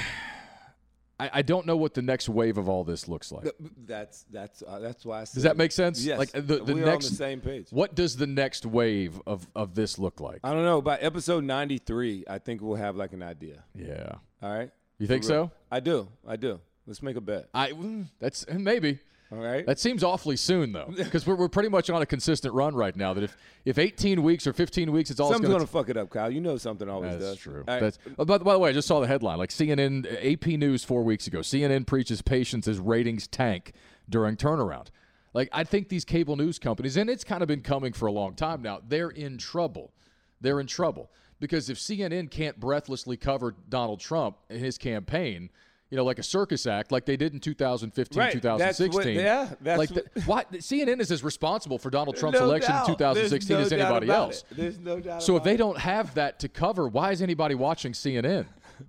I, 1.21 1.31
I 1.35 1.43
don't 1.43 1.65
know 1.67 1.77
what 1.77 1.95
the 1.95 2.03
next 2.03 2.29
wave 2.29 2.59
of 2.59 2.69
all 2.69 2.83
this 2.85 3.09
looks 3.09 3.31
like. 3.31 3.49
That's 3.87 4.25
that's 4.31 4.63
uh, 4.67 4.79
that's 4.81 5.05
why. 5.05 5.21
I 5.21 5.25
said 5.25 5.35
Does 5.35 5.43
that 5.45 5.57
make 5.57 5.73
sense? 5.73 6.05
Yes. 6.05 6.19
Like 6.19 6.33
the, 6.33 6.41
the 6.41 6.75
We're 6.75 6.85
next, 6.85 7.07
on 7.07 7.11
the 7.13 7.17
same 7.17 7.41
page. 7.41 7.69
What 7.71 7.95
does 7.95 8.17
the 8.17 8.27
next 8.27 8.67
wave 8.67 9.21
of 9.27 9.47
of 9.55 9.75
this 9.75 9.99
look 9.99 10.21
like? 10.21 10.41
I 10.43 10.53
don't 10.53 10.65
know. 10.65 10.83
By 10.83 10.97
episode 10.97 11.45
93, 11.45 12.25
I 12.29 12.39
think 12.39 12.61
we'll 12.63 12.77
have 12.77 12.97
like 12.97 13.13
an 13.13 13.23
idea. 13.23 13.63
Yeah, 13.75 14.17
All 14.43 14.53
right. 14.53 14.71
you 14.99 15.07
think 15.07 15.25
so? 15.25 15.51
I 15.71 15.81
do. 15.81 16.09
I 16.27 16.37
do. 16.37 16.61
Let's 16.87 17.03
make 17.03 17.17
a 17.17 17.21
bet. 17.21 17.49
I 17.55 17.71
mm, 17.71 18.07
that's 18.19 18.45
maybe. 18.53 18.99
All 19.33 19.39
right. 19.39 19.67
That 19.67 19.79
seems 19.79 20.05
awfully 20.05 20.37
soon, 20.37 20.73
though, 20.73 20.93
because 20.97 21.27
we're, 21.27 21.35
we're 21.35 21.49
pretty 21.49 21.69
much 21.69 21.91
on 21.91 22.03
a 22.03 22.07
consistent 22.07 22.55
run 22.55 22.75
right 22.75 22.95
now. 22.95 23.15
That 23.15 23.25
if, 23.25 23.37
if 23.65 23.79
18 23.79 24.23
weeks 24.23 24.47
or 24.47 24.53
15 24.53 24.93
weeks, 24.93 25.11
it's 25.11 25.19
all 25.19 25.31
Something's 25.31 25.49
going 25.49 25.59
gonna 25.59 25.67
fuck 25.67 25.89
it 25.89 25.97
up, 25.97 26.11
Kyle. 26.11 26.31
You 26.31 26.41
know 26.41 26.57
something 26.57 26.89
always 26.89 27.13
That's 27.13 27.25
does. 27.25 27.39
true. 27.39 27.65
Right. 27.67 27.81
That's, 27.81 27.99
oh, 28.19 28.25
by, 28.25 28.39
by 28.39 28.53
the 28.53 28.59
way, 28.59 28.71
I 28.71 28.73
just 28.73 28.87
saw 28.87 29.01
the 29.01 29.07
headline. 29.07 29.39
Like 29.39 29.51
CNN, 29.51 30.07
AP 30.33 30.47
News 30.59 30.85
four 30.85 31.03
weeks 31.03 31.27
ago. 31.27 31.41
CNN 31.41 31.87
preaches 31.87 32.23
patience 32.23 32.69
as 32.69 32.79
ratings 32.79 33.27
tank 33.27 33.73
during 34.09 34.37
turnaround. 34.37 34.89
Like 35.33 35.49
I 35.53 35.65
think 35.65 35.89
these 35.89 36.05
cable 36.05 36.37
news 36.37 36.59
companies, 36.59 36.97
and 36.97 37.11
it's 37.11 37.25
kind 37.25 37.43
of 37.43 37.49
been 37.49 37.63
coming 37.63 37.93
for 37.93 38.07
a 38.07 38.13
long 38.13 38.35
time 38.35 38.63
now. 38.63 38.81
They're 38.87 39.11
in 39.11 39.39
trouble. 39.39 39.93
They're 40.41 40.61
in 40.61 40.69
trouble 40.69 41.11
because 41.41 41.69
if 41.69 41.79
CNN 41.79 42.31
can't 42.31 42.61
breathlessly 42.61 43.17
cover 43.17 43.57
Donald 43.69 44.01
Trump 44.01 44.37
and 44.49 44.61
his 44.61 44.79
campaign. 44.79 45.51
You 45.95 45.99
know, 45.99 46.05
like 46.05 46.19
a 46.19 46.25
circus 46.25 46.67
act, 46.67 46.91
like 46.91 47.07
they 47.07 47.17
did 47.17 47.35
in 47.35 47.39
2015, 47.39 48.19
Right. 48.19 48.43
That's 48.43 48.81
what- 48.81 48.87
2016. 48.91 49.15
yeah, 49.15 49.49
that's 49.61 49.79
like 49.79 49.91
what- 49.91 50.13
the, 50.13 50.21
why 50.23 50.45
CNN 50.59 51.01
is 51.01 51.13
as 51.13 51.23
responsible 51.23 51.79
for 51.79 51.89
Donald 51.89 52.17
Trump's 52.17 52.41
No 52.41 52.47
election 52.47 52.73
doubt. 52.73 52.89
in 52.89 52.95
2016 52.97 53.57
There's 53.57 53.67
as 53.67 53.71
no 53.71 53.79
doubt 53.79 53.91
anybody 53.91 54.11
else. 54.11 54.45
it. 54.51 54.57
There's 54.57 54.79
no 54.81 54.99
doubt. 54.99 55.23
So 55.23 55.37
if 55.37 55.45
they 55.45 55.55
it. 55.55 55.59
don't 55.59 55.79
have 55.79 56.13
that 56.15 56.41
to 56.41 56.49
cover, 56.49 56.89
why 56.89 57.13
is 57.13 57.23
anybody 57.23 57.55
watching 57.55 57.93
CNN? 57.93 58.47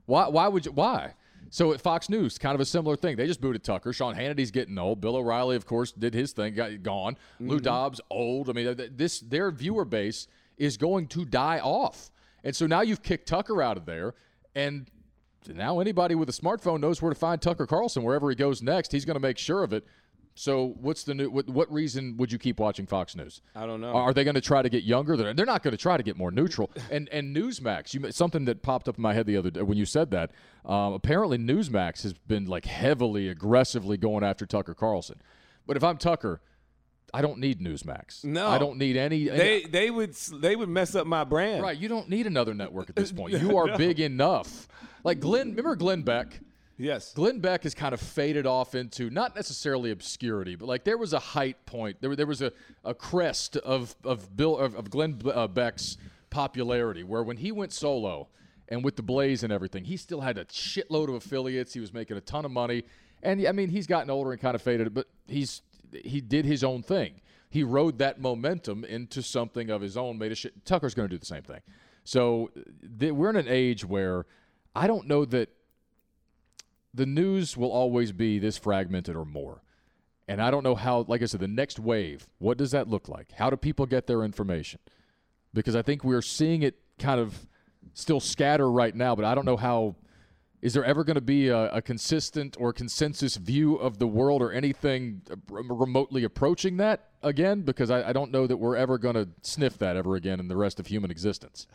Why? 0.08 0.28
Why 0.30 0.47
would 0.47 0.66
you? 0.66 0.72
Why? 0.72 1.14
So 1.51 1.74
at 1.74 1.80
Fox 1.80 2.10
News, 2.10 2.39
kind 2.39 2.56
of 2.56 2.60
a 2.60 2.66
similar 2.66 2.95
thing. 2.95 3.18
They 3.18 3.28
just 3.28 3.39
booted 3.39 3.64
Tucker. 3.64 3.93
Sean 3.93 4.16
Hannity's 4.16 4.49
getting 4.49 4.76
old. 4.80 4.99
Bill 4.99 5.16
O'Reilly, 5.16 5.56
of 5.56 5.68
course, 5.68 5.91
did 5.91 6.16
his 6.16 6.34
thing, 6.34 6.56
got 6.56 6.82
gone. 6.82 7.18
Lou 7.39 7.58
mm-hmm. 7.58 7.64
Dobbs, 7.66 8.01
old. 8.10 8.49
I 8.49 8.53
mean, 8.53 8.76
this 8.95 9.20
their 9.20 9.51
viewer 9.51 9.86
base 9.86 10.28
is 10.58 10.76
going 10.76 11.06
to 11.10 11.24
die 11.24 11.60
off. 11.60 12.10
And 12.43 12.56
so 12.56 12.66
now 12.66 12.82
you've 12.82 13.03
kicked 13.03 13.28
Tucker 13.28 13.62
out 13.62 13.78
of 13.78 13.86
there, 13.86 14.16
and 14.56 14.89
now 15.54 15.80
anybody 15.80 16.16
with 16.16 16.30
a 16.30 16.34
smartphone 16.34 16.80
knows 16.80 17.02
where 17.02 17.14
to 17.14 17.20
find 17.20 17.41
Tucker 17.41 17.66
Carlson 17.66 18.04
wherever 18.04 18.30
he 18.30 18.36
goes 18.36 18.62
next. 18.62 18.91
He's 18.91 19.06
going 19.06 19.16
to 19.16 19.20
make 19.22 19.38
sure 19.38 19.64
of 19.64 19.74
it. 19.74 19.86
So 20.38 20.76
what's 20.82 21.04
the 21.04 21.14
new? 21.14 21.30
What, 21.30 21.48
what 21.50 21.72
reason 21.72 22.18
would 22.18 22.30
you 22.30 22.38
keep 22.38 22.60
watching 22.60 22.86
Fox 22.86 23.16
News? 23.16 23.41
I 23.56 23.66
don't 23.66 23.80
know. 23.80 23.93
Are 23.93 24.14
they 24.14 24.26
going 24.26 24.36
to 24.36 24.41
try 24.41 24.62
to 24.62 24.68
get 24.68 24.84
younger? 24.84 25.16
They're, 25.16 25.34
they're 25.34 25.46
not 25.46 25.64
going 25.64 25.72
to 25.72 25.78
try 25.78 25.96
to 25.96 26.04
get 26.04 26.18
more 26.18 26.30
neutral. 26.30 26.70
And 26.91 27.08
and 27.10 27.34
Newsmax, 27.34 27.93
you 27.93 28.12
something 28.12 28.43
that 28.46 28.62
popped 28.62 28.89
up 28.89 28.98
in 28.98 29.02
my 29.02 29.14
head 29.14 29.28
the 29.28 29.38
other 29.38 29.50
day 29.50 29.62
when 29.62 29.78
you 29.78 29.86
said 29.86 30.12
that. 30.12 30.32
Um, 30.66 30.91
apparently, 30.91 31.38
Newsmax 31.38 32.04
has 32.04 32.14
been 32.14 32.46
like 32.48 32.66
heavily, 32.66 33.30
aggressively 33.30 33.96
going 33.96 34.26
after 34.26 34.46
Tucker 34.46 34.74
Carlson. 34.74 35.22
But 35.66 35.78
if 35.78 35.86
I'm 35.86 35.98
Tucker, 35.98 36.41
I 37.14 37.22
don't 37.22 37.39
need 37.39 37.62
Newsmax. 37.62 38.26
No. 38.26 38.50
I 38.50 38.58
don't 38.58 38.78
need 38.78 38.98
any. 38.98 39.30
any- 39.30 39.38
they 39.38 39.64
they 39.64 39.89
would 39.89 40.16
they 40.16 40.58
would 40.58 40.68
mess 40.68 40.96
up 40.96 41.08
my 41.08 41.24
brand. 41.24 41.64
right, 41.64 41.78
you 41.78 41.88
don't 41.88 42.10
need 42.10 42.28
another 42.28 42.54
network 42.54 42.89
at 42.89 42.98
this 42.98 43.12
point. 43.14 43.39
You 43.41 43.58
are 43.58 43.78
big 43.78 44.02
enough. 44.02 44.68
Like 45.06 45.20
Glenn, 45.20 45.49
remember 45.51 45.76
Glenn 45.76 46.01
Beck? 46.01 46.39
Yes. 46.78 47.14
Glenn 47.14 47.39
Beck 47.39 47.62
has 47.62 47.76
kind 47.76 47.93
of 47.93 48.01
faded 48.01 48.47
off 48.47 48.74
into 48.74 49.12
not 49.12 49.36
necessarily 49.36 49.91
obscurity, 49.91 50.56
but 50.56 50.68
like 50.68 50.84
there 50.84 50.97
was 50.97 51.14
a 51.14 51.20
height 51.20 51.64
point. 51.68 52.01
There, 52.01 52.16
there 52.16 52.26
was 52.26 52.41
a, 52.41 52.51
a 52.84 52.95
crest 52.95 53.56
of 53.58 53.95
of 54.03 54.36
Bill 54.36 54.58
of, 54.58 54.74
of 54.76 54.89
Glenn 54.89 55.22
uh, 55.32 55.47
Beck's 55.47 55.97
popularity 56.32 57.03
where 57.03 57.22
when 57.22 57.38
he 57.38 57.51
went 57.51 57.72
solo 57.72 58.30
and 58.68 58.84
with 58.84 58.95
the 58.95 59.03
Blaze 59.03 59.43
and 59.43 59.53
everything, 59.53 59.86
he 59.86 59.95
still 59.95 60.22
had 60.22 60.39
a 60.39 60.45
shitload 60.45 61.08
of 61.08 61.14
affiliates. 61.14 61.72
He 61.72 61.80
was 61.80 61.93
making 61.93 62.18
a 62.18 62.22
ton 62.22 62.43
of 62.43 62.49
money, 62.49 62.84
and 63.22 63.45
I 63.47 63.51
mean, 63.51 63.70
he's 63.70 63.86
gotten 63.86 64.10
older 64.10 64.32
and 64.32 64.41
kind 64.41 64.56
of 64.56 64.62
faded, 64.64 64.91
but 64.95 65.08
he's 65.28 65.62
he 66.03 66.20
did 66.20 66.45
his 66.45 66.64
own 66.64 66.82
thing. 66.82 67.22
He 67.51 67.64
rode 67.64 67.99
that 67.99 68.20
momentum 68.20 68.84
into 68.84 69.22
something 69.22 69.70
of 69.70 69.82
his 69.82 69.97
own. 69.97 70.18
Made 70.18 70.32
a 70.32 70.36
shit. 70.36 70.66
Tucker's 70.66 70.95
going 70.95 71.08
to 71.08 71.14
do 71.14 71.20
the 71.20 71.28
same 71.28 71.43
thing. 71.43 71.62
So 72.03 72.49
th- 72.99 73.12
we're 73.12 73.30
in 73.30 73.36
an 73.36 73.47
age 73.47 73.86
where 73.86 74.26
I 74.76 74.88
don't 74.88 75.07
know 75.07 75.23
that 75.26 75.49
the 76.93 77.05
news 77.05 77.55
will 77.55 77.71
always 77.71 78.11
be 78.11 78.39
this 78.39 78.57
fragmented 78.57 79.15
or 79.15 79.26
more. 79.26 79.61
And 80.28 80.41
I 80.41 80.49
don't 80.49 80.63
know 80.63 80.76
how, 80.76 81.05
like 81.07 81.21
I 81.21 81.26
said, 81.26 81.39
the 81.39 81.47
next 81.47 81.80
wave, 81.80 82.28
what 82.39 82.57
does 82.57 82.71
that 82.71 82.88
look 82.88 83.07
like? 83.07 83.34
How 83.34 83.49
do 83.49 83.57
people 83.57 83.86
get 83.86 84.07
their 84.07 84.23
information? 84.23 84.80
Because 85.53 85.76
I 85.76 85.82
think 85.82 86.03
we're 86.03 86.21
seeing 86.21 86.63
it 86.63 86.76
kind 86.97 87.19
of 87.19 87.47
still 87.93 88.19
scatter 88.19 88.69
right 88.69 88.95
now, 88.95 89.15
but 89.15 89.26
I 89.26 89.36
don't 89.36 89.45
know 89.45 89.57
how. 89.57 89.95
Is 90.61 90.73
there 90.73 90.84
ever 90.84 91.03
going 91.03 91.15
to 91.15 91.21
be 91.21 91.49
a, 91.49 91.69
a 91.69 91.82
consistent 91.82 92.57
or 92.59 92.73
consensus 92.73 93.36
view 93.36 93.76
of 93.76 93.99
the 93.99 94.07
world 94.07 94.41
or 94.41 94.51
anything 94.51 95.21
uh, 95.30 95.36
remotely 95.47 96.23
approaching 96.23 96.78
that 96.78 97.09
again? 97.21 97.61
Because 97.61 97.91
I, 97.91 98.09
I 98.09 98.13
don't 98.13 98.32
know 98.32 98.47
that 98.47 98.57
we're 98.57 98.76
ever 98.76 98.97
going 98.97 99.13
to 99.13 99.30
sniff 99.43 99.78
that 99.78 99.95
ever 99.95 100.15
again 100.15 100.39
in 100.39 100.47
the 100.47 100.57
rest 100.57 100.80
of 100.80 100.88
human 100.88 101.11
existence. 101.11 101.67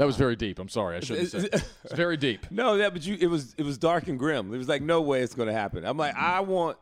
That 0.00 0.06
was 0.06 0.16
very 0.16 0.34
deep. 0.34 0.58
I'm 0.58 0.70
sorry. 0.70 0.96
I 0.96 1.00
shouldn't 1.00 1.30
have 1.30 1.42
said. 1.42 1.62
It's 1.84 1.92
very 1.92 2.16
deep. 2.16 2.46
No, 2.50 2.78
that 2.78 2.94
but 2.94 3.04
you 3.06 3.18
it 3.20 3.26
was 3.26 3.54
it 3.58 3.64
was 3.64 3.76
dark 3.76 4.08
and 4.08 4.18
grim. 4.18 4.52
It 4.54 4.56
was 4.56 4.66
like 4.66 4.80
no 4.80 5.02
way 5.02 5.20
it's 5.20 5.34
going 5.34 5.48
to 5.48 5.52
happen. 5.52 5.84
I'm 5.84 5.98
like 5.98 6.14
I 6.16 6.40
want. 6.40 6.78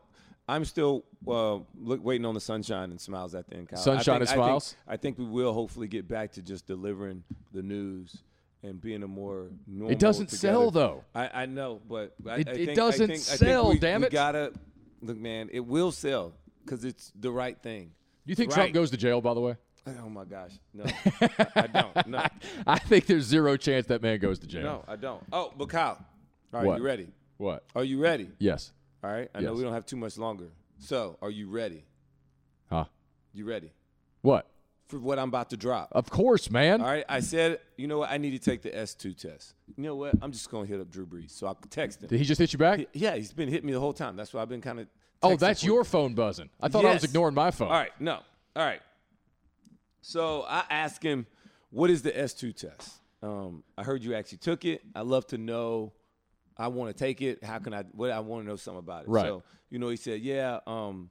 I'm 0.49 0.65
still 0.65 1.05
uh, 1.27 1.59
look, 1.81 2.03
waiting 2.05 2.25
on 2.25 2.35
the 2.35 2.41
sunshine 2.41 2.91
and 2.93 3.01
smiles 3.01 3.35
at 3.35 3.49
the 3.49 3.57
end. 3.57 3.69
Kyle. 3.71 3.79
I 3.81 3.83
Sunshine 3.83 4.05
think- 4.05 4.09
and 4.21 4.23
I 4.23 4.33
think- 4.33 4.37
smiles? 4.47 4.77
I 4.87 4.97
think, 4.97 5.19
we 5.19 5.25
will 5.25 5.53
hopefully 5.53 5.89
get 5.89 6.07
back 6.07 6.31
to 6.35 6.43
just 6.43 6.67
delivering 6.67 7.25
the 7.53 7.61
news 7.63 8.17
and 8.63 8.81
being 8.81 9.03
a 9.03 9.09
more 9.09 9.49
normal. 9.67 9.91
It 9.91 9.99
doesn't 9.99 10.29
together- 10.29 10.41
sell 10.55 10.71
though. 10.71 11.05
I, 11.15 11.43
I 11.43 11.47
know, 11.47 11.81
but 11.89 12.15
I, 12.25 12.37
It- 12.37 12.49
I 12.49 12.53
it 12.53 12.67
think, 12.67 12.77
doesn't 12.77 13.11
I 13.11 13.15
think, 13.15 13.21
sell, 13.25 13.65
think 13.65 13.75
we, 13.75 13.79
damn 13.81 14.01
we 14.03 14.07
it. 14.07 14.13
gotta 14.13 14.53
look, 15.03 15.19
man. 15.19 15.51
It 15.53 15.67
will 15.67 15.91
sell 15.93 16.35
because 16.65 16.85
it's 16.85 17.13
the 17.19 17.31
right 17.33 17.59
thing. 17.61 17.91
Do 18.27 18.31
you 18.31 18.37
think 18.37 18.51
Right. 18.53 18.57
Trump 18.63 18.75
goes 18.75 18.91
to 18.93 18.97
jail? 18.97 19.21
By 19.21 19.35
the 19.35 19.41
way, 19.41 19.57
Oh 20.05 20.09
my 20.09 20.25
gosh, 20.25 20.53
no, 20.75 20.85
I, 20.85 21.47
I 21.57 21.67
don't. 21.67 22.07
No, 22.09 22.27
I 22.67 22.79
think 22.79 23.07
there's 23.07 23.25
zero 23.25 23.57
chance 23.57 23.87
that 23.87 24.03
man 24.03 24.19
goes 24.19 24.39
to 24.41 24.47
jail. 24.47 24.63
no, 24.63 24.85
I 24.87 24.97
don't. 24.97 25.23
Oh, 25.33 25.53
but 25.57 25.69
Kyle, 25.71 25.99
all 26.53 26.61
right, 26.61 26.67
What? 26.67 26.79
you 26.79 26.85
ready? 26.85 27.09
What? 27.39 27.65
Are 27.75 27.85
you 27.85 27.99
ready? 27.99 28.29
Yes. 28.39 28.73
All 29.03 29.11
right. 29.11 29.29
I 29.35 29.41
know 29.41 29.55
we 29.55 29.63
don't 29.63 29.73
have 29.73 29.87
too 29.87 29.97
much 29.97 30.19
longer. 30.19 30.49
So, 30.79 31.17
are 31.23 31.31
you 31.31 31.49
ready? 31.49 31.85
Huh? 32.71 32.85
You 33.33 33.45
ready 33.47 33.73
What? 34.23 34.47
for 34.89 34.99
what 34.99 35.19
I'm 35.19 35.29
about 35.29 35.51
to 35.51 35.57
drop? 35.57 35.89
Of 35.93 36.11
course, 36.11 36.51
man. 36.51 36.81
All 36.81 36.87
right. 36.89 37.05
I 37.09 37.21
said, 37.21 37.61
you 37.77 37.87
know 37.87 37.99
what? 37.99 38.11
I 38.11 38.19
need 38.19 38.31
to 38.33 38.39
take 38.39 38.63
the 38.63 38.71
S2 38.71 39.17
test. 39.17 39.55
You 39.77 39.85
know 39.85 39.95
what? 39.97 40.15
I'm 40.21 40.33
just 40.33 40.51
going 40.51 40.67
to 40.67 40.73
hit 40.73 40.81
up 40.81 40.91
Drew 40.91 41.07
Brees. 41.07 41.31
So 41.31 41.47
I 41.47 41.55
can 41.55 41.69
text 41.71 42.03
him. 42.03 42.09
Did 42.09 42.19
he 42.19 42.25
just 42.25 42.39
hit 42.41 42.53
you 42.53 42.59
back? 42.59 42.87
Yeah, 42.93 43.15
he's 43.15 43.33
been 43.33 43.49
hitting 43.49 43.67
me 43.67 43.73
the 43.73 43.81
whole 43.81 43.93
time. 43.93 44.17
That's 44.17 44.35
why 44.35 44.43
I've 44.43 44.49
been 44.49 44.61
kind 44.61 44.81
of. 44.81 44.89
oh, 45.23 45.37
that's 45.37 45.63
your 45.63 45.85
phone 45.85 46.15
buzzing. 46.15 46.51
I 46.61 46.69
thought 46.69 46.85
I 46.85 46.93
was 46.95 47.05
ignoring 47.05 47.35
my 47.35 47.51
phone. 47.51 47.69
All 47.69 47.75
right. 47.75 47.93
No. 48.01 48.15
All 48.57 48.65
right. 48.65 48.81
So 50.09 50.47
I 50.49 50.65
asked 50.71 51.03
him, 51.03 51.27
what 51.69 51.91
is 51.91 52.01
the 52.01 52.11
S2 52.13 52.57
test? 52.57 52.95
Um, 53.23 53.63
I 53.77 53.83
heard 53.83 54.03
you 54.03 54.15
actually 54.15 54.39
took 54.39 54.65
it. 54.65 54.81
I 54.95 55.03
love 55.03 55.27
to 55.27 55.37
know. 55.39 55.93
I 56.57 56.69
want 56.69 56.97
to 56.97 56.99
take 56.99 57.21
it. 57.21 57.45
How 57.45 57.59
can 57.59 57.75
I? 57.75 57.83
What 57.93 58.11
I 58.11 58.21
want 58.21 58.45
to 58.45 58.49
know 58.49 58.57
something 58.57 58.79
about 58.79 59.03
it. 59.03 59.09
Right. 59.11 59.27
So 59.27 59.43
you 59.69 59.79
know, 59.79 59.91
he 59.91 59.97
said, 59.97 60.23
yeah. 60.23 60.61
Um, 60.67 61.11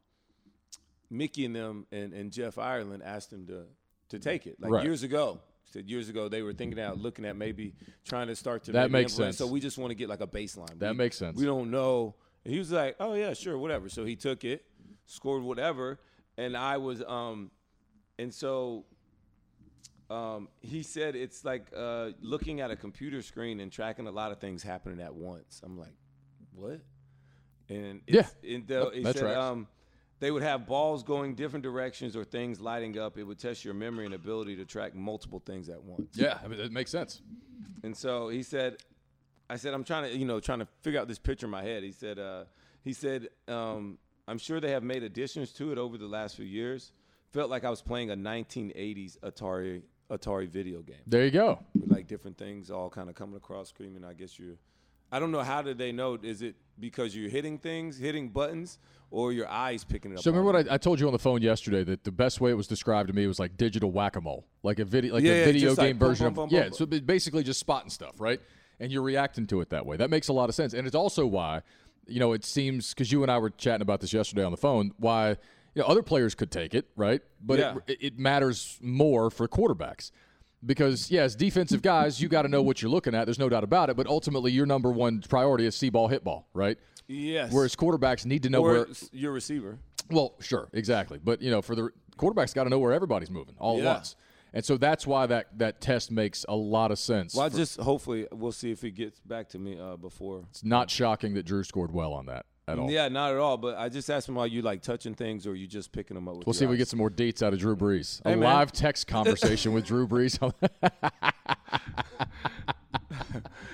Mickey 1.11 1.45
and 1.45 1.55
them 1.55 1.85
and, 1.91 2.11
and 2.11 2.31
Jeff 2.31 2.57
Ireland 2.57 3.03
asked 3.05 3.31
him 3.31 3.45
to 3.47 3.65
to 4.09 4.17
take 4.19 4.47
it 4.47 4.59
like 4.59 4.71
Right. 4.71 4.83
years 4.83 5.03
ago. 5.03 5.39
Said 5.65 5.87
years 5.87 6.09
ago 6.09 6.27
they 6.27 6.41
were 6.41 6.53
thinking 6.53 6.79
out, 6.79 6.97
looking 6.97 7.23
at 7.25 7.35
maybe 7.35 7.75
trying 8.03 8.27
to 8.27 8.35
start 8.35 8.63
to 8.63 8.71
That 8.71 8.89
makes 8.89 9.11
implement. 9.13 9.35
sense. 9.35 9.37
So 9.37 9.45
we 9.53 9.59
just 9.59 9.77
want 9.77 9.91
to 9.91 9.95
get 9.95 10.09
like 10.09 10.21
a 10.21 10.27
baseline. 10.27 10.79
That 10.79 10.91
We- 10.91 10.97
makes 10.97 11.17
sense. 11.17 11.37
We 11.37 11.45
don't 11.45 11.69
know. 11.69 12.15
And 12.45 12.51
he 12.53 12.57
was 12.59 12.71
like, 12.71 12.95
"Oh 12.99 13.13
yeah, 13.13 13.33
sure, 13.33 13.57
whatever." 13.59 13.89
So 13.89 14.05
he 14.05 14.15
took 14.15 14.43
it, 14.43 14.65
scored 15.05 15.43
whatever, 15.43 15.99
and 16.35 16.57
I 16.57 16.77
was 16.77 17.03
um, 17.03 17.51
and 18.19 18.33
so 18.33 18.85
um, 20.09 20.47
he 20.61 20.83
said 20.83 21.15
it's 21.15 21.43
like 21.43 21.67
uh, 21.75 22.09
looking 22.21 22.61
at 22.61 22.71
a 22.71 22.75
computer 22.75 23.21
screen 23.21 23.59
and 23.59 23.71
tracking 23.71 24.07
a 24.07 24.11
lot 24.11 24.31
of 24.31 24.39
things 24.39 24.63
happening 24.63 25.01
at 25.01 25.13
once. 25.13 25.61
I'm 25.63 25.77
like, 25.77 25.95
what? 26.53 26.79
And 27.69 28.01
it's, 28.07 28.35
and 28.47 28.67
the, 28.67 28.91
he 28.93 29.03
said 29.03 29.37
um, 29.37 29.67
they 30.19 30.31
would 30.31 30.43
have 30.43 30.65
balls 30.65 31.03
going 31.03 31.35
different 31.35 31.63
directions 31.63 32.15
or 32.15 32.23
things 32.23 32.61
lighting 32.61 32.97
up. 32.97 33.17
It 33.17 33.23
would 33.23 33.39
test 33.39 33.65
your 33.65 33.73
memory 33.73 34.05
and 34.05 34.13
ability 34.13 34.55
to 34.57 34.65
track 34.65 34.95
multiple 34.95 35.41
things 35.45 35.67
at 35.69 35.83
once. 35.83 36.15
Yeah, 36.15 36.39
I 36.43 36.47
mean, 36.47 36.59
it 36.59 36.71
makes 36.71 36.91
sense. 36.91 37.21
And 37.83 37.95
so 37.95 38.29
he 38.29 38.43
said, 38.43 38.77
I 39.49 39.57
said, 39.57 39.73
I'm 39.73 39.83
trying 39.83 40.09
to, 40.09 40.17
you 40.17 40.25
know, 40.25 40.39
trying 40.39 40.59
to 40.59 40.67
figure 40.81 40.99
out 40.99 41.07
this 41.07 41.19
picture 41.19 41.45
in 41.45 41.51
my 41.51 41.63
head. 41.63 41.83
He 41.83 41.91
said, 41.91 42.17
uh, 42.17 42.45
he 42.83 42.93
said, 42.93 43.27
um, 43.47 43.97
I'm 44.27 44.37
sure 44.37 44.59
they 44.59 44.71
have 44.71 44.83
made 44.83 45.03
additions 45.03 45.51
to 45.53 45.71
it 45.71 45.77
over 45.77 45.97
the 45.97 46.07
last 46.07 46.35
few 46.35 46.45
years. 46.45 46.91
Felt 47.37 47.51
like 47.51 47.65
I 47.65 47.69
was 47.69 47.83
playing 47.83 48.09
a 48.09 48.15
1980s 48.17 49.19
Atari 49.19 49.83
Atari 50.09 50.49
video 50.49 50.81
game 50.81 50.95
There 51.05 51.23
you 51.23 51.29
go. 51.29 51.59
with 51.79 51.91
like 51.91 52.07
different 52.07 52.35
things 52.35 52.71
all 52.71 52.89
kind 52.89 53.09
of 53.09 53.13
coming 53.15 53.35
across 53.35 53.69
screaming. 53.69 54.03
I 54.03 54.13
guess 54.13 54.39
you, 54.39 54.57
I 55.11 55.19
don't 55.19 55.31
know 55.31 55.43
how 55.43 55.61
did 55.61 55.77
they 55.77 55.91
know? 55.91 56.17
Is 56.19 56.41
it 56.41 56.55
because 56.79 57.15
you're 57.15 57.29
hitting 57.29 57.59
things, 57.59 57.99
hitting 57.99 58.29
buttons, 58.29 58.79
or 59.11 59.33
your 59.33 59.47
eyes 59.47 59.83
picking 59.83 60.13
it 60.13 60.15
up? 60.17 60.23
So 60.23 60.31
remember 60.31 60.51
what 60.51 60.67
I, 60.67 60.73
I 60.73 60.77
told 60.79 60.99
you 60.99 61.05
on 61.05 61.13
the 61.13 61.19
phone 61.19 61.43
yesterday 61.43 61.83
that 61.83 62.03
the 62.03 62.11
best 62.11 62.41
way 62.41 62.49
it 62.49 62.55
was 62.55 62.65
described 62.65 63.09
to 63.09 63.13
me 63.13 63.27
was 63.27 63.37
like 63.37 63.55
digital 63.55 63.91
whack-a-mole, 63.91 64.43
like 64.63 64.79
a 64.79 64.85
video, 64.85 65.13
like 65.13 65.23
Yeah, 65.23 65.33
a 65.33 65.37
yeah, 65.37 65.45
video 65.45 65.69
just 65.69 65.77
like 65.77 65.89
game 65.89 65.97
boom, 65.99 66.09
version 66.09 66.33
boom, 66.33 66.45
of 66.45 66.49
boom, 66.49 66.57
yeah. 66.59 66.69
So 66.71 66.87
basically 66.87 67.43
just 67.43 67.59
spotting 67.59 67.91
stuff, 67.91 68.19
right? 68.19 68.41
And 68.79 68.91
you're 68.91 69.03
reacting 69.03 69.45
to 69.45 69.61
it 69.61 69.69
that 69.69 69.85
way. 69.85 69.95
That 69.95 70.09
makes 70.09 70.29
a 70.29 70.33
lot 70.33 70.49
of 70.49 70.55
sense, 70.55 70.73
and 70.73 70.87
it's 70.87 70.95
also 70.95 71.27
why, 71.27 71.61
you 72.07 72.19
know, 72.19 72.33
it 72.33 72.43
seems 72.43 72.95
because 72.95 73.11
you 73.11 73.21
and 73.21 73.31
I 73.31 73.37
were 73.37 73.51
chatting 73.51 73.83
about 73.83 74.01
this 74.01 74.11
yesterday 74.11 74.43
on 74.43 74.49
the 74.49 74.57
phone. 74.57 74.91
Why 74.97 75.37
you 75.77 75.83
know 75.83 75.87
other 75.89 76.01
players 76.01 76.33
could 76.33 76.49
take 76.49 76.73
it, 76.73 76.87
right? 76.95 77.21
But 77.39 77.59
Yeah. 77.59 77.75
it, 77.85 77.97
it 78.01 78.19
matters 78.19 78.79
more 78.81 79.29
for 79.29 79.47
quarterbacks. 79.47 80.09
Because 80.65 81.11
yes, 81.11 81.35
defensive 81.35 81.83
guys, 81.83 82.19
you 82.19 82.27
got 82.27 82.41
to 82.41 82.47
know 82.47 82.63
what 82.63 82.81
you're 82.81 82.89
looking 82.89 83.13
at. 83.13 83.25
There's 83.25 83.37
no 83.37 83.47
doubt 83.47 83.63
about 83.63 83.91
it. 83.91 83.95
But 83.95 84.07
ultimately, 84.07 84.51
your 84.51 84.65
number 84.65 84.89
one 84.91 85.21
priority 85.21 85.67
is 85.67 85.75
see 85.75 85.89
ball, 85.91 86.07
hit 86.07 86.23
ball, 86.23 86.47
right? 86.55 86.79
Yes. 87.07 87.53
Whereas 87.53 87.75
quarterbacks 87.75 88.25
need 88.25 88.41
to 88.41 88.49
know 88.49 88.61
or 88.63 88.71
where 88.71 88.87
your 89.11 89.33
receiver. 89.33 89.77
well, 90.09 90.33
sure, 90.39 90.67
exactly. 90.73 91.19
But 91.23 91.43
you 91.43 91.51
know, 91.51 91.61
for 91.61 91.75
the 91.75 91.89
quarterback's 92.17 92.55
got 92.55 92.63
to 92.63 92.71
know 92.71 92.79
where 92.79 92.91
everybody's 92.91 93.29
moving 93.29 93.53
all 93.59 93.77
Yeah. 93.77 93.83
at 93.91 93.93
once, 93.97 94.15
and 94.51 94.65
so 94.65 94.77
that's 94.77 95.05
why 95.05 95.27
that 95.27 95.59
that 95.59 95.79
test 95.79 96.09
makes 96.09 96.43
a 96.49 96.55
lot 96.55 96.89
of 96.89 96.97
sense. 96.97 97.35
Well, 97.35 97.45
I 97.45 97.49
just 97.49 97.79
hopefully 97.79 98.25
we'll 98.31 98.51
see 98.51 98.71
if 98.71 98.81
he 98.81 98.89
gets 98.89 99.19
back 99.19 99.49
to 99.49 99.59
me 99.59 99.77
uh, 99.79 99.95
before 99.95 100.43
it's 100.49 100.63
not 100.63 100.89
shocking 100.89 101.35
that 101.35 101.43
Drew 101.45 101.63
scored 101.63 101.91
well 101.93 102.13
on 102.13 102.25
that 102.25 102.47
at 102.67 102.79
all. 102.79 102.91
Yeah, 102.91 103.07
not 103.07 103.31
at 103.31 103.37
all. 103.37 103.57
But 103.57 103.77
I 103.77 103.89
just 103.89 104.09
asked 104.09 104.27
him, 104.27 104.37
are 104.37 104.47
you 104.47 104.61
like 104.61 104.81
touching 104.81 105.13
things 105.13 105.47
or 105.47 105.51
are 105.51 105.55
you 105.55 105.67
just 105.67 105.91
picking 105.91 106.15
them 106.15 106.27
up 106.27 106.35
with 106.35 106.47
We'll 106.47 106.53
see 106.53 106.65
if 106.65 106.71
we 106.71 106.77
get 106.77 106.87
some 106.87 106.99
more 106.99 107.09
dates 107.09 107.41
out 107.41 107.53
of 107.53 107.59
Drew 107.59 107.75
Brees. 107.75 108.21
Hey, 108.23 108.33
a 108.33 108.37
man. 108.37 108.55
live 108.55 108.71
text 108.71 109.07
conversation 109.07 109.73
with 109.73 109.85
Drew 109.85 110.07
Brees. 110.07 110.37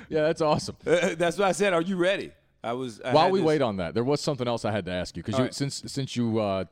yeah, 0.10 0.22
that's 0.22 0.41
awesome. 0.41 0.76
That's 0.84 1.38
what 1.38 1.48
I 1.48 1.52
said. 1.52 1.74
Are 1.74 1.82
you 1.82 1.96
ready? 1.96 2.32
I 2.64 2.74
was. 2.74 3.02
I 3.02 3.14
While 3.14 3.32
we 3.32 3.39
this- 3.39 3.48
wait 3.48 3.62
on 3.62 3.78
that, 3.78 3.94
there 3.94 4.04
was 4.04 4.22
something 4.22 4.48
else 4.48 4.64
I 4.66 4.72
had 4.72 4.86
to 4.86 4.91
ask 4.91 5.18
you 5.18 5.24
because 5.24 5.39
right. 5.39 5.54
since 5.54 5.84
since 5.88 6.16
you 6.16 6.39
uh, 6.39 6.66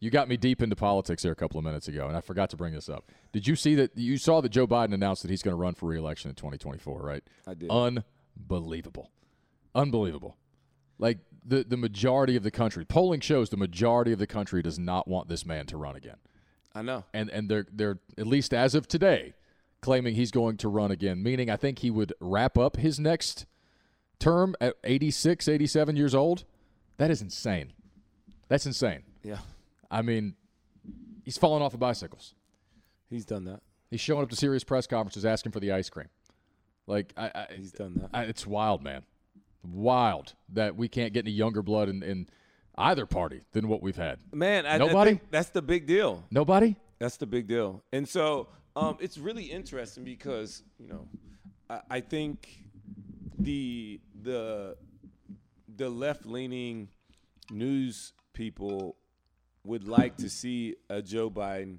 you 0.00 0.10
got 0.10 0.28
me 0.28 0.36
deep 0.36 0.62
into 0.62 0.76
politics 0.76 1.22
there 1.22 1.32
a 1.32 1.36
couple 1.36 1.58
of 1.58 1.64
minutes 1.64 1.88
ago, 1.88 2.06
and 2.06 2.16
I 2.16 2.20
forgot 2.20 2.50
to 2.50 2.56
bring 2.56 2.74
this 2.74 2.88
up. 2.88 3.10
Did 3.32 3.46
you 3.46 3.56
see 3.56 3.74
that? 3.76 3.96
You 3.96 4.18
saw 4.18 4.40
that 4.40 4.50
Joe 4.50 4.66
Biden 4.66 4.92
announced 4.92 5.22
that 5.22 5.30
he's 5.30 5.42
going 5.42 5.52
to 5.56 5.60
run 5.60 5.74
for 5.74 5.86
reelection 5.86 6.28
in 6.28 6.34
2024, 6.34 7.00
right? 7.00 7.22
I 7.46 7.54
did. 7.54 7.70
Unbelievable, 7.70 9.10
unbelievable. 9.74 10.36
Like 10.98 11.18
the 11.44 11.64
the 11.64 11.76
majority 11.76 12.36
of 12.36 12.42
the 12.42 12.50
country, 12.50 12.84
polling 12.84 13.20
shows 13.20 13.50
the 13.50 13.56
majority 13.56 14.12
of 14.12 14.18
the 14.18 14.26
country 14.26 14.62
does 14.62 14.78
not 14.78 15.08
want 15.08 15.28
this 15.28 15.44
man 15.46 15.66
to 15.66 15.76
run 15.76 15.96
again, 15.96 16.16
I 16.74 16.82
know. 16.82 17.04
and 17.14 17.30
and 17.30 17.48
they're 17.48 17.66
they're 17.72 17.98
at 18.16 18.26
least 18.26 18.52
as 18.54 18.74
of 18.74 18.88
today 18.88 19.34
claiming 19.80 20.14
he's 20.14 20.30
going 20.30 20.56
to 20.58 20.68
run 20.68 20.90
again. 20.90 21.22
Meaning, 21.22 21.50
I 21.50 21.56
think 21.56 21.78
he 21.80 21.90
would 21.90 22.12
wrap 22.20 22.58
up 22.58 22.76
his 22.76 22.98
next 22.98 23.46
term 24.18 24.56
at 24.60 24.74
86, 24.82 25.46
87 25.46 25.96
years 25.96 26.14
old. 26.14 26.44
That 26.96 27.10
is 27.10 27.22
insane. 27.22 27.72
That's 28.48 28.66
insane. 28.66 29.02
Yeah, 29.22 29.38
I 29.90 30.02
mean, 30.02 30.34
he's 31.24 31.38
falling 31.38 31.62
off 31.62 31.74
of 31.74 31.80
bicycles. 31.80 32.34
he's 33.08 33.24
done 33.24 33.44
that. 33.44 33.60
He's 33.90 34.00
showing 34.00 34.22
up 34.22 34.30
to 34.30 34.36
serious 34.36 34.64
press 34.64 34.86
conferences 34.86 35.24
asking 35.24 35.52
for 35.52 35.60
the 35.60 35.72
ice 35.72 35.88
cream. 35.88 36.08
Like, 36.86 37.12
I, 37.16 37.26
I, 37.34 37.46
He's 37.54 37.72
done 37.72 37.94
that. 37.96 38.10
I, 38.12 38.22
it's 38.24 38.46
wild, 38.46 38.82
man. 38.82 39.02
Wild 39.62 40.34
that 40.50 40.76
we 40.76 40.88
can't 40.88 41.12
get 41.12 41.24
any 41.24 41.32
younger 41.32 41.62
blood 41.62 41.88
in, 41.88 42.02
in 42.02 42.28
either 42.76 43.06
party 43.06 43.42
than 43.52 43.68
what 43.68 43.82
we've 43.82 43.96
had. 43.96 44.18
Man, 44.32 44.66
I, 44.66 44.74
I 44.74 44.78
Nobody? 44.78 45.10
think 45.12 45.30
that's 45.30 45.50
the 45.50 45.62
big 45.62 45.86
deal. 45.86 46.24
Nobody? 46.30 46.76
That's 46.98 47.16
the 47.16 47.26
big 47.26 47.46
deal. 47.46 47.82
And 47.92 48.08
so 48.08 48.48
um, 48.76 48.96
it's 49.00 49.18
really 49.18 49.44
interesting 49.44 50.04
because 50.04 50.62
you 50.78 50.88
know 50.88 51.08
I, 51.68 51.80
I 51.90 52.00
think 52.00 52.64
the 53.38 54.00
the 54.22 54.76
the 55.76 55.88
left 55.88 56.24
leaning 56.26 56.88
news 57.50 58.12
people 58.32 58.96
would 59.64 59.86
like 59.86 60.16
to 60.18 60.30
see 60.30 60.76
a 60.88 61.02
Joe 61.02 61.30
Biden 61.30 61.78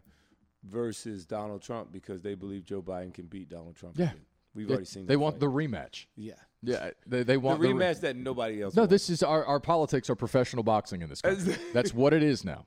versus 0.63 1.25
Donald 1.25 1.61
Trump 1.61 1.91
because 1.91 2.21
they 2.21 2.35
believe 2.35 2.65
Joe 2.65 2.81
Biden 2.81 3.13
can 3.13 3.25
beat 3.25 3.49
Donald 3.49 3.75
Trump. 3.75 3.97
Yeah. 3.97 4.07
again. 4.07 4.21
We've 4.53 4.69
already 4.69 4.85
seen. 4.85 5.03
That. 5.05 5.09
They 5.09 5.17
want 5.17 5.35
fight. 5.35 5.39
the 5.41 5.47
rematch. 5.47 6.05
yeah 6.15 6.33
Yeah, 6.61 6.91
they, 7.07 7.23
they 7.23 7.33
the 7.35 7.39
want 7.39 7.61
the 7.61 7.73
re- 7.73 7.85
rematch 7.85 8.01
that 8.01 8.15
nobody 8.15 8.61
else. 8.61 8.75
No, 8.75 8.81
wants. 8.81 8.91
this 8.91 9.09
is 9.09 9.23
our, 9.23 9.45
our 9.45 9.59
politics 9.59 10.09
are 10.09 10.15
professional 10.15 10.63
boxing 10.63 11.01
in 11.01 11.09
this 11.09 11.21
country. 11.21 11.55
That's 11.73 11.93
what 11.93 12.13
it 12.13 12.21
is 12.21 12.43
now. 12.43 12.65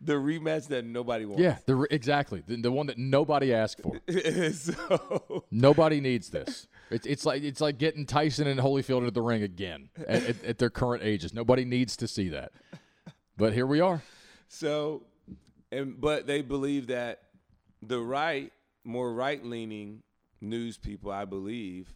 the 0.00 0.14
rematch 0.14 0.66
that 0.68 0.84
nobody 0.84 1.24
wants. 1.24 1.40
Yeah, 1.40 1.58
the 1.66 1.76
re- 1.76 1.86
exactly 1.92 2.42
the, 2.46 2.56
the 2.56 2.72
one 2.72 2.86
that 2.88 2.98
nobody 2.98 3.54
asked 3.54 3.80
for. 3.82 4.00
so 4.52 5.44
Nobody 5.52 6.00
needs 6.00 6.30
this. 6.30 6.66
It's, 6.90 7.06
it's 7.06 7.24
like 7.24 7.42
it's 7.44 7.60
like 7.60 7.78
getting 7.78 8.04
Tyson 8.04 8.46
and 8.48 8.58
Holyfield 8.58 8.98
into 8.98 9.12
the 9.12 9.22
ring 9.22 9.42
again 9.42 9.88
at, 10.08 10.24
at, 10.24 10.44
at 10.44 10.58
their 10.58 10.70
current 10.70 11.02
ages. 11.04 11.32
Nobody 11.32 11.64
needs 11.64 11.96
to 11.98 12.08
see 12.08 12.28
that. 12.30 12.52
But 13.36 13.52
here 13.54 13.66
we 13.66 13.80
are. 13.80 14.02
so, 14.48 15.04
and 15.70 15.98
but 16.00 16.26
they 16.26 16.42
believe 16.42 16.88
that 16.88 17.22
the 17.80 18.00
right, 18.00 18.52
more 18.84 19.12
right 19.14 19.42
leaning 19.44 20.02
news 20.40 20.76
people, 20.76 21.10
I 21.12 21.24
believe, 21.24 21.94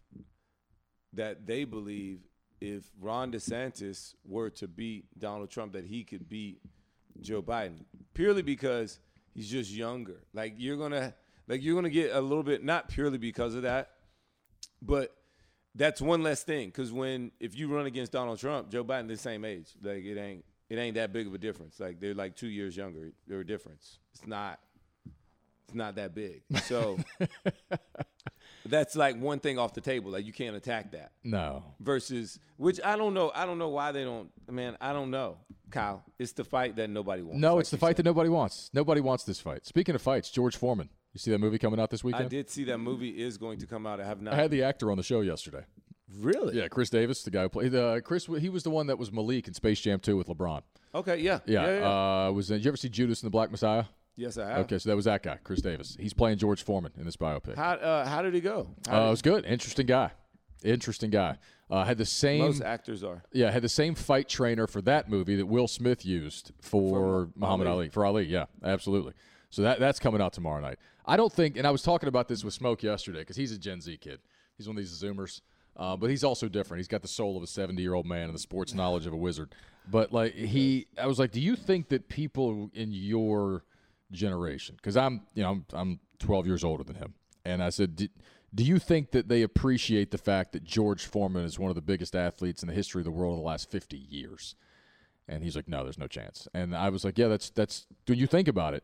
that 1.17 1.47
they 1.47 1.65
believe 1.65 2.21
if 2.61 2.91
Ron 3.01 3.33
DeSantis 3.33 4.15
were 4.25 4.51
to 4.51 4.69
beat 4.69 5.07
Donald 5.19 5.51
Trump, 5.51 5.73
that 5.73 5.85
he 5.85 6.05
could 6.05 6.29
beat 6.29 6.61
Joe 7.21 7.43
Biden 7.43 7.85
purely 8.15 8.43
because 8.43 8.99
he's 9.35 9.51
just 9.51 9.71
younger. 9.71 10.23
Like 10.33 10.55
you're 10.57 10.77
gonna, 10.77 11.15
like 11.49 11.63
you're 11.63 11.75
gonna 11.75 11.91
get 11.91 12.15
a 12.15 12.21
little 12.21 12.43
bit, 12.43 12.65
not 12.65 12.89
purely 12.89 13.19
because 13.19 13.55
of 13.55 13.63
that, 13.63 13.91
but 14.81 15.15
that's 15.75 16.01
one 16.01 16.23
less 16.23 16.43
thing. 16.43 16.69
Because 16.69 16.93
when 16.93 17.33
if 17.41 17.57
you 17.57 17.69
run 17.69 17.87
against 17.87 18.13
Donald 18.13 18.39
Trump, 18.39 18.71
Joe 18.71 18.85
Biden 18.85 19.09
the 19.09 19.17
same 19.17 19.45
age, 19.45 19.75
like 19.83 20.05
it 20.05 20.19
ain't 20.19 20.45
it 20.69 20.79
ain't 20.79 20.95
that 20.97 21.13
big 21.13 21.27
of 21.27 21.35
a 21.35 21.39
difference. 21.39 21.79
Like 21.79 22.01
they're 22.01 22.15
like 22.15 22.37
two 22.37 22.49
years 22.49 22.77
younger. 22.77 23.13
They're 23.27 23.41
a 23.41 23.47
difference. 23.47 23.99
It's 24.15 24.27
not. 24.27 24.59
It's 25.67 25.75
not 25.75 25.97
that 25.97 26.15
big. 26.15 26.43
So 26.63 26.99
that's 28.71 28.97
like 28.97 29.19
one 29.21 29.39
thing 29.41 29.59
off 29.59 29.75
the 29.75 29.81
table. 29.81 30.11
Like 30.13 30.25
you 30.27 30.33
can't 30.33 30.57
attack 30.57 30.93
that 30.93 31.13
No, 31.25 31.63
versus 31.81 32.39
which 32.57 32.81
I 32.85 32.97
don't 32.97 33.15
know. 33.15 33.31
I 33.35 33.47
don't 33.47 33.59
know 33.59 33.69
why 33.69 33.93
they 33.93 34.05
don't. 34.05 34.31
Man, 34.51 34.77
I 34.81 34.93
don't 34.93 35.11
know. 35.11 35.39
Kyle, 35.71 36.05
it's 36.19 36.33
the 36.33 36.45
fight 36.45 36.77
that 36.77 36.89
nobody 36.91 37.23
wants. 37.23 37.41
no, 37.41 37.55
like 37.55 37.63
it's 37.63 37.71
the 37.71 37.77
fight 37.79 37.91
said. 37.91 38.05
that 38.05 38.05
nobody 38.05 38.29
wants. 38.31 38.71
Nobody 38.73 39.01
wants 39.01 39.25
this 39.25 39.41
fight. 39.41 39.67
Speaking 39.67 39.95
of 39.95 40.03
fights, 40.03 40.31
George 40.31 40.57
Foreman. 40.57 40.91
You 41.13 41.19
see 41.19 41.31
that 41.31 41.39
movie 41.39 41.59
coming 41.59 41.81
out 41.81 41.89
this 41.91 42.05
weekend? 42.05 42.27
I 42.27 42.29
did 42.29 42.51
see 42.51 42.65
that 42.65 42.77
movie 42.79 43.09
is 43.23 43.39
going 43.39 43.59
to 43.61 43.67
come 43.67 43.87
out. 43.87 44.01
I 44.01 44.05
have 44.05 44.21
not. 44.21 44.35
I 44.35 44.37
had 44.37 44.51
the 44.51 44.63
actor 44.63 44.91
on 44.91 44.97
the 44.99 45.03
show 45.03 45.23
yesterday. 45.23 45.65
really? 46.21 46.57
Yeah, 46.59 46.69
Khris 46.69 46.91
Davis, 46.91 47.23
the 47.23 47.31
guy 47.31 47.43
who 47.45 47.49
played 47.49 47.75
uh, 47.75 48.01
Chris. 48.03 48.27
He 48.39 48.49
was 48.49 48.63
the 48.63 48.71
one 48.71 48.87
that 48.89 48.99
was 48.99 49.11
Malik 49.11 49.49
in 49.49 49.55
Space 49.55 49.81
Jam 49.81 49.99
2 49.99 50.17
with 50.17 50.29
LeBron. 50.29 50.63
Okay. 50.95 51.17
Yeah. 51.19 51.41
Yeah, 51.47 51.67
Yeah. 51.67 51.79
yeah. 51.79 52.27
Uh, 52.29 52.33
was 52.33 52.49
did 52.49 52.65
you 52.65 52.69
ever 52.69 52.77
see 52.77 52.89
Judas 52.89 53.23
and 53.23 53.27
the 53.29 53.31
Black 53.31 53.51
Messiah? 53.51 53.85
Yes, 54.17 54.39
I 54.39 54.49
have. 54.49 54.59
Okay, 54.61 54.79
so 54.79 54.89
that 54.91 54.97
was 54.97 55.05
that 55.05 55.23
guy, 55.23 55.39
Khris 55.45 55.61
Davis. 55.61 55.97
He's 56.01 56.15
playing 56.15 56.39
George 56.39 56.63
Foreman 56.65 56.93
in 56.99 57.05
this 57.05 57.17
biopic. 57.17 57.55
How 57.57 57.73
uh, 57.75 58.07
how 58.09 58.23
did 58.23 58.33
he 58.35 58.41
go? 58.41 58.69
How 58.89 59.05
Uh, 59.05 59.07
it 59.09 59.11
was 59.11 59.23
good. 59.23 59.45
Interesting 59.45 59.87
guy. 59.87 60.11
Interesting 60.65 61.11
guy. 61.11 61.37
Uh, 61.71 61.85
had 61.85 61.99
the 61.99 62.07
same 62.07 62.41
most 62.41 62.63
actors 62.63 63.03
are. 63.03 63.25
yeah 63.33 63.51
had 63.51 63.61
the 63.63 63.69
same 63.69 63.95
fight 63.95 64.29
trainer 64.29 64.67
for 64.69 64.81
that 64.83 65.11
movie 65.11 65.35
that 65.37 65.47
Will 65.47 65.67
Smith 65.69 66.07
used 66.07 66.53
for, 66.61 67.29
Muhammad 67.35 67.67
Ali. 67.67 67.77
Ali. 67.77 67.89
for 67.91 68.05
Ali. 68.07 68.25
Yeah, 68.25 68.45
absolutely. 68.65 69.13
So 69.51 69.63
that 69.63 69.81
that's 69.81 69.99
coming 69.99 70.21
out 70.21 70.33
tomorrow 70.33 70.61
night. 70.61 70.79
I 71.05 71.17
don't 71.17 71.33
think, 71.33 71.57
and 71.57 71.67
I 71.67 71.71
was 71.71 71.83
talking 71.83 72.09
about 72.09 72.29
this 72.29 72.43
with 72.45 72.55
Smoke 72.55 72.83
yesterday 72.83 73.21
because 73.21 73.37
he's 73.37 73.53
a 73.53 73.59
Gen 73.59 73.81
Z 73.81 73.97
kid. 73.99 74.21
He's 74.57 74.67
one 74.67 74.77
of 74.77 74.83
these 74.83 75.03
Zoomers, 75.03 75.41
uh, 75.77 75.97
but 75.97 76.09
he's 76.09 76.25
also 76.25 76.49
different. 76.49 76.79
He's 76.79 76.89
got 76.89 77.03
the 77.03 77.09
soul 77.09 77.37
of 77.37 77.43
a 77.43 77.47
seventy 77.47 77.83
year 77.83 77.95
old 77.95 78.07
man 78.07 78.25
and 78.25 78.35
the 78.35 78.39
sports 78.39 78.73
knowledge 78.73 79.07
of 79.07 79.13
a 79.13 79.17
wizard. 79.17 79.55
But 79.91 80.13
like 80.13 80.35
he, 80.35 80.87
I 81.01 81.07
was 81.07 81.19
like, 81.19 81.33
do 81.33 81.41
you 81.41 81.55
think 81.57 81.89
that 81.91 82.09
people 82.09 82.71
in 82.75 82.93
your 82.93 83.65
generation, 84.13 84.77
because 84.77 84.97
I'm 84.97 85.23
you 85.35 85.43
know 85.43 85.51
I'm 85.51 85.67
I'm 85.73 86.01
twelve 86.19 86.47
years 86.47 86.65
older 86.65 86.85
than 86.85 86.97
him, 86.97 87.15
and 87.45 87.63
I 87.63 87.71
said. 87.71 87.97
"Do- 87.97 88.09
do 88.55 88.65
you 88.65 88.79
think 88.79 89.11
that 89.11 89.29
they 89.29 89.43
appreciate 89.43 90.13
the 90.13 90.17
fact 90.19 90.53
that 90.53 90.65
George 90.65 91.05
Foreman 91.05 91.45
is 91.45 91.59
one 91.59 91.69
of 91.69 91.75
the 91.75 91.83
biggest 91.83 92.17
athletes 92.17 92.63
in 92.63 92.69
the 92.69 92.75
history 92.75 93.01
of 93.01 93.05
the 93.05 93.11
world 93.11 93.35
in 93.35 93.41
the 93.41 93.45
last 93.47 93.71
50 93.71 93.99
years? 93.99 94.55
And 95.29 95.43
he's 95.45 95.57
like, 95.57 95.69
no, 95.69 95.83
there's 95.83 95.99
no 95.99 96.07
chance. 96.07 96.49
And 96.55 96.75
I 96.75 96.89
was 96.89 97.05
like, 97.05 97.19
yeah, 97.19 97.29
that's 97.29 97.51
that's. 97.51 97.87
When 98.07 98.17
you 98.19 98.27
think 98.27 98.49
about 98.49 98.73
it, 98.73 98.83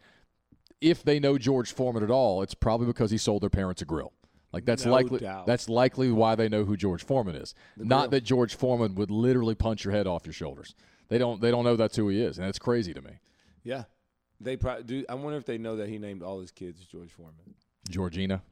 if 0.82 1.02
they 1.04 1.18
know 1.18 1.38
George 1.38 1.72
Foreman 1.72 2.02
at 2.02 2.10
all, 2.10 2.42
it's 2.42 2.52
probably 2.54 2.86
because 2.86 3.10
he 3.12 3.16
sold 3.16 3.42
their 3.42 3.48
parents 3.48 3.80
a 3.80 3.86
grill. 3.86 4.12
Like 4.52 4.66
that's 4.66 4.84
No 4.84 4.92
likely. 4.92 5.20
doubt. 5.20 5.46
That's 5.46 5.68
likely 5.70 6.10
why 6.10 6.34
they 6.34 6.50
know 6.50 6.64
who 6.64 6.76
George 6.76 7.04
Foreman 7.04 7.36
is. 7.36 7.54
Not 7.78 8.00
grill. 8.00 8.10
that 8.10 8.24
George 8.24 8.54
Foreman 8.56 8.94
would 8.96 9.10
literally 9.10 9.54
punch 9.54 9.84
your 9.84 9.94
head 9.94 10.06
off 10.06 10.26
your 10.26 10.34
shoulders. 10.34 10.74
They 11.08 11.16
don't. 11.16 11.40
They 11.40 11.50
don't 11.52 11.64
know 11.64 11.76
that's 11.76 11.96
who 11.96 12.08
he 12.08 12.20
is, 12.20 12.38
and 12.38 12.46
it's 12.46 12.58
crazy 12.58 12.92
to 12.92 13.00
me. 13.00 13.12
Yeah. 13.64 13.84
They 14.42 14.56
probably 14.56 14.84
do. 14.84 15.04
I 15.08 15.14
wonder 15.14 15.38
if 15.38 15.44
they 15.46 15.58
know 15.58 15.76
that 15.76 15.88
he 15.88 15.98
named 15.98 16.22
all 16.22 16.40
his 16.40 16.50
kids 16.50 16.84
George 16.84 17.10
Foreman. 17.12 17.54
Georgina. 17.88 18.42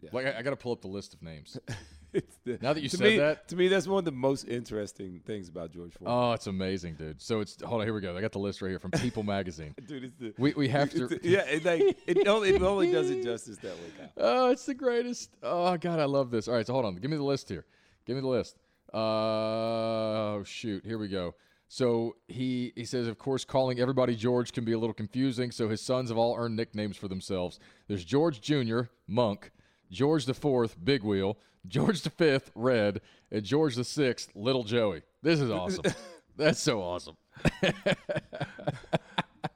Yeah. 0.00 0.10
Like 0.12 0.26
I, 0.26 0.38
I 0.38 0.42
got 0.42 0.50
to 0.50 0.56
pull 0.56 0.72
up 0.72 0.80
the 0.82 0.88
list 0.88 1.14
of 1.14 1.22
names. 1.22 1.58
It's 2.16 2.36
the, 2.44 2.60
Now 2.62 2.72
that 2.72 2.80
you 2.80 2.88
to 2.90 2.96
said 2.96 3.04
me, 3.04 3.16
that- 3.18 3.48
to 3.48 3.56
me, 3.56 3.66
that's 3.66 3.88
one 3.88 3.98
of 3.98 4.04
the 4.04 4.12
most 4.12 4.44
interesting 4.44 5.20
things 5.26 5.48
about 5.48 5.72
George 5.72 5.94
Foreman. 5.94 6.16
Oh, 6.16 6.30
it's 6.32 6.46
amazing, 6.46 6.94
dude. 6.94 7.20
So 7.20 7.40
it's 7.40 7.60
hold 7.60 7.80
on. 7.80 7.86
Here 7.88 7.92
we 7.92 8.00
go. 8.00 8.16
I 8.16 8.20
got 8.20 8.30
the 8.30 8.38
list 8.38 8.62
right 8.62 8.68
here 8.68 8.78
from 8.78 8.92
People 8.92 9.24
Magazine. 9.24 9.74
Dude, 9.88 10.04
it's 10.04 10.14
the 10.20 10.32
We 10.38 10.52
we 10.54 10.68
have 10.68 10.90
it's 10.90 10.94
to. 11.00 11.08
the- 11.08 11.18
yeah, 11.24 11.40
it, 11.40 11.64
like 11.64 11.82
it 12.06 12.28
only, 12.28 12.50
it 12.54 12.62
only 12.62 12.92
does 12.92 13.10
it 13.10 13.24
justice 13.24 13.56
that 13.56 13.72
way. 13.72 13.90
Kyle. 13.98 14.10
Oh, 14.18 14.50
it's 14.52 14.64
the 14.64 14.74
greatest. 14.74 15.30
Oh 15.42 15.76
God, 15.76 15.98
I 15.98 16.04
love 16.04 16.30
this. 16.30 16.46
All 16.46 16.54
right, 16.54 16.64
so 16.64 16.72
hold 16.72 16.84
on. 16.84 16.94
Give 16.94 17.10
me 17.10 17.16
the 17.16 17.24
list 17.24 17.48
here. 17.48 17.64
Give 18.06 18.14
me 18.14 18.22
the 18.22 18.28
list. 18.28 18.58
Uh, 18.92 18.98
oh 18.98 20.42
shoot, 20.46 20.84
here 20.86 20.98
we 20.98 21.08
go. 21.08 21.34
So 21.68 22.16
he 22.28 22.72
he 22.76 22.84
says, 22.84 23.08
of 23.08 23.18
course, 23.18 23.44
calling 23.44 23.80
everybody 23.80 24.14
George 24.14 24.52
can 24.52 24.64
be 24.64 24.72
a 24.72 24.78
little 24.78 24.94
confusing. 24.94 25.50
So 25.50 25.68
his 25.68 25.80
sons 25.80 26.10
have 26.10 26.18
all 26.18 26.36
earned 26.36 26.56
nicknames 26.56 26.96
for 26.96 27.08
themselves. 27.08 27.58
There's 27.88 28.04
George 28.04 28.40
Jr. 28.40 28.82
Monk, 29.06 29.50
George 29.90 30.26
the 30.26 30.34
Fourth 30.34 30.76
Big 30.82 31.02
Wheel, 31.02 31.38
George 31.66 32.02
the 32.02 32.10
Fifth 32.10 32.50
Red, 32.54 33.00
and 33.30 33.42
George 33.42 33.76
the 33.76 33.84
Sixth 33.84 34.30
Little 34.34 34.64
Joey. 34.64 35.02
This 35.22 35.40
is 35.40 35.50
awesome. 35.50 35.84
That's 36.36 36.60
so 36.60 36.80
awesome. 36.82 37.16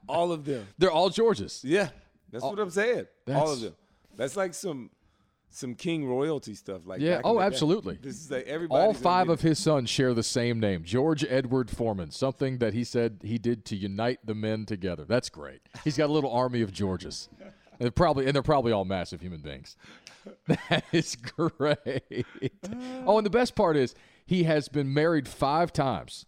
All 0.08 0.32
of 0.32 0.44
them. 0.44 0.66
They're 0.78 0.90
all 0.90 1.10
Georges. 1.10 1.62
Yeah, 1.64 1.90
that's 2.30 2.42
what 2.42 2.58
I'm 2.58 2.70
saying. 2.70 3.06
All 3.32 3.50
of 3.52 3.60
them. 3.60 3.74
That's 4.16 4.36
like 4.36 4.54
some 4.54 4.90
some 5.50 5.74
king 5.74 6.06
royalty 6.06 6.54
stuff. 6.54 6.82
Like 6.86 7.00
Yeah, 7.00 7.20
oh, 7.24 7.34
the 7.34 7.40
day. 7.40 7.46
absolutely. 7.46 7.98
This 8.00 8.16
is 8.16 8.30
like 8.30 8.46
everybody. 8.46 8.82
All 8.82 8.92
five 8.94 9.28
of 9.28 9.40
his 9.40 9.58
sons 9.58 9.88
share 9.90 10.14
the 10.14 10.22
same 10.22 10.60
name, 10.60 10.84
George 10.84 11.24
Edward 11.28 11.70
Foreman. 11.70 12.10
Something 12.10 12.58
that 12.58 12.74
he 12.74 12.84
said 12.84 13.20
he 13.22 13.38
did 13.38 13.64
to 13.66 13.76
unite 13.76 14.20
the 14.24 14.34
men 14.34 14.66
together. 14.66 15.04
That's 15.04 15.30
great. 15.30 15.60
He's 15.84 15.96
got 15.96 16.10
a 16.10 16.12
little 16.12 16.32
army 16.32 16.62
of 16.62 16.72
Georges. 16.72 17.28
And 17.40 17.52
they're 17.78 17.90
probably 17.90 18.26
and 18.26 18.34
they're 18.34 18.42
probably 18.42 18.72
all 18.72 18.84
massive 18.84 19.20
human 19.20 19.40
beings. 19.40 19.76
That 20.46 20.84
is 20.92 21.16
great. 21.16 22.26
Oh, 23.06 23.16
and 23.16 23.24
the 23.24 23.30
best 23.30 23.54
part 23.54 23.78
is 23.78 23.94
he 24.26 24.42
has 24.42 24.68
been 24.68 24.92
married 24.92 25.26
five 25.26 25.72
times, 25.72 26.26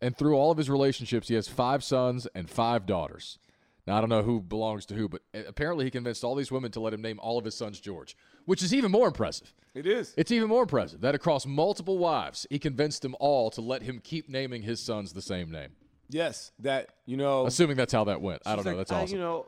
and 0.00 0.16
through 0.16 0.36
all 0.36 0.50
of 0.50 0.56
his 0.56 0.70
relationships, 0.70 1.28
he 1.28 1.34
has 1.34 1.48
five 1.48 1.84
sons 1.84 2.26
and 2.34 2.48
five 2.48 2.86
daughters. 2.86 3.38
Now 3.86 3.98
I 3.98 4.00
don't 4.00 4.08
know 4.08 4.22
who 4.22 4.40
belongs 4.40 4.86
to 4.86 4.94
who, 4.94 5.06
but 5.08 5.20
apparently 5.34 5.84
he 5.84 5.90
convinced 5.90 6.24
all 6.24 6.34
these 6.34 6.50
women 6.52 6.70
to 6.72 6.80
let 6.80 6.94
him 6.94 7.02
name 7.02 7.18
all 7.20 7.36
of 7.36 7.44
his 7.44 7.54
sons 7.54 7.78
George, 7.78 8.16
which 8.46 8.62
is 8.62 8.72
even 8.74 8.90
more 8.90 9.06
impressive. 9.06 9.52
It 9.74 9.86
is. 9.86 10.12
It's 10.16 10.30
even 10.30 10.48
more 10.48 10.62
impressive 10.62 11.00
that 11.00 11.14
across 11.14 11.46
multiple 11.46 11.96
wives, 11.98 12.46
he 12.50 12.58
convinced 12.58 13.02
them 13.02 13.16
all 13.20 13.50
to 13.50 13.60
let 13.60 13.82
him 13.82 14.00
keep 14.02 14.28
naming 14.28 14.62
his 14.62 14.80
sons 14.80 15.12
the 15.14 15.22
same 15.22 15.50
name. 15.50 15.70
Yes, 16.10 16.52
that 16.58 16.90
you 17.06 17.16
know. 17.16 17.46
Assuming 17.46 17.76
that's 17.76 17.92
how 17.92 18.04
that 18.04 18.20
went. 18.20 18.42
I 18.44 18.50
don't 18.54 18.64
she's 18.64 18.72
know. 18.72 18.76
That's 18.76 18.92
"Ah, 18.92 19.02
awesome. 19.02 19.16
You 19.16 19.22
know, 19.22 19.46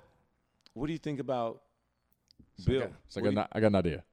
what 0.73 0.87
do 0.87 0.93
you 0.93 0.99
think 0.99 1.21
about 1.21 1.61
I 2.61 2.65
Bill? 2.71 2.81
got, 2.81 2.93
so 3.09 3.21
I, 3.21 3.25
got, 3.25 3.33
an- 3.33 3.49
I 3.53 3.61
got 3.61 3.67
an 3.67 3.75
idea. 3.75 4.05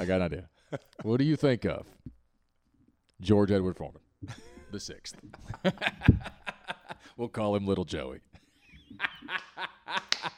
I 0.00 0.04
got 0.04 0.16
an 0.16 0.22
idea. 0.22 0.48
what 1.02 1.16
do 1.16 1.24
you 1.24 1.34
think 1.34 1.64
of 1.64 1.86
George 3.20 3.50
Edward 3.50 3.76
Foreman, 3.76 4.00
the 4.70 4.78
sixth? 4.78 5.16
we'll 7.16 7.28
call 7.28 7.56
him 7.56 7.66
Little 7.66 7.84
Joey. 7.84 8.20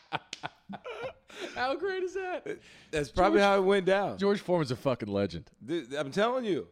how 1.54 1.74
great 1.76 2.02
is 2.02 2.14
that? 2.14 2.58
that's 2.90 3.10
probably 3.10 3.40
how 3.40 3.56
it 3.56 3.62
went 3.64 3.86
down. 3.86 4.18
George 4.18 4.40
Foreman's 4.40 4.70
a 4.70 4.76
fucking 4.76 5.08
legend. 5.08 5.50
Th- 5.66 5.86
I'm 5.98 6.10
telling 6.10 6.44
you. 6.44 6.68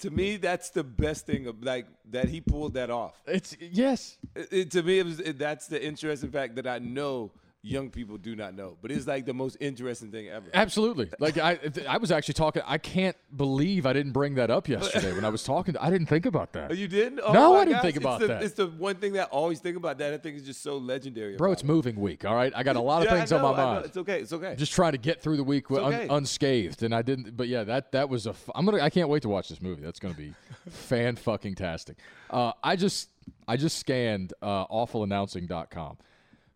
To 0.00 0.10
me, 0.10 0.36
that's 0.36 0.68
the 0.68 0.84
best 0.84 1.24
thing. 1.24 1.46
Of, 1.46 1.62
like 1.64 1.86
that 2.10 2.28
he 2.28 2.42
pulled 2.42 2.74
that 2.74 2.90
off. 2.90 3.14
It's 3.26 3.56
yes. 3.58 4.18
It, 4.36 4.48
it- 4.52 4.70
to 4.72 4.82
me, 4.82 4.98
it 4.98 5.04
was 5.06 5.20
it, 5.20 5.38
that's 5.38 5.66
the 5.66 5.82
interesting 5.82 6.30
fact 6.30 6.56
that 6.56 6.66
I 6.66 6.78
know 6.78 7.32
young 7.68 7.90
people 7.90 8.16
do 8.16 8.34
not 8.34 8.54
know, 8.54 8.76
but 8.80 8.90
it's 8.90 9.06
like 9.06 9.26
the 9.26 9.34
most 9.34 9.56
interesting 9.60 10.10
thing 10.10 10.28
ever. 10.28 10.46
Absolutely. 10.54 11.10
Like 11.18 11.36
I, 11.38 11.58
I 11.88 11.98
was 11.98 12.10
actually 12.10 12.34
talking. 12.34 12.62
I 12.66 12.78
can't 12.78 13.16
believe 13.36 13.84
I 13.86 13.92
didn't 13.92 14.12
bring 14.12 14.36
that 14.36 14.50
up 14.50 14.68
yesterday 14.68 15.12
when 15.12 15.24
I 15.24 15.28
was 15.28 15.42
talking. 15.44 15.76
I 15.76 15.90
didn't 15.90 16.06
think 16.06 16.24
about 16.26 16.48
Oh, 16.54 16.68
that, 16.68 16.76
you 16.78 16.88
didn't? 16.88 17.20
Oh 17.22 17.32
No, 17.32 17.56
I 17.56 17.64
didn't 17.64 17.74
gosh, 17.74 17.82
think 17.82 17.96
it's 17.96 18.04
about 18.04 18.20
the- 18.20 18.26
that. 18.28 18.42
It's 18.42 18.54
the 18.54 18.66
one 18.68 18.96
thing 18.96 19.12
that 19.12 19.28
I 19.28 19.30
always 19.30 19.60
think 19.60 19.76
about 19.76 19.98
that. 19.98 20.14
I 20.14 20.18
think 20.18 20.36
is 20.36 20.42
just 20.44 20.62
so 20.62 20.78
legendary. 20.78 21.36
bro. 21.36 21.52
It's 21.52 21.62
it. 21.62 21.66
moving 21.66 21.96
week. 21.96 22.24
All 22.24 22.34
right, 22.34 22.52
I 22.56 22.62
got 22.62 22.76
a 22.76 22.80
lot 22.90 23.02
of 23.02 23.08
Yeah, 23.10 23.16
things 23.18 23.32
on 23.32 23.42
my 23.42 23.48
know, 23.50 23.54
I 23.54 23.58
know. 23.58 23.72
mind. 23.74 23.84
It's 23.86 23.96
okay. 23.98 24.20
It's 24.20 24.32
okay. 24.32 24.54
Just 24.56 24.72
trying 24.72 24.92
to 24.92 24.98
get 24.98 25.20
through 25.22 25.36
the 25.36 25.44
week 25.44 25.70
un- 25.70 25.78
okay. 25.78 26.06
unscathed, 26.08 26.82
and 26.82 26.94
I 26.94 27.02
didn't. 27.02 27.36
But 27.36 27.48
yeah, 27.48 27.64
that 27.64 27.92
that 27.92 28.08
was 28.08 28.26
a. 28.26 28.30
F- 28.30 28.50
I'm 28.54 28.64
gonna. 28.64 28.82
I 28.82 28.90
can't 28.90 29.08
wait 29.08 29.22
to 29.22 29.28
watch 29.28 29.48
this 29.48 29.60
movie. 29.60 29.82
That's 29.82 29.98
gonna 30.00 30.14
be 30.14 30.32
fan 30.70 31.16
fucking 31.16 31.54
tastic. 31.56 31.98
Uh, 32.30 32.52
I 32.64 32.76
just 32.76 33.10
I 33.46 33.56
just 33.56 33.78
scanned 33.78 34.32
uh, 34.42 34.66
awfulannouncing.com. 34.68 35.98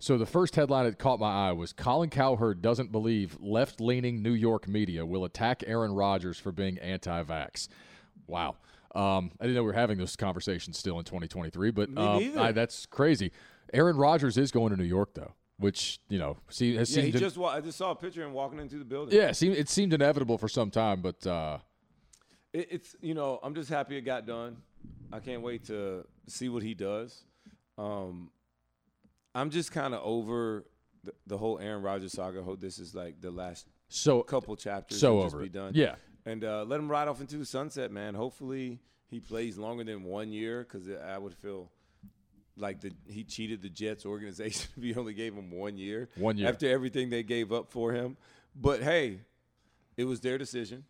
So 0.02 0.18
the 0.18 0.26
first 0.26 0.56
headline 0.56 0.86
that 0.86 0.98
caught 0.98 1.20
my 1.20 1.50
eye 1.50 1.52
was 1.52 1.72
Colin 1.72 2.10
Cowherd 2.10 2.60
doesn't 2.60 2.90
believe 2.90 3.36
left-leaning 3.38 4.20
New 4.20 4.32
York 4.32 4.66
media 4.66 5.06
will 5.06 5.24
attack 5.24 5.62
Aaron 5.64 5.92
Rodgers 5.92 6.40
for 6.40 6.50
being 6.50 6.76
anti-vax. 6.78 7.68
Wow. 8.26 8.56
Um, 8.96 9.30
I 9.38 9.44
didn't 9.44 9.54
know 9.54 9.62
we 9.62 9.68
were 9.68 9.74
having 9.74 9.98
this 9.98 10.16
conversation 10.16 10.72
still 10.72 10.98
in 10.98 11.04
2023, 11.04 11.70
but 11.70 11.96
um. 11.96 12.36
I, 12.36 12.50
that's 12.50 12.84
crazy. 12.84 13.30
Aaron 13.72 13.96
Rodgers 13.96 14.36
is 14.36 14.50
going 14.50 14.70
to 14.70 14.76
New 14.76 14.82
York 14.82 15.14
though, 15.14 15.34
which 15.58 16.00
you 16.08 16.18
know, 16.18 16.36
see, 16.50 16.74
has 16.74 16.90
Yeah, 16.90 17.02
he 17.02 17.06
seemed 17.06 17.12
to- 17.12 17.20
just 17.20 17.36
wa- 17.36 17.50
I 17.50 17.60
just 17.60 17.78
saw 17.78 17.92
a 17.92 17.94
picture 17.94 18.22
of 18.22 18.30
him 18.30 18.34
walking 18.34 18.58
into 18.58 18.78
the 18.80 18.84
building. 18.84 19.16
yeah, 19.16 19.28
it 19.28 19.36
seemed, 19.36 19.54
it 19.54 19.68
seemed 19.68 19.92
inevitable 19.92 20.36
for 20.36 20.48
some 20.48 20.72
time, 20.72 21.00
but 21.00 21.24
uh, 21.24 21.58
It, 22.52 22.66
it's 22.72 22.96
you 23.00 23.14
know 23.14 23.38
I'm 23.40 23.54
just 23.54 23.70
happy 23.70 23.96
it 23.96 24.00
got 24.00 24.26
done. 24.26 24.56
I 25.12 25.20
can't 25.20 25.42
wait 25.42 25.66
to 25.66 26.04
see 26.26 26.48
what 26.48 26.64
he 26.64 26.74
does. 26.74 27.22
Um, 27.78 28.30
I'm 29.34 29.50
just 29.50 29.72
kind 29.72 29.94
of 29.94 30.02
over 30.02 30.64
the, 31.04 31.12
the 31.26 31.38
whole 31.38 31.58
Aaron 31.58 31.82
Rodgers 31.82 32.12
saga. 32.12 32.42
Hope 32.42 32.60
this 32.60 32.78
is 32.78 32.94
like 32.94 33.20
the 33.20 33.30
last 33.30 33.66
so 33.88 34.22
couple 34.22 34.56
chapters. 34.56 35.00
so 35.00 35.20
over 35.20 35.38
be 35.40 35.46
it. 35.46 35.52
done. 35.52 35.72
Yeah, 35.74 35.94
and 36.26 36.44
uh, 36.44 36.64
let 36.64 36.78
him 36.78 36.90
ride 36.90 37.08
off 37.08 37.20
into 37.20 37.36
the 37.36 37.44
sunset, 37.44 37.90
man. 37.90 38.14
Hopefully 38.14 38.80
he 39.08 39.20
plays 39.20 39.58
longer 39.58 39.84
than 39.84 40.04
one 40.04 40.32
year 40.32 40.66
because 40.68 40.88
I 40.88 41.18
would 41.18 41.34
feel 41.34 41.70
like 42.56 42.80
the 42.80 42.92
he 43.08 43.24
cheated 43.24 43.62
the 43.62 43.68
Jets 43.70 44.04
organization 44.04 44.70
if 44.76 44.82
he 44.82 44.94
only 44.94 45.14
gave 45.14 45.34
him 45.34 45.50
one 45.50 45.76
year. 45.78 46.08
One 46.16 46.36
year. 46.36 46.48
after 46.48 46.68
everything 46.68 47.10
they 47.10 47.22
gave 47.22 47.52
up 47.52 47.70
for 47.70 47.92
him. 47.92 48.16
But 48.54 48.82
hey, 48.82 49.20
it 49.96 50.04
was 50.04 50.20
their 50.20 50.36
decision, 50.38 50.84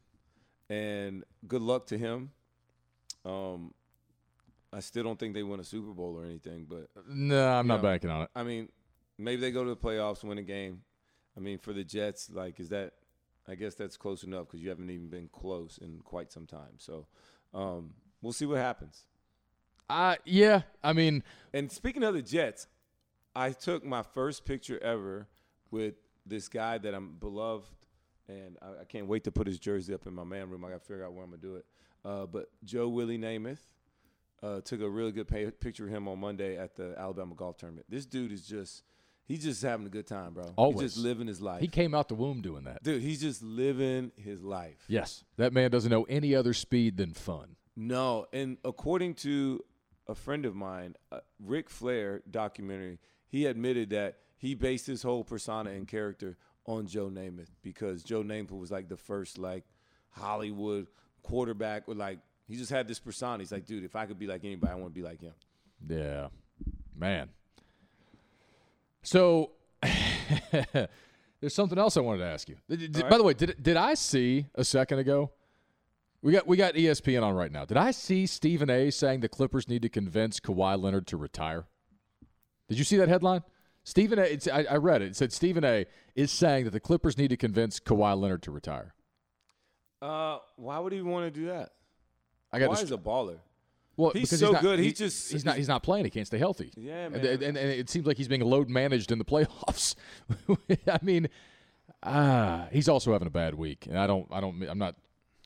and 0.69 1.25
good 1.47 1.63
luck 1.63 1.87
to 1.87 1.99
him. 1.99 2.31
Um, 3.25 3.73
I 4.73 4.81
still 4.81 5.05
don't 5.05 5.19
think 5.19 5.35
they 5.35 5.43
win 5.43 5.61
a 5.61 5.65
Super 5.65 5.93
Bowl 5.93 6.19
or 6.19 6.25
anything, 6.25 6.67
but 6.69 6.89
no, 7.07 7.49
I'm 7.49 7.67
not 7.67 7.77
know, 7.77 7.83
banking 7.83 8.11
on 8.11 8.23
it. 8.23 8.31
I 8.35 8.43
mean, 8.43 8.69
maybe 9.19 9.41
they 9.41 9.51
go 9.51 9.65
to 9.65 9.71
the 9.71 9.77
playoffs, 9.77 10.25
win 10.25 10.39
a 10.39 10.43
game. 10.43 10.83
I 11.37 11.41
mean, 11.41 11.59
for 11.59 11.73
the 11.73 11.85
Jets, 11.85 12.31
like, 12.31 12.59
is 12.61 12.71
that? 12.71 12.95
I 13.49 13.57
guess 13.57 13.75
that's 13.75 13.97
close 13.97 14.23
enough 14.23 14.47
because 14.47 14.61
you 14.61 14.69
haven't 14.69 14.89
even 14.89 15.09
been 15.09 15.29
close 15.33 15.79
in 15.79 15.99
quite 16.05 16.31
some 16.31 16.47
time. 16.47 16.79
So, 16.79 17.07
um, 17.53 17.91
we'll 18.23 18.33
see 18.33 18.47
what 18.47 18.59
happens. 18.59 19.03
Uh, 19.91 20.15
yeah, 20.25 20.63
I 20.83 20.93
mean, 20.93 21.25
And 21.53 21.71
speaking 21.71 22.05
of 22.05 22.15
the 22.15 22.23
Jets, 22.23 22.69
I 23.35 23.51
took 23.51 23.85
my 23.85 24.03
first 24.03 24.45
picture 24.45 24.81
ever 24.83 25.27
with 25.71 25.95
this 26.25 26.49
guy 26.49 26.79
that 26.79 26.95
I'm 26.95 27.17
beloved, 27.19 27.67
and 28.29 28.57
I, 28.63 28.83
I 28.83 28.85
can't 28.85 29.07
wait 29.07 29.25
to 29.25 29.33
put 29.33 29.47
his 29.47 29.59
jersey 29.59 29.93
up 29.93 30.07
in 30.07 30.15
my 30.15 30.25
man 30.25 30.49
room. 30.49 30.65
I 30.65 30.71
got 30.71 30.81
to 30.81 30.87
figure 30.87 31.05
out 31.05 31.13
where 31.13 31.25
I'm 31.25 31.31
gonna 31.31 31.43
do 31.43 31.57
it. 31.57 31.67
Uh, 32.05 32.27
but 32.27 32.51
Joe 32.65 32.89
Willie 32.89 33.19
Namath 33.19 33.59
uh, 34.43 34.61
took 34.61 34.81
a 34.81 34.89
really 34.89 35.13
good 35.13 35.29
pay- 35.29 35.51
picture 35.51 35.87
of 35.87 35.91
him 35.91 36.09
on 36.09 36.19
Monday 36.19 36.57
at 36.57 36.75
the 36.75 36.95
Alabama 36.99 37.35
golf 37.35 37.57
tournament. 37.57 37.87
This 37.89 38.07
dude 38.07 38.33
is 38.33 38.47
just 38.47 38.83
he's 39.25 39.43
just 39.45 39.63
having 39.63 39.87
a 39.87 39.91
good 39.91 40.07
time, 40.07 40.35
bro. 40.35 40.53
Always. 40.57 40.81
He's 40.81 40.95
just 40.95 41.05
living 41.05 41.27
his 41.27 41.41
life. 41.41 41.61
he 41.61 41.69
came 41.69 41.95
out 41.95 42.09
the 42.09 42.15
womb 42.15 42.41
doing 42.43 42.65
that. 42.65 42.83
dude, 42.83 43.03
he's 43.03 43.21
just 43.21 43.43
living 43.43 44.11
his 44.17 44.43
life. 44.43 44.85
Yes, 44.89 45.25
that 45.37 45.53
man 45.53 45.71
doesn't 45.71 45.91
know 45.91 46.05
any 46.05 46.35
other 46.35 46.53
speed 46.55 46.97
than 46.97 47.13
fun. 47.15 47.57
No, 47.77 48.27
and 48.33 48.59
according 48.65 49.15
to 49.15 49.65
a 50.09 50.15
friend 50.15 50.45
of 50.45 50.55
mine, 50.55 50.97
uh, 51.11 51.21
Ric 51.39 51.71
Flair 51.71 52.23
documentary, 52.31 52.99
he 53.29 53.47
admitted 53.47 53.91
that 53.91 54.19
he 54.37 54.55
based 54.55 54.87
his 54.87 55.03
whole 55.03 55.23
persona 55.25 55.71
and 55.71 55.87
character 55.87 56.37
on 56.67 56.87
Joe 56.87 57.09
Namath 57.09 57.49
because 57.63 58.03
Joe 58.03 58.23
Namath 58.23 58.51
was 58.51 58.71
like 58.71 58.89
the 58.89 58.97
first 58.97 59.39
like 59.39 59.65
Hollywood 60.11 60.89
quarterback 61.23 61.85
or 61.89 61.95
like 61.95 62.19
he 62.53 62.59
just 62.59 62.71
had 62.71 62.87
this 62.87 62.99
persona. 62.99 63.39
He's 63.39 63.51
like, 63.51 63.65
dude, 63.65 63.83
if 63.83 63.97
I 63.97 64.05
could 64.05 64.19
be 64.19 64.27
like 64.27 64.45
anybody, 64.45 64.71
I 64.71 64.75
want 64.75 64.93
to 64.93 64.95
be 64.95 65.03
like 65.03 65.23
him. 65.23 65.33
Yeah, 65.89 66.27
man. 66.95 67.31
So 69.03 69.53
there's 71.41 71.55
something 71.55 71.79
else 71.79 71.97
I 71.97 72.01
wanted 72.01 72.19
to 72.19 72.27
ask 72.27 72.51
you. 72.51 72.57
Did- 72.69 72.93
did- 72.93 73.03
All 73.05 73.09
By 73.09 73.17
the 73.17 73.25
way, 73.25 73.33
did 73.33 73.57
did 73.63 73.79
I 73.79 73.95
see 73.95 74.49
a 74.55 74.65
second 74.65 74.99
ago? 74.99 75.31
We 76.21 76.33
got 76.33 76.47
we 76.47 76.59
got 76.59 76.75
ESPN 76.75 77.23
on 77.23 77.35
right 77.35 77.51
now. 77.51 77.65
Did 77.65 77.79
I 77.79 77.91
see 77.91 78.27
Stephen 78.27 78.69
A. 78.69 78.91
saying 78.91 79.21
the 79.21 79.31
Clippers 79.31 79.67
need 79.67 79.81
to 79.81 79.89
convince 79.89 80.39
Kawhi 80.39 80.79
Leonard 80.79 81.07
to 81.07 81.17
retire? 81.17 81.65
Did 82.69 82.77
you 82.77 82.85
see 82.85 82.99
that 82.99 83.09
headline? 83.09 83.45
Stephen 83.85 84.19
A. 84.19 84.23
It's, 84.25 84.47
I, 84.47 84.65
I 84.71 84.77
read 84.77 85.01
it. 85.01 85.07
It 85.07 85.17
said 85.17 85.33
Stephen 85.33 85.65
A. 85.65 85.87
is 86.15 86.31
saying 86.31 86.65
that 86.65 86.73
the 86.73 86.81
Clippers 86.81 87.17
need 87.17 87.29
to 87.29 87.37
convince 87.39 87.81
Kawhi 87.81 88.15
Leonard 88.21 88.43
to 88.43 88.51
retire. 88.51 88.93
Uh, 90.03 90.37
why 90.57 90.79
would 90.79 90.93
he 90.93 91.01
want 91.01 91.33
to 91.33 91.41
do 91.41 91.47
that? 91.47 91.71
I 92.53 92.59
got 92.59 92.69
Why 92.69 92.75
this. 92.77 92.85
is 92.85 92.93
a 92.93 92.99
baller? 92.99 93.39
Well, 93.97 94.11
He's 94.13 94.23
because 94.23 94.41
so 94.41 94.53
not- 94.53 94.63
good. 94.63 94.79
He 94.79 94.87
he- 94.87 94.93
just- 94.93 95.31
he's 95.33 95.45
not 95.45 95.57
he's 95.57 95.69
not 95.69 95.83
playing. 95.83 96.05
He 96.07 96.11
can't 96.11 96.27
stay 96.27 96.39
healthy. 96.39 96.73
Yeah, 96.77 97.07
And, 97.07 97.15
man. 97.15 97.27
and, 97.27 97.43
and 97.43 97.57
it 97.59 97.91
seems 97.91 98.07
like 98.07 98.17
he's 98.17 98.29
being 98.29 98.41
load 98.43 98.69
managed 98.71 99.13
in 99.13 99.19
the 99.19 99.25
playoffs. 99.25 99.95
I 100.89 100.99
mean, 101.03 101.29
ah, 102.03 102.69
he's 102.73 102.89
also 102.89 103.13
having 103.13 103.29
a 103.29 103.31
bad 103.33 103.55
week, 103.55 103.87
and 103.87 103.99
I 103.99 104.07
don't, 104.07 104.27
I 104.31 104.41
don't, 104.41 104.63
I'm 104.69 104.79
not, 104.79 104.97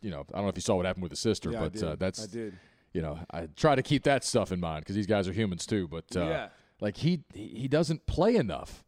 you 0.01 0.11
know, 0.11 0.21
I 0.33 0.37
don't 0.37 0.43
know 0.45 0.49
if 0.49 0.57
you 0.57 0.63
saw 0.63 0.77
what 0.77 0.87
happened 0.87 1.03
with 1.03 1.13
his 1.13 1.19
sister, 1.21 1.51
Yeah, 1.51 1.69
but 1.69 1.83
uh, 1.83 1.97
that's, 1.97 2.23
I 2.23 2.27
did. 2.27 2.59
you 2.93 3.03
know, 3.03 3.19
I 3.31 3.49
try 3.57 3.75
to 3.75 3.83
keep 3.83 4.05
that 4.05 4.25
stuff 4.25 4.53
in 4.53 4.61
mind 4.61 4.83
because 4.83 4.97
these 4.97 5.07
guys 5.07 5.29
are 5.29 5.33
humans 5.33 5.67
too. 5.67 5.89
But 5.89 6.05
uh, 6.17 6.21
Yeah. 6.21 6.49
like 6.81 6.97
he 6.99 7.25
he 7.35 7.69
doesn't 7.69 8.07
play 8.07 8.37
enough. 8.37 8.85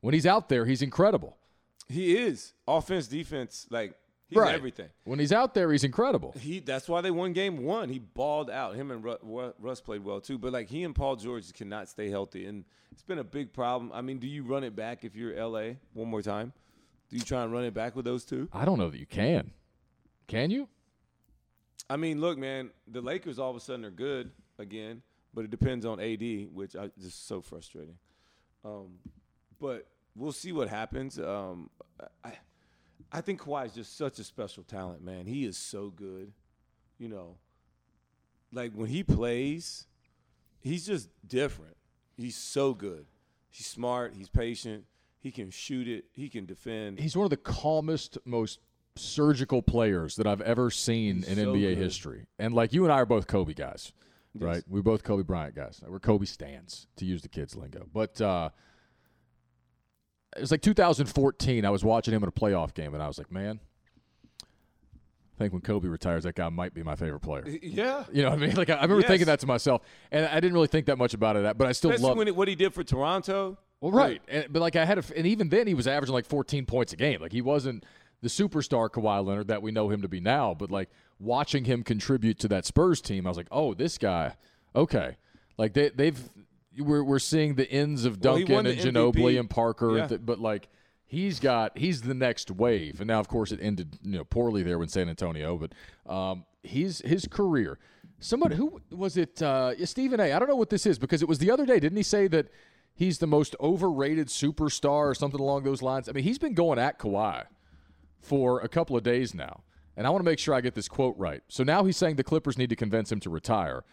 When 0.00 0.14
he's 0.14 0.26
out 0.26 0.48
there, 0.48 0.66
he's 0.66 0.82
incredible. 0.82 1.36
He 1.88 2.16
is 2.16 2.52
offense, 2.68 3.06
defense, 3.08 3.66
like 3.70 3.94
he's 4.34 4.42
Right. 4.42 4.54
everything. 4.54 4.88
When 5.04 5.18
he's 5.18 5.32
out 5.32 5.54
there, 5.54 5.70
he's 5.72 5.84
incredible. 5.84 6.32
He 6.38 6.60
that's 6.60 6.88
why 6.88 7.00
they 7.00 7.10
won 7.10 7.32
game 7.32 7.64
one. 7.64 7.88
He 7.88 7.98
balled 7.98 8.50
out. 8.50 8.74
Him 8.74 8.90
and 8.90 9.02
Ru- 9.04 9.18
Ru- 9.22 9.54
Russ 9.58 9.80
played 9.80 10.04
well 10.04 10.20
too. 10.20 10.38
But 10.38 10.52
like 10.52 10.68
he 10.68 10.82
and 10.84 10.94
Paul 10.94 11.16
George 11.16 11.52
cannot 11.52 11.88
stay 11.88 12.08
healthy, 12.10 12.46
and 12.46 12.64
it's 12.92 13.02
been 13.02 13.18
a 13.18 13.24
big 13.24 13.52
problem. 13.52 13.90
I 13.94 14.00
mean, 14.00 14.18
do 14.18 14.26
you 14.26 14.42
run 14.42 14.64
it 14.64 14.74
back 14.76 15.04
if 15.04 15.14
you're 15.16 15.34
LA 15.34 15.74
one 15.92 16.08
more 16.08 16.22
time? 16.22 16.52
Do 17.10 17.16
you 17.16 17.22
try 17.22 17.42
and 17.42 17.52
run 17.52 17.64
it 17.64 17.74
back 17.74 17.94
with 17.96 18.04
those 18.04 18.24
two? 18.24 18.48
I 18.52 18.64
don't 18.64 18.78
know 18.78 18.90
that 18.90 18.98
you 18.98 19.06
can. 19.06 19.52
Can 20.26 20.50
you? 20.50 20.68
I 21.90 21.96
mean, 21.96 22.20
look, 22.20 22.38
man, 22.38 22.70
the 22.88 23.00
Lakers 23.02 23.38
all 23.38 23.50
of 23.50 23.56
a 23.56 23.60
sudden 23.60 23.84
are 23.84 23.90
good 23.90 24.30
again, 24.58 25.02
but 25.34 25.44
it 25.44 25.50
depends 25.50 25.84
on 25.84 26.00
AD, 26.00 26.48
which 26.52 26.74
I 26.76 26.90
just 27.00 27.26
so 27.28 27.42
frustrating. 27.42 27.98
Um, 28.64 28.98
but 29.60 29.86
we'll 30.16 30.32
see 30.32 30.52
what 30.52 30.68
happens. 30.68 31.18
Um, 31.18 31.68
I, 32.24 32.32
I 33.12 33.20
think 33.20 33.40
Kawhi 33.40 33.66
is 33.66 33.72
just 33.74 33.96
such 33.96 34.18
a 34.18 34.24
special 34.24 34.62
talent, 34.64 35.02
man. 35.04 35.26
He 35.26 35.44
is 35.44 35.56
so 35.56 35.90
good. 35.90 36.32
You 36.98 37.08
know, 37.08 37.36
like 38.52 38.72
when 38.72 38.88
he 38.88 39.02
plays, 39.02 39.86
he's 40.60 40.86
just 40.86 41.08
different. 41.26 41.76
He's 42.16 42.36
so 42.36 42.72
good. 42.74 43.06
He's 43.50 43.66
smart. 43.66 44.14
He's 44.16 44.28
patient. 44.28 44.84
He 45.20 45.30
can 45.30 45.50
shoot 45.50 45.88
it. 45.88 46.04
He 46.12 46.28
can 46.28 46.44
defend. 46.46 46.98
He's 47.00 47.16
one 47.16 47.24
of 47.24 47.30
the 47.30 47.36
calmest, 47.36 48.18
most 48.24 48.60
surgical 48.96 49.62
players 49.62 50.16
that 50.16 50.26
I've 50.26 50.40
ever 50.42 50.70
seen 50.70 51.16
He's 51.16 51.28
in 51.28 51.36
so 51.36 51.54
NBA 51.54 51.60
good. 51.74 51.78
history. 51.78 52.26
And 52.38 52.54
like 52.54 52.72
you 52.72 52.84
and 52.84 52.92
I 52.92 52.96
are 52.96 53.06
both 53.06 53.26
Kobe 53.26 53.54
guys, 53.54 53.92
right? 54.38 54.62
We're 54.68 54.82
both 54.82 55.02
Kobe 55.02 55.22
Bryant 55.22 55.56
guys. 55.56 55.80
We're 55.86 55.98
Kobe 55.98 56.26
stands, 56.26 56.86
to 56.96 57.04
use 57.04 57.22
the 57.22 57.28
kids' 57.28 57.56
lingo. 57.56 57.86
But 57.92 58.20
uh, 58.20 58.50
it 60.36 60.40
was 60.40 60.50
like 60.50 60.62
2014. 60.62 61.64
I 61.64 61.70
was 61.70 61.84
watching 61.84 62.14
him 62.14 62.22
in 62.22 62.28
a 62.28 62.32
playoff 62.32 62.74
game, 62.74 62.94
and 62.94 63.02
I 63.02 63.06
was 63.06 63.18
like, 63.18 63.30
man, 63.30 63.60
I 64.42 65.38
think 65.38 65.52
when 65.52 65.62
Kobe 65.62 65.88
retires, 65.88 66.24
that 66.24 66.34
guy 66.36 66.48
might 66.48 66.74
be 66.74 66.82
my 66.82 66.94
favorite 66.94 67.20
player. 67.20 67.44
yeah. 67.62 68.04
You 68.12 68.22
know 68.22 68.30
what 68.30 68.38
I 68.38 68.46
mean? 68.46 68.54
Like 68.56 68.70
I 68.70 68.74
I 68.74 68.82
remember 68.82 69.00
Yes. 69.00 69.08
thinking 69.08 69.26
that 69.26 69.40
to 69.40 69.46
myself, 69.46 69.82
and 70.12 70.26
I 70.26 70.34
didn't 70.36 70.52
really 70.54 70.68
think 70.68 70.86
that 70.86 70.96
much 70.98 71.12
about 71.14 71.36
it. 71.36 71.42
That, 71.42 71.58
But 71.58 71.66
I 71.66 71.72
still 71.72 71.90
love. 71.98 72.16
what 72.36 72.48
he 72.48 72.54
did 72.54 72.72
for 72.72 72.84
Toronto. 72.84 73.58
Well, 73.80 73.90
right, 73.92 74.22
and, 74.28 74.46
but 74.50 74.60
like 74.62 74.76
I 74.76 74.84
had, 74.84 74.98
a, 74.98 75.04
and 75.16 75.26
even 75.26 75.48
then 75.50 75.66
he 75.66 75.74
was 75.74 75.86
averaging 75.86 76.14
like 76.14 76.24
14 76.24 76.64
points 76.66 76.92
a 76.92 76.96
game. 76.96 77.20
Like 77.20 77.32
he 77.32 77.42
wasn't 77.42 77.84
the 78.22 78.28
superstar 78.28 78.88
Kawhi 78.88 79.22
Leonard 79.26 79.48
that 79.48 79.60
we 79.60 79.72
know 79.72 79.90
him 79.90 80.00
to 80.02 80.08
be 80.08 80.20
now. 80.20 80.54
But 80.54 80.70
like 80.70 80.88
watching 81.18 81.64
him 81.64 81.82
contribute 81.82 82.38
to 82.38 82.48
that 82.48 82.64
Spurs 82.64 83.02
team, 83.02 83.26
I 83.26 83.30
was 83.30 83.36
like, 83.36 83.48
oh, 83.50 83.74
this 83.74 83.98
guy, 83.98 84.36
okay. 84.74 85.16
Like 85.58 85.74
they, 85.74 85.90
they've 85.90 86.18
we're 86.78 87.04
we're 87.04 87.18
seeing 87.18 87.54
the 87.54 87.70
ends 87.70 88.04
of 88.04 88.20
Duncan 88.20 88.54
won 88.54 88.66
and 88.66 88.78
Ginobili 88.78 89.34
MVP. 89.34 89.40
and 89.40 89.50
Parker, 89.50 89.96
Yeah. 89.96 90.06
th- 90.08 90.20
but 90.24 90.38
like 90.40 90.68
he's 91.06 91.38
got 91.40 91.76
he's 91.78 92.02
the 92.02 92.14
next 92.14 92.50
wave. 92.50 93.00
And 93.00 93.08
now, 93.08 93.20
of 93.20 93.28
course, 93.28 93.52
it 93.52 93.60
ended 93.62 93.98
you 94.02 94.18
know 94.18 94.24
poorly 94.24 94.62
there 94.62 94.78
with 94.78 94.90
San 94.90 95.08
Antonio, 95.08 95.56
but 95.58 95.72
um, 96.12 96.44
he's 96.62 96.98
his 97.00 97.26
career. 97.28 97.78
Somebody 98.20 98.56
who 98.56 98.80
was 98.90 99.16
it? 99.16 99.42
Uh, 99.42 99.84
Stephen 99.86 100.18
A. 100.20 100.32
I 100.32 100.38
don't 100.38 100.48
know 100.48 100.56
what 100.56 100.70
this 100.70 100.86
is 100.86 100.98
because 100.98 101.20
it 101.22 101.28
was 101.28 101.38
the 101.38 101.50
other 101.50 101.66
day. 101.66 101.78
Didn't 101.80 101.96
he 101.96 102.02
say 102.02 102.26
that 102.28 102.48
he's 102.94 103.18
the 103.18 103.26
most 103.26 103.54
overrated 103.60 104.28
superstar 104.28 105.06
or 105.10 105.14
something 105.14 105.40
along 105.40 105.64
those 105.64 105.82
lines? 105.82 106.08
I 106.08 106.12
mean, 106.12 106.24
he's 106.24 106.38
been 106.38 106.54
going 106.54 106.78
at 106.78 106.98
Kawhi 106.98 107.44
for 108.20 108.60
a 108.60 108.68
couple 108.68 108.96
of 108.96 109.02
days 109.02 109.34
now, 109.34 109.62
and 109.96 110.06
I 110.06 110.10
want 110.10 110.24
to 110.24 110.30
make 110.30 110.38
sure 110.38 110.54
I 110.54 110.60
get 110.62 110.74
this 110.74 110.88
quote 110.88 111.16
right. 111.18 111.42
So 111.48 111.64
now 111.64 111.84
he's 111.84 111.96
saying 111.96 112.16
the 112.16 112.24
Clippers 112.24 112.56
need 112.56 112.70
to 112.70 112.76
convince 112.76 113.12
him 113.12 113.20
to 113.20 113.30
retire, 113.30 113.84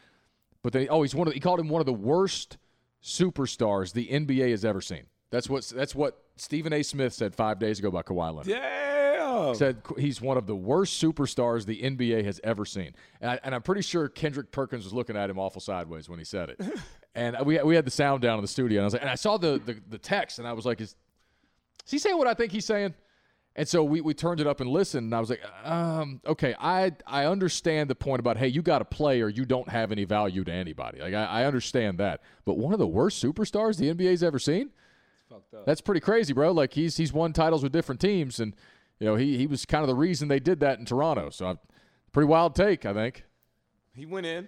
but 0.64 0.72
then 0.72 0.88
oh, 0.90 1.02
he's 1.02 1.14
one 1.14 1.28
of 1.28 1.34
the, 1.34 1.36
he 1.36 1.42
called 1.42 1.60
him 1.60 1.68
one 1.68 1.82
of 1.82 1.86
the 1.86 1.94
worst 1.94 2.58
superstars 3.04 3.94
the 3.94 4.08
NBA 4.08 4.52
has 4.52 4.64
ever 4.66 4.82
seen. 4.82 5.04
That's 5.32 5.50
what 5.50 5.66
that's 5.76 5.96
what 5.96 6.22
Stephen 6.36 6.74
A. 6.74 6.84
Smith 6.84 7.14
said 7.14 7.34
five 7.34 7.58
days 7.58 7.80
ago 7.80 7.88
about 7.88 8.06
Kawhi 8.06 8.36
Leonard 8.36 8.48
Damn. 8.48 9.56
said 9.56 9.82
he's 9.98 10.22
one 10.22 10.38
of 10.38 10.46
the 10.46 10.56
worst 10.56 11.02
superstars 11.02 11.66
the 11.66 11.82
NBA 11.82 12.26
has 12.26 12.42
ever 12.44 12.66
seen. 12.66 12.94
And, 13.22 13.32
I, 13.32 13.40
and 13.44 13.56
I'm 13.56 13.62
pretty 13.62 13.82
sure 13.82 14.10
Kendrick 14.10 14.52
Perkins 14.52 14.84
was 14.84 14.94
looking 14.94 15.16
at 15.16 15.30
him 15.30 15.40
awful 15.40 15.62
sideways 15.62 16.10
when 16.10 16.20
he 16.20 16.26
said 16.26 16.50
it. 16.50 16.62
and 17.16 17.38
we 17.46 17.62
we 17.64 17.76
had 17.76 17.86
the 17.86 17.92
sound 17.92 18.22
down 18.22 18.38
in 18.38 18.42
the 18.42 18.48
studio, 18.48 18.80
and 18.80 18.84
I 18.84 18.88
was 18.88 18.94
like, 18.94 19.02
and 19.02 19.12
I 19.12 19.16
saw 19.16 19.38
the 19.38 19.62
the, 19.64 19.78
the 19.90 19.98
text, 19.98 20.40
and 20.40 20.48
I 20.48 20.54
was 20.54 20.66
like, 20.66 20.82
is, 20.82 20.96
is 21.86 21.92
he 21.92 21.98
saying 21.98 22.18
what 22.18 22.28
I 22.28 22.34
think 22.34 22.52
he's 22.52 22.66
saying? 22.66 22.94
And 23.56 23.68
so 23.68 23.84
we, 23.84 24.00
we 24.00 24.14
turned 24.14 24.40
it 24.40 24.48
up 24.48 24.62
and 24.62 24.70
listened, 24.70 25.06
and 25.06 25.14
I 25.14 25.20
was 25.20 25.30
like, 25.30 25.42
um, 25.66 26.22
okay, 26.26 26.56
I 26.58 26.94
I 27.06 27.26
understand 27.26 27.90
the 27.90 27.96
point 27.96 28.22
about 28.22 28.38
hey, 28.38 28.48
you 28.48 28.62
got 28.62 28.80
to 28.80 28.86
play 28.86 29.22
or 29.22 29.28
you 29.28 29.46
don't 29.46 29.68
have 29.68 29.92
any 29.92 30.06
value 30.06 30.46
to 30.46 30.52
anybody. 30.52 31.02
Like 31.02 31.14
I, 31.14 31.26
I 31.26 31.46
understand 31.46 31.98
that, 31.98 32.22
but 32.46 32.58
one 32.58 32.72
of 32.72 32.80
the 32.80 32.88
worst 32.88 33.22
superstars 33.22 33.78
the 33.78 33.94
NBA's 33.94 34.24
ever 34.24 34.40
seen. 34.40 34.70
That's 35.66 35.82
pretty 35.82 36.02
crazy, 36.02 36.34
bro. 36.34 36.52
Like 36.52 36.74
he's 36.74 36.96
he's 36.96 37.12
won 37.12 37.34
titles 37.34 37.62
with 37.62 37.74
different 37.74 38.00
teams, 38.00 38.40
and 38.40 38.56
you 39.00 39.08
know 39.08 39.16
he 39.16 39.38
he 39.38 39.48
was 39.48 39.66
kind 39.66 39.82
of 39.82 39.88
the 39.88 39.96
reason 39.96 40.30
they 40.30 40.40
did 40.40 40.62
that 40.62 40.80
in 40.80 40.86
Toronto. 40.86 41.30
So, 41.30 41.48
I'm, 41.48 41.60
pretty 42.14 42.28
wild 42.28 42.56
take, 42.56 42.86
I 42.86 42.94
think. 42.94 43.26
He 43.94 44.06
went 44.06 44.26
in. 44.26 44.48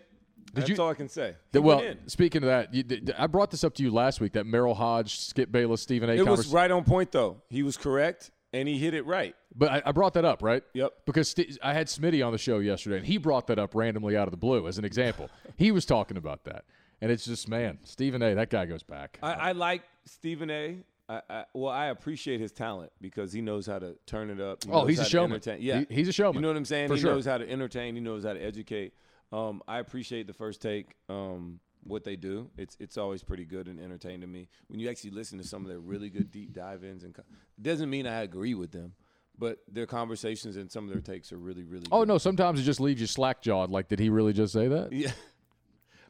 That's 0.54 0.70
you- 0.70 0.78
all 0.78 0.90
I 0.90 0.94
can 0.94 1.10
say. 1.10 1.36
He 1.52 1.60
well, 1.60 1.78
went 1.78 2.00
in. 2.00 2.08
speaking 2.08 2.44
of 2.44 2.48
that, 2.48 2.74
you, 2.74 2.84
I 3.18 3.28
brought 3.28 3.52
this 3.52 3.64
up 3.64 3.74
to 3.76 3.84
you 3.84 3.92
last 3.92 4.22
week. 4.22 4.34
That 4.34 4.46
Merril 4.46 4.76
Hoge, 4.76 5.20
Skip 5.20 5.52
Bayless, 5.52 5.82
Stephen 5.82 6.10
A. 6.10 6.14
It 6.14 6.26
was 6.26 6.48
right 6.48 6.72
on 6.72 6.86
point 6.86 7.12
though. 7.12 7.42
He 7.50 7.64
was 7.64 7.76
correct 7.76 8.32
and 8.54 8.68
he 8.68 8.78
hit 8.78 8.94
it 8.94 9.06
right. 9.06 9.36
But 9.56 9.72
I, 9.72 9.82
I 9.88 9.92
brought 9.92 10.14
that 10.14 10.26
up, 10.26 10.42
right? 10.44 10.64
Yep. 10.74 10.94
Because 11.06 11.30
St- 11.30 11.58
I 11.62 11.74
had 11.74 11.88
Smitty 11.88 12.26
on 12.26 12.32
the 12.32 12.38
show 12.38 12.60
yesterday, 12.60 12.98
and 12.98 13.06
he 13.06 13.18
brought 13.18 13.48
that 13.48 13.60
up 13.60 13.76
randomly 13.76 14.16
out 14.16 14.28
of 14.28 14.32
the 14.32 14.38
blue 14.38 14.68
as 14.68 14.78
an 14.78 14.86
example. 14.86 15.30
he 15.58 15.72
was 15.72 15.86
talking 15.86 16.18
about 16.18 16.44
that, 16.46 16.64
and 17.02 17.12
it's 17.12 17.26
just 17.26 17.48
man, 17.50 17.80
Stephen 17.84 18.22
A. 18.22 18.36
That 18.36 18.50
guy 18.50 18.66
goes 18.66 18.84
back. 18.84 19.20
I, 19.24 19.34
I 19.34 19.52
like 19.54 19.82
Stephen 20.06 20.50
A. 20.50 20.78
I, 21.10 21.22
I, 21.30 21.46
well, 21.54 21.72
I 21.72 21.88
appreciate 21.88 22.40
his 22.40 22.52
talent 22.54 22.92
because 23.02 23.34
he 23.34 23.42
knows 23.42 23.66
how 23.68 23.78
to 23.78 23.96
turn 24.06 24.30
it 24.30 24.40
up. 24.40 24.64
He 24.64 24.70
Oh, 24.72 24.86
he's 24.86 25.00
a 25.00 25.06
showman. 25.06 25.34
entertain. 25.34 25.62
Yeah, 25.62 25.84
He- 25.90 25.96
he's 25.96 26.08
a 26.08 26.14
showman. 26.14 26.36
You 26.36 26.42
know 26.42 26.48
what 26.48 26.58
I'm 26.58 26.64
saying? 26.66 26.88
For 26.88 26.96
he 26.96 27.02
sure. 27.02 27.12
knows 27.14 27.26
how 27.26 27.38
to 27.38 27.50
entertain. 27.50 27.96
He 27.96 28.02
knows 28.02 28.24
how 28.24 28.32
to 28.34 28.40
educate. 28.40 28.94
Um, 29.34 29.62
I 29.68 29.80
appreciate 29.80 30.28
the 30.28 30.34
first 30.34 30.62
take. 30.62 30.96
Um, 31.10 31.60
what 31.86 32.04
they 32.04 32.16
do, 32.16 32.50
it's 32.58 32.78
it's 32.80 32.98
always 32.98 33.24
pretty 33.24 33.46
good 33.46 33.68
and 33.68 33.80
entertaining 33.80 34.22
to 34.22 34.28
me. 34.28 34.48
When 34.68 34.80
you 34.80 34.90
actually 34.90 35.12
listen 35.12 35.38
to 35.40 35.44
some 35.48 35.64
of 35.64 35.70
their 35.70 35.80
really 35.80 36.10
good 36.10 36.32
deep 36.32 36.54
dive 36.54 36.84
ins, 36.84 37.04
and 37.04 37.14
co- 37.14 37.24
doesn't 37.62 37.90
mean 37.90 38.08
I 38.08 38.22
agree 38.22 38.54
with 38.54 38.72
them, 38.72 38.94
but 39.38 39.60
their 39.72 39.86
conversations 39.86 40.56
and 40.58 40.72
some 40.72 40.86
of 40.86 40.92
their 40.92 41.02
takes 41.02 41.32
are 41.32 41.38
really 41.38 41.64
really. 41.64 41.86
oh 41.92 42.00
good. 42.00 42.08
no, 42.08 42.18
sometimes 42.18 42.60
it 42.60 42.64
just 42.64 42.80
leaves 42.80 43.02
you 43.02 43.08
slack 43.08 43.42
jawed. 43.42 43.70
Like, 43.70 43.88
did 43.90 44.00
he 44.00 44.10
really 44.10 44.34
just 44.34 44.54
say 44.54 44.68
that? 44.68 44.92
Yeah. 44.94 45.12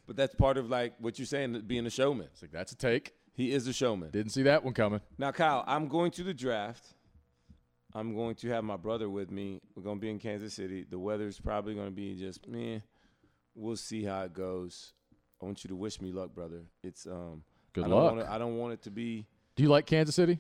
But 0.05 0.17
that's 0.17 0.35
part 0.35 0.57
of 0.57 0.69
like 0.69 0.95
what 0.99 1.17
you're 1.17 1.25
saying, 1.25 1.61
being 1.65 1.85
a 1.85 1.89
showman. 1.89 2.27
It's 2.33 2.41
like 2.41 2.51
that's 2.51 2.73
a 2.73 2.75
take. 2.75 3.13
He 3.33 3.53
is 3.53 3.67
a 3.67 3.73
showman. 3.73 4.11
Didn't 4.11 4.33
see 4.33 4.43
that 4.43 4.63
one 4.63 4.73
coming. 4.73 4.99
Now, 5.17 5.31
Kyle, 5.31 5.63
I'm 5.65 5.87
going 5.87 6.11
to 6.11 6.23
the 6.23 6.33
draft. 6.33 6.83
I'm 7.93 8.13
going 8.13 8.35
to 8.35 8.49
have 8.49 8.63
my 8.63 8.75
brother 8.75 9.09
with 9.09 9.31
me. 9.31 9.61
We're 9.75 9.83
going 9.83 9.97
to 9.97 10.01
be 10.01 10.09
in 10.09 10.19
Kansas 10.19 10.53
City. 10.55 10.85
The 10.87 10.99
weather's 10.99 11.39
probably 11.39 11.73
going 11.73 11.87
to 11.87 11.91
be 11.91 12.15
just 12.15 12.47
meh. 12.47 12.79
We'll 13.55 13.77
see 13.77 14.03
how 14.03 14.23
it 14.23 14.33
goes. 14.33 14.93
I 15.43 15.45
want 15.45 15.63
you 15.63 15.67
to 15.69 15.75
wish 15.75 15.99
me 16.01 16.11
luck, 16.11 16.33
brother. 16.33 16.61
It's 16.83 17.05
um. 17.05 17.43
Good 17.73 17.85
I 17.85 17.87
don't 17.89 17.97
luck. 18.03 18.15
Want 18.15 18.19
it, 18.21 18.27
I 18.29 18.37
don't 18.37 18.57
want 18.57 18.73
it 18.73 18.81
to 18.83 18.91
be. 18.91 19.25
Do 19.55 19.63
you 19.63 19.69
like 19.69 19.85
Kansas 19.85 20.15
City? 20.15 20.39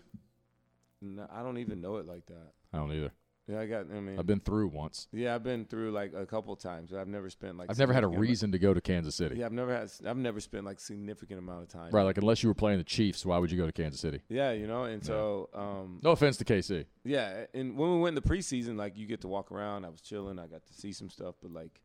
no, 1.01 1.27
I 1.31 1.43
don't 1.43 1.57
even 1.57 1.81
know 1.81 1.97
it 1.97 2.05
like 2.07 2.25
that. 2.27 2.51
I 2.71 2.77
don't 2.77 2.91
either. 2.93 3.11
Yeah, 3.47 3.59
I 3.59 3.65
got. 3.65 3.87
I 3.91 3.99
mean, 3.99 4.17
I've 4.17 4.25
been 4.25 4.39
through 4.39 4.69
once. 4.69 5.09
yeah, 5.11 5.35
I've 5.35 5.43
been 5.43 5.65
through 5.65 5.91
like 5.91 6.13
a 6.15 6.25
couple 6.25 6.55
times. 6.55 6.91
but 6.91 6.99
I've 6.99 7.09
never 7.09 7.29
spent 7.29 7.57
like. 7.57 7.69
I've 7.69 7.77
never 7.77 7.91
had 7.91 8.05
a 8.05 8.07
reason 8.07 8.53
to 8.53 8.59
go 8.59 8.73
to 8.73 8.79
Kansas 8.79 9.15
City. 9.15 9.35
Yeah, 9.39 9.47
I've 9.47 9.51
never 9.51 9.75
had. 9.75 9.91
I've 10.07 10.15
never 10.15 10.39
spent 10.39 10.63
like 10.63 10.79
significant 10.79 11.39
amount 11.39 11.63
of 11.63 11.67
time. 11.67 11.91
Right, 11.91 12.03
like 12.03 12.17
unless 12.17 12.41
you 12.41 12.47
were 12.49 12.55
playing 12.55 12.77
the 12.77 12.85
Chiefs, 12.85 13.25
why 13.25 13.37
would 13.39 13.51
you 13.51 13.57
go 13.57 13.65
to 13.65 13.73
Kansas 13.73 13.99
City? 13.99 14.21
Yeah, 14.29 14.53
you 14.53 14.65
know, 14.65 14.85
and 14.85 15.03
so 15.03 15.49
um, 15.53 15.99
No 16.01 16.11
offense 16.11 16.37
to 16.37 16.45
KC. 16.45 16.85
Yeah, 17.03 17.45
and 17.53 17.77
when 17.77 17.91
we 17.95 17.99
went 17.99 18.17
in 18.17 18.23
the 18.23 18.29
preseason, 18.29 18.77
like 18.77 18.95
you 18.97 19.05
get 19.07 19.19
to 19.21 19.27
walk 19.27 19.51
around. 19.51 19.83
I 19.83 19.89
was 19.89 19.99
chilling. 19.99 20.39
I 20.39 20.47
got 20.47 20.65
to 20.65 20.73
see 20.73 20.93
some 20.93 21.09
stuff, 21.09 21.35
but 21.41 21.51
like, 21.51 21.81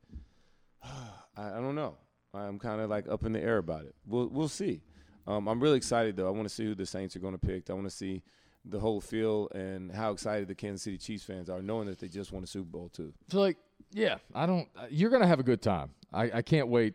I, 0.84 1.54
I 1.54 1.60
don't 1.60 1.74
know. 1.74 1.96
I'm 2.34 2.58
kind 2.58 2.80
of 2.80 2.90
like 2.90 3.08
up 3.08 3.24
in 3.24 3.32
the 3.32 3.40
air 3.40 3.58
about 3.58 3.84
it. 3.84 3.94
We'll 4.06 4.28
we'll 4.28 4.48
see. 4.48 4.82
Um, 5.26 5.46
I'm 5.48 5.60
really 5.60 5.76
excited 5.76 6.16
though. 6.16 6.26
I 6.26 6.30
want 6.30 6.48
to 6.48 6.54
see 6.54 6.64
who 6.64 6.74
the 6.74 6.86
Saints 6.86 7.14
are 7.16 7.18
going 7.20 7.34
to 7.38 7.46
pick. 7.46 7.68
I 7.70 7.72
want 7.74 7.86
to 7.86 7.90
see 7.94 8.22
the 8.64 8.80
whole 8.80 9.00
feel 9.00 9.48
and 9.54 9.90
how 9.92 10.12
excited 10.12 10.48
the 10.48 10.54
Kansas 10.54 10.82
City 10.82 10.98
Chiefs 10.98 11.24
fans 11.24 11.48
are, 11.48 11.62
knowing 11.62 11.86
that 11.86 11.98
they 11.98 12.08
just 12.08 12.32
won 12.32 12.42
a 12.42 12.46
Super 12.46 12.66
Bowl 12.70 12.88
too. 12.90 13.12
So 13.30 13.40
like, 13.40 13.56
yeah, 13.92 14.16
I 14.34 14.46
don't. 14.46 14.68
uh, 14.76 14.86
You're 14.90 15.10
gonna 15.10 15.26
have 15.26 15.40
a 15.40 15.44
good 15.44 15.62
time. 15.62 15.90
I, 16.12 16.30
I 16.34 16.42
can't 16.42 16.68
wait. 16.68 16.94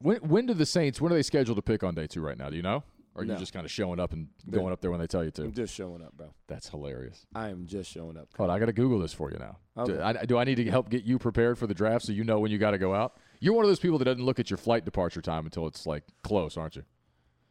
When 0.00 0.16
when 0.18 0.46
do 0.46 0.54
the 0.54 0.66
Saints? 0.66 1.00
When 1.00 1.12
are 1.12 1.14
they 1.14 1.22
scheduled 1.22 1.56
to 1.56 1.62
pick 1.62 1.82
on 1.82 1.94
day 1.94 2.06
two 2.06 2.20
right 2.20 2.38
now? 2.38 2.50
Do 2.50 2.56
you 2.56 2.62
know? 2.62 2.82
Or 3.14 3.22
are 3.22 3.24
you 3.24 3.34
just 3.36 3.52
kind 3.52 3.64
of 3.64 3.70
showing 3.72 3.98
up 3.98 4.12
and 4.12 4.28
going 4.48 4.72
up 4.72 4.80
there 4.80 4.92
when 4.92 5.00
they 5.00 5.08
tell 5.08 5.24
you 5.24 5.32
to? 5.32 5.42
I'm 5.42 5.52
just 5.52 5.74
showing 5.74 6.02
up, 6.04 6.16
bro. 6.16 6.32
That's 6.46 6.68
hilarious. 6.68 7.26
I 7.34 7.48
am 7.48 7.66
just 7.66 7.90
showing 7.90 8.16
up. 8.16 8.28
Hold 8.36 8.50
on, 8.50 8.56
I 8.56 8.60
got 8.60 8.66
to 8.66 8.72
Google 8.72 9.00
this 9.00 9.12
for 9.12 9.32
you 9.32 9.38
now. 9.38 9.56
Do, 9.84 9.94
Okay. 9.94 10.02
I, 10.02 10.24
do 10.24 10.38
I 10.38 10.44
need 10.44 10.54
to 10.56 10.70
help 10.70 10.88
get 10.88 11.02
you 11.02 11.18
prepared 11.18 11.58
for 11.58 11.66
the 11.66 11.74
draft 11.74 12.04
so 12.04 12.12
you 12.12 12.22
know 12.22 12.38
when 12.38 12.52
you 12.52 12.58
got 12.58 12.70
to 12.72 12.78
go 12.78 12.94
out? 12.94 13.16
You're 13.40 13.54
one 13.54 13.64
of 13.64 13.70
those 13.70 13.78
people 13.78 13.98
that 13.98 14.04
doesn't 14.04 14.24
look 14.24 14.38
at 14.40 14.50
your 14.50 14.56
flight 14.58 14.84
departure 14.84 15.20
time 15.22 15.44
until 15.44 15.66
it's 15.66 15.86
like 15.86 16.04
close, 16.22 16.56
aren't 16.56 16.76
you? 16.76 16.84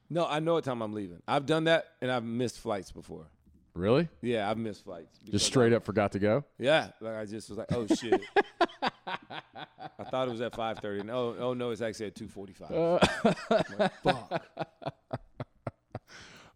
No, 0.10 0.26
I 0.26 0.40
know 0.40 0.54
what 0.54 0.64
time 0.64 0.82
I'm 0.82 0.94
leaving. 0.94 1.22
I've 1.28 1.46
done 1.46 1.66
that, 1.66 1.86
and 2.02 2.10
I've 2.12 2.24
missed 2.24 2.60
flights 2.60 2.92
before. 2.92 3.28
Really? 3.74 4.08
Yeah, 4.22 4.50
I've 4.50 4.58
missed 4.58 4.84
flights. 4.86 5.18
Just 5.30 5.46
straight 5.46 5.72
I- 5.74 5.76
up 5.78 5.86
forgot 5.86 6.12
to 6.14 6.20
go? 6.20 6.44
Yeah, 6.58 6.90
like 7.02 7.16
I 7.16 7.26
just 7.26 7.50
was 7.50 7.58
like, 7.60 7.72
oh 7.72 7.86
shit. 7.88 8.22
I 8.82 10.04
thought 10.10 10.28
it 10.28 10.32
was 10.32 10.42
at 10.42 10.56
five 10.56 10.80
thirty. 10.80 11.04
No, 11.04 11.36
oh 11.40 11.54
no, 11.54 11.72
it's 11.72 11.82
actually 11.82 12.08
at 12.08 12.16
two 12.16 12.28
forty 12.28 12.54
five. 12.54 12.72
Uh, 12.72 13.00
fuck. 14.04 14.44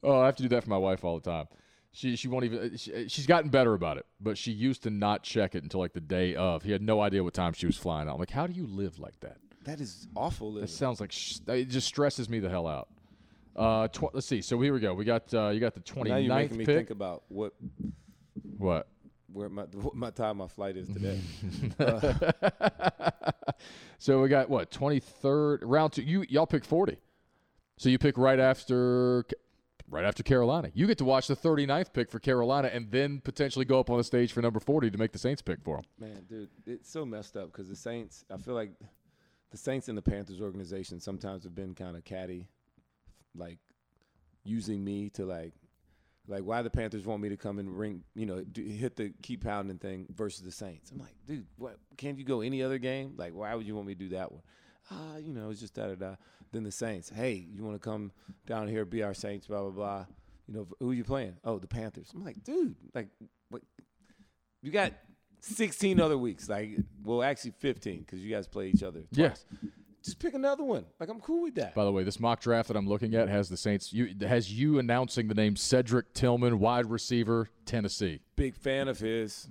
Oh, 0.04 0.20
I 0.20 0.26
have 0.26 0.36
to 0.38 0.42
do 0.44 0.50
that 0.50 0.64
for 0.64 0.70
my 0.72 0.80
wife 0.80 1.04
all 1.04 1.20
the 1.20 1.30
time. 1.30 1.46
She 1.92 2.16
she 2.16 2.28
won't 2.28 2.46
even. 2.46 2.78
She, 2.78 3.08
she's 3.10 3.28
gotten 3.28 3.50
better 3.50 3.74
about 3.74 3.98
it, 3.98 4.06
but 4.20 4.38
she 4.38 4.52
used 4.52 4.84
to 4.84 4.90
not 4.90 5.24
check 5.24 5.56
it 5.56 5.64
until 5.64 5.80
like 5.80 5.94
the 5.94 6.02
day 6.02 6.36
of. 6.36 6.64
He 6.64 6.72
had 6.72 6.82
no 6.82 7.02
idea 7.02 7.24
what 7.24 7.34
time 7.34 7.54
she 7.54 7.66
was 7.66 7.78
flying 7.78 8.08
out. 8.08 8.14
I'm 8.14 8.20
like, 8.20 8.32
how 8.32 8.48
do 8.48 8.54
you 8.54 8.66
live 8.66 8.98
like 9.00 9.20
that? 9.20 9.38
That 9.66 9.82
is 9.82 10.08
awful. 10.16 10.54
That 10.54 10.70
sounds 10.70 11.02
like 11.02 11.12
sh- 11.12 11.40
it 11.48 11.66
just 11.66 11.88
stresses 11.88 12.30
me 12.30 12.40
the 12.40 12.50
hell 12.50 12.66
out. 12.66 12.88
Uh, 13.56 13.88
tw- 13.90 14.14
let's 14.14 14.26
see. 14.26 14.42
So 14.42 14.60
here 14.62 14.74
we 14.74 14.80
go. 14.80 14.94
We 14.94 15.04
got 15.04 15.34
uh, 15.34 15.50
you 15.50 15.60
got 15.60 15.74
the 15.74 15.82
29th 15.82 16.08
now 16.08 16.18
you're 16.18 16.36
making 16.36 16.58
me 16.58 16.66
pick. 16.66 16.78
think 16.78 16.90
about 16.92 17.24
what 17.28 17.54
what? 18.58 18.88
where 19.34 19.50
my 19.50 19.64
what 19.74 19.96
my 19.96 20.10
time 20.12 20.38
my 20.38 20.48
flight 20.48 20.78
is 20.78 20.88
today. 20.88 21.20
So 24.02 24.20
we 24.20 24.30
got 24.30 24.50
what 24.50 24.72
23rd 24.72 25.60
round 25.62 25.94
two. 25.94 26.02
You 26.02 26.26
y'all 26.28 26.48
pick 26.48 26.66
40. 26.66 26.98
So 27.78 27.88
you 27.88 28.00
pick 28.00 28.18
right 28.18 28.40
after 28.40 29.26
right 29.92 30.06
after 30.06 30.24
Carolina. 30.24 30.72
You 30.74 30.88
get 30.88 30.98
to 31.00 31.06
watch 31.06 31.28
the 31.28 31.36
39th 31.36 31.94
pick 31.94 32.10
for 32.10 32.20
Carolina 32.20 32.70
and 32.74 32.90
then 32.90 33.20
potentially 33.20 33.66
go 33.66 33.80
up 33.80 33.90
on 33.90 33.98
the 33.98 34.04
stage 34.04 34.32
for 34.32 34.42
number 34.42 34.60
40 34.60 34.90
to 34.90 34.98
make 34.98 35.12
the 35.12 35.20
Saints 35.20 35.42
pick 35.42 35.62
for 35.62 35.78
them. 35.78 35.86
Man, 36.00 36.26
dude, 36.28 36.50
it's 36.66 36.90
so 36.90 37.06
messed 37.06 37.38
up 37.38 37.52
because 37.52 37.68
the 37.68 37.76
Saints. 37.76 38.26
I 38.34 38.38
feel 38.38 38.56
like 38.56 38.72
the 39.52 39.58
Saints 39.58 39.90
and 39.90 39.98
the 39.98 40.02
Panthers 40.02 40.42
organization 40.42 41.00
sometimes 41.00 41.44
have 41.44 41.54
been 41.54 41.76
kind 41.76 41.98
of 41.98 42.06
catty, 42.06 42.48
like 43.36 43.60
using 44.44 44.84
me 44.84 45.10
to 45.12 45.26
like, 45.26 45.54
like 46.28 46.44
why 46.44 46.62
the 46.62 46.70
Panthers 46.70 47.06
want 47.06 47.22
me 47.22 47.30
to 47.30 47.38
come 47.38 47.60
and 47.60 47.78
ring, 47.78 48.04
you 48.16 48.26
know, 48.26 48.42
do, 48.42 48.64
hit 48.64 48.96
the 48.96 49.12
keep 49.22 49.44
pounding 49.44 49.78
thing 49.78 50.08
versus 50.16 50.42
the 50.42 50.52
Saints. 50.52 50.90
I'm 50.92 51.00
like, 51.00 51.16
dude, 51.28 51.46
what? 51.58 51.78
Can't 51.98 52.18
you 52.18 52.24
go 52.24 52.40
any 52.40 52.64
other 52.64 52.78
game? 52.78 53.16
Like, 53.18 53.34
why 53.34 53.54
would 53.54 53.68
you 53.68 53.76
want 53.76 53.88
me 53.88 53.94
to 53.94 54.00
do 54.00 54.10
that 54.10 54.32
one? 54.32 54.42
Ah, 54.90 55.18
you 55.18 55.34
know, 55.34 55.50
it's 55.50 55.60
just 55.60 55.74
da 55.74 55.88
da 55.88 55.96
da. 55.96 56.16
Then 56.52 56.64
the 56.64 56.72
Saints. 56.72 57.10
Hey, 57.10 57.48
you 57.54 57.64
want 57.64 57.82
to 57.82 57.90
come 57.90 58.12
down 58.46 58.68
here, 58.68 58.86
be 58.86 59.04
our 59.04 59.14
Saints? 59.14 59.48
Blah 59.48 59.62
blah 59.62 59.72
blah. 59.72 60.06
You 60.48 60.54
know, 60.54 60.68
who 60.80 60.92
you 60.92 61.04
playing? 61.04 61.36
Oh, 61.44 61.60
the 61.60 61.68
Panthers. 61.68 62.12
I'm 62.14 62.26
like, 62.26 62.44
dude, 62.44 62.76
like, 62.94 63.08
what? 63.50 63.62
You 64.62 64.72
got 64.72 64.94
16 65.40 66.00
other 66.00 66.18
weeks. 66.18 66.50
Like, 66.50 66.78
well, 67.04 67.24
actually 67.24 67.54
15 67.60 68.00
because 68.00 68.20
you 68.20 68.30
guys 68.30 68.48
play 68.48 68.68
each 68.68 68.84
other. 68.84 69.04
Yeah. 69.12 69.34
Just 70.04 70.20
pick 70.20 70.34
another 70.34 70.64
one. 70.64 70.86
Like, 71.00 71.10
I'm 71.10 71.20
cool 71.20 71.44
with 71.44 71.56
that. 71.56 71.76
By 71.76 71.86
the 71.86 71.92
way, 71.92 72.04
this 72.04 72.20
mock 72.20 72.42
draft 72.42 72.68
that 72.70 72.76
I'm 72.76 72.88
looking 72.88 73.14
at 73.16 73.30
has 73.30 73.50
the 73.50 73.58
Saints 73.58 73.94
you 73.94 74.16
has 74.28 74.52
you 74.52 74.80
announcing 74.80 75.28
the 75.28 75.36
name 75.36 75.56
Cedric 75.56 76.14
Tillman, 76.14 76.60
wide 76.60 76.88
receiver, 76.88 77.50
Tennessee. 77.66 78.20
Big 78.36 78.56
fan 78.56 78.88
of 78.88 79.00
his. 79.00 79.48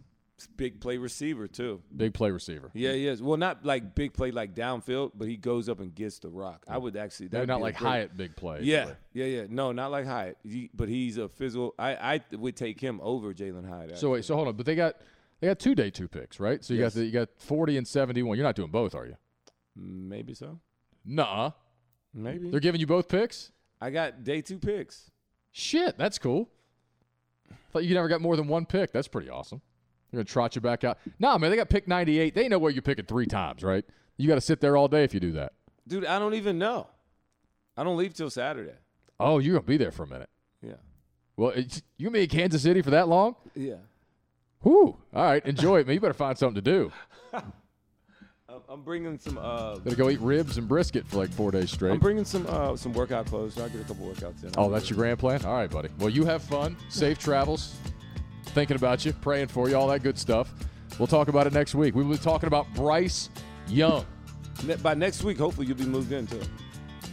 Big 0.47 0.81
play 0.81 0.97
receiver 0.97 1.47
too. 1.49 1.83
Big 1.97 2.15
play 2.15 2.31
receiver. 2.31 2.71
Yeah, 2.75 2.93
he 2.93 3.07
is. 3.07 3.23
Well, 3.23 3.37
not 3.37 3.65
like 3.65 3.95
big 3.95 4.13
play 4.13 4.31
like 4.31 4.55
downfield, 4.55 5.13
but 5.15 5.29
he 5.29 5.37
goes 5.37 5.69
up 5.69 5.81
and 5.81 5.95
gets 5.95 6.19
the 6.19 6.29
rock. 6.29 6.65
I 6.69 6.79
would 6.79 6.97
actually. 6.97 7.29
That'd 7.29 7.49
not 7.49 7.61
like 7.61 7.77
great- 7.77 7.89
Hyatt 7.89 8.17
big 8.17 8.37
play. 8.37 8.61
Yeah, 8.63 8.87
but- 8.87 8.97
yeah, 9.13 9.25
yeah. 9.27 9.47
No, 9.49 9.73
not 9.73 9.91
like 9.91 10.07
Hyatt. 10.07 10.37
He, 10.43 10.71
but 10.75 10.89
he's 10.89 11.17
a 11.19 11.29
physical. 11.29 11.75
I, 11.79 11.95
I 11.95 12.21
would 12.37 12.57
take 12.57 12.81
him 12.81 13.01
over 13.03 13.33
Jalin 13.35 13.69
Hyatt. 13.69 13.99
So 13.99 14.11
wait, 14.11 14.25
so 14.25 14.35
hold 14.37 14.49
on, 14.49 14.57
but 14.57 14.67
they 14.67 14.75
got 14.75 14.97
they 15.41 15.47
got 15.49 15.59
two 15.59 15.75
day 15.75 15.91
two 15.91 16.09
picks, 16.09 16.39
right? 16.41 16.63
So 16.65 16.75
you 16.75 16.81
Yes. 16.81 16.95
got 16.95 17.01
the, 17.01 17.07
you 17.07 17.13
got 17.13 17.29
40 17.39 17.77
and 17.79 17.89
71. 17.89 18.37
You're 18.37 18.47
not 18.47 18.57
doing 18.57 18.71
both, 18.71 18.95
are 18.95 19.07
you? 19.07 19.17
maybe 19.77 20.35
so. 20.35 20.59
Nuh-uh. 21.05 21.51
Maybe. 22.13 22.51
They're 22.51 22.61
giving 22.61 22.81
you 22.81 22.87
both 22.87 23.09
picks? 23.09 23.51
I 23.81 23.91
got 23.91 24.25
day 24.25 24.43
two 24.43 24.59
picks. 24.59 25.11
Shit, 25.53 25.97
that's 25.97 26.19
cool. 26.19 26.51
Thought 27.73 27.85
you 27.85 27.95
never 27.95 28.09
got 28.09 28.21
more 28.21 28.37
than 28.37 28.49
one 28.49 28.67
pick. 28.67 28.93
That's 28.93 29.09
pretty 29.09 29.31
awesome. 29.31 29.63
They're 30.11 30.19
gonna 30.19 30.25
trot 30.25 30.55
you 30.57 30.61
back 30.61 30.85
out. 30.85 30.99
Nah, 31.19 31.39
man, 31.39 31.51
they 31.51 31.57
got 31.57 31.69
pick 31.69 31.87
98. 31.89 32.35
They 32.35 32.49
know 32.49 32.59
where 32.59 32.71
you're 32.73 32.83
picking 32.83 33.05
three 33.07 33.27
times, 33.27 33.63
right? 33.63 33.85
You 34.17 34.29
got 34.29 34.35
to 34.35 34.41
sit 34.41 34.61
there 34.61 34.77
all 34.77 34.89
day 34.89 35.05
if 35.05 35.15
you 35.15 35.21
do 35.21 35.33
that. 35.33 35.53
Dude, 35.89 36.05
I 36.05 36.19
don't 36.19 36.35
even 36.35 36.59
know. 36.59 36.89
I 37.77 37.85
don't 37.85 37.97
leave 37.97 38.13
till 38.15 38.29
Saturday. 38.31 38.75
Oh, 39.19 39.39
you're 39.39 39.55
gonna 39.55 39.67
be 39.67 39.77
there 39.77 39.91
for 39.93 40.03
a 40.03 40.07
minute. 40.07 40.29
Yeah. 40.63 40.75
Well, 41.37 41.51
it's, 41.51 41.81
you 41.97 42.11
in 42.11 42.29
Kansas 42.29 42.63
City 42.63 42.83
for 42.83 42.91
that 42.91 43.09
long? 43.09 43.35
Yeah. 43.55 43.77
Whew. 44.63 44.99
All 45.15 45.25
right, 45.25 45.45
enjoy 45.47 45.81
it, 45.81 45.87
man. 45.87 45.95
You 45.95 46.01
better 46.01 46.13
find 46.13 46.37
something 46.37 46.63
to 46.63 46.71
do. 46.71 46.93
I'm- 47.33 47.53
I'm 48.69 48.83
bringing 48.83 49.19
some. 49.19 49.39
Uh, 49.39 49.77
Gonna 49.77 49.97
go 49.97 50.11
eat 50.11 50.21
ribs 50.21 50.59
and 50.59 50.67
brisket 50.69 51.07
for 51.07 51.17
like 51.19 51.31
four 51.31 51.51
days 51.53 51.71
straight. 51.71 51.93
I'm 51.93 51.99
bringing 52.01 52.25
some 52.25 52.47
uh, 52.49 52.77
some 52.77 52.93
workout 52.93 53.27
clothes. 53.27 53.55
So 53.55 53.65
I 53.65 53.69
get 53.69 53.81
a 53.81 53.85
couple 53.85 54.07
workouts 54.07 54.43
in. 54.43 54.51
Oh, 54.59 54.69
that's 54.71 54.91
your 54.91 54.97
grand 54.97 55.19
plan? 55.21 55.45
All 55.45 55.55
right, 55.55 55.71
buddy. 55.71 55.89
Well, 55.99 56.09
you 56.11 56.25
have 56.25 56.43
fun. 56.43 56.77
Safe 56.89 57.17
travels. 57.19 57.77
Thinking 58.53 58.77
about 58.77 59.05
you, 59.05 59.13
praying 59.13 59.49
for 59.49 59.69
you, 59.69 59.77
all 59.77 59.87
that 59.89 60.03
good 60.03 60.19
stuff. 60.19 60.53
We'll 60.99 61.07
talk 61.07 61.29
about 61.29 61.47
it 61.47 61.53
next 61.53 61.75
week. 61.75 61.95
We 61.95 62.03
will 62.03 62.17
be 62.17 62.19
talking 62.19 62.47
about 62.47 62.67
Bryce 62.75 63.31
Young. 63.69 64.05
By 64.83 64.95
next 64.95 65.23
week. 65.23 65.39
Hopefully, 65.39 65.67
you'll 65.67 65.77
be 65.77 65.85
moved 65.85 66.13
into 66.13 66.39
it. 66.39 66.49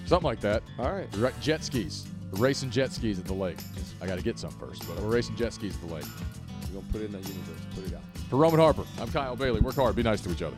Something 0.05 0.25
like 0.25 0.41
that. 0.41 0.63
All 0.79 0.91
right. 0.91 1.07
Jet 1.39 1.63
skis. 1.63 2.07
We're 2.31 2.41
racing 2.41 2.71
jet 2.71 2.91
skis 2.91 3.19
at 3.19 3.25
the 3.25 3.33
lake. 3.33 3.57
I 4.01 4.07
got 4.07 4.17
to 4.17 4.23
get 4.23 4.37
some 4.37 4.51
first, 4.51 4.85
but 4.87 4.99
we're 5.01 5.13
racing 5.13 5.35
jet 5.35 5.53
skis 5.53 5.75
at 5.75 5.87
the 5.87 5.93
lake. 5.93 6.05
We're 6.73 6.81
gonna 6.81 6.91
put 6.91 7.01
it 7.01 7.05
in 7.05 7.11
that 7.13 7.27
universe. 7.27 7.61
Put 7.73 7.87
it 7.87 7.93
out. 7.95 8.01
For 8.29 8.35
Roman 8.35 8.59
Harper, 8.59 8.83
I'm 8.99 9.09
Kyle 9.11 9.35
Bailey. 9.35 9.61
Work 9.61 9.75
hard. 9.75 9.95
Be 9.95 10.03
nice 10.03 10.19
to 10.21 10.31
each 10.31 10.41
other. 10.41 10.57